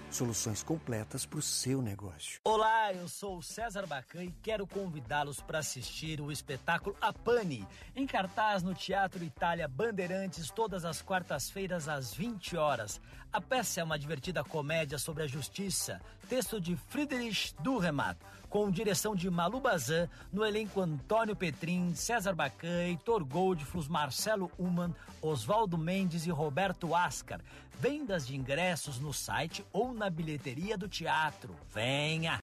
Soluções 0.11 0.61
completas 0.61 1.25
para 1.25 1.39
o 1.39 1.41
seu 1.41 1.81
negócio. 1.81 2.41
Olá, 2.43 2.91
eu 2.91 3.07
sou 3.07 3.37
o 3.37 3.41
César 3.41 3.87
Bacan 3.87 4.25
e 4.25 4.33
quero 4.43 4.67
convidá-los 4.67 5.39
para 5.39 5.59
assistir 5.59 6.19
o 6.19 6.29
espetáculo 6.29 6.97
A 6.99 7.13
Pane, 7.13 7.65
em 7.95 8.05
cartaz 8.05 8.61
no 8.61 8.73
Teatro 8.73 9.23
Itália 9.23 9.69
Bandeirantes, 9.69 10.51
todas 10.51 10.83
as 10.83 11.01
quartas-feiras 11.01 11.87
às 11.87 12.13
20 12.13 12.57
horas. 12.57 12.99
A 13.31 13.39
peça 13.39 13.79
é 13.79 13.83
uma 13.85 13.97
divertida 13.97 14.43
comédia 14.43 14.99
sobre 14.99 15.23
a 15.23 15.27
justiça, 15.27 16.01
texto 16.27 16.59
de 16.59 16.75
Friedrich 16.75 17.55
Durremat, 17.61 18.17
com 18.51 18.69
direção 18.69 19.15
de 19.15 19.29
Malu 19.29 19.61
Bazan, 19.61 20.09
no 20.31 20.45
elenco 20.45 20.81
Antônio 20.81 21.33
Petrin, 21.37 21.95
César 21.95 22.35
Bacan, 22.35 22.83
Heitor 22.83 23.23
Goldflus, 23.23 23.87
Marcelo 23.87 24.51
Uman, 24.59 24.93
Oswaldo 25.21 25.77
Mendes 25.77 26.27
e 26.27 26.29
Roberto 26.29 26.93
Ascar. 26.93 27.39
Vendas 27.79 28.27
de 28.27 28.35
ingressos 28.35 28.99
no 28.99 29.13
site 29.13 29.65
ou 29.71 29.93
na 29.93 30.09
bilheteria 30.09 30.77
do 30.77 30.89
teatro. 30.89 31.55
Venha! 31.73 32.40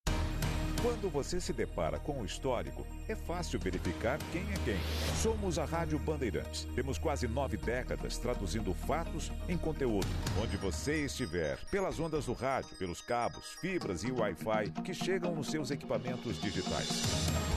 Quando 0.80 1.10
você 1.10 1.40
se 1.40 1.52
depara 1.52 1.98
com 1.98 2.20
o 2.20 2.24
histórico, 2.24 2.86
é 3.08 3.16
fácil 3.16 3.58
verificar 3.58 4.16
quem 4.30 4.42
é 4.42 4.54
quem. 4.64 4.78
Somos 5.20 5.58
a 5.58 5.64
Rádio 5.64 5.98
Bandeirantes. 5.98 6.68
Temos 6.72 6.98
quase 6.98 7.26
nove 7.26 7.56
décadas 7.56 8.16
traduzindo 8.16 8.72
fatos 8.72 9.32
em 9.48 9.58
conteúdo. 9.58 10.06
Onde 10.40 10.56
você 10.56 11.04
estiver, 11.04 11.58
pelas 11.68 11.98
ondas 11.98 12.26
do 12.26 12.32
rádio, 12.32 12.76
pelos 12.76 13.00
cabos, 13.00 13.56
fibras 13.60 14.04
e 14.04 14.12
Wi-Fi 14.12 14.70
que 14.84 14.94
chegam 14.94 15.34
nos 15.34 15.48
seus 15.48 15.72
equipamentos 15.72 16.40
digitais. 16.40 16.88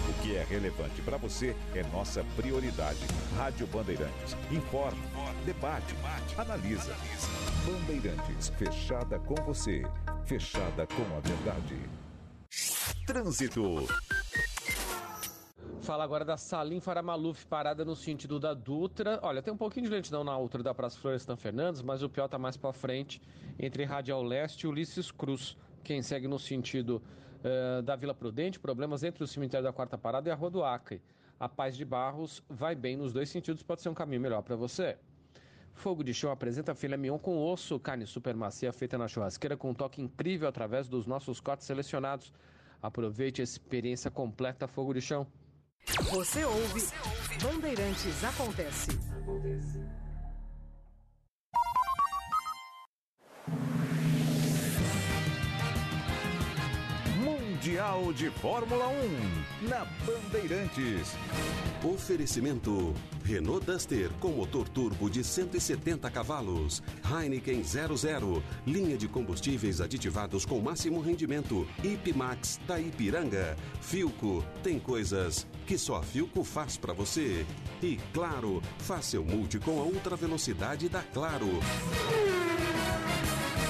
O 0.10 0.23
que 0.23 0.35
é 0.35 0.43
relevante 0.43 0.99
para 1.03 1.18
você 1.18 1.56
é 1.76 1.84
nossa 1.93 2.23
prioridade. 2.35 2.99
Rádio 3.38 3.68
Bandeirantes. 3.68 4.35
Informa, 4.49 4.98
debate, 5.45 5.95
analisa. 6.35 6.95
Bandeirantes, 7.68 8.49
fechada 8.57 9.19
com 9.19 9.35
você, 9.35 9.84
fechada 10.26 10.88
com 10.88 11.03
a 11.15 11.19
verdade. 11.19 12.01
Trânsito. 13.06 13.88
Fala 15.82 16.03
agora 16.03 16.23
da 16.23 16.38
Salim 16.38 16.80
Faramaluf, 16.80 17.45
parada 17.48 17.84
no 17.84 17.95
sentido 17.95 18.40
da 18.40 18.53
Dutra. 18.53 19.19
Olha, 19.23 19.41
tem 19.41 19.53
um 19.53 19.57
pouquinho 19.57 19.88
de 19.88 19.91
lentidão 19.91 20.23
na 20.23 20.32
altura 20.32 20.64
da 20.64 20.73
Praça 20.73 20.99
Florestan 20.99 21.36
Fernandes, 21.36 21.82
mas 21.82 22.03
o 22.03 22.10
pior 22.10 22.28
tá 22.28 22.38
mais 22.38 22.56
para 22.56 22.72
frente, 22.72 23.22
entre 23.60 23.84
Radial 23.84 24.22
Leste 24.22 24.64
e 24.64 24.68
Ulisses 24.68 25.11
Cruz. 25.11 25.57
Quem 25.84 26.02
segue 26.02 26.28
no 26.28 26.38
sentido 26.38 27.02
eh, 27.44 27.82
da 27.82 27.95
Vila 27.95 28.14
Prudente, 28.14 28.60
problemas 28.60 29.03
entre 29.03 29.23
o 29.23 29.28
cemitério 29.28 29.64
da 29.64 29.73
Quarta 29.73 29.98
Parada 29.98 30.30
e 30.30 30.32
a 30.32 30.36
Rua 30.36 30.52
do 30.52 30.64
Acre. 30.64 31.02
A 31.40 31.49
Paz 31.49 31.76
de 31.76 31.84
Barros 31.84 32.44
vai 32.48 32.76
bem 32.76 32.95
nos 32.95 33.11
dois 33.11 33.30
sentidos, 33.30 33.64
pode 33.64 33.82
ser 33.82 33.90
um 33.90 33.95
caminho 33.95 34.22
melhor 34.22 34.44
para 34.44 34.56
você. 34.56 34.98
Fogo 35.73 36.03
de 36.03 36.14
Chão 36.14 36.31
apresenta 36.31 36.76
filé 36.76 36.98
mignon 36.98 37.18
com 37.18 37.43
osso, 37.43 37.80
carne 37.80 38.06
super 38.06 38.35
macia 38.35 38.72
feita 38.72 38.98
na 38.98 39.07
churrasqueira 39.07 39.57
com 39.57 39.72
um 39.72 39.73
toque 39.73 40.02
incrível 40.02 40.48
através 40.48 40.88
dos 40.88 41.06
nossos 41.06 41.39
cortes 41.39 41.65
selecionados. 41.65 42.31
Aproveite 42.81 43.41
a 43.41 43.43
experiência 43.43 44.11
completa 44.11 44.68
Fogo 44.68 44.93
de 44.93 45.02
Chão. 45.02 45.27
Você 46.11 46.43
ouve 46.43 46.81
Bandeirantes 47.41 48.23
Acontece. 48.23 48.91
Mundo 49.26 50.11
Mundial 57.62 58.12
de 58.12 58.32
Fórmula 58.32 58.88
1 58.88 59.68
na 59.70 59.86
Bandeirantes. 60.04 61.16
Oferecimento 61.84 62.92
Renault 63.24 63.64
Duster 63.64 64.10
com 64.20 64.30
motor 64.30 64.68
turbo 64.68 65.08
de 65.08 65.24
170 65.24 66.10
cavalos, 66.10 66.82
Heineken 67.06 67.64
00, 67.64 68.42
linha 68.66 68.98
de 68.98 69.08
combustíveis 69.08 69.80
aditivados 69.80 70.44
com 70.44 70.60
máximo 70.60 71.02
rendimento, 71.02 71.68
Ipmax 71.84 72.60
da 72.66 72.80
Ipiranga, 72.80 73.56
Filco, 73.80 74.44
tem 74.64 74.80
coisas 74.80 75.46
que 75.68 75.78
só 75.78 75.98
a 75.98 76.02
Filco 76.02 76.44
faz 76.44 76.78
pra 76.78 76.94
você. 76.94 77.46
E 77.80 78.00
claro, 78.12 78.60
faça 78.80 79.12
seu 79.12 79.24
multi 79.24 79.60
com 79.60 79.80
a 79.80 79.84
ultra 79.84 80.16
velocidade 80.16 80.90
da 80.90 81.04
Claro. 81.04 81.48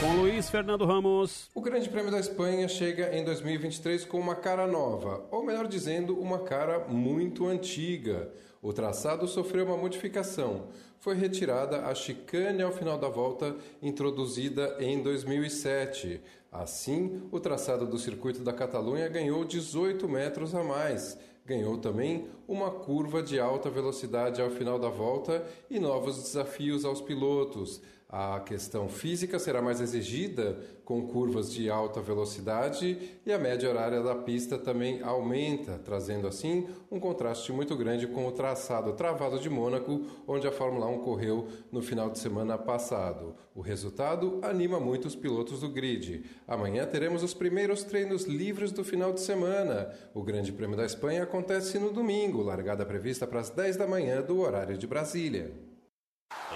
Com 0.01 0.15
Luiz 0.15 0.49
Fernando 0.49 0.83
Ramos. 0.83 1.47
O 1.53 1.61
Grande 1.61 1.87
Prêmio 1.87 2.09
da 2.09 2.19
Espanha 2.19 2.67
chega 2.67 3.15
em 3.15 3.23
2023 3.23 4.03
com 4.03 4.19
uma 4.19 4.33
cara 4.33 4.65
nova, 4.65 5.23
ou 5.29 5.45
melhor 5.45 5.67
dizendo, 5.67 6.19
uma 6.19 6.39
cara 6.39 6.79
muito 6.87 7.45
antiga. 7.45 8.33
O 8.63 8.73
traçado 8.73 9.27
sofreu 9.27 9.63
uma 9.63 9.77
modificação. 9.77 10.69
Foi 10.99 11.13
retirada 11.13 11.85
a 11.85 11.93
chicane 11.93 12.63
ao 12.63 12.71
final 12.71 12.97
da 12.97 13.09
volta, 13.09 13.55
introduzida 13.79 14.75
em 14.79 15.03
2007. 15.03 16.19
Assim, 16.51 17.21
o 17.31 17.39
traçado 17.39 17.85
do 17.85 17.99
circuito 17.99 18.41
da 18.41 18.51
Catalunha 18.51 19.07
ganhou 19.07 19.45
18 19.45 20.09
metros 20.09 20.55
a 20.55 20.63
mais. 20.63 21.15
Ganhou 21.45 21.77
também 21.77 22.27
uma 22.47 22.71
curva 22.71 23.21
de 23.21 23.39
alta 23.39 23.69
velocidade 23.69 24.41
ao 24.41 24.49
final 24.49 24.79
da 24.79 24.89
volta 24.89 25.45
e 25.69 25.79
novos 25.79 26.17
desafios 26.17 26.85
aos 26.85 27.01
pilotos. 27.01 27.81
A 28.11 28.41
questão 28.41 28.89
física 28.89 29.39
será 29.39 29.61
mais 29.61 29.79
exigida 29.79 30.59
com 30.83 31.07
curvas 31.07 31.49
de 31.49 31.69
alta 31.69 32.01
velocidade 32.01 33.17
e 33.25 33.31
a 33.31 33.39
média 33.39 33.69
horária 33.69 34.03
da 34.03 34.13
pista 34.13 34.57
também 34.57 35.01
aumenta, 35.01 35.79
trazendo 35.79 36.27
assim 36.27 36.67
um 36.91 36.99
contraste 36.99 37.53
muito 37.53 37.73
grande 37.77 38.07
com 38.07 38.27
o 38.27 38.31
traçado 38.33 38.91
travado 38.91 39.39
de 39.39 39.49
Mônaco, 39.49 40.05
onde 40.27 40.45
a 40.45 40.51
Fórmula 40.51 40.87
1 40.87 40.99
correu 40.99 41.47
no 41.71 41.81
final 41.81 42.09
de 42.09 42.19
semana 42.19 42.57
passado. 42.57 43.33
O 43.55 43.61
resultado 43.61 44.39
anima 44.41 44.77
muito 44.77 45.07
os 45.07 45.15
pilotos 45.15 45.61
do 45.61 45.69
grid. 45.69 46.25
Amanhã 46.45 46.85
teremos 46.85 47.23
os 47.23 47.33
primeiros 47.33 47.85
treinos 47.85 48.25
livres 48.25 48.73
do 48.73 48.83
final 48.83 49.13
de 49.13 49.21
semana. 49.21 49.89
O 50.13 50.21
Grande 50.21 50.51
Prêmio 50.51 50.75
da 50.75 50.85
Espanha 50.85 51.23
acontece 51.23 51.79
no 51.79 51.93
domingo, 51.93 52.43
largada 52.43 52.85
prevista 52.85 53.25
para 53.25 53.39
as 53.39 53.49
10 53.49 53.77
da 53.77 53.87
manhã 53.87 54.21
do 54.21 54.41
horário 54.41 54.77
de 54.77 54.85
Brasília. 54.85 55.70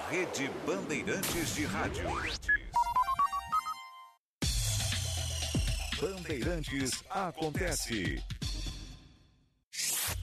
Rede 0.09 0.49
Bandeirantes 0.65 1.55
de 1.55 1.65
Rádio. 1.65 2.05
Bandeirantes 6.01 7.03
acontece. 7.09 8.23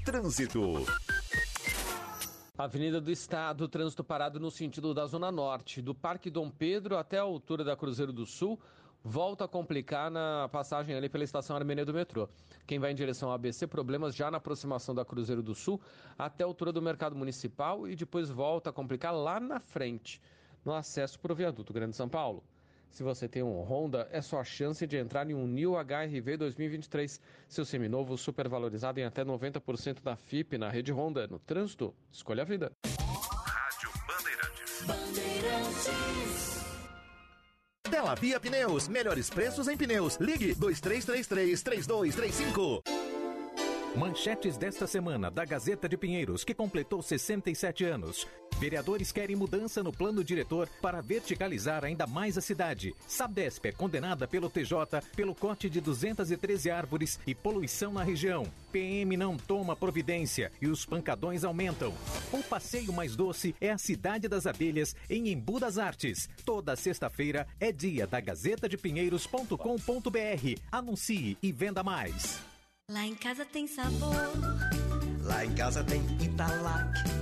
Trânsito. 0.04 0.86
Avenida 2.56 3.00
do 3.00 3.10
Estado, 3.10 3.66
trânsito 3.66 4.04
parado 4.04 4.38
no 4.38 4.50
sentido 4.50 4.94
da 4.94 5.06
Zona 5.06 5.32
Norte, 5.32 5.80
do 5.80 5.94
Parque 5.94 6.30
Dom 6.30 6.50
Pedro 6.50 6.96
até 6.96 7.18
a 7.18 7.22
altura 7.22 7.64
da 7.64 7.74
Cruzeiro 7.74 8.12
do 8.12 8.26
Sul, 8.26 8.60
volta 9.04 9.44
a 9.44 9.48
complicar 9.48 10.10
na 10.10 10.48
passagem 10.50 10.94
ali 10.94 11.08
pela 11.08 11.24
estação 11.24 11.56
Armênia 11.56 11.84
do 11.84 11.92
metrô. 11.92 12.28
Quem 12.66 12.78
vai 12.78 12.92
em 12.92 12.94
direção 12.94 13.28
ao 13.28 13.34
ABC, 13.34 13.66
problemas 13.66 14.14
já 14.14 14.30
na 14.30 14.38
aproximação 14.38 14.94
da 14.94 15.04
Cruzeiro 15.04 15.42
do 15.42 15.54
Sul 15.54 15.80
até 16.18 16.44
a 16.44 16.46
altura 16.46 16.72
do 16.72 16.80
Mercado 16.80 17.16
Municipal 17.16 17.88
e 17.88 17.96
depois 17.96 18.30
volta 18.30 18.70
a 18.70 18.72
complicar 18.72 19.14
lá 19.14 19.40
na 19.40 19.60
frente, 19.60 20.20
no 20.64 20.72
acesso 20.72 21.18
para 21.18 21.32
o 21.32 21.36
viaduto 21.36 21.72
Grande 21.72 21.96
São 21.96 22.08
Paulo. 22.08 22.42
Se 22.92 23.02
você 23.02 23.26
tem 23.26 23.42
um 23.42 23.62
Honda, 23.62 24.06
é 24.12 24.20
sua 24.20 24.44
chance 24.44 24.86
de 24.86 24.98
entrar 24.98 25.28
em 25.28 25.34
um 25.34 25.46
New 25.46 25.72
HRV 25.72 26.36
2023. 26.36 27.18
Seu 27.48 27.64
seminovo 27.64 28.18
supervalorizado 28.18 29.00
em 29.00 29.04
até 29.04 29.24
90% 29.24 30.02
da 30.02 30.14
FIP 30.14 30.58
na 30.58 30.68
rede 30.68 30.92
Honda. 30.92 31.26
No 31.26 31.38
trânsito, 31.38 31.94
escolha 32.12 32.42
a 32.42 32.44
vida. 32.44 32.70
Dela 38.02 38.16
Via 38.16 38.40
Pneus, 38.40 38.88
melhores 38.88 39.30
preços 39.30 39.68
em 39.68 39.76
pneus. 39.76 40.16
Ligue 40.16 40.56
2333-3235. 40.56 42.82
Manchetes 43.94 44.56
desta 44.56 44.88
semana 44.88 45.30
da 45.30 45.44
Gazeta 45.44 45.88
de 45.88 45.96
Pinheiros, 45.96 46.42
que 46.42 46.52
completou 46.52 47.00
67 47.00 47.84
anos. 47.84 48.26
Vereadores 48.62 49.10
querem 49.10 49.34
mudança 49.34 49.82
no 49.82 49.93
plano 49.93 50.22
diretor 50.22 50.68
para 50.80 51.01
verticalizar 51.01 51.84
ainda 51.84 52.06
mais 52.06 52.39
a 52.39 52.40
cidade. 52.40 52.94
Sabesp 53.09 53.66
é 53.66 53.72
condenada 53.72 54.28
pelo 54.28 54.48
TJ 54.48 55.02
pelo 55.16 55.34
corte 55.34 55.68
de 55.68 55.80
213 55.80 56.70
árvores 56.70 57.18
e 57.26 57.34
poluição 57.34 57.93
na 57.93 58.05
região. 58.05 58.47
PM 58.70 59.16
não 59.16 59.36
toma 59.36 59.74
providência 59.74 60.52
e 60.62 60.68
os 60.68 60.86
pancadões 60.86 61.43
aumentam. 61.43 61.93
O 62.32 62.40
passeio 62.40 62.93
mais 62.93 63.16
doce 63.16 63.52
é 63.60 63.72
a 63.72 63.78
Cidade 63.78 64.28
das 64.28 64.47
Abelhas 64.47 64.94
em 65.10 65.32
Embu 65.32 65.59
das 65.59 65.76
Artes. 65.76 66.30
Toda 66.44 66.76
sexta-feira 66.76 67.48
é 67.59 67.72
dia 67.72 68.06
da 68.06 68.20
gazetadepinheiros.com.br. 68.20 70.60
Anuncie 70.70 71.36
e 71.43 71.51
venda 71.51 71.82
mais. 71.82 72.39
Lá 72.89 73.05
em 73.05 73.16
casa 73.16 73.44
tem 73.44 73.66
sabor. 73.66 74.14
Lá 75.22 75.44
em 75.44 75.52
casa 75.52 75.82
tem 75.82 76.01
Italac. 76.20 77.21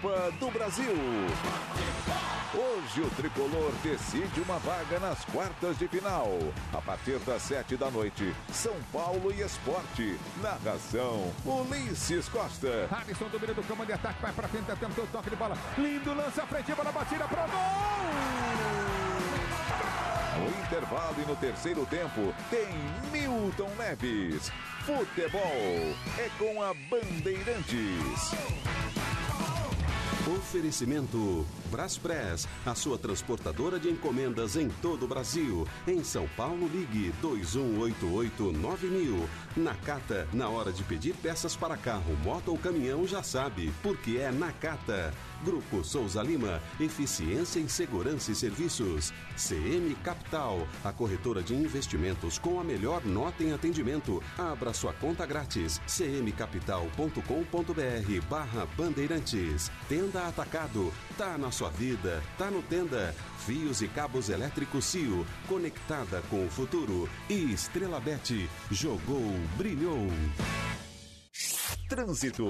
Copa 0.00 0.32
do 0.38 0.50
Brasil. 0.50 0.94
Hoje 2.54 3.00
o 3.02 3.10
tricolor 3.10 3.72
decide 3.82 4.40
uma 4.40 4.58
vaga 4.58 4.98
nas 5.00 5.24
quartas 5.26 5.78
de 5.78 5.88
final. 5.88 6.28
A 6.72 6.80
partir 6.80 7.18
das 7.20 7.42
sete 7.42 7.76
da 7.76 7.90
noite, 7.90 8.32
São 8.52 8.74
Paulo 8.92 9.32
e 9.32 9.40
Esporte. 9.40 10.18
Narração: 10.40 11.32
Ulisses 11.44 12.28
Costa. 12.28 12.88
Alisson 12.90 13.28
domina 13.28 13.54
do 13.54 13.62
campo 13.62 13.84
de 13.84 13.92
ataque, 13.92 14.22
vai 14.22 14.32
pra 14.32 14.48
frente, 14.48 14.66
tentou 14.66 15.04
o 15.04 15.08
toque 15.08 15.30
de 15.30 15.36
bola. 15.36 15.56
Lindo 15.76 16.14
lance 16.14 16.40
à 16.40 16.46
frente, 16.46 16.72
bola 16.74 16.92
batida 16.92 17.24
pro 17.24 17.36
gol! 17.36 17.48
No 20.38 20.64
intervalo 20.64 21.16
e 21.18 21.28
no 21.28 21.36
terceiro 21.36 21.84
tempo, 21.86 22.32
tem 22.50 22.68
Milton 23.10 23.70
Neves. 23.76 24.52
Futebol 24.86 25.96
é 26.18 26.30
com 26.38 26.62
a 26.62 26.72
Bandeirantes. 26.88 28.32
Oferecimento 30.36 31.46
Braspress, 31.68 32.48
a 32.66 32.74
sua 32.74 32.98
transportadora 32.98 33.78
de 33.78 33.88
encomendas 33.88 34.56
em 34.56 34.68
todo 34.82 35.04
o 35.04 35.08
Brasil. 35.08 35.66
Em 35.86 36.02
São 36.02 36.28
Paulo, 36.36 36.68
ligue 36.68 37.12
2188-9000. 37.22 39.28
Nakata, 39.56 40.26
na 40.32 40.48
hora 40.48 40.72
de 40.72 40.82
pedir 40.82 41.14
peças 41.14 41.54
para 41.54 41.76
carro, 41.76 42.16
moto 42.24 42.48
ou 42.48 42.58
caminhão, 42.58 43.06
já 43.06 43.22
sabe, 43.22 43.72
porque 43.82 44.18
é 44.18 44.30
Nakata. 44.30 45.14
Grupo 45.44 45.84
Souza 45.84 46.22
Lima, 46.22 46.60
eficiência 46.80 47.60
em 47.60 47.68
segurança 47.68 48.32
e 48.32 48.34
serviços. 48.34 49.12
CM 49.36 49.94
Capital, 50.02 50.66
a 50.84 50.92
corretora 50.92 51.42
de 51.42 51.54
investimentos 51.54 52.38
com 52.38 52.58
a 52.58 52.64
melhor 52.64 53.04
nota 53.04 53.44
em 53.44 53.52
atendimento. 53.52 54.20
Abra 54.36 54.72
sua 54.72 54.92
conta 54.92 55.24
grátis. 55.24 55.80
cmcapital.com.br 55.86 58.26
barra 58.28 58.66
Bandeirantes. 58.76 59.70
Tenda 59.88 60.26
Atacado, 60.26 60.92
tá 61.16 61.38
na 61.38 61.52
sua 61.58 61.70
vida, 61.70 62.22
tá 62.38 62.52
no 62.52 62.62
Tenda. 62.62 63.12
Fios 63.38 63.82
e 63.82 63.88
cabos 63.88 64.28
elétricos 64.28 64.84
Cio, 64.84 65.26
conectada 65.48 66.22
com 66.30 66.46
o 66.46 66.48
futuro. 66.48 67.08
E 67.28 67.52
Estrela 67.52 67.98
Bet, 67.98 68.48
jogou, 68.70 69.32
brilhou. 69.56 70.06
Trânsito. 71.88 72.44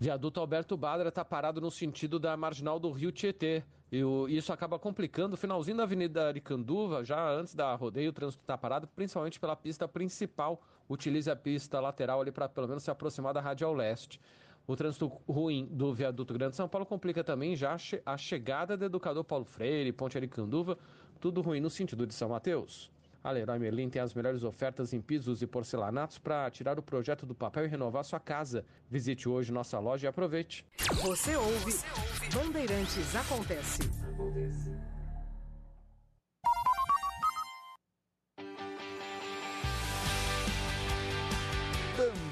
Viaduto 0.00 0.40
Alberto 0.40 0.74
Badra 0.74 1.10
está 1.10 1.22
parado 1.22 1.60
no 1.60 1.70
sentido 1.70 2.18
da 2.18 2.34
marginal 2.34 2.80
do 2.80 2.90
Rio 2.90 3.12
Tietê. 3.12 3.62
E 3.92 4.00
isso 4.34 4.50
acaba 4.50 4.78
complicando 4.78 5.34
o 5.34 5.36
finalzinho 5.36 5.76
da 5.76 5.82
Avenida 5.82 6.28
Aricanduva, 6.28 7.04
já 7.04 7.30
antes 7.30 7.54
da 7.54 7.74
rodeio, 7.74 8.08
o 8.08 8.14
trânsito 8.14 8.42
está 8.42 8.56
parado, 8.56 8.88
principalmente 8.88 9.38
pela 9.38 9.54
pista 9.54 9.86
principal. 9.86 10.62
Utilize 10.88 11.30
a 11.30 11.36
pista 11.36 11.78
lateral 11.78 12.22
ali 12.22 12.32
para 12.32 12.48
pelo 12.48 12.68
menos 12.68 12.82
se 12.82 12.90
aproximar 12.90 13.34
da 13.34 13.40
Radial 13.42 13.74
Leste. 13.74 14.18
O 14.66 14.76
trânsito 14.76 15.08
ruim 15.28 15.66
do 15.70 15.92
viaduto 15.92 16.32
Grande 16.34 16.56
São 16.56 16.68
Paulo 16.68 16.86
complica 16.86 17.24
também 17.24 17.56
já 17.56 17.72
a 17.74 17.78
che- 17.78 18.02
a 18.06 18.16
chegada 18.16 18.76
do 18.76 18.84
educador 18.84 19.24
Paulo 19.24 19.44
Freire, 19.44 19.92
Ponte 19.92 20.16
Aricanduva, 20.16 20.78
tudo 21.20 21.40
ruim 21.40 21.60
no 21.60 21.68
sentido 21.70 22.06
de 22.06 22.14
São 22.14 22.28
Mateus. 22.28 22.90
A 23.24 23.30
Leroy 23.30 23.58
Merlin 23.58 23.88
tem 23.88 24.02
as 24.02 24.14
melhores 24.14 24.42
ofertas 24.42 24.92
em 24.92 25.00
pisos 25.00 25.42
e 25.42 25.46
porcelanatos 25.46 26.18
para 26.18 26.50
tirar 26.50 26.76
o 26.78 26.82
projeto 26.82 27.24
do 27.24 27.34
papel 27.34 27.64
e 27.64 27.68
renovar 27.68 28.04
sua 28.04 28.18
casa. 28.18 28.64
Visite 28.90 29.28
hoje 29.28 29.52
nossa 29.52 29.78
loja 29.78 30.06
e 30.06 30.08
aproveite. 30.08 30.64
Você 31.02 31.36
ouve 31.36 31.72
Bandeirantes 32.34 33.14
Acontece. 33.14 33.82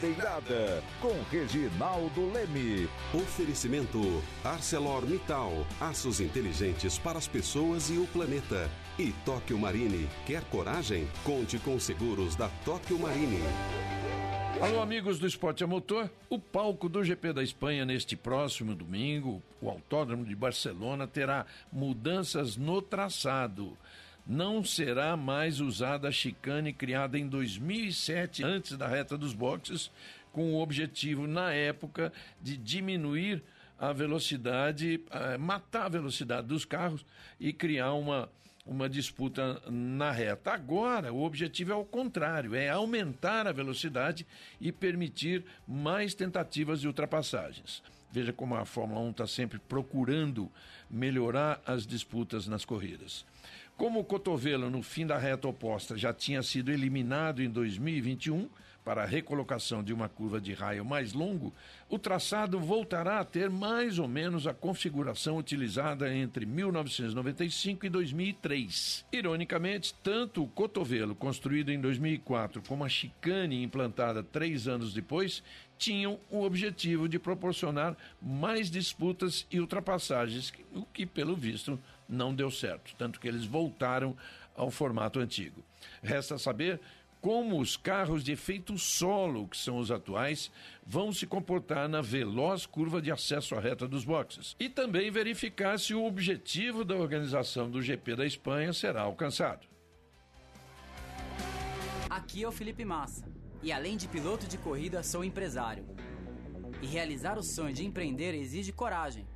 Bandeirada 0.00 0.82
com 0.98 1.12
Reginaldo 1.30 2.32
Leme. 2.32 2.88
Oferecimento 3.12 4.00
ArcelorMittal, 4.42 5.52
aços 5.78 6.20
inteligentes 6.20 6.98
para 6.98 7.18
as 7.18 7.28
pessoas 7.28 7.90
e 7.90 7.98
o 7.98 8.06
planeta. 8.06 8.70
E 8.98 9.12
Tóquio 9.26 9.58
Marine, 9.58 10.08
quer 10.26 10.42
coragem? 10.44 11.06
Conte 11.22 11.58
com 11.58 11.74
os 11.74 11.82
seguros 11.82 12.34
da 12.34 12.48
Tóquio 12.64 12.98
Marine. 12.98 13.42
Alô, 14.62 14.80
amigos 14.80 15.18
do 15.18 15.26
Esporte 15.26 15.64
a 15.64 15.66
Motor. 15.66 16.10
O 16.30 16.38
palco 16.38 16.88
do 16.88 17.04
GP 17.04 17.34
da 17.34 17.42
Espanha 17.42 17.84
neste 17.84 18.16
próximo 18.16 18.74
domingo, 18.74 19.42
o 19.60 19.68
Autódromo 19.68 20.24
de 20.24 20.34
Barcelona, 20.34 21.06
terá 21.06 21.44
mudanças 21.70 22.56
no 22.56 22.80
traçado. 22.80 23.76
Não 24.30 24.62
será 24.62 25.16
mais 25.16 25.58
usada 25.58 26.06
a 26.06 26.12
chicane 26.12 26.72
criada 26.72 27.18
em 27.18 27.26
2007, 27.26 28.44
antes 28.44 28.76
da 28.76 28.86
reta 28.86 29.18
dos 29.18 29.34
boxes, 29.34 29.90
com 30.32 30.54
o 30.54 30.60
objetivo, 30.60 31.26
na 31.26 31.52
época, 31.52 32.12
de 32.40 32.56
diminuir 32.56 33.42
a 33.76 33.92
velocidade, 33.92 35.02
eh, 35.10 35.36
matar 35.36 35.86
a 35.86 35.88
velocidade 35.88 36.46
dos 36.46 36.64
carros 36.64 37.04
e 37.40 37.52
criar 37.52 37.92
uma, 37.94 38.28
uma 38.64 38.88
disputa 38.88 39.60
na 39.68 40.12
reta. 40.12 40.52
Agora, 40.52 41.12
o 41.12 41.24
objetivo 41.24 41.72
é 41.72 41.74
o 41.74 41.84
contrário, 41.84 42.54
é 42.54 42.68
aumentar 42.68 43.48
a 43.48 43.52
velocidade 43.52 44.24
e 44.60 44.70
permitir 44.70 45.44
mais 45.66 46.14
tentativas 46.14 46.80
de 46.80 46.86
ultrapassagens. 46.86 47.82
Veja 48.12 48.32
como 48.32 48.54
a 48.54 48.64
Fórmula 48.64 49.00
1 49.00 49.10
está 49.10 49.26
sempre 49.26 49.58
procurando 49.58 50.48
melhorar 50.88 51.60
as 51.66 51.84
disputas 51.84 52.46
nas 52.46 52.64
corridas. 52.64 53.24
Como 53.80 53.98
o 53.98 54.04
cotovelo 54.04 54.68
no 54.68 54.82
fim 54.82 55.06
da 55.06 55.16
reta 55.16 55.48
oposta 55.48 55.96
já 55.96 56.12
tinha 56.12 56.42
sido 56.42 56.70
eliminado 56.70 57.42
em 57.42 57.48
2021 57.48 58.46
para 58.84 59.04
a 59.04 59.06
recolocação 59.06 59.82
de 59.82 59.90
uma 59.90 60.06
curva 60.06 60.38
de 60.38 60.52
raio 60.52 60.84
mais 60.84 61.14
longo, 61.14 61.50
o 61.88 61.98
traçado 61.98 62.60
voltará 62.60 63.20
a 63.20 63.24
ter 63.24 63.48
mais 63.48 63.98
ou 63.98 64.06
menos 64.06 64.46
a 64.46 64.52
configuração 64.52 65.38
utilizada 65.38 66.14
entre 66.14 66.44
1995 66.44 67.86
e 67.86 67.88
2003. 67.88 69.06
Ironicamente, 69.10 69.94
tanto 70.02 70.42
o 70.42 70.48
cotovelo 70.48 71.14
construído 71.14 71.72
em 71.72 71.80
2004 71.80 72.60
como 72.68 72.84
a 72.84 72.88
chicane 72.88 73.62
implantada 73.62 74.22
três 74.22 74.68
anos 74.68 74.92
depois 74.92 75.42
tinham 75.78 76.20
o 76.30 76.42
objetivo 76.42 77.08
de 77.08 77.18
proporcionar 77.18 77.96
mais 78.20 78.70
disputas 78.70 79.46
e 79.50 79.58
ultrapassagens, 79.58 80.52
o 80.74 80.84
que, 80.84 81.06
pelo 81.06 81.34
visto, 81.34 81.80
não 82.10 82.34
deu 82.34 82.50
certo, 82.50 82.94
tanto 82.96 83.20
que 83.20 83.28
eles 83.28 83.44
voltaram 83.44 84.16
ao 84.54 84.70
formato 84.70 85.20
antigo. 85.20 85.64
Resta 86.02 86.36
saber 86.38 86.80
como 87.20 87.60
os 87.60 87.76
carros 87.76 88.24
de 88.24 88.32
efeito 88.32 88.78
solo, 88.78 89.46
que 89.46 89.56
são 89.56 89.78
os 89.78 89.90
atuais, 89.90 90.50
vão 90.86 91.12
se 91.12 91.26
comportar 91.26 91.88
na 91.88 92.00
veloz 92.00 92.64
curva 92.64 93.00
de 93.00 93.12
acesso 93.12 93.54
à 93.54 93.60
reta 93.60 93.86
dos 93.86 94.04
boxes. 94.04 94.56
E 94.58 94.68
também 94.68 95.10
verificar 95.10 95.78
se 95.78 95.94
o 95.94 96.04
objetivo 96.04 96.84
da 96.84 96.96
organização 96.96 97.70
do 97.70 97.82
GP 97.82 98.16
da 98.16 98.26
Espanha 98.26 98.72
será 98.72 99.02
alcançado. 99.02 99.68
Aqui 102.08 102.42
é 102.42 102.48
o 102.48 102.52
Felipe 102.52 102.84
Massa. 102.84 103.24
E 103.62 103.70
além 103.70 103.96
de 103.96 104.08
piloto 104.08 104.46
de 104.46 104.56
corrida, 104.56 105.02
sou 105.02 105.22
empresário. 105.22 105.86
E 106.80 106.86
realizar 106.86 107.38
o 107.38 107.42
sonho 107.42 107.74
de 107.74 107.84
empreender 107.84 108.34
exige 108.34 108.72
coragem. 108.72 109.26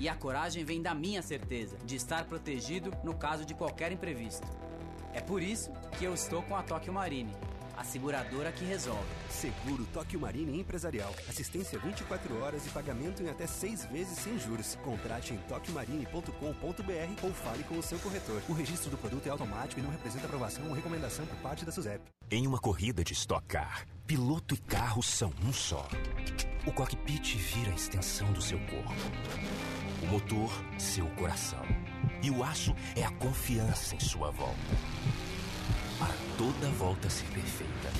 E 0.00 0.08
a 0.08 0.14
coragem 0.14 0.64
vem 0.64 0.80
da 0.80 0.94
minha 0.94 1.20
certeza 1.20 1.76
de 1.84 1.94
estar 1.94 2.24
protegido 2.24 2.90
no 3.04 3.14
caso 3.14 3.44
de 3.44 3.52
qualquer 3.52 3.92
imprevisto. 3.92 4.48
É 5.12 5.20
por 5.20 5.42
isso 5.42 5.70
que 5.98 6.04
eu 6.06 6.14
estou 6.14 6.42
com 6.42 6.56
a 6.56 6.62
Tóquio 6.62 6.90
Marine, 6.90 7.36
a 7.76 7.84
seguradora 7.84 8.50
que 8.50 8.64
resolve. 8.64 9.04
Seguro 9.28 9.84
Tóquio 9.92 10.18
Marine 10.18 10.58
Empresarial. 10.58 11.14
Assistência 11.28 11.78
24 11.78 12.40
horas 12.40 12.66
e 12.66 12.70
pagamento 12.70 13.22
em 13.22 13.28
até 13.28 13.46
seis 13.46 13.84
vezes 13.84 14.16
sem 14.18 14.38
juros. 14.38 14.74
Contrate 14.76 15.34
em 15.34 15.36
tokiomarine.com.br 15.36 17.22
ou 17.22 17.34
fale 17.34 17.62
com 17.64 17.78
o 17.78 17.82
seu 17.82 17.98
corretor. 17.98 18.40
O 18.48 18.54
registro 18.54 18.90
do 18.90 18.96
produto 18.96 19.26
é 19.26 19.30
automático 19.30 19.80
e 19.80 19.82
não 19.82 19.90
representa 19.90 20.24
aprovação 20.24 20.66
ou 20.66 20.72
recomendação 20.72 21.26
por 21.26 21.36
parte 21.40 21.66
da 21.66 21.72
SUSEP. 21.72 22.00
Em 22.30 22.46
uma 22.46 22.58
corrida 22.58 23.04
de 23.04 23.12
Stock 23.12 23.46
Car, 23.46 23.84
piloto 24.06 24.54
e 24.54 24.58
carro 24.58 25.02
são 25.02 25.30
um 25.44 25.52
só. 25.52 25.86
O 26.66 26.72
cockpit 26.72 27.36
vira 27.36 27.72
a 27.72 27.74
extensão 27.74 28.32
do 28.32 28.40
seu 28.40 28.58
corpo. 28.60 29.79
Motor, 30.10 30.50
seu 30.76 31.06
coração. 31.10 31.64
E 32.20 32.32
o 32.32 32.42
aço 32.42 32.74
é 32.96 33.04
a 33.04 33.12
confiança 33.12 33.94
em 33.94 34.00
sua 34.00 34.32
volta. 34.32 34.58
Para 36.00 36.12
toda 36.36 36.68
volta 36.72 37.08
ser 37.08 37.26
perfeita, 37.26 37.90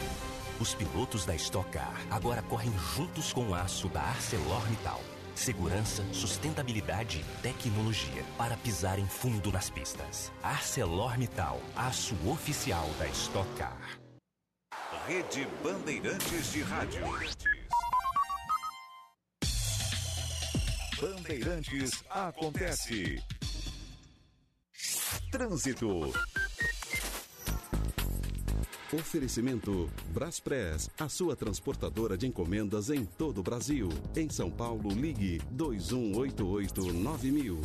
os 0.58 0.74
pilotos 0.74 1.24
da 1.24 1.36
Stock 1.36 1.70
Car 1.70 1.94
agora 2.10 2.42
correm 2.42 2.72
juntos 2.96 3.32
com 3.32 3.50
o 3.50 3.54
aço 3.54 3.88
da 3.88 4.02
ArcelorMittal. 4.02 5.00
Segurança, 5.36 6.04
sustentabilidade 6.12 7.20
e 7.20 7.42
tecnologia 7.42 8.24
para 8.36 8.56
pisar 8.56 8.98
em 8.98 9.06
fundo 9.06 9.52
nas 9.52 9.70
pistas. 9.70 10.32
ArcelorMittal, 10.42 11.60
aço 11.76 12.16
oficial 12.28 12.90
da 12.98 13.06
Stock 13.06 13.48
Car. 13.56 14.00
Rede 15.06 15.46
Bandeirantes 15.62 16.52
de 16.52 16.62
Rádio. 16.62 17.02
Bandeirantes 21.00 22.04
acontece. 22.10 23.24
Trânsito. 25.30 26.12
Oferecimento 28.92 29.88
Braspress, 30.12 30.90
a 30.98 31.08
sua 31.08 31.34
transportadora 31.34 32.18
de 32.18 32.26
encomendas 32.26 32.90
em 32.90 33.06
todo 33.06 33.38
o 33.38 33.42
Brasil. 33.42 33.88
Em 34.14 34.28
São 34.28 34.50
Paulo, 34.50 34.90
ligue 34.90 35.40
2188-9000. 35.56 37.58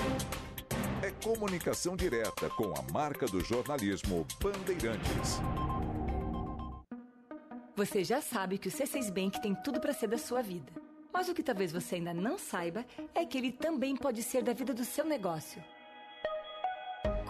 É 1.03 1.11
comunicação 1.23 1.95
direta 1.95 2.49
com 2.51 2.73
a 2.77 2.91
marca 2.91 3.25
do 3.27 3.41
jornalismo 3.41 4.25
Bandeirantes. 4.41 5.39
Você 7.75 8.03
já 8.03 8.21
sabe 8.21 8.57
que 8.57 8.69
o 8.69 8.71
C6 8.71 9.11
Bank 9.11 9.41
tem 9.41 9.55
tudo 9.55 9.79
para 9.79 9.93
ser 9.93 10.07
da 10.07 10.17
sua 10.17 10.41
vida. 10.41 10.71
Mas 11.13 11.27
o 11.27 11.33
que 11.33 11.43
talvez 11.43 11.71
você 11.71 11.95
ainda 11.95 12.13
não 12.13 12.37
saiba 12.37 12.85
é 13.13 13.25
que 13.25 13.37
ele 13.37 13.51
também 13.51 13.95
pode 13.95 14.23
ser 14.23 14.41
da 14.41 14.53
vida 14.53 14.73
do 14.73 14.85
seu 14.85 15.05
negócio. 15.05 15.61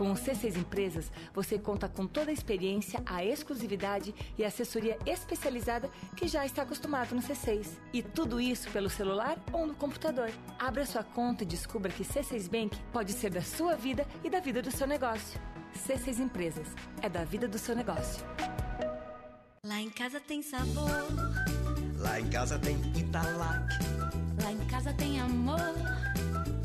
Com 0.01 0.13
o 0.13 0.15
C6 0.15 0.57
Empresas, 0.57 1.11
você 1.31 1.59
conta 1.59 1.87
com 1.87 2.07
toda 2.07 2.31
a 2.31 2.33
experiência, 2.33 3.03
a 3.05 3.23
exclusividade 3.23 4.15
e 4.35 4.43
a 4.43 4.47
assessoria 4.47 4.97
especializada 5.05 5.91
que 6.17 6.27
já 6.27 6.43
está 6.43 6.63
acostumado 6.63 7.13
no 7.13 7.21
C6. 7.21 7.67
E 7.93 8.01
tudo 8.01 8.41
isso 8.41 8.67
pelo 8.71 8.89
celular 8.89 9.37
ou 9.53 9.67
no 9.67 9.75
computador. 9.75 10.31
Abra 10.57 10.87
sua 10.87 11.03
conta 11.03 11.43
e 11.43 11.45
descubra 11.45 11.91
que 11.91 12.03
C6 12.03 12.49
Bank 12.49 12.75
pode 12.91 13.13
ser 13.13 13.29
da 13.29 13.43
sua 13.43 13.75
vida 13.75 14.03
e 14.23 14.29
da 14.31 14.39
vida 14.39 14.59
do 14.59 14.71
seu 14.71 14.87
negócio. 14.87 15.39
C6 15.87 16.17
Empresas 16.17 16.69
é 16.99 17.07
da 17.07 17.23
vida 17.23 17.47
do 17.47 17.59
seu 17.59 17.75
negócio. 17.75 18.25
Lá 19.63 19.79
em 19.79 19.91
casa 19.91 20.19
tem 20.19 20.41
sabor, 20.41 20.89
Lá 21.99 22.19
em 22.19 22.27
casa 22.27 22.57
tem 22.57 22.75
Italac. 22.97 23.67
lá 24.41 24.51
em 24.51 24.65
casa 24.65 24.91
tem 24.93 25.21
amor. 25.21 26.00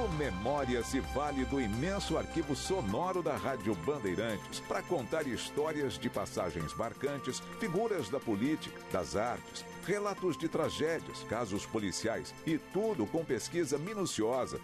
O 0.00 0.08
Memória 0.14 0.82
se 0.82 0.98
vale 0.98 1.44
do 1.44 1.60
imenso 1.60 2.16
arquivo 2.16 2.56
sonoro 2.56 3.22
da 3.22 3.36
Rádio 3.36 3.74
Bandeirantes 3.74 4.58
para 4.60 4.82
contar 4.82 5.26
histórias 5.26 5.98
de 5.98 6.08
passagens 6.08 6.72
marcantes, 6.72 7.40
figuras 7.58 8.08
da 8.08 8.18
política, 8.18 8.80
das 8.90 9.14
artes, 9.14 9.62
relatos 9.86 10.38
de 10.38 10.48
tragédias, 10.48 11.22
casos 11.24 11.66
policiais 11.66 12.34
e 12.46 12.56
tudo 12.56 13.06
com 13.06 13.22
pesquisa 13.22 13.76
minuciosa. 13.76 14.58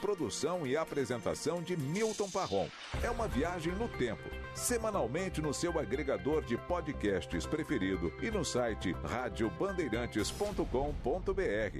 Produção 0.00 0.64
e 0.64 0.76
apresentação 0.76 1.60
de 1.60 1.76
Milton 1.76 2.30
Parron. 2.30 2.68
É 3.02 3.10
uma 3.10 3.26
viagem 3.26 3.74
no 3.74 3.88
tempo, 3.88 4.30
semanalmente 4.54 5.42
no 5.42 5.52
seu 5.52 5.80
agregador 5.80 6.44
de 6.44 6.56
podcasts 6.56 7.44
preferido 7.44 8.12
e 8.22 8.30
no 8.30 8.44
site 8.44 8.92
radiobandeirantes.com.br. 8.92 11.40
É 11.40 11.72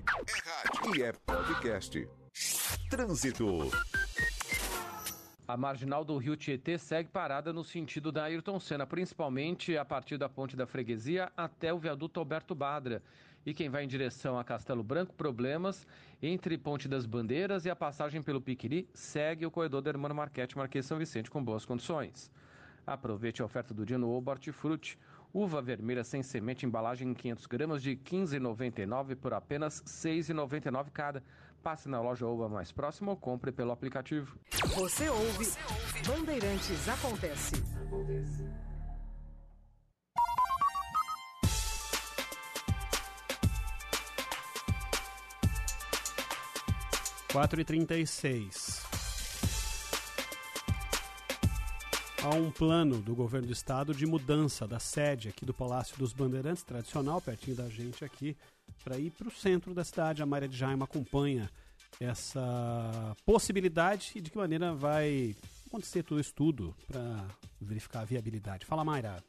rádio 0.45 0.97
e 0.97 1.05
é 1.05 1.13
podcast. 1.13 2.20
Trânsito. 2.89 3.71
A 5.47 5.57
marginal 5.57 6.05
do 6.05 6.17
Rio 6.17 6.37
Tietê 6.37 6.79
segue 6.79 7.09
parada 7.09 7.53
no 7.53 7.65
sentido 7.65 8.13
da 8.13 8.25
Ayrton 8.25 8.61
Senna, 8.61 8.87
principalmente 8.87 9.77
a 9.77 9.85
partir 9.85 10.17
da 10.17 10.29
ponte 10.29 10.57
da 10.57 10.67
freguesia 10.67 11.31
até 11.37 11.73
o 11.73 11.79
viaduto 11.79 12.21
Alberto 12.21 12.55
Badra. 12.55 13.03
E 13.45 13.55
quem 13.55 13.69
vai 13.69 13.85
em 13.85 13.89
direção 13.89 14.39
a 14.39 14.45
Castelo 14.45 14.83
Branco, 14.83 15.15
problemas 15.15 15.87
entre 16.23 16.59
Ponte 16.59 16.87
das 16.89 17.07
Bandeiras 17.07 17.65
e 17.65 17.71
a 17.71 17.77
passagem 17.77 18.23
pelo 18.23 18.41
Piquiri, 18.41 18.89
segue 18.93 19.47
o 19.47 19.51
corredor 19.51 19.83
da 19.83 19.91
Hermano 19.91 20.15
Marquete 20.15 20.59
Marquês 20.59 20.85
São 20.85 20.99
Vicente 20.99 21.31
com 21.31 21.43
boas 21.43 21.65
condições. 21.65 22.31
Aproveite 22.87 23.41
a 23.41 23.45
oferta 23.45 23.73
do 23.73 23.87
dia 23.87 23.99
no 23.99 24.11
Obo 24.11 24.31
Hortifruti. 24.31 24.99
Uva 25.33 25.63
vermelha 25.63 26.03
sem 26.03 26.23
semente, 26.23 26.67
embalagem 26.67 27.09
em 27.09 27.15
500 27.15 27.47
gramas 27.47 27.83
de 27.83 27.91
R$ 27.91 28.01
15,99 28.05 29.15
por 29.15 29.33
apenas 29.33 29.79
R$ 29.79 29.87
6,99 29.87 30.91
cada. 30.93 31.23
Passe 31.63 31.89
na 31.89 32.01
loja 32.01 32.27
Oba 32.27 32.49
mais 32.49 32.73
próxima 32.73 33.11
ou 33.11 33.17
compre 33.17 33.53
pelo 33.53 33.71
aplicativo. 33.71 34.39
Você 34.77 35.09
ouve 35.09 35.53
Bandeirantes 36.07 36.89
Acontece. 36.89 37.63
Quatro 47.31 47.61
e 47.61 47.65
trinta 47.65 47.97
e 47.97 48.07
seis. 48.07 48.90
Há 52.23 52.35
um 52.35 52.51
plano 52.51 53.01
do 53.01 53.15
governo 53.15 53.47
do 53.47 53.53
estado 53.53 53.95
de 53.95 54.05
mudança 54.05 54.69
da 54.69 54.79
sede 54.79 55.31
aqui 55.31 55.47
do 55.47 55.55
Palácio 55.55 55.97
dos 55.97 56.13
Bandeirantes, 56.13 56.63
tradicional, 56.63 57.19
pertinho 57.19 57.57
da 57.57 57.67
gente 57.67 58.05
aqui, 58.05 58.37
para 58.85 58.99
ir 58.99 59.11
para 59.11 59.27
o 59.27 59.31
centro 59.31 59.73
da 59.73 59.83
cidade. 59.83 60.23
A 60.23 60.27
Maria 60.27 60.47
de 60.47 60.55
Jaime 60.55 60.83
acompanha 60.83 61.51
essa 61.99 63.17
possibilidade 63.25 64.13
e 64.17 64.21
de 64.21 64.31
que 64.31 64.37
maneira 64.37 64.75
vai 64.75 65.35
acontecer 65.67 66.03
todo 66.03 66.19
o 66.19 66.21
estudo 66.21 66.77
para 66.87 67.27
verificar 67.59 68.01
a 68.01 68.05
viabilidade. 68.05 68.67
Fala, 68.67 68.85
Mayra. 68.85 69.25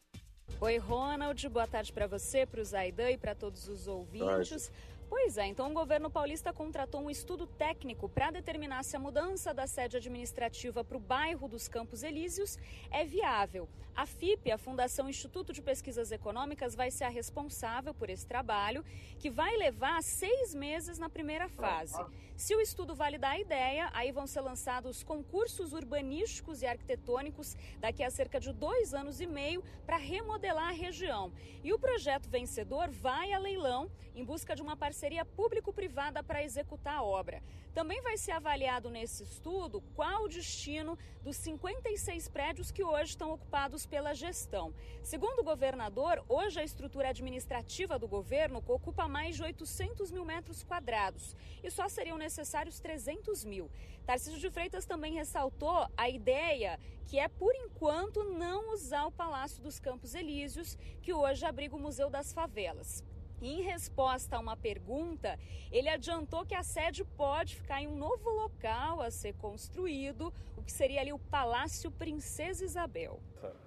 Oi, 0.59 0.77
Ronald. 0.77 1.47
Boa 1.47 1.68
tarde 1.68 1.93
para 1.93 2.07
você, 2.07 2.45
para 2.45 2.59
o 2.59 2.65
Zaidan 2.65 3.09
e 3.09 3.18
para 3.18 3.34
todos 3.34 3.69
os 3.69 3.88
ouvintes. 3.88 4.69
Pois 5.11 5.38
é, 5.38 5.45
então 5.45 5.69
o 5.69 5.73
governo 5.73 6.09
paulista 6.09 6.53
contratou 6.53 7.01
um 7.01 7.09
estudo 7.09 7.45
técnico 7.45 8.07
para 8.07 8.31
determinar 8.31 8.81
se 8.83 8.95
a 8.95 8.99
mudança 8.99 9.53
da 9.53 9.67
sede 9.67 9.97
administrativa 9.97 10.85
para 10.85 10.95
o 10.95 11.01
bairro 11.01 11.49
dos 11.49 11.67
Campos 11.67 12.01
Elíseos 12.01 12.57
é 12.89 13.03
viável. 13.03 13.67
A 13.93 14.05
FIP, 14.05 14.49
a 14.49 14.57
Fundação 14.57 15.09
Instituto 15.09 15.51
de 15.51 15.61
Pesquisas 15.61 16.13
Econômicas, 16.13 16.75
vai 16.75 16.89
ser 16.89 17.03
a 17.03 17.09
responsável 17.09 17.93
por 17.93 18.09
esse 18.09 18.25
trabalho, 18.25 18.85
que 19.19 19.29
vai 19.29 19.57
levar 19.57 20.01
seis 20.01 20.55
meses 20.55 20.97
na 20.97 21.09
primeira 21.09 21.49
fase. 21.49 22.01
Se 22.38 22.55
o 22.55 22.61
estudo 22.61 22.95
validar 22.95 23.31
a 23.31 23.39
ideia, 23.39 23.89
aí 23.93 24.13
vão 24.13 24.25
ser 24.25 24.39
lançados 24.39 25.03
concursos 25.03 25.73
urbanísticos 25.73 26.61
e 26.61 26.65
arquitetônicos 26.65 27.57
daqui 27.81 28.01
a 28.01 28.09
cerca 28.09 28.39
de 28.39 28.53
dois 28.53 28.93
anos 28.93 29.19
e 29.19 29.27
meio 29.27 29.61
para 29.85 29.97
remodelar 29.97 30.69
a 30.69 30.71
região. 30.71 31.33
E 31.61 31.73
o 31.73 31.77
projeto 31.77 32.29
vencedor 32.29 32.89
vai 32.89 33.33
a 33.33 33.38
leilão 33.38 33.91
em 34.15 34.23
busca 34.23 34.55
de 34.55 34.61
uma 34.61 34.75
parceria 34.75 35.00
público-privada 35.25 36.23
para 36.23 36.43
executar 36.43 36.95
a 36.95 37.03
obra. 37.03 37.41
Também 37.73 38.01
vai 38.01 38.17
ser 38.17 38.31
avaliado 38.31 38.89
nesse 38.89 39.23
estudo 39.23 39.81
qual 39.95 40.23
o 40.23 40.27
destino 40.27 40.97
dos 41.23 41.37
56 41.37 42.27
prédios 42.27 42.71
que 42.71 42.83
hoje 42.83 43.11
estão 43.11 43.31
ocupados 43.31 43.85
pela 43.85 44.13
gestão. 44.13 44.73
Segundo 45.01 45.39
o 45.39 45.43
governador, 45.43 46.23
hoje 46.27 46.59
a 46.59 46.63
estrutura 46.63 47.09
administrativa 47.09 47.97
do 47.97 48.07
governo 48.07 48.61
ocupa 48.67 49.07
mais 49.07 49.35
de 49.37 49.43
800 49.43 50.11
mil 50.11 50.25
metros 50.25 50.63
quadrados 50.63 51.35
e 51.63 51.71
só 51.71 51.87
seriam 51.87 52.17
necessários 52.17 52.79
300 52.79 53.45
mil. 53.45 53.71
Tarcísio 54.05 54.39
de 54.39 54.49
Freitas 54.49 54.85
também 54.85 55.13
ressaltou 55.13 55.87
a 55.95 56.09
ideia 56.09 56.79
que 57.05 57.19
é, 57.19 57.27
por 57.27 57.53
enquanto, 57.55 58.23
não 58.23 58.73
usar 58.73 59.05
o 59.05 59.11
Palácio 59.11 59.61
dos 59.61 59.79
Campos 59.79 60.15
Elíseos, 60.15 60.77
que 61.01 61.13
hoje 61.13 61.45
abriga 61.45 61.75
o 61.75 61.79
Museu 61.79 62.09
das 62.09 62.31
Favelas. 62.31 63.03
Em 63.41 63.61
resposta 63.63 64.35
a 64.35 64.39
uma 64.39 64.55
pergunta, 64.55 65.39
ele 65.72 65.89
adiantou 65.89 66.45
que 66.45 66.53
a 66.53 66.61
sede 66.61 67.03
pode 67.03 67.55
ficar 67.55 67.81
em 67.81 67.88
um 67.88 67.97
novo 67.97 68.30
local 68.30 69.01
a 69.01 69.09
ser 69.09 69.34
construído, 69.34 70.31
o 70.55 70.61
que 70.61 70.72
seria 70.72 71.01
ali 71.01 71.11
o 71.11 71.18
Palácio 71.18 71.89
Princesa 71.89 72.63
Isabel. 72.63 73.19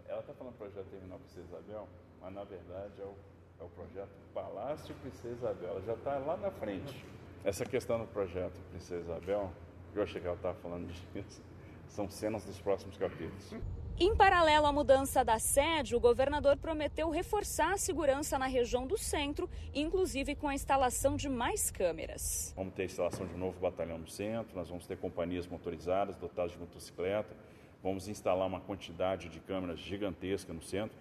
Ela 0.06 0.20
está 0.20 0.32
falando 0.32 0.54
projeto 0.54 0.86
terminal 0.86 1.18
Princesa 1.18 1.46
Isabel, 1.48 1.88
mas 2.20 2.32
na 2.32 2.44
verdade 2.44 2.92
é 3.00 3.04
o, 3.04 3.14
é 3.60 3.64
o 3.64 3.68
projeto 3.70 4.10
Palácio 4.32 4.94
Princesa 4.96 5.34
Isabel. 5.34 5.70
Ela 5.70 5.82
já 5.82 5.94
está 5.94 6.18
lá 6.18 6.36
na 6.36 6.52
frente. 6.52 7.04
Essa 7.42 7.64
questão 7.64 7.98
do 7.98 8.06
projeto 8.06 8.60
Princesa 8.70 9.00
Isabel, 9.00 9.50
eu 9.92 10.02
achei 10.04 10.20
que 10.20 10.26
ela 10.26 10.36
estava 10.36 10.56
falando 10.60 10.86
disso, 10.86 11.42
são 11.88 12.08
cenas 12.08 12.44
dos 12.44 12.60
próximos 12.60 12.96
capítulos. 12.96 13.54
Em 13.96 14.12
paralelo 14.16 14.66
à 14.66 14.72
mudança 14.72 15.24
da 15.24 15.38
sede, 15.38 15.94
o 15.94 16.00
governador 16.00 16.56
prometeu 16.56 17.10
reforçar 17.10 17.74
a 17.74 17.76
segurança 17.76 18.36
na 18.36 18.46
região 18.46 18.88
do 18.88 18.98
centro, 18.98 19.48
inclusive 19.72 20.34
com 20.34 20.48
a 20.48 20.54
instalação 20.54 21.14
de 21.14 21.28
mais 21.28 21.70
câmeras. 21.70 22.52
Vamos 22.56 22.74
ter 22.74 22.82
a 22.82 22.84
instalação 22.86 23.24
de 23.24 23.34
um 23.34 23.38
novo 23.38 23.60
batalhão 23.60 23.96
no 23.96 24.08
centro, 24.08 24.56
nós 24.56 24.68
vamos 24.68 24.84
ter 24.84 24.96
companhias 24.96 25.46
motorizadas 25.46 26.16
dotadas 26.16 26.50
de 26.50 26.58
motocicleta, 26.58 27.36
vamos 27.84 28.08
instalar 28.08 28.48
uma 28.48 28.58
quantidade 28.58 29.28
de 29.28 29.38
câmeras 29.38 29.78
gigantesca 29.78 30.52
no 30.52 30.60
centro. 30.60 30.96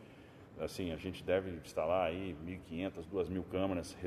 Assim, 0.60 0.92
a 0.92 0.98
gente 0.98 1.24
deve 1.24 1.50
instalar 1.66 2.10
aí 2.10 2.38
1.500, 2.46 3.06
2.000 3.12 3.44
câmeras 3.50 3.98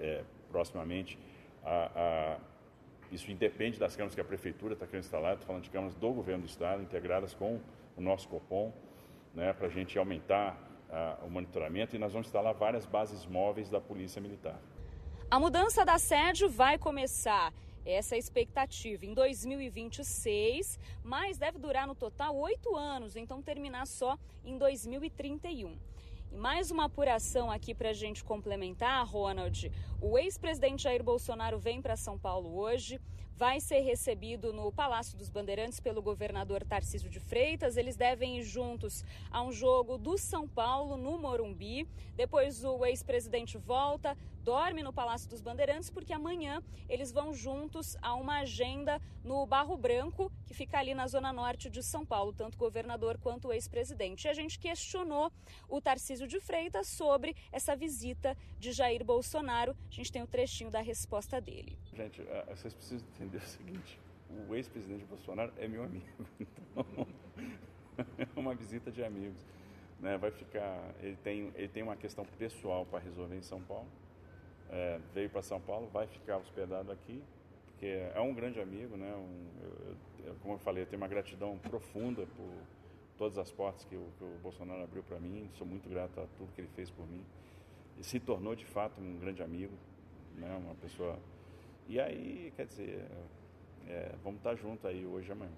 é, 0.00 0.24
proximamente. 0.50 1.18
A, 1.62 1.90
a, 1.94 2.38
isso 3.12 3.30
independe 3.30 3.78
das 3.78 3.94
câmeras 3.94 4.14
que 4.14 4.20
a 4.22 4.24
prefeitura 4.24 4.72
está 4.72 4.86
querendo 4.86 5.04
instalar, 5.04 5.34
estou 5.34 5.46
falando 5.46 5.64
de 5.64 5.68
câmeras 5.68 5.94
do 5.94 6.10
governo 6.10 6.44
do 6.44 6.48
estado, 6.48 6.82
integradas 6.82 7.34
com 7.34 7.60
o 7.98 8.00
nosso 8.00 8.28
Copom, 8.28 8.72
né, 9.34 9.52
para 9.52 9.66
a 9.66 9.70
gente 9.70 9.98
aumentar 9.98 10.56
uh, 10.88 11.26
o 11.26 11.30
monitoramento 11.30 11.96
e 11.96 11.98
nós 11.98 12.12
vamos 12.12 12.28
instalar 12.28 12.54
várias 12.54 12.86
bases 12.86 13.26
móveis 13.26 13.68
da 13.68 13.80
Polícia 13.80 14.22
Militar. 14.22 14.58
A 15.30 15.38
mudança 15.38 15.84
da 15.84 15.98
sede 15.98 16.46
vai 16.46 16.78
começar 16.78 17.52
essa 17.84 18.14
é 18.14 18.16
a 18.16 18.18
expectativa 18.18 19.06
em 19.06 19.14
2026, 19.14 20.78
mas 21.02 21.38
deve 21.38 21.58
durar 21.58 21.86
no 21.86 21.94
total 21.94 22.36
oito 22.36 22.76
anos, 22.76 23.16
então 23.16 23.40
terminar 23.40 23.86
só 23.86 24.18
em 24.44 24.58
2031. 24.58 25.74
E 26.30 26.36
mais 26.36 26.70
uma 26.70 26.84
apuração 26.84 27.50
aqui 27.50 27.74
para 27.74 27.88
a 27.88 27.94
gente 27.94 28.22
complementar, 28.22 29.06
Ronald. 29.06 29.72
O 30.02 30.18
ex-presidente 30.18 30.82
Jair 30.82 31.02
Bolsonaro 31.02 31.58
vem 31.58 31.80
para 31.80 31.96
São 31.96 32.18
Paulo 32.18 32.58
hoje, 32.58 33.00
vai 33.38 33.60
ser 33.60 33.78
recebido 33.82 34.52
no 34.52 34.72
Palácio 34.72 35.16
dos 35.16 35.30
Bandeirantes 35.30 35.78
pelo 35.78 36.02
governador 36.02 36.64
Tarcísio 36.64 37.08
de 37.08 37.20
Freitas. 37.20 37.76
Eles 37.76 37.96
devem 37.96 38.38
ir 38.38 38.42
juntos 38.42 39.04
a 39.30 39.40
um 39.40 39.52
jogo 39.52 39.96
do 39.96 40.18
São 40.18 40.48
Paulo 40.48 40.96
no 40.96 41.16
Morumbi. 41.16 41.86
Depois 42.16 42.64
o 42.64 42.84
ex-presidente 42.84 43.56
volta, 43.56 44.18
dorme 44.42 44.82
no 44.82 44.92
Palácio 44.92 45.28
dos 45.28 45.40
Bandeirantes, 45.40 45.88
porque 45.88 46.12
amanhã 46.12 46.60
eles 46.88 47.12
vão 47.12 47.32
juntos 47.32 47.96
a 48.02 48.14
uma 48.14 48.40
agenda 48.40 49.00
no 49.22 49.46
Barro 49.46 49.76
Branco, 49.76 50.32
que 50.44 50.54
fica 50.54 50.78
ali 50.78 50.92
na 50.92 51.06
zona 51.06 51.32
norte 51.32 51.70
de 51.70 51.80
São 51.80 52.04
Paulo, 52.04 52.32
tanto 52.32 52.56
o 52.56 52.58
governador 52.58 53.18
quanto 53.18 53.48
o 53.48 53.52
ex-presidente. 53.52 54.24
E 54.24 54.28
a 54.28 54.34
gente 54.34 54.58
questionou 54.58 55.30
o 55.68 55.80
Tarcísio 55.80 56.26
de 56.26 56.40
Freitas 56.40 56.88
sobre 56.88 57.36
essa 57.52 57.76
visita 57.76 58.36
de 58.58 58.72
Jair 58.72 59.04
Bolsonaro. 59.04 59.76
A 59.88 59.94
gente 59.94 60.10
tem 60.10 60.22
o 60.22 60.24
um 60.24 60.28
trechinho 60.28 60.70
da 60.70 60.80
resposta 60.80 61.40
dele. 61.40 61.78
Gente, 61.94 62.22
vocês 62.48 62.72
precisam 62.72 63.06
entender 63.14 63.27
o 63.36 63.40
seguinte: 63.40 64.00
o 64.48 64.54
ex-presidente 64.54 65.04
Bolsonaro 65.04 65.52
é 65.58 65.68
meu 65.68 65.84
amigo, 65.84 66.06
então 66.76 67.06
é 68.18 68.26
uma 68.40 68.54
visita 68.54 68.90
de 68.90 69.04
amigos. 69.04 69.44
Né? 70.00 70.16
Vai 70.16 70.30
ficar, 70.30 70.94
ele 71.00 71.16
tem, 71.16 71.52
ele 71.54 71.68
tem 71.68 71.82
uma 71.82 71.96
questão 71.96 72.24
pessoal 72.38 72.86
para 72.86 73.00
resolver 73.00 73.36
em 73.36 73.42
São 73.42 73.60
Paulo 73.60 73.88
é, 74.70 75.00
veio 75.14 75.30
para 75.30 75.42
São 75.42 75.60
Paulo, 75.60 75.88
vai 75.88 76.06
ficar 76.06 76.36
hospedado 76.38 76.92
aqui, 76.92 77.22
porque 77.66 77.86
é 77.86 78.20
um 78.20 78.34
grande 78.34 78.60
amigo, 78.60 78.96
né? 78.96 79.14
Um, 79.14 79.46
eu, 79.62 79.96
eu, 80.26 80.34
como 80.42 80.54
eu 80.54 80.58
falei, 80.58 80.82
eu 80.82 80.86
tenho 80.86 81.00
uma 81.00 81.08
gratidão 81.08 81.56
profunda 81.58 82.26
por 82.36 82.50
todas 83.16 83.38
as 83.38 83.50
portas 83.50 83.84
que 83.84 83.96
o, 83.96 84.06
que 84.18 84.24
o 84.24 84.38
Bolsonaro 84.42 84.82
abriu 84.82 85.02
para 85.02 85.18
mim. 85.18 85.48
Sou 85.54 85.66
muito 85.66 85.88
grato 85.88 86.20
a 86.20 86.26
tudo 86.36 86.52
que 86.54 86.60
ele 86.60 86.70
fez 86.74 86.90
por 86.90 87.06
mim. 87.08 87.24
E 87.98 88.04
se 88.04 88.20
tornou 88.20 88.54
de 88.54 88.64
fato 88.64 89.00
um 89.00 89.18
grande 89.18 89.42
amigo, 89.42 89.72
né? 90.36 90.54
Uma 90.56 90.74
pessoa. 90.74 91.18
E 91.88 91.98
aí, 91.98 92.52
quer 92.54 92.66
dizer, 92.66 93.02
é, 93.86 94.14
vamos 94.22 94.40
estar 94.40 94.54
juntos 94.56 94.84
aí 94.84 95.06
hoje 95.06 95.28
e 95.28 95.32
amanhã. 95.32 95.50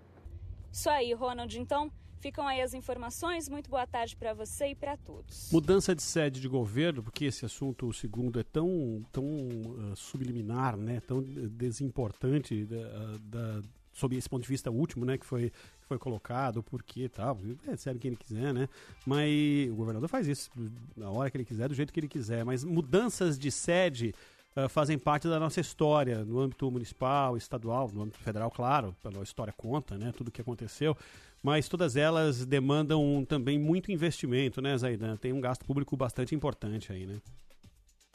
Isso 0.73 0.89
aí, 0.89 1.13
Ronald. 1.13 1.59
Então, 1.59 1.91
ficam 2.21 2.47
aí 2.47 2.61
as 2.61 2.73
informações. 2.73 3.49
Muito 3.49 3.69
boa 3.69 3.85
tarde 3.85 4.17
para 4.17 4.33
você 4.33 4.69
e 4.69 4.75
para 4.77 4.97
todos. 4.97 5.51
Mudança 5.51 5.93
de 5.93 6.03
sede 6.03 6.41
de 6.41 6.47
governo, 6.47 7.03
porque 7.03 7.25
esse 7.25 7.45
assunto, 7.45 7.89
o 7.89 7.93
segundo, 7.93 8.39
é 8.39 8.45
tão, 8.45 9.05
tão 9.11 9.25
uh, 9.25 9.97
subliminar, 9.97 10.77
né? 10.77 11.01
tão 11.01 11.21
desimportante 11.21 12.65
da, 12.65 13.17
da, 13.23 13.63
sob 13.93 14.15
esse 14.17 14.29
ponto 14.29 14.43
de 14.43 14.49
vista 14.49 14.71
último, 14.71 15.05
né? 15.05 15.19
que 15.19 15.27
foi, 15.27 15.51
que 15.51 15.87
foi 15.89 15.99
colocado, 15.99 16.63
por 16.63 16.85
que 16.85 17.09
tal, 17.09 17.41
recebe 17.67 17.99
quem 17.99 18.11
ele 18.11 18.17
quiser, 18.17 18.55
né? 18.55 18.69
Mas 19.05 19.69
o 19.69 19.75
governador 19.75 20.09
faz 20.09 20.29
isso 20.29 20.49
na 20.97 21.11
hora 21.11 21.29
que 21.29 21.37
ele 21.37 21.45
quiser, 21.45 21.69
do 21.69 21.75
jeito 21.75 21.93
que 21.93 21.99
ele 21.99 22.09
quiser. 22.09 22.45
Mas 22.45 22.63
mudanças 22.63 23.37
de 23.37 23.51
sede 23.51 24.15
uh, 24.57 24.69
fazem 24.69 24.99
parte 24.99 25.29
da 25.29 25.39
nossa 25.39 25.61
história, 25.61 26.25
no 26.25 26.41
âmbito 26.41 26.71
municipal, 26.71 27.37
estadual, 27.37 27.91
no 27.93 28.03
âmbito 28.03 28.19
federal, 28.19 28.51
claro, 28.51 28.97
pela 29.03 29.23
história 29.23 29.53
conta, 29.53 29.97
né, 29.97 30.13
tudo 30.17 30.31
que 30.31 30.41
aconteceu, 30.41 30.97
mas 31.43 31.69
todas 31.69 31.97
elas 31.97 32.45
demandam 32.45 33.25
também 33.25 33.59
muito 33.59 33.91
investimento, 33.91 34.61
né, 34.61 34.77
Zaidan? 34.77 35.17
Tem 35.17 35.33
um 35.33 35.41
gasto 35.41 35.65
público 35.65 35.97
bastante 35.97 36.35
importante 36.35 36.93
aí, 36.93 37.07
né? 37.07 37.21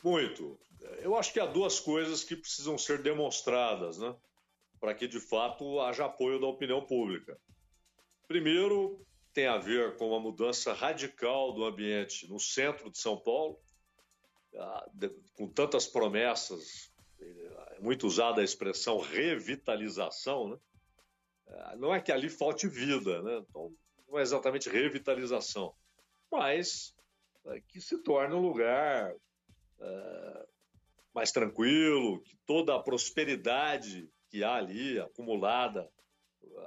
Muito. 0.04 0.60
Eu 1.00 1.16
acho 1.16 1.34
que 1.34 1.40
há 1.40 1.46
duas 1.46 1.80
coisas 1.80 2.24
que 2.24 2.36
precisam 2.36 2.78
ser 2.78 3.02
demonstradas, 3.02 3.98
né, 3.98 4.16
para 4.80 4.94
que 4.94 5.08
de 5.08 5.20
fato 5.20 5.80
haja 5.82 6.06
apoio 6.06 6.40
da 6.40 6.48
opinião 6.48 6.82
pública. 6.82 7.38
Primeiro, 8.28 9.00
tem 9.34 9.48
a 9.48 9.58
ver 9.58 9.98
com 9.98 10.10
uma 10.10 10.20
mudança 10.20 10.74
radical 10.74 11.52
do 11.54 11.66
ambiente 11.66 12.28
no 12.30 12.40
centro 12.40 12.90
de 12.90 12.98
São 12.98 13.18
Paulo, 13.18 13.60
com 15.34 15.48
tantas 15.48 15.88
promessas, 15.88 16.92
é 17.20 17.80
muito 17.80 18.08
usada 18.08 18.42
a 18.42 18.44
expressão 18.44 19.00
revitalização, 19.00 20.50
né? 20.50 20.58
Ah, 21.48 21.76
não 21.78 21.94
é 21.94 22.02
que 22.02 22.12
ali 22.12 22.30
falte 22.30 22.68
vida, 22.68 23.22
né? 23.22 23.38
Então, 23.48 23.72
não 24.08 24.20
é 24.20 24.22
exatamente 24.22 24.70
revitalização, 24.70 25.74
mas 26.32 26.96
é, 27.48 27.62
que 27.68 27.80
se 27.80 28.02
torne 28.02 28.34
um 28.34 28.42
lugar 28.42 29.14
é, 29.80 30.48
mais 31.14 31.32
tranquilo, 31.32 32.22
que 32.22 32.36
toda 32.46 32.76
a 32.76 32.80
prosperidade 32.80 34.10
que 34.30 34.44
há 34.44 34.56
ali 34.56 35.00
acumulada, 35.00 35.90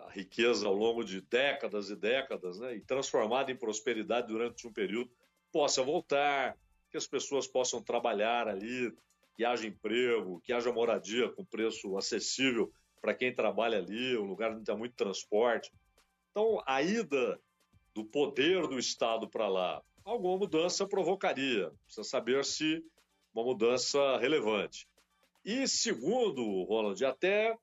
a 0.07 0.11
riqueza 0.11 0.67
ao 0.67 0.75
longo 0.75 1.05
de 1.05 1.21
décadas 1.21 1.91
e 1.91 1.97
décadas, 1.97 2.59
né, 2.59 2.77
e 2.77 2.81
transformada 2.81 3.51
em 3.51 3.57
prosperidade 3.57 4.29
durante 4.29 4.67
um 4.67 4.73
período, 4.73 5.11
possa 5.53 5.83
voltar, 5.83 6.57
que 6.91 6.97
as 6.97 7.07
pessoas 7.07 7.47
possam 7.47 7.83
trabalhar 7.83 8.49
ali, 8.49 8.93
que 9.37 9.45
haja 9.45 9.67
emprego, 9.67 10.41
que 10.41 10.53
haja 10.53 10.73
moradia 10.73 11.31
com 11.31 11.45
preço 11.45 11.97
acessível 11.97 12.73
para 13.01 13.15
quem 13.15 13.35
trabalha 13.35 13.79
ali, 13.79 14.17
um 14.17 14.25
lugar 14.25 14.53
onde 14.53 14.65
tem 14.65 14.77
muito 14.77 14.97
transporte. 14.97 15.73
Então, 16.31 16.63
a 16.67 16.83
ida 16.83 17.41
do 17.95 18.05
poder 18.05 18.67
do 18.67 18.79
Estado 18.79 19.29
para 19.29 19.49
lá, 19.49 19.83
alguma 20.05 20.39
mudança 20.39 20.87
provocaria. 20.87 21.71
Precisa 21.85 22.05
saber 22.05 22.45
se 22.45 22.85
uma 23.35 23.45
mudança 23.45 24.17
relevante. 24.19 24.89
E 25.45 25.67
segundo, 25.69 26.65
Ronald, 26.65 27.03
até 27.05 27.57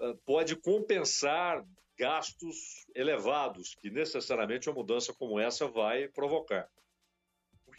eh, 0.00 0.14
pode 0.24 0.56
compensar 0.56 1.64
gastos 1.98 2.86
elevados 2.94 3.74
que 3.74 3.90
necessariamente 3.90 4.68
uma 4.68 4.76
mudança 4.76 5.12
como 5.12 5.38
essa 5.38 5.66
vai 5.66 6.08
provocar. 6.08 6.68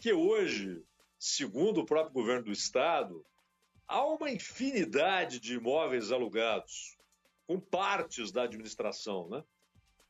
Porque 0.00 0.14
hoje, 0.14 0.82
segundo 1.18 1.82
o 1.82 1.84
próprio 1.84 2.14
governo 2.14 2.44
do 2.44 2.52
estado, 2.52 3.22
há 3.86 4.02
uma 4.02 4.30
infinidade 4.30 5.38
de 5.38 5.56
imóveis 5.56 6.10
alugados 6.10 6.96
com 7.46 7.60
partes 7.60 8.32
da 8.32 8.44
administração, 8.44 9.28
né? 9.28 9.44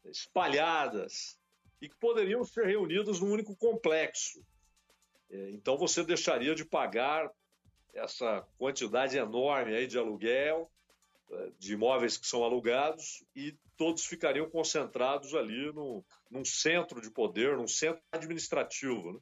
espalhadas 0.05 1.37
e 1.83 1.89
que 1.89 1.97
poderiam 1.97 2.45
ser 2.45 2.67
reunidos 2.67 3.19
num 3.19 3.33
único 3.33 3.57
complexo. 3.57 4.41
É, 5.29 5.51
então 5.51 5.77
você 5.77 6.05
deixaria 6.05 6.55
de 6.55 6.65
pagar 6.65 7.29
essa 7.93 8.47
quantidade 8.59 9.19
enorme 9.19 9.75
aí 9.75 9.89
de 9.89 9.99
aluguel, 9.99 10.71
é, 11.33 11.51
de 11.59 11.73
imóveis 11.73 12.17
que 12.17 12.29
são 12.29 12.45
alugados 12.45 13.25
e 13.35 13.59
todos 13.77 14.07
ficariam 14.07 14.49
concentrados 14.49 15.35
ali 15.35 15.73
no, 15.73 16.05
num 16.31 16.45
centro 16.45 17.01
de 17.01 17.11
poder, 17.11 17.57
num 17.57 17.67
centro 17.67 18.01
administrativo. 18.12 19.15
Né? 19.15 19.21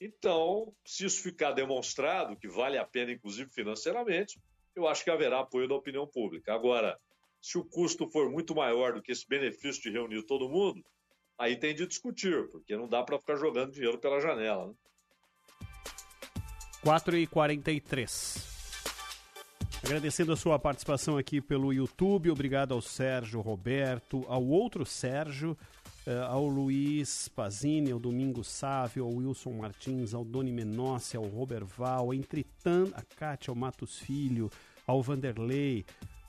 Então, 0.00 0.74
se 0.84 1.04
isso 1.04 1.22
ficar 1.22 1.52
demonstrado, 1.52 2.36
que 2.36 2.48
vale 2.48 2.76
a 2.76 2.84
pena, 2.84 3.12
inclusive 3.12 3.50
financeiramente, 3.50 4.38
eu 4.74 4.86
acho 4.86 5.02
que 5.02 5.10
haverá 5.10 5.40
apoio 5.40 5.66
da 5.66 5.74
opinião 5.74 6.06
pública. 6.06 6.54
Agora, 6.54 6.98
se 7.40 7.56
o 7.56 7.64
custo 7.64 8.08
for 8.10 8.30
muito 8.30 8.54
maior 8.54 8.92
do 8.92 9.02
que 9.02 9.12
esse 9.12 9.26
benefício 9.26 9.82
de 9.82 9.90
reunir 9.90 10.22
todo 10.24 10.48
mundo, 10.48 10.84
aí 11.38 11.56
tem 11.56 11.74
de 11.74 11.86
discutir, 11.86 12.48
porque 12.50 12.76
não 12.76 12.88
dá 12.88 13.02
para 13.02 13.18
ficar 13.18 13.36
jogando 13.36 13.72
dinheiro 13.72 13.98
pela 13.98 14.20
janela. 14.20 14.68
Né? 14.68 14.74
4 16.82 17.16
e 17.16 17.26
43 17.26 18.56
Agradecendo 19.84 20.32
a 20.32 20.36
sua 20.36 20.58
participação 20.58 21.16
aqui 21.16 21.40
pelo 21.40 21.72
YouTube, 21.72 22.30
obrigado 22.30 22.74
ao 22.74 22.80
Sérgio 22.80 23.40
Roberto, 23.40 24.24
ao 24.28 24.44
outro 24.44 24.84
Sérgio, 24.84 25.56
uh, 26.06 26.24
ao 26.28 26.46
Luiz 26.46 27.28
Pazini, 27.28 27.90
ao 27.90 27.98
Domingos 27.98 28.48
Sávio, 28.48 29.04
ao 29.04 29.12
Wilson 29.12 29.52
Martins, 29.52 30.14
ao 30.14 30.24
Doni 30.24 30.52
Menossi, 30.52 31.16
ao 31.16 31.24
Robert 31.24 31.66
Val, 31.66 32.14
entre 32.14 32.44
tan 32.62 32.88
a 32.94 33.02
Kátia, 33.02 33.50
ao 33.50 33.56
Matos 33.56 33.98
Filho, 33.98 34.50
ao 34.86 35.02
Vanderlei. 35.02 35.84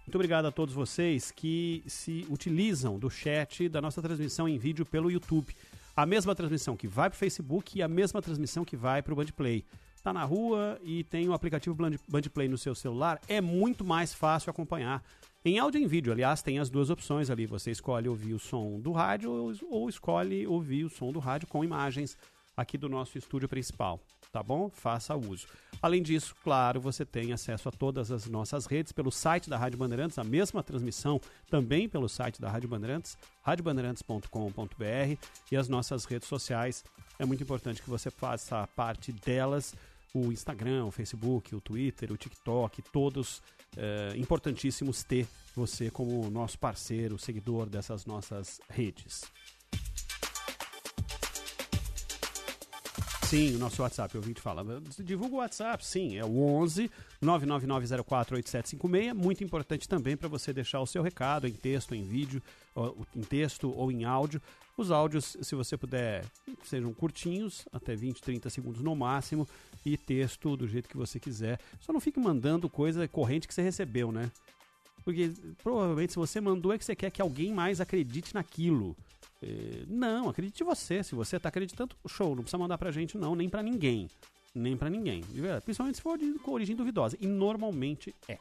Muito 0.06 0.16
obrigado 0.16 0.46
a 0.46 0.52
todos 0.52 0.74
vocês 0.74 1.32
que 1.32 1.84
se 1.86 2.26
utilizam 2.30 2.98
do 2.98 3.10
chat 3.10 3.68
da 3.68 3.82
nossa 3.82 4.02
transmissão 4.02 4.48
em 4.48 4.58
vídeo 4.58 4.86
pelo 4.86 5.12
YouTube. 5.12 5.54
A 5.96 6.06
mesma 6.06 6.34
transmissão 6.34 6.78
que 6.78 6.88
vai 6.88 7.10
para 7.10 7.16
o 7.16 7.20
Facebook 7.20 7.78
e 7.78 7.82
a 7.82 7.88
mesma 7.88 8.22
transmissão 8.22 8.64
que 8.64 8.78
vai 8.78 9.02
para 9.02 9.12
o 9.12 9.16
Bandplay. 9.16 9.66
Está 9.96 10.14
na 10.14 10.24
rua 10.24 10.80
e 10.84 11.04
tem 11.04 11.28
o 11.28 11.34
aplicativo 11.34 11.76
Bandplay 12.08 12.48
no 12.48 12.58
seu 12.58 12.74
celular, 12.74 13.20
é 13.28 13.42
muito 13.42 13.84
mais 13.84 14.14
fácil 14.14 14.50
acompanhar 14.50 15.04
em 15.46 15.60
áudio 15.60 15.80
e 15.80 15.84
em 15.84 15.88
vídeo, 15.88 16.12
aliás, 16.12 16.42
tem 16.42 16.60
as 16.60 16.70
duas 16.70 16.90
opções 16.90 17.30
ali. 17.30 17.46
Você 17.46 17.72
escolhe 17.72 18.10
ouvir 18.10 18.34
o 18.34 18.40
som 18.40 18.80
do 18.80 18.92
rádio 18.92 19.32
ou, 19.70 19.88
escolhe 19.88 20.46
ouvir 20.46 20.84
o 20.84 20.90
som 20.90 21.12
do 21.12 21.20
rádio 21.20 21.48
com 21.48 21.64
imagens 21.64 22.18
aqui 22.56 22.78
do 22.78 22.90
nosso 22.90 23.18
estúdio 23.18 23.48
principal, 23.48 24.00
tá 24.32 24.42
bom? 24.42 24.70
Faça 24.70 25.16
uso. 25.16 25.48
Além 25.80 26.02
disso, 26.02 26.36
claro, 26.44 26.82
você 26.82 27.06
tem 27.06 27.32
acesso 27.32 27.70
a 27.70 27.72
todas 27.72 28.12
as 28.12 28.26
nossas 28.26 28.66
redes 28.66 28.92
pelo 28.92 29.12
site 29.12 29.48
da 29.48 29.58
Rádio 29.58 29.78
Bandeirantes, 29.78 30.18
a 30.18 30.24
mesma 30.24 30.64
transmissão 30.64 31.22
também 31.52 31.88
pelo 31.88 32.10
site 32.10 32.42
da 32.42 32.50
Rádio 32.50 32.68
Bandeirantes, 32.68 33.16
radiobandeirantes.com.br 33.44 35.28
e 35.52 35.56
as 35.56 35.70
nossas 35.70 36.06
redes 36.06 36.28
sociais. 36.28 36.84
É 37.20 37.26
muito 37.26 37.44
importante 37.44 37.82
que 37.82 37.90
você 37.90 38.10
faça 38.10 38.68
parte 38.76 39.12
delas 39.12 39.76
o 40.14 40.32
Instagram, 40.32 40.86
o 40.86 40.92
Facebook, 40.92 41.56
o 41.56 41.62
Twitter, 41.62 42.12
o 42.12 42.18
TikTok, 42.18 42.82
todos 42.92 43.42
é, 43.76 44.16
importantíssimos 44.18 45.04
ter 45.04 45.28
você 45.56 45.90
como 45.90 46.30
nosso 46.30 46.58
parceiro, 46.58 47.18
seguidor 47.18 47.68
dessas 47.70 48.06
nossas 48.06 48.60
redes. 48.70 49.24
Sim, 53.30 53.58
o 53.58 53.60
nosso 53.60 53.82
WhatsApp, 53.82 54.16
eu 54.16 54.22
ouvi 54.22 54.34
te 54.34 54.40
falar. 54.40 54.64
Divulga 55.04 55.36
o 55.36 55.40
WhatsApp, 55.40 55.86
sim, 55.86 56.18
é 56.18 56.24
o 56.24 56.40
11 56.40 56.90
999048756. 57.22 59.14
Muito 59.14 59.44
importante 59.44 59.86
também 59.86 60.16
para 60.16 60.30
você 60.30 60.54
deixar 60.54 60.80
o 60.80 60.88
seu 60.88 61.04
recado 61.04 61.46
em 61.46 61.52
texto, 61.52 61.94
em 61.94 62.08
vídeo, 62.08 62.42
em 63.14 63.22
texto 63.24 63.70
ou 63.76 63.92
em 63.92 64.06
áudio. 64.06 64.42
Os 64.78 64.92
áudios, 64.92 65.36
se 65.42 65.56
você 65.56 65.76
puder, 65.76 66.24
sejam 66.64 66.94
curtinhos, 66.94 67.68
até 67.74 67.98
20, 67.98 68.22
30 68.22 68.50
segundos 68.50 68.82
no 68.82 68.96
máximo, 68.96 69.46
e 69.86 69.98
texto 69.98 70.56
do 70.56 70.66
jeito 70.66 70.88
que 70.88 70.96
você 70.96 71.20
quiser. 71.20 71.60
Só 71.82 71.92
não 71.92 72.00
fique 72.00 72.22
mandando 72.22 72.70
coisa 72.70 73.10
corrente 73.10 73.46
que 73.46 73.54
você 73.54 73.62
recebeu, 73.62 74.10
né? 74.10 74.32
Porque 75.04 75.34
provavelmente 75.62 76.14
se 76.14 76.18
você 76.18 76.40
mandou 76.40 76.72
é 76.72 76.78
que 76.78 76.86
você 76.86 76.96
quer 76.96 77.12
que 77.12 77.22
alguém 77.22 77.54
mais 77.54 77.82
acredite 77.82 78.34
naquilo. 78.34 78.96
É, 79.42 79.84
não, 79.88 80.30
acredite 80.30 80.64
você. 80.64 81.04
Se 81.04 81.16
você 81.16 81.38
está 81.38 81.50
acreditando, 81.50 81.96
show, 82.08 82.36
não 82.36 82.44
precisa 82.44 82.58
mandar 82.58 82.78
pra 82.78 82.92
gente, 82.92 83.18
não, 83.18 83.36
nem 83.36 83.50
pra 83.50 83.62
ninguém. 83.62 84.10
Nem 84.54 84.76
pra 84.76 84.90
ninguém. 84.90 85.24
Principalmente 85.64 85.96
se 85.96 86.02
for 86.02 86.18
de, 86.18 86.34
com 86.40 86.52
origem 86.52 86.76
duvidosa. 86.76 87.18
E 87.20 87.28
normalmente 87.28 88.16
é. 88.28 88.38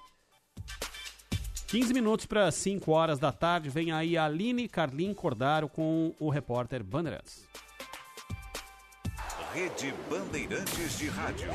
15 1.69 1.93
minutos 1.93 2.27
para 2.27 2.51
5 2.51 2.91
horas 2.93 3.19
da 3.19 3.33
tarde, 3.33 3.69
vem 3.69 3.91
aí 3.91 4.17
a 4.17 4.25
Aline 4.25 4.69
Carlin 4.69 5.13
Cordaro 5.13 5.69
com 5.69 6.15
o 6.19 6.31
repórter 6.31 6.83
Bandeirantes. 6.83 7.45
Rede 9.53 9.93
Bandeirantes 10.09 10.99
de 10.99 11.09
Rádio. 11.09 11.51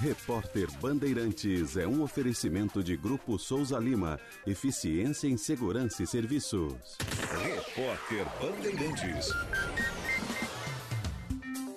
Repórter 0.00 0.66
Bandeirantes 0.80 1.76
é 1.76 1.86
um 1.86 2.02
oferecimento 2.02 2.82
de 2.82 2.96
Grupo 2.96 3.38
Souza 3.38 3.78
Lima. 3.78 4.18
Eficiência 4.46 5.28
em 5.28 5.36
Segurança 5.36 6.02
e 6.02 6.06
Serviços. 6.06 6.96
Repórter 7.42 8.24
Bandeirantes. 8.40 9.28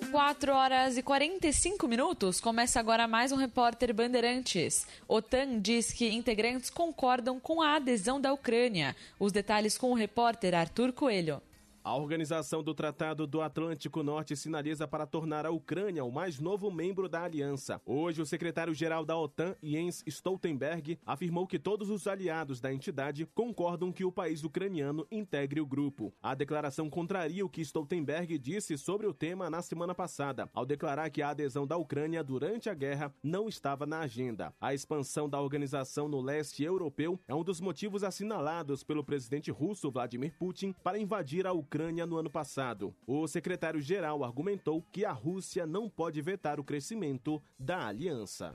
4 0.09 0.53
horas 0.53 0.97
e 0.97 1.03
45 1.03 1.85
minutos. 1.85 2.39
Começa 2.39 2.79
agora 2.79 3.09
mais 3.09 3.33
um 3.33 3.35
repórter 3.35 3.93
Bandeirantes. 3.93 4.87
OTAN 5.05 5.59
diz 5.59 5.91
que 5.91 6.09
integrantes 6.09 6.69
concordam 6.69 7.41
com 7.41 7.61
a 7.61 7.75
adesão 7.75 8.21
da 8.21 8.31
Ucrânia. 8.31 8.95
Os 9.19 9.33
detalhes 9.33 9.77
com 9.77 9.91
o 9.91 9.95
repórter 9.95 10.55
Arthur 10.55 10.93
Coelho. 10.93 11.41
A 11.85 11.97
organização 11.97 12.63
do 12.63 12.73
Tratado 12.73 13.27
do 13.27 13.41
Atlântico 13.41 14.03
Norte 14.03 14.37
sinaliza 14.37 14.87
para 14.87 15.05
tornar 15.05 15.45
a 15.45 15.51
Ucrânia 15.51 16.05
o 16.05 16.11
mais 16.13 16.39
novo 16.39 16.71
membro 16.71 17.09
da 17.09 17.23
aliança. 17.23 17.81
Hoje, 17.85 18.21
o 18.21 18.25
secretário-geral 18.25 19.03
da 19.03 19.17
OTAN, 19.17 19.53
Jens 19.61 20.01
Stoltenberg, 20.07 20.97
afirmou 21.05 21.45
que 21.45 21.59
todos 21.59 21.89
os 21.89 22.07
aliados 22.07 22.61
da 22.61 22.73
entidade 22.73 23.25
concordam 23.35 23.91
que 23.91 24.05
o 24.05 24.13
país 24.13 24.45
ucraniano 24.45 25.05
integre 25.11 25.59
o 25.59 25.65
grupo. 25.65 26.13
A 26.23 26.33
declaração 26.33 26.89
contraria 26.89 27.45
o 27.45 27.49
que 27.49 27.59
Stoltenberg 27.59 28.37
disse 28.37 28.77
sobre 28.77 29.05
o 29.05 29.13
tema 29.13 29.49
na 29.49 29.61
semana 29.61 29.93
passada, 29.93 30.49
ao 30.53 30.65
declarar 30.65 31.09
que 31.09 31.21
a 31.21 31.31
adesão 31.31 31.67
da 31.67 31.75
Ucrânia 31.75 32.23
durante 32.23 32.69
a 32.69 32.73
guerra 32.73 33.13
não 33.21 33.49
estava 33.49 33.85
na 33.85 33.99
agenda. 33.99 34.53
A 34.61 34.73
expansão 34.73 35.27
da 35.27 35.41
organização 35.41 36.07
no 36.07 36.21
leste 36.21 36.63
europeu 36.63 37.19
é 37.27 37.35
um 37.35 37.43
dos 37.43 37.59
motivos 37.59 38.05
assinalados 38.05 38.85
pelo 38.85 39.03
presidente 39.03 39.51
russo 39.51 39.91
Vladimir 39.91 40.33
Putin 40.39 40.73
para 40.81 40.97
invadir 40.97 41.45
a 41.45 41.51
Ucrânia 41.51 41.72
Ucrânia 41.73 42.05
no 42.05 42.17
ano 42.17 42.29
passado. 42.29 42.93
O 43.07 43.27
secretário-geral 43.27 44.23
argumentou 44.23 44.85
que 44.91 45.03
a 45.03 45.11
Rússia 45.11 45.65
não 45.65 45.89
pode 45.89 46.21
vetar 46.21 46.59
o 46.59 46.63
crescimento 46.63 47.41
da 47.57 47.87
aliança. 47.87 48.53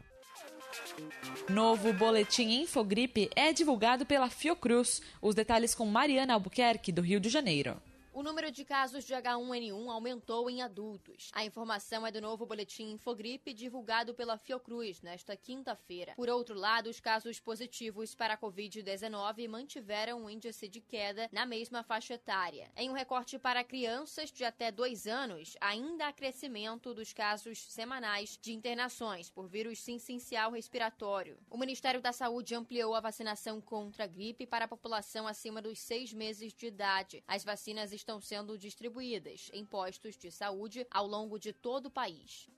Novo 1.50 1.92
boletim 1.92 2.60
Infogripe 2.60 3.28
é 3.34 3.52
divulgado 3.52 4.06
pela 4.06 4.30
Fiocruz. 4.30 5.02
Os 5.20 5.34
detalhes 5.34 5.74
com 5.74 5.84
Mariana 5.84 6.34
Albuquerque, 6.34 6.92
do 6.92 7.02
Rio 7.02 7.18
de 7.18 7.28
Janeiro. 7.28 7.82
O 8.18 8.22
número 8.24 8.50
de 8.50 8.64
casos 8.64 9.04
de 9.04 9.14
H1N1 9.14 9.88
aumentou 9.88 10.50
em 10.50 10.60
adultos. 10.60 11.30
A 11.32 11.44
informação 11.44 12.04
é 12.04 12.10
do 12.10 12.20
novo 12.20 12.44
boletim 12.44 12.90
Infogripe 12.90 13.54
divulgado 13.54 14.12
pela 14.12 14.36
Fiocruz 14.36 15.00
nesta 15.02 15.36
quinta-feira. 15.36 16.14
Por 16.16 16.28
outro 16.28 16.58
lado, 16.58 16.90
os 16.90 16.98
casos 16.98 17.38
positivos 17.38 18.16
para 18.16 18.34
a 18.34 18.36
Covid-19 18.36 19.48
mantiveram 19.48 20.24
um 20.24 20.28
índice 20.28 20.66
de 20.66 20.80
queda 20.80 21.28
na 21.30 21.46
mesma 21.46 21.84
faixa 21.84 22.14
etária. 22.14 22.72
Em 22.76 22.90
um 22.90 22.92
recorte 22.92 23.38
para 23.38 23.62
crianças 23.62 24.32
de 24.32 24.44
até 24.44 24.72
dois 24.72 25.06
anos, 25.06 25.56
ainda 25.60 26.08
há 26.08 26.12
crescimento 26.12 26.92
dos 26.92 27.12
casos 27.12 27.70
semanais 27.70 28.36
de 28.42 28.52
internações 28.52 29.30
por 29.30 29.46
vírus 29.46 29.78
sincicial 29.78 30.50
respiratório. 30.50 31.38
O 31.48 31.56
Ministério 31.56 32.02
da 32.02 32.12
Saúde 32.12 32.56
ampliou 32.56 32.96
a 32.96 33.00
vacinação 33.00 33.60
contra 33.60 34.02
a 34.02 34.08
gripe 34.08 34.44
para 34.44 34.64
a 34.64 34.68
população 34.68 35.28
acima 35.28 35.62
dos 35.62 35.78
seis 35.78 36.12
meses 36.12 36.52
de 36.52 36.66
idade. 36.66 37.22
As 37.24 37.44
vacinas 37.44 37.92
estão 37.92 38.07
estão 38.08 38.22
sendo 38.22 38.56
distribuídas 38.56 39.50
em 39.52 39.66
postos 39.66 40.16
de 40.16 40.30
saúde 40.30 40.86
ao 40.90 41.06
longo 41.06 41.38
de 41.38 41.52
todo 41.52 41.86
o 41.86 41.90
país. 41.90 42.48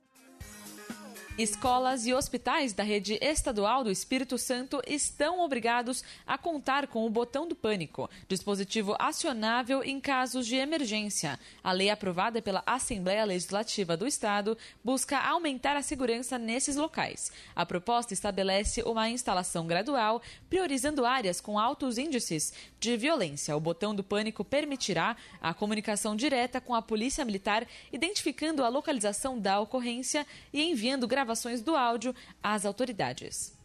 Escolas 1.42 2.04
e 2.06 2.12
hospitais 2.12 2.74
da 2.74 2.82
rede 2.82 3.18
estadual 3.22 3.82
do 3.82 3.90
Espírito 3.90 4.36
Santo 4.36 4.82
estão 4.86 5.40
obrigados 5.40 6.04
a 6.26 6.36
contar 6.36 6.86
com 6.86 7.06
o 7.06 7.08
botão 7.08 7.48
do 7.48 7.56
pânico, 7.56 8.10
dispositivo 8.28 8.94
acionável 8.98 9.82
em 9.82 9.98
casos 9.98 10.46
de 10.46 10.56
emergência. 10.56 11.40
A 11.64 11.72
lei 11.72 11.88
aprovada 11.88 12.42
pela 12.42 12.62
Assembleia 12.66 13.24
Legislativa 13.24 13.96
do 13.96 14.06
Estado 14.06 14.58
busca 14.84 15.18
aumentar 15.18 15.76
a 15.76 15.82
segurança 15.82 16.36
nesses 16.36 16.76
locais. 16.76 17.32
A 17.56 17.64
proposta 17.64 18.12
estabelece 18.12 18.82
uma 18.82 19.08
instalação 19.08 19.66
gradual, 19.66 20.20
priorizando 20.50 21.06
áreas 21.06 21.40
com 21.40 21.58
altos 21.58 21.96
índices 21.96 22.52
de 22.78 22.98
violência. 22.98 23.56
O 23.56 23.60
botão 23.60 23.94
do 23.94 24.04
pânico 24.04 24.44
permitirá 24.44 25.16
a 25.40 25.54
comunicação 25.54 26.14
direta 26.14 26.60
com 26.60 26.74
a 26.74 26.82
Polícia 26.82 27.24
Militar, 27.24 27.66
identificando 27.90 28.62
a 28.62 28.68
localização 28.68 29.38
da 29.38 29.58
ocorrência 29.58 30.26
e 30.52 30.59
enviando 30.62 31.06
gravações 31.06 31.62
do 31.62 31.76
áudio 31.76 32.14
às 32.42 32.64
autoridades. 32.64 33.58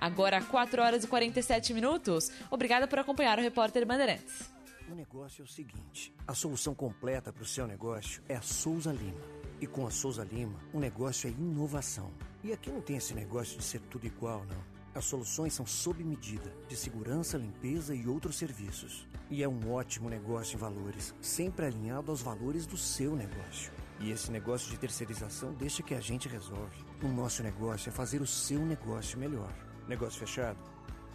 Agora, 0.00 0.40
4 0.42 0.82
horas 0.82 1.04
e 1.04 1.06
47 1.06 1.74
minutos. 1.74 2.30
Obrigada 2.50 2.88
por 2.88 2.98
acompanhar 2.98 3.38
o 3.38 3.42
repórter 3.42 3.86
Bandeirantes. 3.86 4.50
O 4.90 4.94
negócio 4.94 5.42
é 5.42 5.44
o 5.44 5.48
seguinte: 5.48 6.12
a 6.26 6.34
solução 6.34 6.74
completa 6.74 7.32
para 7.32 7.42
o 7.42 7.46
seu 7.46 7.66
negócio 7.66 8.22
é 8.28 8.34
a 8.34 8.42
Souza 8.42 8.92
Lima. 8.92 9.20
E 9.60 9.66
com 9.66 9.86
a 9.86 9.90
Souza 9.90 10.24
Lima, 10.24 10.58
o 10.72 10.80
negócio 10.80 11.28
é 11.28 11.30
inovação. 11.30 12.10
E 12.42 12.50
aqui 12.52 12.70
não 12.70 12.80
tem 12.80 12.96
esse 12.96 13.12
negócio 13.12 13.58
de 13.58 13.64
ser 13.64 13.80
tudo 13.82 14.06
igual, 14.06 14.44
não. 14.46 14.80
As 14.94 15.04
soluções 15.04 15.52
são 15.52 15.66
sob 15.66 16.02
medida, 16.02 16.52
de 16.66 16.74
segurança, 16.74 17.36
limpeza 17.36 17.94
e 17.94 18.08
outros 18.08 18.36
serviços. 18.36 19.06
E 19.30 19.42
é 19.42 19.48
um 19.48 19.72
ótimo 19.72 20.08
negócio 20.08 20.56
em 20.56 20.58
valores, 20.58 21.14
sempre 21.20 21.66
alinhado 21.66 22.10
aos 22.10 22.22
valores 22.22 22.66
do 22.66 22.76
seu 22.76 23.14
negócio. 23.14 23.70
E 24.00 24.10
esse 24.10 24.30
negócio 24.30 24.70
de 24.70 24.78
terceirização 24.78 25.52
deixa 25.52 25.82
que 25.82 25.94
a 25.94 26.00
gente 26.00 26.26
resolve. 26.26 26.84
O 27.02 27.08
nosso 27.08 27.42
negócio 27.42 27.90
é 27.90 27.92
fazer 27.92 28.22
o 28.22 28.26
seu 28.26 28.64
negócio 28.64 29.18
melhor. 29.18 29.52
Negócio 29.86 30.18
fechado? 30.18 30.58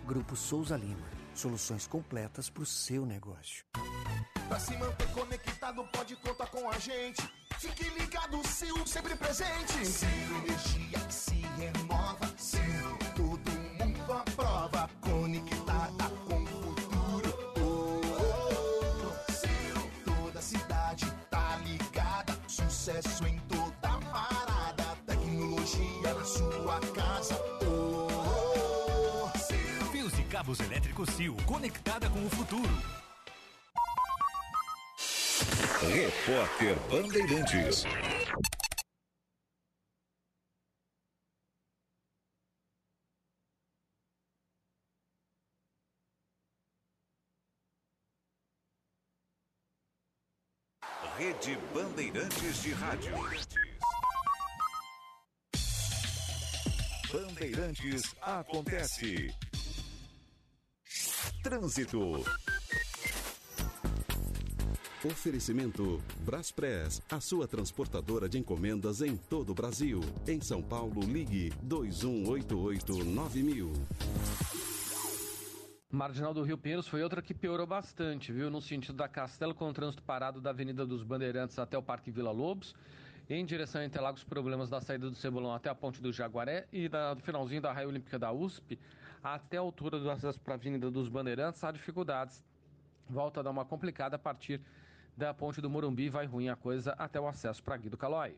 Grupo 0.06 0.36
Souza 0.36 0.78
Lima. 0.78 1.08
Soluções 1.34 1.88
completas 1.88 2.48
para 2.48 2.62
o 2.62 2.66
seu 2.66 3.04
negócio. 3.04 3.66
Pra 4.48 4.60
se 4.60 4.78
manter 4.78 5.08
conectado, 5.12 5.84
pode 5.92 6.16
contar 6.18 6.48
com 6.48 6.70
a 6.70 6.78
gente. 6.78 7.28
Fique 7.58 7.90
ligado, 7.90 8.40
Sil, 8.46 8.78
sempre 8.86 9.16
presente. 9.16 9.84
Sil, 9.84 10.30
energia 10.46 11.00
que 11.00 11.14
se 11.14 11.42
renova. 11.58 12.25
Sil, 31.04 31.36
conectada 31.46 32.08
com 32.10 32.24
o 32.26 32.30
futuro. 32.30 32.70
Repórter 35.82 36.76
Bandeirantes. 36.90 37.84
Rede 51.18 51.58
Bandeirantes 51.74 52.62
de 52.62 52.72
Rádio. 52.72 53.14
Bandeirantes 57.12 58.16
acontece. 58.22 59.34
Trânsito. 61.46 62.26
Oferecimento 65.06 66.02
Braspress, 66.22 67.04
a 67.08 67.22
sua 67.22 67.48
transportadora 67.48 68.28
de 68.28 68.40
encomendas 68.40 69.04
em 69.04 69.16
todo 69.16 69.52
o 69.52 69.54
Brasil. 69.54 70.02
Em 70.28 70.42
São 70.42 70.64
Paulo, 70.64 71.02
ligue 71.02 71.54
2188-9000. 71.64 73.72
Marginal 75.92 76.34
do 76.34 76.42
Rio 76.42 76.58
Pinheiros 76.58 76.88
foi 76.88 77.04
outra 77.04 77.22
que 77.22 77.36
piorou 77.36 77.68
bastante, 77.68 78.34
viu? 78.34 78.50
No 78.50 78.60
sentido 78.60 78.96
da 78.96 79.08
Castelo, 79.08 79.54
com 79.54 79.70
o 79.70 79.74
trânsito 79.74 80.02
parado 80.02 80.42
da 80.42 80.50
Avenida 80.50 80.84
dos 80.84 81.04
Bandeirantes 81.04 81.60
até 81.60 81.78
o 81.78 81.84
Parque 81.84 82.10
Vila 82.10 82.32
Lobos. 82.32 82.74
Em 83.30 83.46
direção 83.46 83.82
a 83.82 83.86
Interlagos, 83.86 84.24
problemas 84.24 84.72
da 84.72 84.82
saída 84.82 85.12
do 85.12 85.16
Cebolão 85.16 85.54
até 85.54 85.70
a 85.70 85.76
Ponte 85.76 86.02
do 86.02 86.12
Jaguaré 86.12 86.66
e 86.74 86.90
da, 86.90 87.14
do 87.14 87.22
finalzinho 87.22 87.62
da 87.62 87.72
Raia 87.72 87.88
Olímpica 87.88 88.18
da 88.18 88.32
USP 88.32 88.80
até 89.34 89.58
a 89.58 89.62
altura 89.62 90.00
do 90.00 90.10
acesso 90.12 90.40
para 90.40 90.54
a 90.54 90.56
Avenida 90.56 90.92
dos 90.92 91.10
Bandeirantes, 91.10 91.64
há 91.64 91.72
dificuldades. 91.72 92.44
Volta 93.10 93.40
a 93.40 93.44
dar 93.44 93.50
uma 93.50 93.66
complicada 93.66 94.18
a 94.18 94.20
partir 94.20 94.62
da 95.18 95.34
Ponte 95.34 95.60
do 95.60 95.70
Morumbi, 95.70 96.10
vai 96.10 96.28
ruim 96.28 96.50
a 96.50 96.56
coisa 96.56 96.94
até 96.98 97.20
o 97.20 97.28
acesso 97.28 97.64
para 97.64 97.76
Guido 97.78 97.98
Calói. 97.98 98.38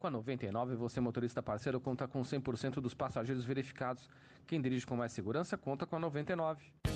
Com 0.00 0.08
a 0.08 0.10
99, 0.10 0.74
você 0.74 1.00
motorista 1.00 1.42
parceiro 1.42 1.80
conta 1.80 2.08
com 2.08 2.22
100% 2.22 2.80
dos 2.80 2.92
passageiros 2.92 3.44
verificados 3.44 4.08
Quem 4.46 4.60
dirige 4.60 4.84
com 4.84 4.96
mais 4.96 5.12
segurança 5.12 5.56
conta 5.56 5.86
com 5.86 5.96
a 5.96 6.00
99. 6.00 6.95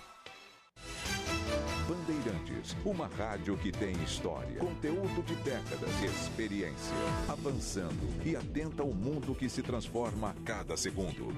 Bandeirantes, 2.21 2.75
uma 2.85 3.07
rádio 3.07 3.57
que 3.57 3.71
tem 3.71 3.93
história, 4.03 4.59
conteúdo 4.59 5.23
de 5.23 5.33
décadas, 5.37 5.89
experiência, 6.03 6.93
avançando 7.27 8.23
e 8.23 8.35
atenta 8.35 8.83
ao 8.83 8.89
mundo 8.93 9.33
que 9.33 9.49
se 9.49 9.63
transforma 9.63 10.29
a 10.29 10.33
cada 10.45 10.77
segundo. 10.77 11.33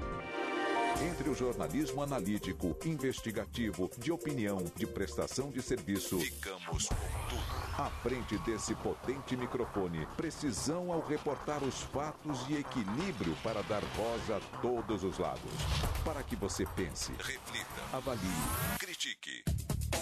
Entre 1.01 1.29
o 1.29 1.33
jornalismo 1.33 2.03
analítico, 2.03 2.75
investigativo, 2.85 3.89
de 3.97 4.11
opinião, 4.11 4.57
de 4.75 4.85
prestação 4.85 5.49
de 5.49 5.61
serviço, 5.61 6.19
ficamos 6.19 6.87
com 6.87 6.95
tudo. 7.29 7.63
À 7.77 7.89
frente 8.03 8.37
desse 8.39 8.75
potente 8.75 9.37
microfone, 9.37 10.05
precisão 10.17 10.91
ao 10.91 11.01
reportar 11.01 11.63
os 11.63 11.81
fatos 11.81 12.45
e 12.49 12.55
equilíbrio 12.55 13.35
para 13.41 13.63
dar 13.63 13.81
voz 13.95 14.29
a 14.29 14.39
todos 14.61 15.03
os 15.03 15.17
lados. 15.17 15.51
Para 16.03 16.21
que 16.21 16.35
você 16.35 16.65
pense, 16.75 17.13
reflita, 17.13 17.81
avalie, 17.93 18.19
critique. 18.77 19.43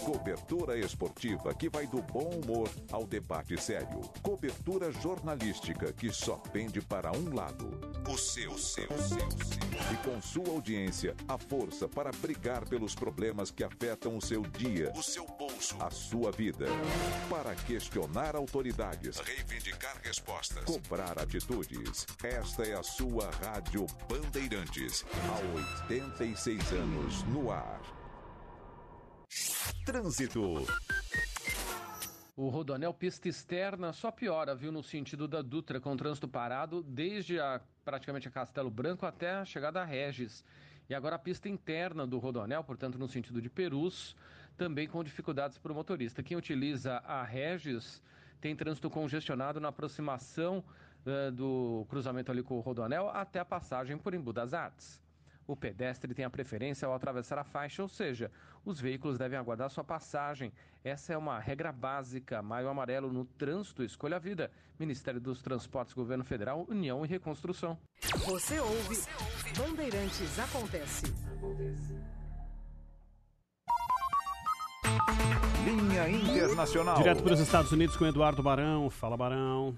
Cobertura 0.04 0.78
esportiva 0.78 1.54
que 1.54 1.70
vai 1.70 1.86
do 1.86 2.02
bom 2.02 2.30
humor 2.30 2.70
ao 2.92 3.06
debate 3.06 3.62
sério. 3.62 4.02
Cobertura 4.24 4.92
jornalística 4.92 5.94
que 5.94 6.12
só 6.12 6.38
pende 6.38 6.82
para 6.82 7.12
um 7.12 7.34
lado. 7.36 7.70
O 8.10 8.18
seu, 8.18 8.58
seu, 8.58 8.88
seu, 8.88 8.98
seu. 8.98 9.92
E 9.92 9.98
com 10.04 10.20
sua 10.22 10.50
audiência, 10.50 11.16
a 11.28 11.38
força 11.38 11.88
para 11.88 12.12
brigar 12.12 12.68
pelos 12.68 12.96
problemas 12.96 13.52
que 13.52 13.64
afetam 13.64 14.18
o 14.18 14.22
seu 14.22 14.42
dia, 14.42 14.92
o 14.96 15.04
seu 15.04 15.26
bolso, 15.28 15.76
a 15.80 15.92
sua 15.92 16.32
vida. 16.32 16.66
Para 17.30 17.54
questionar 17.54 18.36
autoridades, 18.36 19.20
reivindicar 19.20 19.98
respostas, 20.04 20.64
cobrar 20.64 21.20
atitudes. 21.20 22.08
Esta 22.24 22.64
é 22.64 22.74
a 22.74 22.84
sua 22.84 23.30
Rádio 23.30 23.86
Bandeirantes. 24.10 25.06
Há 25.30 25.86
86 25.86 26.72
anos 26.72 27.24
no 27.26 27.52
ar. 27.52 28.01
Trânsito. 29.86 30.66
O 32.36 32.50
Rodonel 32.50 32.94
pista 32.94 33.28
externa 33.28 33.94
só 33.94 34.12
piora, 34.12 34.56
viu, 34.56 34.72
no 34.72 34.82
sentido 34.82 35.28
da 35.28 35.42
Dutra, 35.42 35.80
com 35.80 35.96
trânsito 35.96 36.28
parado 36.28 36.82
desde 36.82 37.40
a, 37.40 37.62
praticamente 37.84 38.28
a 38.28 38.32
Castelo 38.32 38.70
Branco 38.70 39.06
até 39.06 39.32
a 39.32 39.46
chegada 39.46 39.82
a 39.82 39.86
Regis. 39.86 40.44
E 40.90 40.96
agora 40.96 41.16
a 41.16 41.20
pista 41.20 41.50
interna 41.50 42.06
do 42.06 42.20
Rodonel, 42.20 42.64
portanto 42.64 42.98
no 42.98 43.08
sentido 43.08 43.42
de 43.42 43.50
Perus, 43.50 44.16
também 44.58 44.88
com 44.88 45.04
dificuldades 45.04 45.58
para 45.58 45.72
o 45.72 45.76
motorista. 45.76 46.24
Quem 46.24 46.38
utiliza 46.38 46.98
a 46.98 47.24
Regis 47.24 48.02
tem 48.40 48.56
trânsito 48.56 48.90
congestionado 48.90 49.60
na 49.60 49.70
aproximação 49.70 50.64
uh, 51.06 51.32
do 51.32 51.86
cruzamento 51.90 52.32
ali 52.32 52.44
com 52.44 52.58
o 52.58 52.62
Rodonel 52.62 53.10
até 53.10 53.40
a 53.40 53.46
passagem 53.46 53.98
por 53.98 54.14
Embu 54.14 54.34
das 54.34 54.54
Artes. 54.54 55.02
O 55.48 55.56
pedestre 55.56 56.14
tem 56.14 56.24
a 56.24 56.30
preferência 56.30 56.88
ao 56.88 56.94
atravessar 56.94 57.38
a 57.38 57.44
faixa, 57.44 57.82
ou 57.82 57.90
seja, 57.90 58.32
os 58.64 58.80
veículos 58.80 59.18
devem 59.18 59.38
aguardar 59.38 59.70
sua 59.70 59.84
passagem. 59.84 60.54
Essa 60.84 61.14
é 61.14 61.18
uma 61.18 61.40
regra 61.40 61.72
básica. 61.72 62.42
Maio 62.42 62.70
Amarelo 62.70 63.12
no 63.12 63.26
trânsito, 63.26 63.84
escolha 63.84 64.18
a 64.18 64.20
vida. 64.20 64.52
Ministério 64.80 65.20
dos 65.20 65.42
Transportes, 65.42 65.94
Governo 65.94 66.24
Federal, 66.24 66.66
União 66.70 67.06
e 67.06 67.08
Reconstrução. 67.08 67.78
Você 68.26 68.60
ouve, 68.60 68.96
Você 68.96 69.10
ouve. 69.20 69.54
Bandeirantes 69.58 70.40
Acontece. 70.40 71.14
Linha 75.64 76.10
Internacional. 76.10 76.98
Direto 76.98 77.24
para 77.24 77.34
os 77.34 77.40
Estados 77.40 77.72
Unidos 77.72 77.96
com 77.96 78.06
Eduardo 78.06 78.42
Barão. 78.42 78.90
Fala, 78.90 79.16
Barão. 79.16 79.78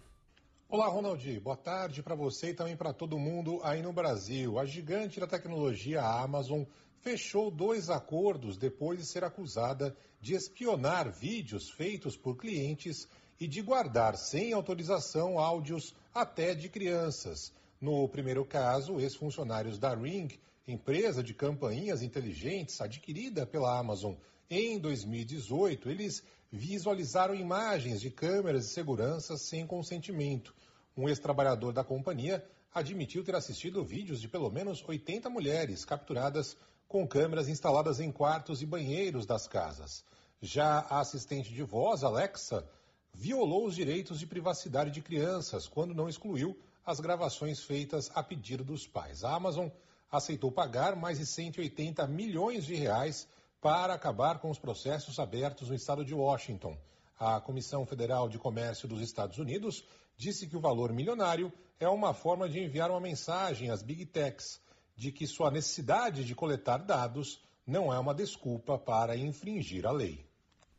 Olá, 0.73 0.87
Ronaldi. 0.87 1.39
Boa 1.39 1.55
tarde 1.55 2.01
para 2.01 2.15
você 2.15 2.49
e 2.49 2.53
também 2.55 2.75
para 2.75 2.91
todo 2.91 3.19
mundo 3.19 3.59
aí 3.61 3.83
no 3.83 3.93
Brasil. 3.93 4.57
A 4.57 4.65
gigante 4.65 5.19
da 5.19 5.27
tecnologia, 5.27 6.01
Amazon, 6.01 6.63
fechou 6.99 7.51
dois 7.51 7.91
acordos 7.91 8.57
depois 8.57 8.97
de 8.97 9.05
ser 9.05 9.23
acusada 9.23 9.95
de 10.19 10.33
espionar 10.33 11.11
vídeos 11.11 11.69
feitos 11.69 12.17
por 12.17 12.35
clientes 12.37 13.07
e 13.39 13.47
de 13.47 13.61
guardar 13.61 14.17
sem 14.17 14.51
autorização 14.51 15.37
áudios 15.37 15.93
até 16.11 16.55
de 16.55 16.67
crianças. 16.69 17.53
No 17.79 18.09
primeiro 18.09 18.43
caso, 18.43 18.99
ex-funcionários 18.99 19.77
da 19.77 19.93
Ring, 19.93 20.29
empresa 20.67 21.21
de 21.21 21.35
campainhas 21.35 22.01
inteligentes 22.01 22.81
adquirida 22.81 23.45
pela 23.45 23.77
Amazon 23.77 24.15
em 24.49 24.79
2018, 24.79 25.89
eles 25.89 26.23
visualizaram 26.51 27.33
imagens 27.33 27.99
de 27.99 28.09
câmeras 28.09 28.67
de 28.67 28.73
segurança 28.73 29.37
sem 29.37 29.65
consentimento. 29.65 30.53
Um 30.95 31.09
ex-trabalhador 31.09 31.73
da 31.73 31.83
companhia 31.83 32.45
admitiu 32.73 33.23
ter 33.23 33.35
assistido 33.35 33.83
vídeos 33.83 34.21
de 34.21 34.27
pelo 34.27 34.49
menos 34.51 34.83
80 34.87 35.29
mulheres 35.29 35.83
capturadas 35.83 36.55
com 36.87 37.07
câmeras 37.07 37.47
instaladas 37.47 37.99
em 37.99 38.11
quartos 38.11 38.61
e 38.61 38.65
banheiros 38.65 39.25
das 39.25 39.47
casas. 39.47 40.03
Já 40.41 40.79
a 40.79 40.99
assistente 40.99 41.51
de 41.51 41.63
voz, 41.63 42.03
Alexa, 42.03 42.67
violou 43.13 43.65
os 43.65 43.75
direitos 43.75 44.19
de 44.19 44.27
privacidade 44.27 44.91
de 44.91 45.01
crianças 45.01 45.67
quando 45.67 45.93
não 45.93 46.09
excluiu 46.09 46.57
as 46.85 46.99
gravações 46.99 47.63
feitas 47.63 48.11
a 48.13 48.21
pedido 48.21 48.63
dos 48.63 48.85
pais. 48.85 49.23
A 49.23 49.33
Amazon 49.35 49.69
aceitou 50.11 50.51
pagar 50.51 50.95
mais 50.95 51.17
de 51.17 51.25
180 51.25 52.05
milhões 52.07 52.65
de 52.65 52.75
reais 52.75 53.27
para 53.63 53.93
acabar 53.93 54.39
com 54.39 54.49
os 54.49 54.59
processos 54.59 55.17
abertos 55.19 55.69
no 55.69 55.75
estado 55.75 56.03
de 56.03 56.13
Washington. 56.13 56.77
A 57.17 57.39
Comissão 57.39 57.85
Federal 57.85 58.27
de 58.27 58.37
Comércio 58.37 58.89
dos 58.89 58.99
Estados 58.99 59.37
Unidos 59.37 59.85
disse 60.17 60.45
que 60.47 60.57
o 60.57 60.59
valor 60.59 60.91
milionário 60.91 61.49
é 61.79 61.87
uma 61.87 62.13
forma 62.13 62.49
de 62.49 62.59
enviar 62.59 62.91
uma 62.91 62.99
mensagem 62.99 63.69
às 63.69 63.81
big 63.81 64.05
techs 64.05 64.59
de 64.97 65.13
que 65.13 65.25
sua 65.25 65.49
necessidade 65.49 66.25
de 66.25 66.35
coletar 66.35 66.79
dados 66.79 67.41
não 67.65 67.91
é 67.93 67.97
uma 67.97 68.13
desculpa 68.13 68.77
para 68.77 69.15
infringir 69.15 69.87
a 69.87 69.91
lei. 69.93 70.25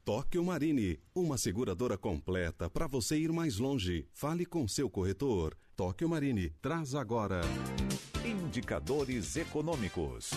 Tóquio 0.04 0.44
Marine, 0.44 1.00
uma 1.14 1.38
seguradora 1.38 1.96
completa 1.96 2.68
para 2.68 2.86
você 2.86 3.16
ir 3.16 3.32
mais 3.32 3.56
longe. 3.56 4.06
Fale 4.12 4.44
com 4.44 4.68
seu 4.68 4.90
corretor. 4.90 5.56
Tóquio 5.74 6.06
Marine 6.06 6.50
traz 6.60 6.94
agora 6.94 7.40
Indicadores 8.22 9.36
Econômicos. 9.36 10.30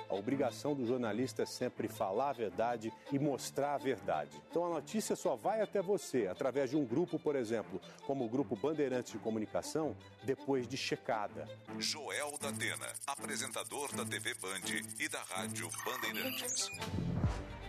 A 0.10 0.16
obrigação 0.16 0.74
do 0.74 0.86
jornalista 0.86 1.44
é 1.44 1.46
sempre 1.46 1.88
falar 1.88 2.30
a 2.30 2.34
verdade 2.34 2.92
e 3.12 3.20
mostrar 3.20 3.76
a 3.76 3.78
verdade. 3.78 4.42
Então 4.50 4.66
a 4.66 4.70
notícia 4.70 5.16
só 5.16 5.36
vai 5.36 5.62
até 5.62 5.82
você 5.82 6.28
através 6.28 6.70
de 6.70 6.78
um 6.78 6.86
grupo, 6.86 7.20
por 7.20 7.36
exemplo, 7.36 7.82
como 8.06 8.26
o 8.26 8.30
Grupo 8.30 8.56
Bandeirantes 8.56 9.12
de 9.12 9.20
Comunicação, 9.20 9.96
depois 10.24 10.68
de 10.68 10.78
checada. 10.78 11.48
Joel 11.80 12.38
da 12.40 12.50
Atena, 12.50 12.88
apresentador 13.06 13.94
da 13.96 14.06
TV 14.06 14.34
Band 14.36 14.62
e 15.00 15.10
da 15.10 15.22
Rádio 15.24 15.70
Bandeirantes. 15.84 16.70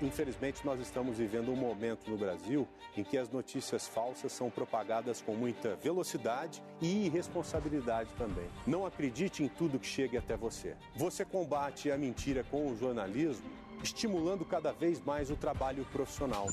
Infelizmente, 0.00 0.64
nós 0.64 0.78
estamos 0.80 1.18
vivendo 1.18 1.50
um 1.50 1.56
momento 1.56 2.08
no 2.08 2.16
Brasil 2.16 2.68
em 2.96 3.02
que 3.02 3.18
as 3.18 3.28
notícias 3.28 3.88
falsas 3.88 4.30
são 4.30 4.48
propagadas 4.48 5.20
com 5.20 5.34
muita 5.34 5.74
velocidade 5.74 6.62
e 6.80 7.06
irresponsabilidade 7.06 8.10
também. 8.16 8.46
Não 8.64 8.86
acredite 8.86 9.42
em 9.42 9.48
tudo 9.48 9.78
que 9.78 9.86
chegue 9.86 10.16
até 10.16 10.36
você. 10.36 10.76
Você 10.94 11.24
combate 11.24 11.90
a 11.90 11.98
mentira 11.98 12.44
com 12.44 12.70
o 12.70 12.76
jornalismo, 12.76 13.50
estimulando 13.82 14.44
cada 14.44 14.72
vez 14.72 15.00
mais 15.00 15.30
o 15.30 15.36
trabalho 15.36 15.84
profissional. 15.86 16.46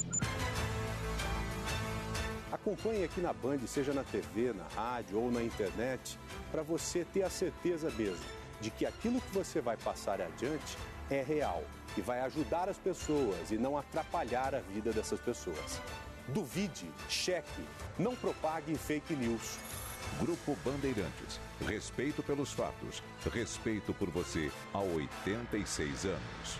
Acompanhe 2.51 3.03
aqui 3.03 3.21
na 3.21 3.33
Band, 3.33 3.59
seja 3.67 3.93
na 3.93 4.03
TV, 4.03 4.53
na 4.53 4.63
rádio 4.75 5.19
ou 5.19 5.29
na 5.29 5.43
internet, 5.43 6.17
para 6.51 6.63
você 6.63 7.05
ter 7.05 7.21
a 7.21 7.29
certeza 7.29 7.91
mesmo 7.91 8.25
de 8.61 8.71
que 8.71 8.85
aquilo 8.85 9.21
que 9.21 9.31
você 9.33 9.61
vai 9.61 9.77
passar 9.77 10.21
adiante 10.21 10.77
é 11.09 11.21
real 11.21 11.63
e 11.97 12.01
vai 12.01 12.19
ajudar 12.21 12.69
as 12.69 12.77
pessoas 12.77 13.51
e 13.51 13.57
não 13.57 13.77
atrapalhar 13.77 14.55
a 14.55 14.59
vida 14.59 14.91
dessas 14.91 15.19
pessoas. 15.19 15.81
Duvide, 16.27 16.89
cheque, 17.07 17.63
não 17.97 18.15
propague 18.15 18.75
fake 18.75 19.15
news. 19.15 19.57
Grupo 20.19 20.57
Bandeirantes. 20.63 21.39
Respeito 21.67 22.23
pelos 22.23 22.51
fatos. 22.51 23.03
Respeito 23.31 23.93
por 23.93 24.09
você 24.09 24.51
há 24.73 24.79
86 24.79 26.05
anos. 26.05 26.59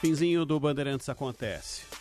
Finzinho 0.00 0.44
do 0.44 0.58
Bandeirantes 0.58 1.08
acontece. 1.08 1.91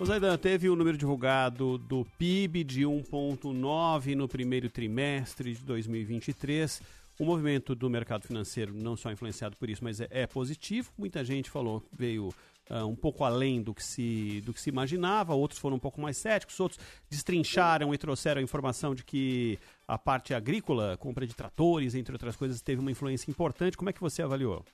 O 0.00 0.06
Zaidan 0.06 0.38
teve 0.38 0.66
o 0.66 0.72
um 0.72 0.76
número 0.76 0.96
divulgado 0.96 1.76
do 1.76 2.06
PIB 2.16 2.64
de 2.64 2.84
1,9 2.84 4.14
no 4.14 4.26
primeiro 4.26 4.70
trimestre 4.70 5.52
de 5.52 5.62
2023. 5.62 6.80
O 7.18 7.24
movimento 7.26 7.74
do 7.74 7.90
mercado 7.90 8.26
financeiro 8.26 8.72
não 8.72 8.96
só 8.96 9.12
influenciado 9.12 9.58
por 9.58 9.68
isso, 9.68 9.84
mas 9.84 10.00
é, 10.00 10.08
é 10.10 10.26
positivo. 10.26 10.90
Muita 10.96 11.22
gente 11.22 11.50
falou 11.50 11.82
que 11.82 11.88
veio 11.94 12.28
uh, 12.70 12.86
um 12.86 12.96
pouco 12.96 13.24
além 13.24 13.60
do 13.60 13.74
que, 13.74 13.84
se, 13.84 14.40
do 14.40 14.54
que 14.54 14.60
se 14.62 14.70
imaginava, 14.70 15.34
outros 15.34 15.60
foram 15.60 15.76
um 15.76 15.78
pouco 15.78 16.00
mais 16.00 16.16
céticos, 16.16 16.58
outros 16.58 16.80
destrincharam 17.10 17.92
e 17.92 17.98
trouxeram 17.98 18.40
a 18.40 18.42
informação 18.42 18.94
de 18.94 19.04
que 19.04 19.58
a 19.86 19.98
parte 19.98 20.32
agrícola, 20.32 20.96
compra 20.96 21.26
de 21.26 21.34
tratores, 21.34 21.94
entre 21.94 22.14
outras 22.14 22.36
coisas, 22.36 22.62
teve 22.62 22.80
uma 22.80 22.90
influência 22.90 23.30
importante. 23.30 23.76
Como 23.76 23.90
é 23.90 23.92
que 23.92 24.00
você 24.00 24.22
avaliou? 24.22 24.64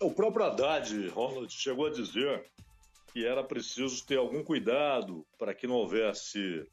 O 0.00 0.10
próprio 0.10 0.46
Haddad, 0.46 1.06
Ronald, 1.10 1.52
chegou 1.52 1.86
a 1.86 1.90
dizer 1.90 2.44
que 3.18 3.26
era 3.26 3.42
preciso 3.42 4.06
ter 4.06 4.16
algum 4.16 4.44
cuidado 4.44 5.26
para 5.36 5.52
que 5.52 5.66
não 5.66 5.74
houvesse 5.74 6.64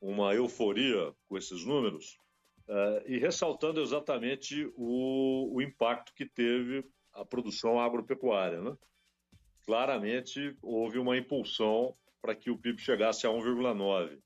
uma 0.00 0.34
euforia 0.34 1.12
com 1.28 1.36
esses 1.36 1.66
números, 1.66 2.16
uh, 2.66 3.06
e 3.06 3.18
ressaltando 3.18 3.78
exatamente 3.82 4.72
o, 4.74 5.54
o, 5.54 5.60
impacto 5.60 6.14
que 6.14 6.24
teve 6.24 6.82
a 7.12 7.26
produção 7.26 7.78
agropecuária. 7.78 8.62
Né? 8.62 8.74
Claramente 9.66 10.56
houve 10.62 10.98
uma 10.98 11.14
impulsão 11.14 11.94
para 12.22 12.34
que 12.34 12.50
o 12.50 12.56
PIB 12.56 12.80
chegasse 12.80 13.26
a 13.26 13.30
1,9. 13.30 14.18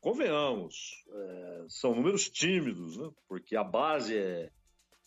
Convenhamos, 0.00 1.04
é, 1.12 1.64
são 1.68 1.96
números 1.96 2.30
tímidos, 2.30 2.96
né? 2.96 3.10
porque 3.26 3.56
a 3.56 3.64
base 3.64 4.16
é, 4.16 4.52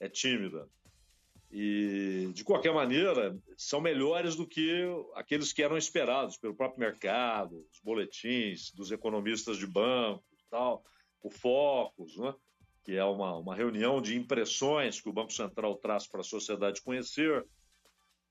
é 0.01 0.09
tímida. 0.09 0.67
E, 1.51 2.31
de 2.33 2.43
qualquer 2.43 2.73
maneira, 2.73 3.37
são 3.57 3.79
melhores 3.79 4.35
do 4.35 4.47
que 4.47 4.83
aqueles 5.13 5.53
que 5.53 5.63
eram 5.63 5.77
esperados 5.77 6.37
pelo 6.37 6.55
próprio 6.55 6.79
mercado, 6.79 7.65
os 7.71 7.79
boletins 7.81 8.71
dos 8.71 8.91
economistas 8.91 9.57
de 9.57 9.67
banco 9.67 10.23
tal, 10.49 10.83
o 11.21 11.29
Focus, 11.29 12.17
né? 12.17 12.33
que 12.83 12.95
é 12.95 13.03
uma, 13.03 13.35
uma 13.37 13.55
reunião 13.55 14.01
de 14.01 14.15
impressões 14.15 15.01
que 15.01 15.09
o 15.09 15.13
Banco 15.13 15.33
Central 15.33 15.75
traz 15.75 16.07
para 16.07 16.21
a 16.21 16.23
sociedade 16.23 16.81
conhecer. 16.81 17.45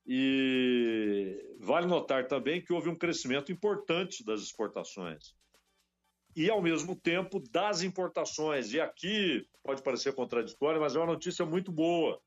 E 0.06 1.56
vale 1.58 1.86
notar 1.86 2.28
também 2.28 2.62
que 2.62 2.72
houve 2.72 2.88
um 2.88 2.96
crescimento 2.96 3.50
importante 3.50 4.24
das 4.24 4.42
exportações. 4.42 5.34
E, 6.36 6.50
ao 6.50 6.62
mesmo 6.62 6.94
tempo, 6.94 7.40
das 7.50 7.82
importações. 7.82 8.72
E 8.72 8.80
aqui 8.80 9.46
pode 9.62 9.82
parecer 9.82 10.14
contraditório, 10.14 10.80
mas 10.80 10.94
é 10.94 10.98
uma 10.98 11.12
notícia 11.12 11.44
muito 11.44 11.72
boa 11.72 12.20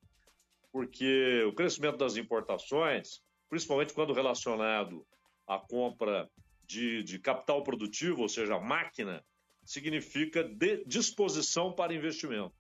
porque 0.72 1.44
o 1.48 1.54
crescimento 1.54 1.98
das 1.98 2.18
importações, 2.18 3.22
principalmente 3.50 3.94
quando 3.94 4.14
relacionado 4.14 5.06
à 5.48 5.58
compra 5.58 6.30
de, 6.66 7.04
de 7.04 7.20
capital 7.20 7.64
produtivo, 7.64 8.22
ou 8.22 8.30
seja, 8.30 8.60
máquina, 8.60 9.24
significa 9.64 10.44
de 10.44 10.84
disposição 10.86 11.74
para 11.74 11.94
investimento, 11.94 12.54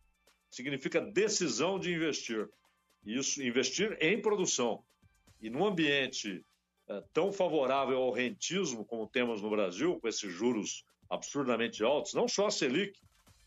significa 0.50 1.02
decisão 1.02 1.80
de 1.80 1.94
investir. 1.94 2.50
Isso, 3.06 3.42
investir 3.42 3.98
em 4.02 4.22
produção. 4.22 4.84
E 5.40 5.50
num 5.50 5.66
ambiente 5.66 6.44
é, 6.90 7.04
tão 7.14 7.32
favorável 7.32 7.98
ao 7.98 8.12
rentismo 8.12 8.86
como 8.86 9.08
temos 9.08 9.42
no 9.42 9.50
Brasil, 9.50 10.00
com 10.00 10.08
esses 10.08 10.32
juros 10.32 10.84
absurdamente 11.10 11.84
altos, 11.84 12.14
não 12.14 12.28
só 12.28 12.48
a 12.48 12.52
Selic, 12.52 13.00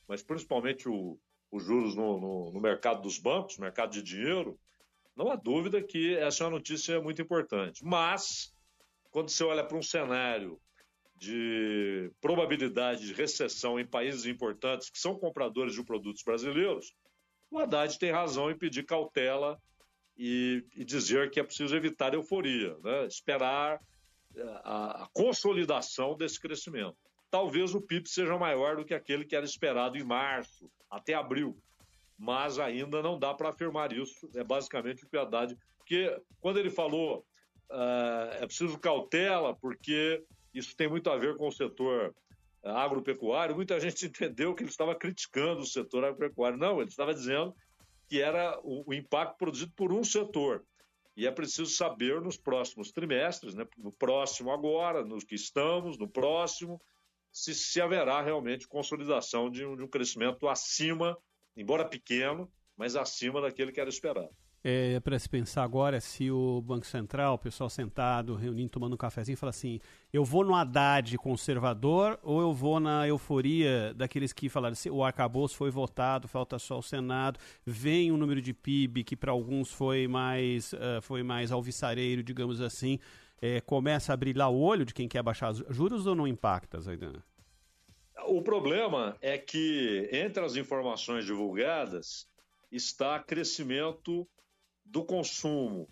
mas 0.08 0.22
principalmente 0.22 0.88
o, 0.88 1.18
os 1.50 1.64
juros 1.64 1.94
no, 1.94 2.20
no, 2.20 2.52
no 2.52 2.60
mercado 2.60 3.02
dos 3.02 3.18
bancos, 3.18 3.58
mercado 3.58 3.92
de 3.92 4.02
dinheiro, 4.02 4.58
não 5.16 5.30
há 5.30 5.36
dúvida 5.36 5.82
que 5.82 6.16
essa 6.16 6.44
é 6.44 6.46
uma 6.46 6.52
notícia 6.52 7.00
muito 7.00 7.20
importante. 7.20 7.84
Mas, 7.84 8.54
quando 9.10 9.28
você 9.30 9.44
olha 9.44 9.64
para 9.64 9.76
um 9.76 9.82
cenário 9.82 10.60
de 11.16 12.10
probabilidade 12.20 13.06
de 13.06 13.12
recessão 13.12 13.78
em 13.78 13.86
países 13.86 14.24
importantes 14.24 14.88
que 14.88 14.98
são 14.98 15.18
compradores 15.18 15.74
de 15.74 15.84
produtos 15.84 16.22
brasileiros, 16.22 16.94
o 17.50 17.58
Haddad 17.58 17.98
tem 17.98 18.10
razão 18.10 18.50
em 18.50 18.56
pedir 18.56 18.84
cautela 18.84 19.60
e, 20.16 20.64
e 20.74 20.84
dizer 20.84 21.30
que 21.30 21.40
é 21.40 21.42
preciso 21.42 21.76
evitar 21.76 22.14
euforia, 22.14 22.76
né? 22.82 23.06
esperar 23.06 23.80
eh, 24.36 24.60
a, 24.64 25.04
a, 25.04 25.08
consolidação 25.12 26.16
desse 26.16 26.40
crescimento. 26.40 26.96
Talvez 27.30 27.74
o 27.74 27.80
PIB 27.80 28.08
seja 28.08 28.36
maior 28.36 28.76
do 28.76 28.84
que 28.84 28.94
aquele 28.94 29.24
que 29.24 29.36
era 29.36 29.44
esperado 29.44 29.96
em 29.96 30.04
março, 30.04 30.70
até 30.90 31.14
abril. 31.14 31.56
Mas 32.18 32.58
ainda 32.58 33.02
não 33.02 33.18
dá 33.18 33.32
para 33.32 33.50
afirmar 33.50 33.92
isso. 33.92 34.28
É 34.34 34.42
basicamente 34.42 35.04
o 35.04 35.08
que 35.08 35.16
Haddad. 35.16 35.56
Porque 35.78 36.20
quando 36.40 36.58
ele 36.58 36.70
falou 36.70 37.24
uh, 37.70 38.34
é 38.40 38.46
preciso 38.46 38.78
cautela, 38.78 39.54
porque 39.54 40.22
isso 40.52 40.76
tem 40.76 40.88
muito 40.88 41.08
a 41.08 41.16
ver 41.16 41.36
com 41.36 41.48
o 41.48 41.52
setor 41.52 42.14
agropecuário, 42.62 43.54
muita 43.54 43.80
gente 43.80 44.04
entendeu 44.06 44.54
que 44.54 44.62
ele 44.62 44.70
estava 44.70 44.94
criticando 44.94 45.60
o 45.60 45.66
setor 45.66 46.04
agropecuário. 46.04 46.58
Não, 46.58 46.80
ele 46.80 46.90
estava 46.90 47.14
dizendo 47.14 47.54
que 48.08 48.20
era 48.20 48.58
o, 48.62 48.90
o 48.90 48.94
impacto 48.94 49.38
produzido 49.38 49.72
por 49.76 49.92
um 49.92 50.02
setor. 50.02 50.64
E 51.16 51.26
é 51.26 51.30
preciso 51.30 51.70
saber 51.70 52.20
nos 52.20 52.36
próximos 52.36 52.90
trimestres, 52.90 53.54
né, 53.54 53.66
no 53.76 53.92
próximo 53.92 54.50
agora, 54.50 55.04
nos 55.04 55.24
que 55.24 55.34
estamos, 55.34 55.98
no 55.98 56.08
próximo, 56.08 56.80
se, 57.32 57.54
se 57.54 57.80
haverá 57.80 58.20
realmente 58.22 58.66
consolidação 58.66 59.50
de 59.50 59.64
um, 59.64 59.76
de 59.76 59.82
um 59.82 59.88
crescimento 59.88 60.48
acima, 60.48 61.16
embora 61.56 61.84
pequeno, 61.84 62.50
mas 62.76 62.96
acima 62.96 63.40
daquele 63.40 63.72
que 63.72 63.80
era 63.80 63.90
esperado. 63.90 64.30
É, 64.62 65.00
para 65.00 65.18
se 65.18 65.26
pensar 65.26 65.62
agora 65.62 66.02
se 66.02 66.30
o 66.30 66.60
Banco 66.60 66.84
Central, 66.84 67.34
o 67.34 67.38
pessoal 67.38 67.70
sentado, 67.70 68.34
reunindo, 68.34 68.68
tomando 68.68 68.92
um 68.92 68.96
cafezinho, 68.96 69.38
fala 69.38 69.48
assim: 69.48 69.80
eu 70.12 70.22
vou 70.22 70.44
no 70.44 70.54
Haddad 70.54 71.16
conservador 71.16 72.18
ou 72.22 72.42
eu 72.42 72.52
vou 72.52 72.78
na 72.78 73.08
euforia 73.08 73.94
daqueles 73.94 74.34
que 74.34 74.50
falaram 74.50 74.74
assim, 74.74 74.90
o 74.90 75.02
arcabouço 75.02 75.56
foi 75.56 75.70
votado, 75.70 76.28
falta 76.28 76.58
só 76.58 76.78
o 76.78 76.82
Senado, 76.82 77.40
vem 77.64 78.12
um 78.12 78.18
número 78.18 78.42
de 78.42 78.52
PIB 78.52 79.02
que 79.02 79.16
para 79.16 79.32
alguns 79.32 79.72
foi 79.72 80.06
mais, 80.06 80.74
uh, 80.74 81.00
foi 81.00 81.22
mais 81.22 81.50
alvissareiro, 81.50 82.22
digamos 82.22 82.60
assim 82.60 82.98
é, 83.40 83.60
começa 83.60 84.12
a 84.12 84.16
brilhar 84.16 84.50
o 84.50 84.60
olho 84.60 84.84
de 84.84 84.94
quem 84.94 85.08
quer 85.08 85.22
baixar 85.22 85.50
os 85.50 85.64
juros 85.70 86.06
ou 86.06 86.14
não 86.14 86.26
impacta, 86.26 86.80
Zaidan? 86.80 87.22
O 88.26 88.42
problema 88.42 89.16
é 89.20 89.38
que 89.38 90.08
entre 90.12 90.44
as 90.44 90.56
informações 90.56 91.24
divulgadas 91.24 92.28
está 92.70 93.18
crescimento 93.18 94.28
do 94.84 95.04
consumo. 95.04 95.88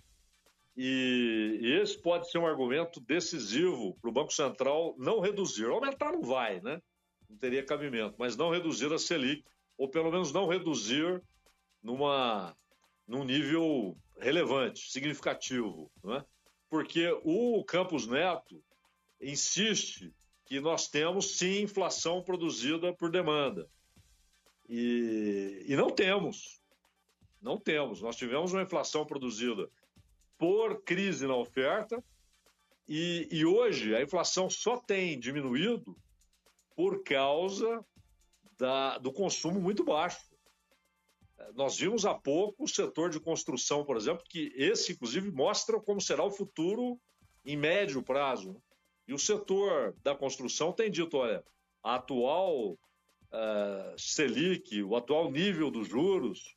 E, 0.76 1.58
esse 1.82 2.00
pode 2.00 2.30
ser 2.30 2.38
um 2.38 2.46
argumento 2.46 3.00
decisivo 3.00 3.96
para 4.00 4.10
o 4.10 4.12
Banco 4.12 4.32
Central 4.32 4.94
não 4.98 5.18
reduzir. 5.18 5.66
Aumentar 5.66 6.12
não 6.12 6.22
vai, 6.22 6.60
né? 6.60 6.80
Não 7.28 7.36
teria 7.36 7.64
cabimento, 7.64 8.14
mas 8.18 8.36
não 8.36 8.50
reduzir 8.50 8.92
a 8.92 8.98
Selic, 8.98 9.44
ou 9.76 9.88
pelo 9.88 10.10
menos 10.10 10.32
não 10.32 10.46
reduzir 10.46 11.20
numa, 11.82 12.56
num 13.06 13.24
nível 13.24 13.96
relevante, 14.20 14.90
significativo. 14.90 15.90
Não 16.02 16.14
é? 16.14 16.24
Porque 16.68 17.10
o 17.24 17.64
Campos 17.64 18.06
Neto 18.06 18.62
insiste 19.20 20.14
que 20.44 20.60
nós 20.60 20.88
temos 20.88 21.36
sim 21.36 21.62
inflação 21.62 22.22
produzida 22.22 22.92
por 22.92 23.10
demanda. 23.10 23.68
E, 24.68 25.64
e 25.66 25.76
não 25.76 25.90
temos. 25.90 26.60
Não 27.40 27.58
temos. 27.58 28.00
Nós 28.00 28.16
tivemos 28.16 28.52
uma 28.52 28.62
inflação 28.62 29.04
produzida 29.04 29.68
por 30.36 30.82
crise 30.82 31.26
na 31.26 31.36
oferta 31.36 32.02
e, 32.88 33.28
e 33.30 33.44
hoje 33.44 33.94
a 33.94 34.02
inflação 34.02 34.48
só 34.48 34.78
tem 34.78 35.18
diminuído 35.18 35.96
por 36.74 37.02
causa 37.02 37.84
da, 38.56 38.98
do 38.98 39.12
consumo 39.12 39.60
muito 39.60 39.84
baixo. 39.84 40.27
Nós 41.54 41.76
vimos 41.76 42.04
há 42.04 42.14
pouco 42.14 42.64
o 42.64 42.68
setor 42.68 43.10
de 43.10 43.20
construção, 43.20 43.84
por 43.84 43.96
exemplo, 43.96 44.24
que 44.28 44.52
esse, 44.56 44.92
inclusive, 44.92 45.30
mostra 45.30 45.80
como 45.80 46.00
será 46.00 46.24
o 46.24 46.30
futuro 46.30 46.98
em 47.44 47.56
médio 47.56 48.02
prazo. 48.02 48.60
E 49.06 49.14
o 49.14 49.18
setor 49.18 49.94
da 50.02 50.14
construção 50.14 50.72
tem 50.72 50.90
dito: 50.90 51.16
olha, 51.16 51.42
a 51.82 51.94
atual 51.94 52.72
uh, 52.72 52.78
Selic, 53.96 54.82
o 54.82 54.96
atual 54.96 55.30
nível 55.30 55.70
dos 55.70 55.88
juros, 55.88 56.56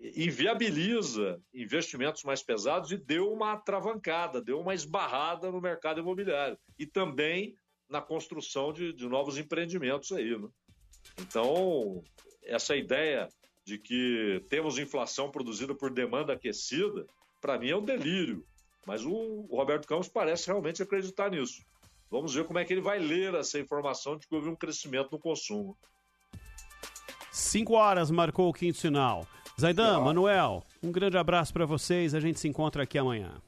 inviabiliza 0.00 1.40
investimentos 1.52 2.24
mais 2.24 2.42
pesados 2.42 2.90
e 2.90 2.96
deu 2.96 3.30
uma 3.30 3.56
travancada, 3.58 4.40
deu 4.40 4.60
uma 4.60 4.74
esbarrada 4.74 5.50
no 5.50 5.60
mercado 5.60 6.00
imobiliário 6.00 6.58
e 6.78 6.86
também 6.86 7.54
na 7.88 8.00
construção 8.00 8.72
de, 8.72 8.92
de 8.92 9.06
novos 9.06 9.36
empreendimentos 9.36 10.10
aí. 10.12 10.38
Né? 10.38 10.48
Então, 11.18 12.02
essa 12.42 12.74
ideia 12.76 13.28
de 13.70 13.78
que 13.78 14.44
temos 14.48 14.78
inflação 14.78 15.30
produzida 15.30 15.72
por 15.72 15.92
demanda 15.92 16.32
aquecida, 16.32 17.06
para 17.40 17.56
mim 17.56 17.70
é 17.70 17.76
um 17.76 17.84
delírio. 17.84 18.44
Mas 18.84 19.04
o, 19.04 19.46
Roberto 19.48 19.86
Campos 19.86 20.08
parece 20.08 20.48
realmente 20.48 20.82
acreditar 20.82 21.30
nisso. 21.30 21.62
Vamos 22.10 22.34
ver 22.34 22.44
como 22.44 22.58
é 22.58 22.64
que 22.64 22.72
ele 22.72 22.80
vai 22.80 22.98
ler 22.98 23.32
essa 23.34 23.60
informação 23.60 24.16
de 24.16 24.26
que 24.26 24.34
houve 24.34 24.48
um 24.48 24.56
crescimento 24.56 25.12
no 25.12 25.20
consumo. 25.20 25.78
Cinco 27.30 27.74
horas 27.74 28.10
marcou 28.10 28.48
o 28.48 28.52
quinto 28.52 28.76
sinal. 28.76 29.24
Zaidan, 29.60 30.00
Manuel, 30.00 30.64
um 30.82 30.90
grande 30.90 31.16
abraço 31.16 31.52
para 31.52 31.64
vocês. 31.64 32.12
A 32.12 32.18
gente 32.18 32.40
se 32.40 32.48
encontra 32.48 32.82
aqui 32.82 32.98
amanhã. 32.98 33.40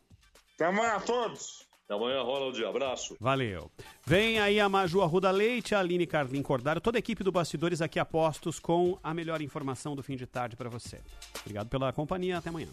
Até 0.55 0.66
amanhã 0.66 0.93
a 0.93 1.01
todos. 1.01 1.66
Amanhã, 1.93 2.23
Ronald. 2.23 2.64
Abraço. 2.64 3.16
Valeu. 3.20 3.70
Vem 4.05 4.39
aí 4.40 4.59
a 4.59 4.69
Maju 4.69 5.02
Arruda 5.02 5.31
Leite, 5.31 5.74
a 5.74 5.81
Aline 5.81 6.06
Carlin 6.06 6.43
Cordaro, 6.43 6.81
toda 6.81 6.98
a 6.98 7.01
equipe 7.01 7.23
do 7.23 7.32
Bastidores 7.32 7.81
aqui 7.81 7.98
a 7.98 8.05
postos 8.05 8.59
com 8.59 8.98
a 9.02 9.12
melhor 9.14 9.40
informação 9.40 9.94
do 9.94 10.02
fim 10.02 10.16
de 10.16 10.27
tarde 10.27 10.56
para 10.56 10.69
você. 10.69 11.01
Obrigado 11.40 11.69
pela 11.69 11.93
companhia. 11.93 12.39
Até 12.39 12.48
amanhã. 12.48 12.69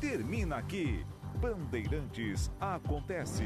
Termina 0.00 0.56
aqui. 0.56 1.04
Bandeirantes 1.40 2.50
acontece. 2.60 3.44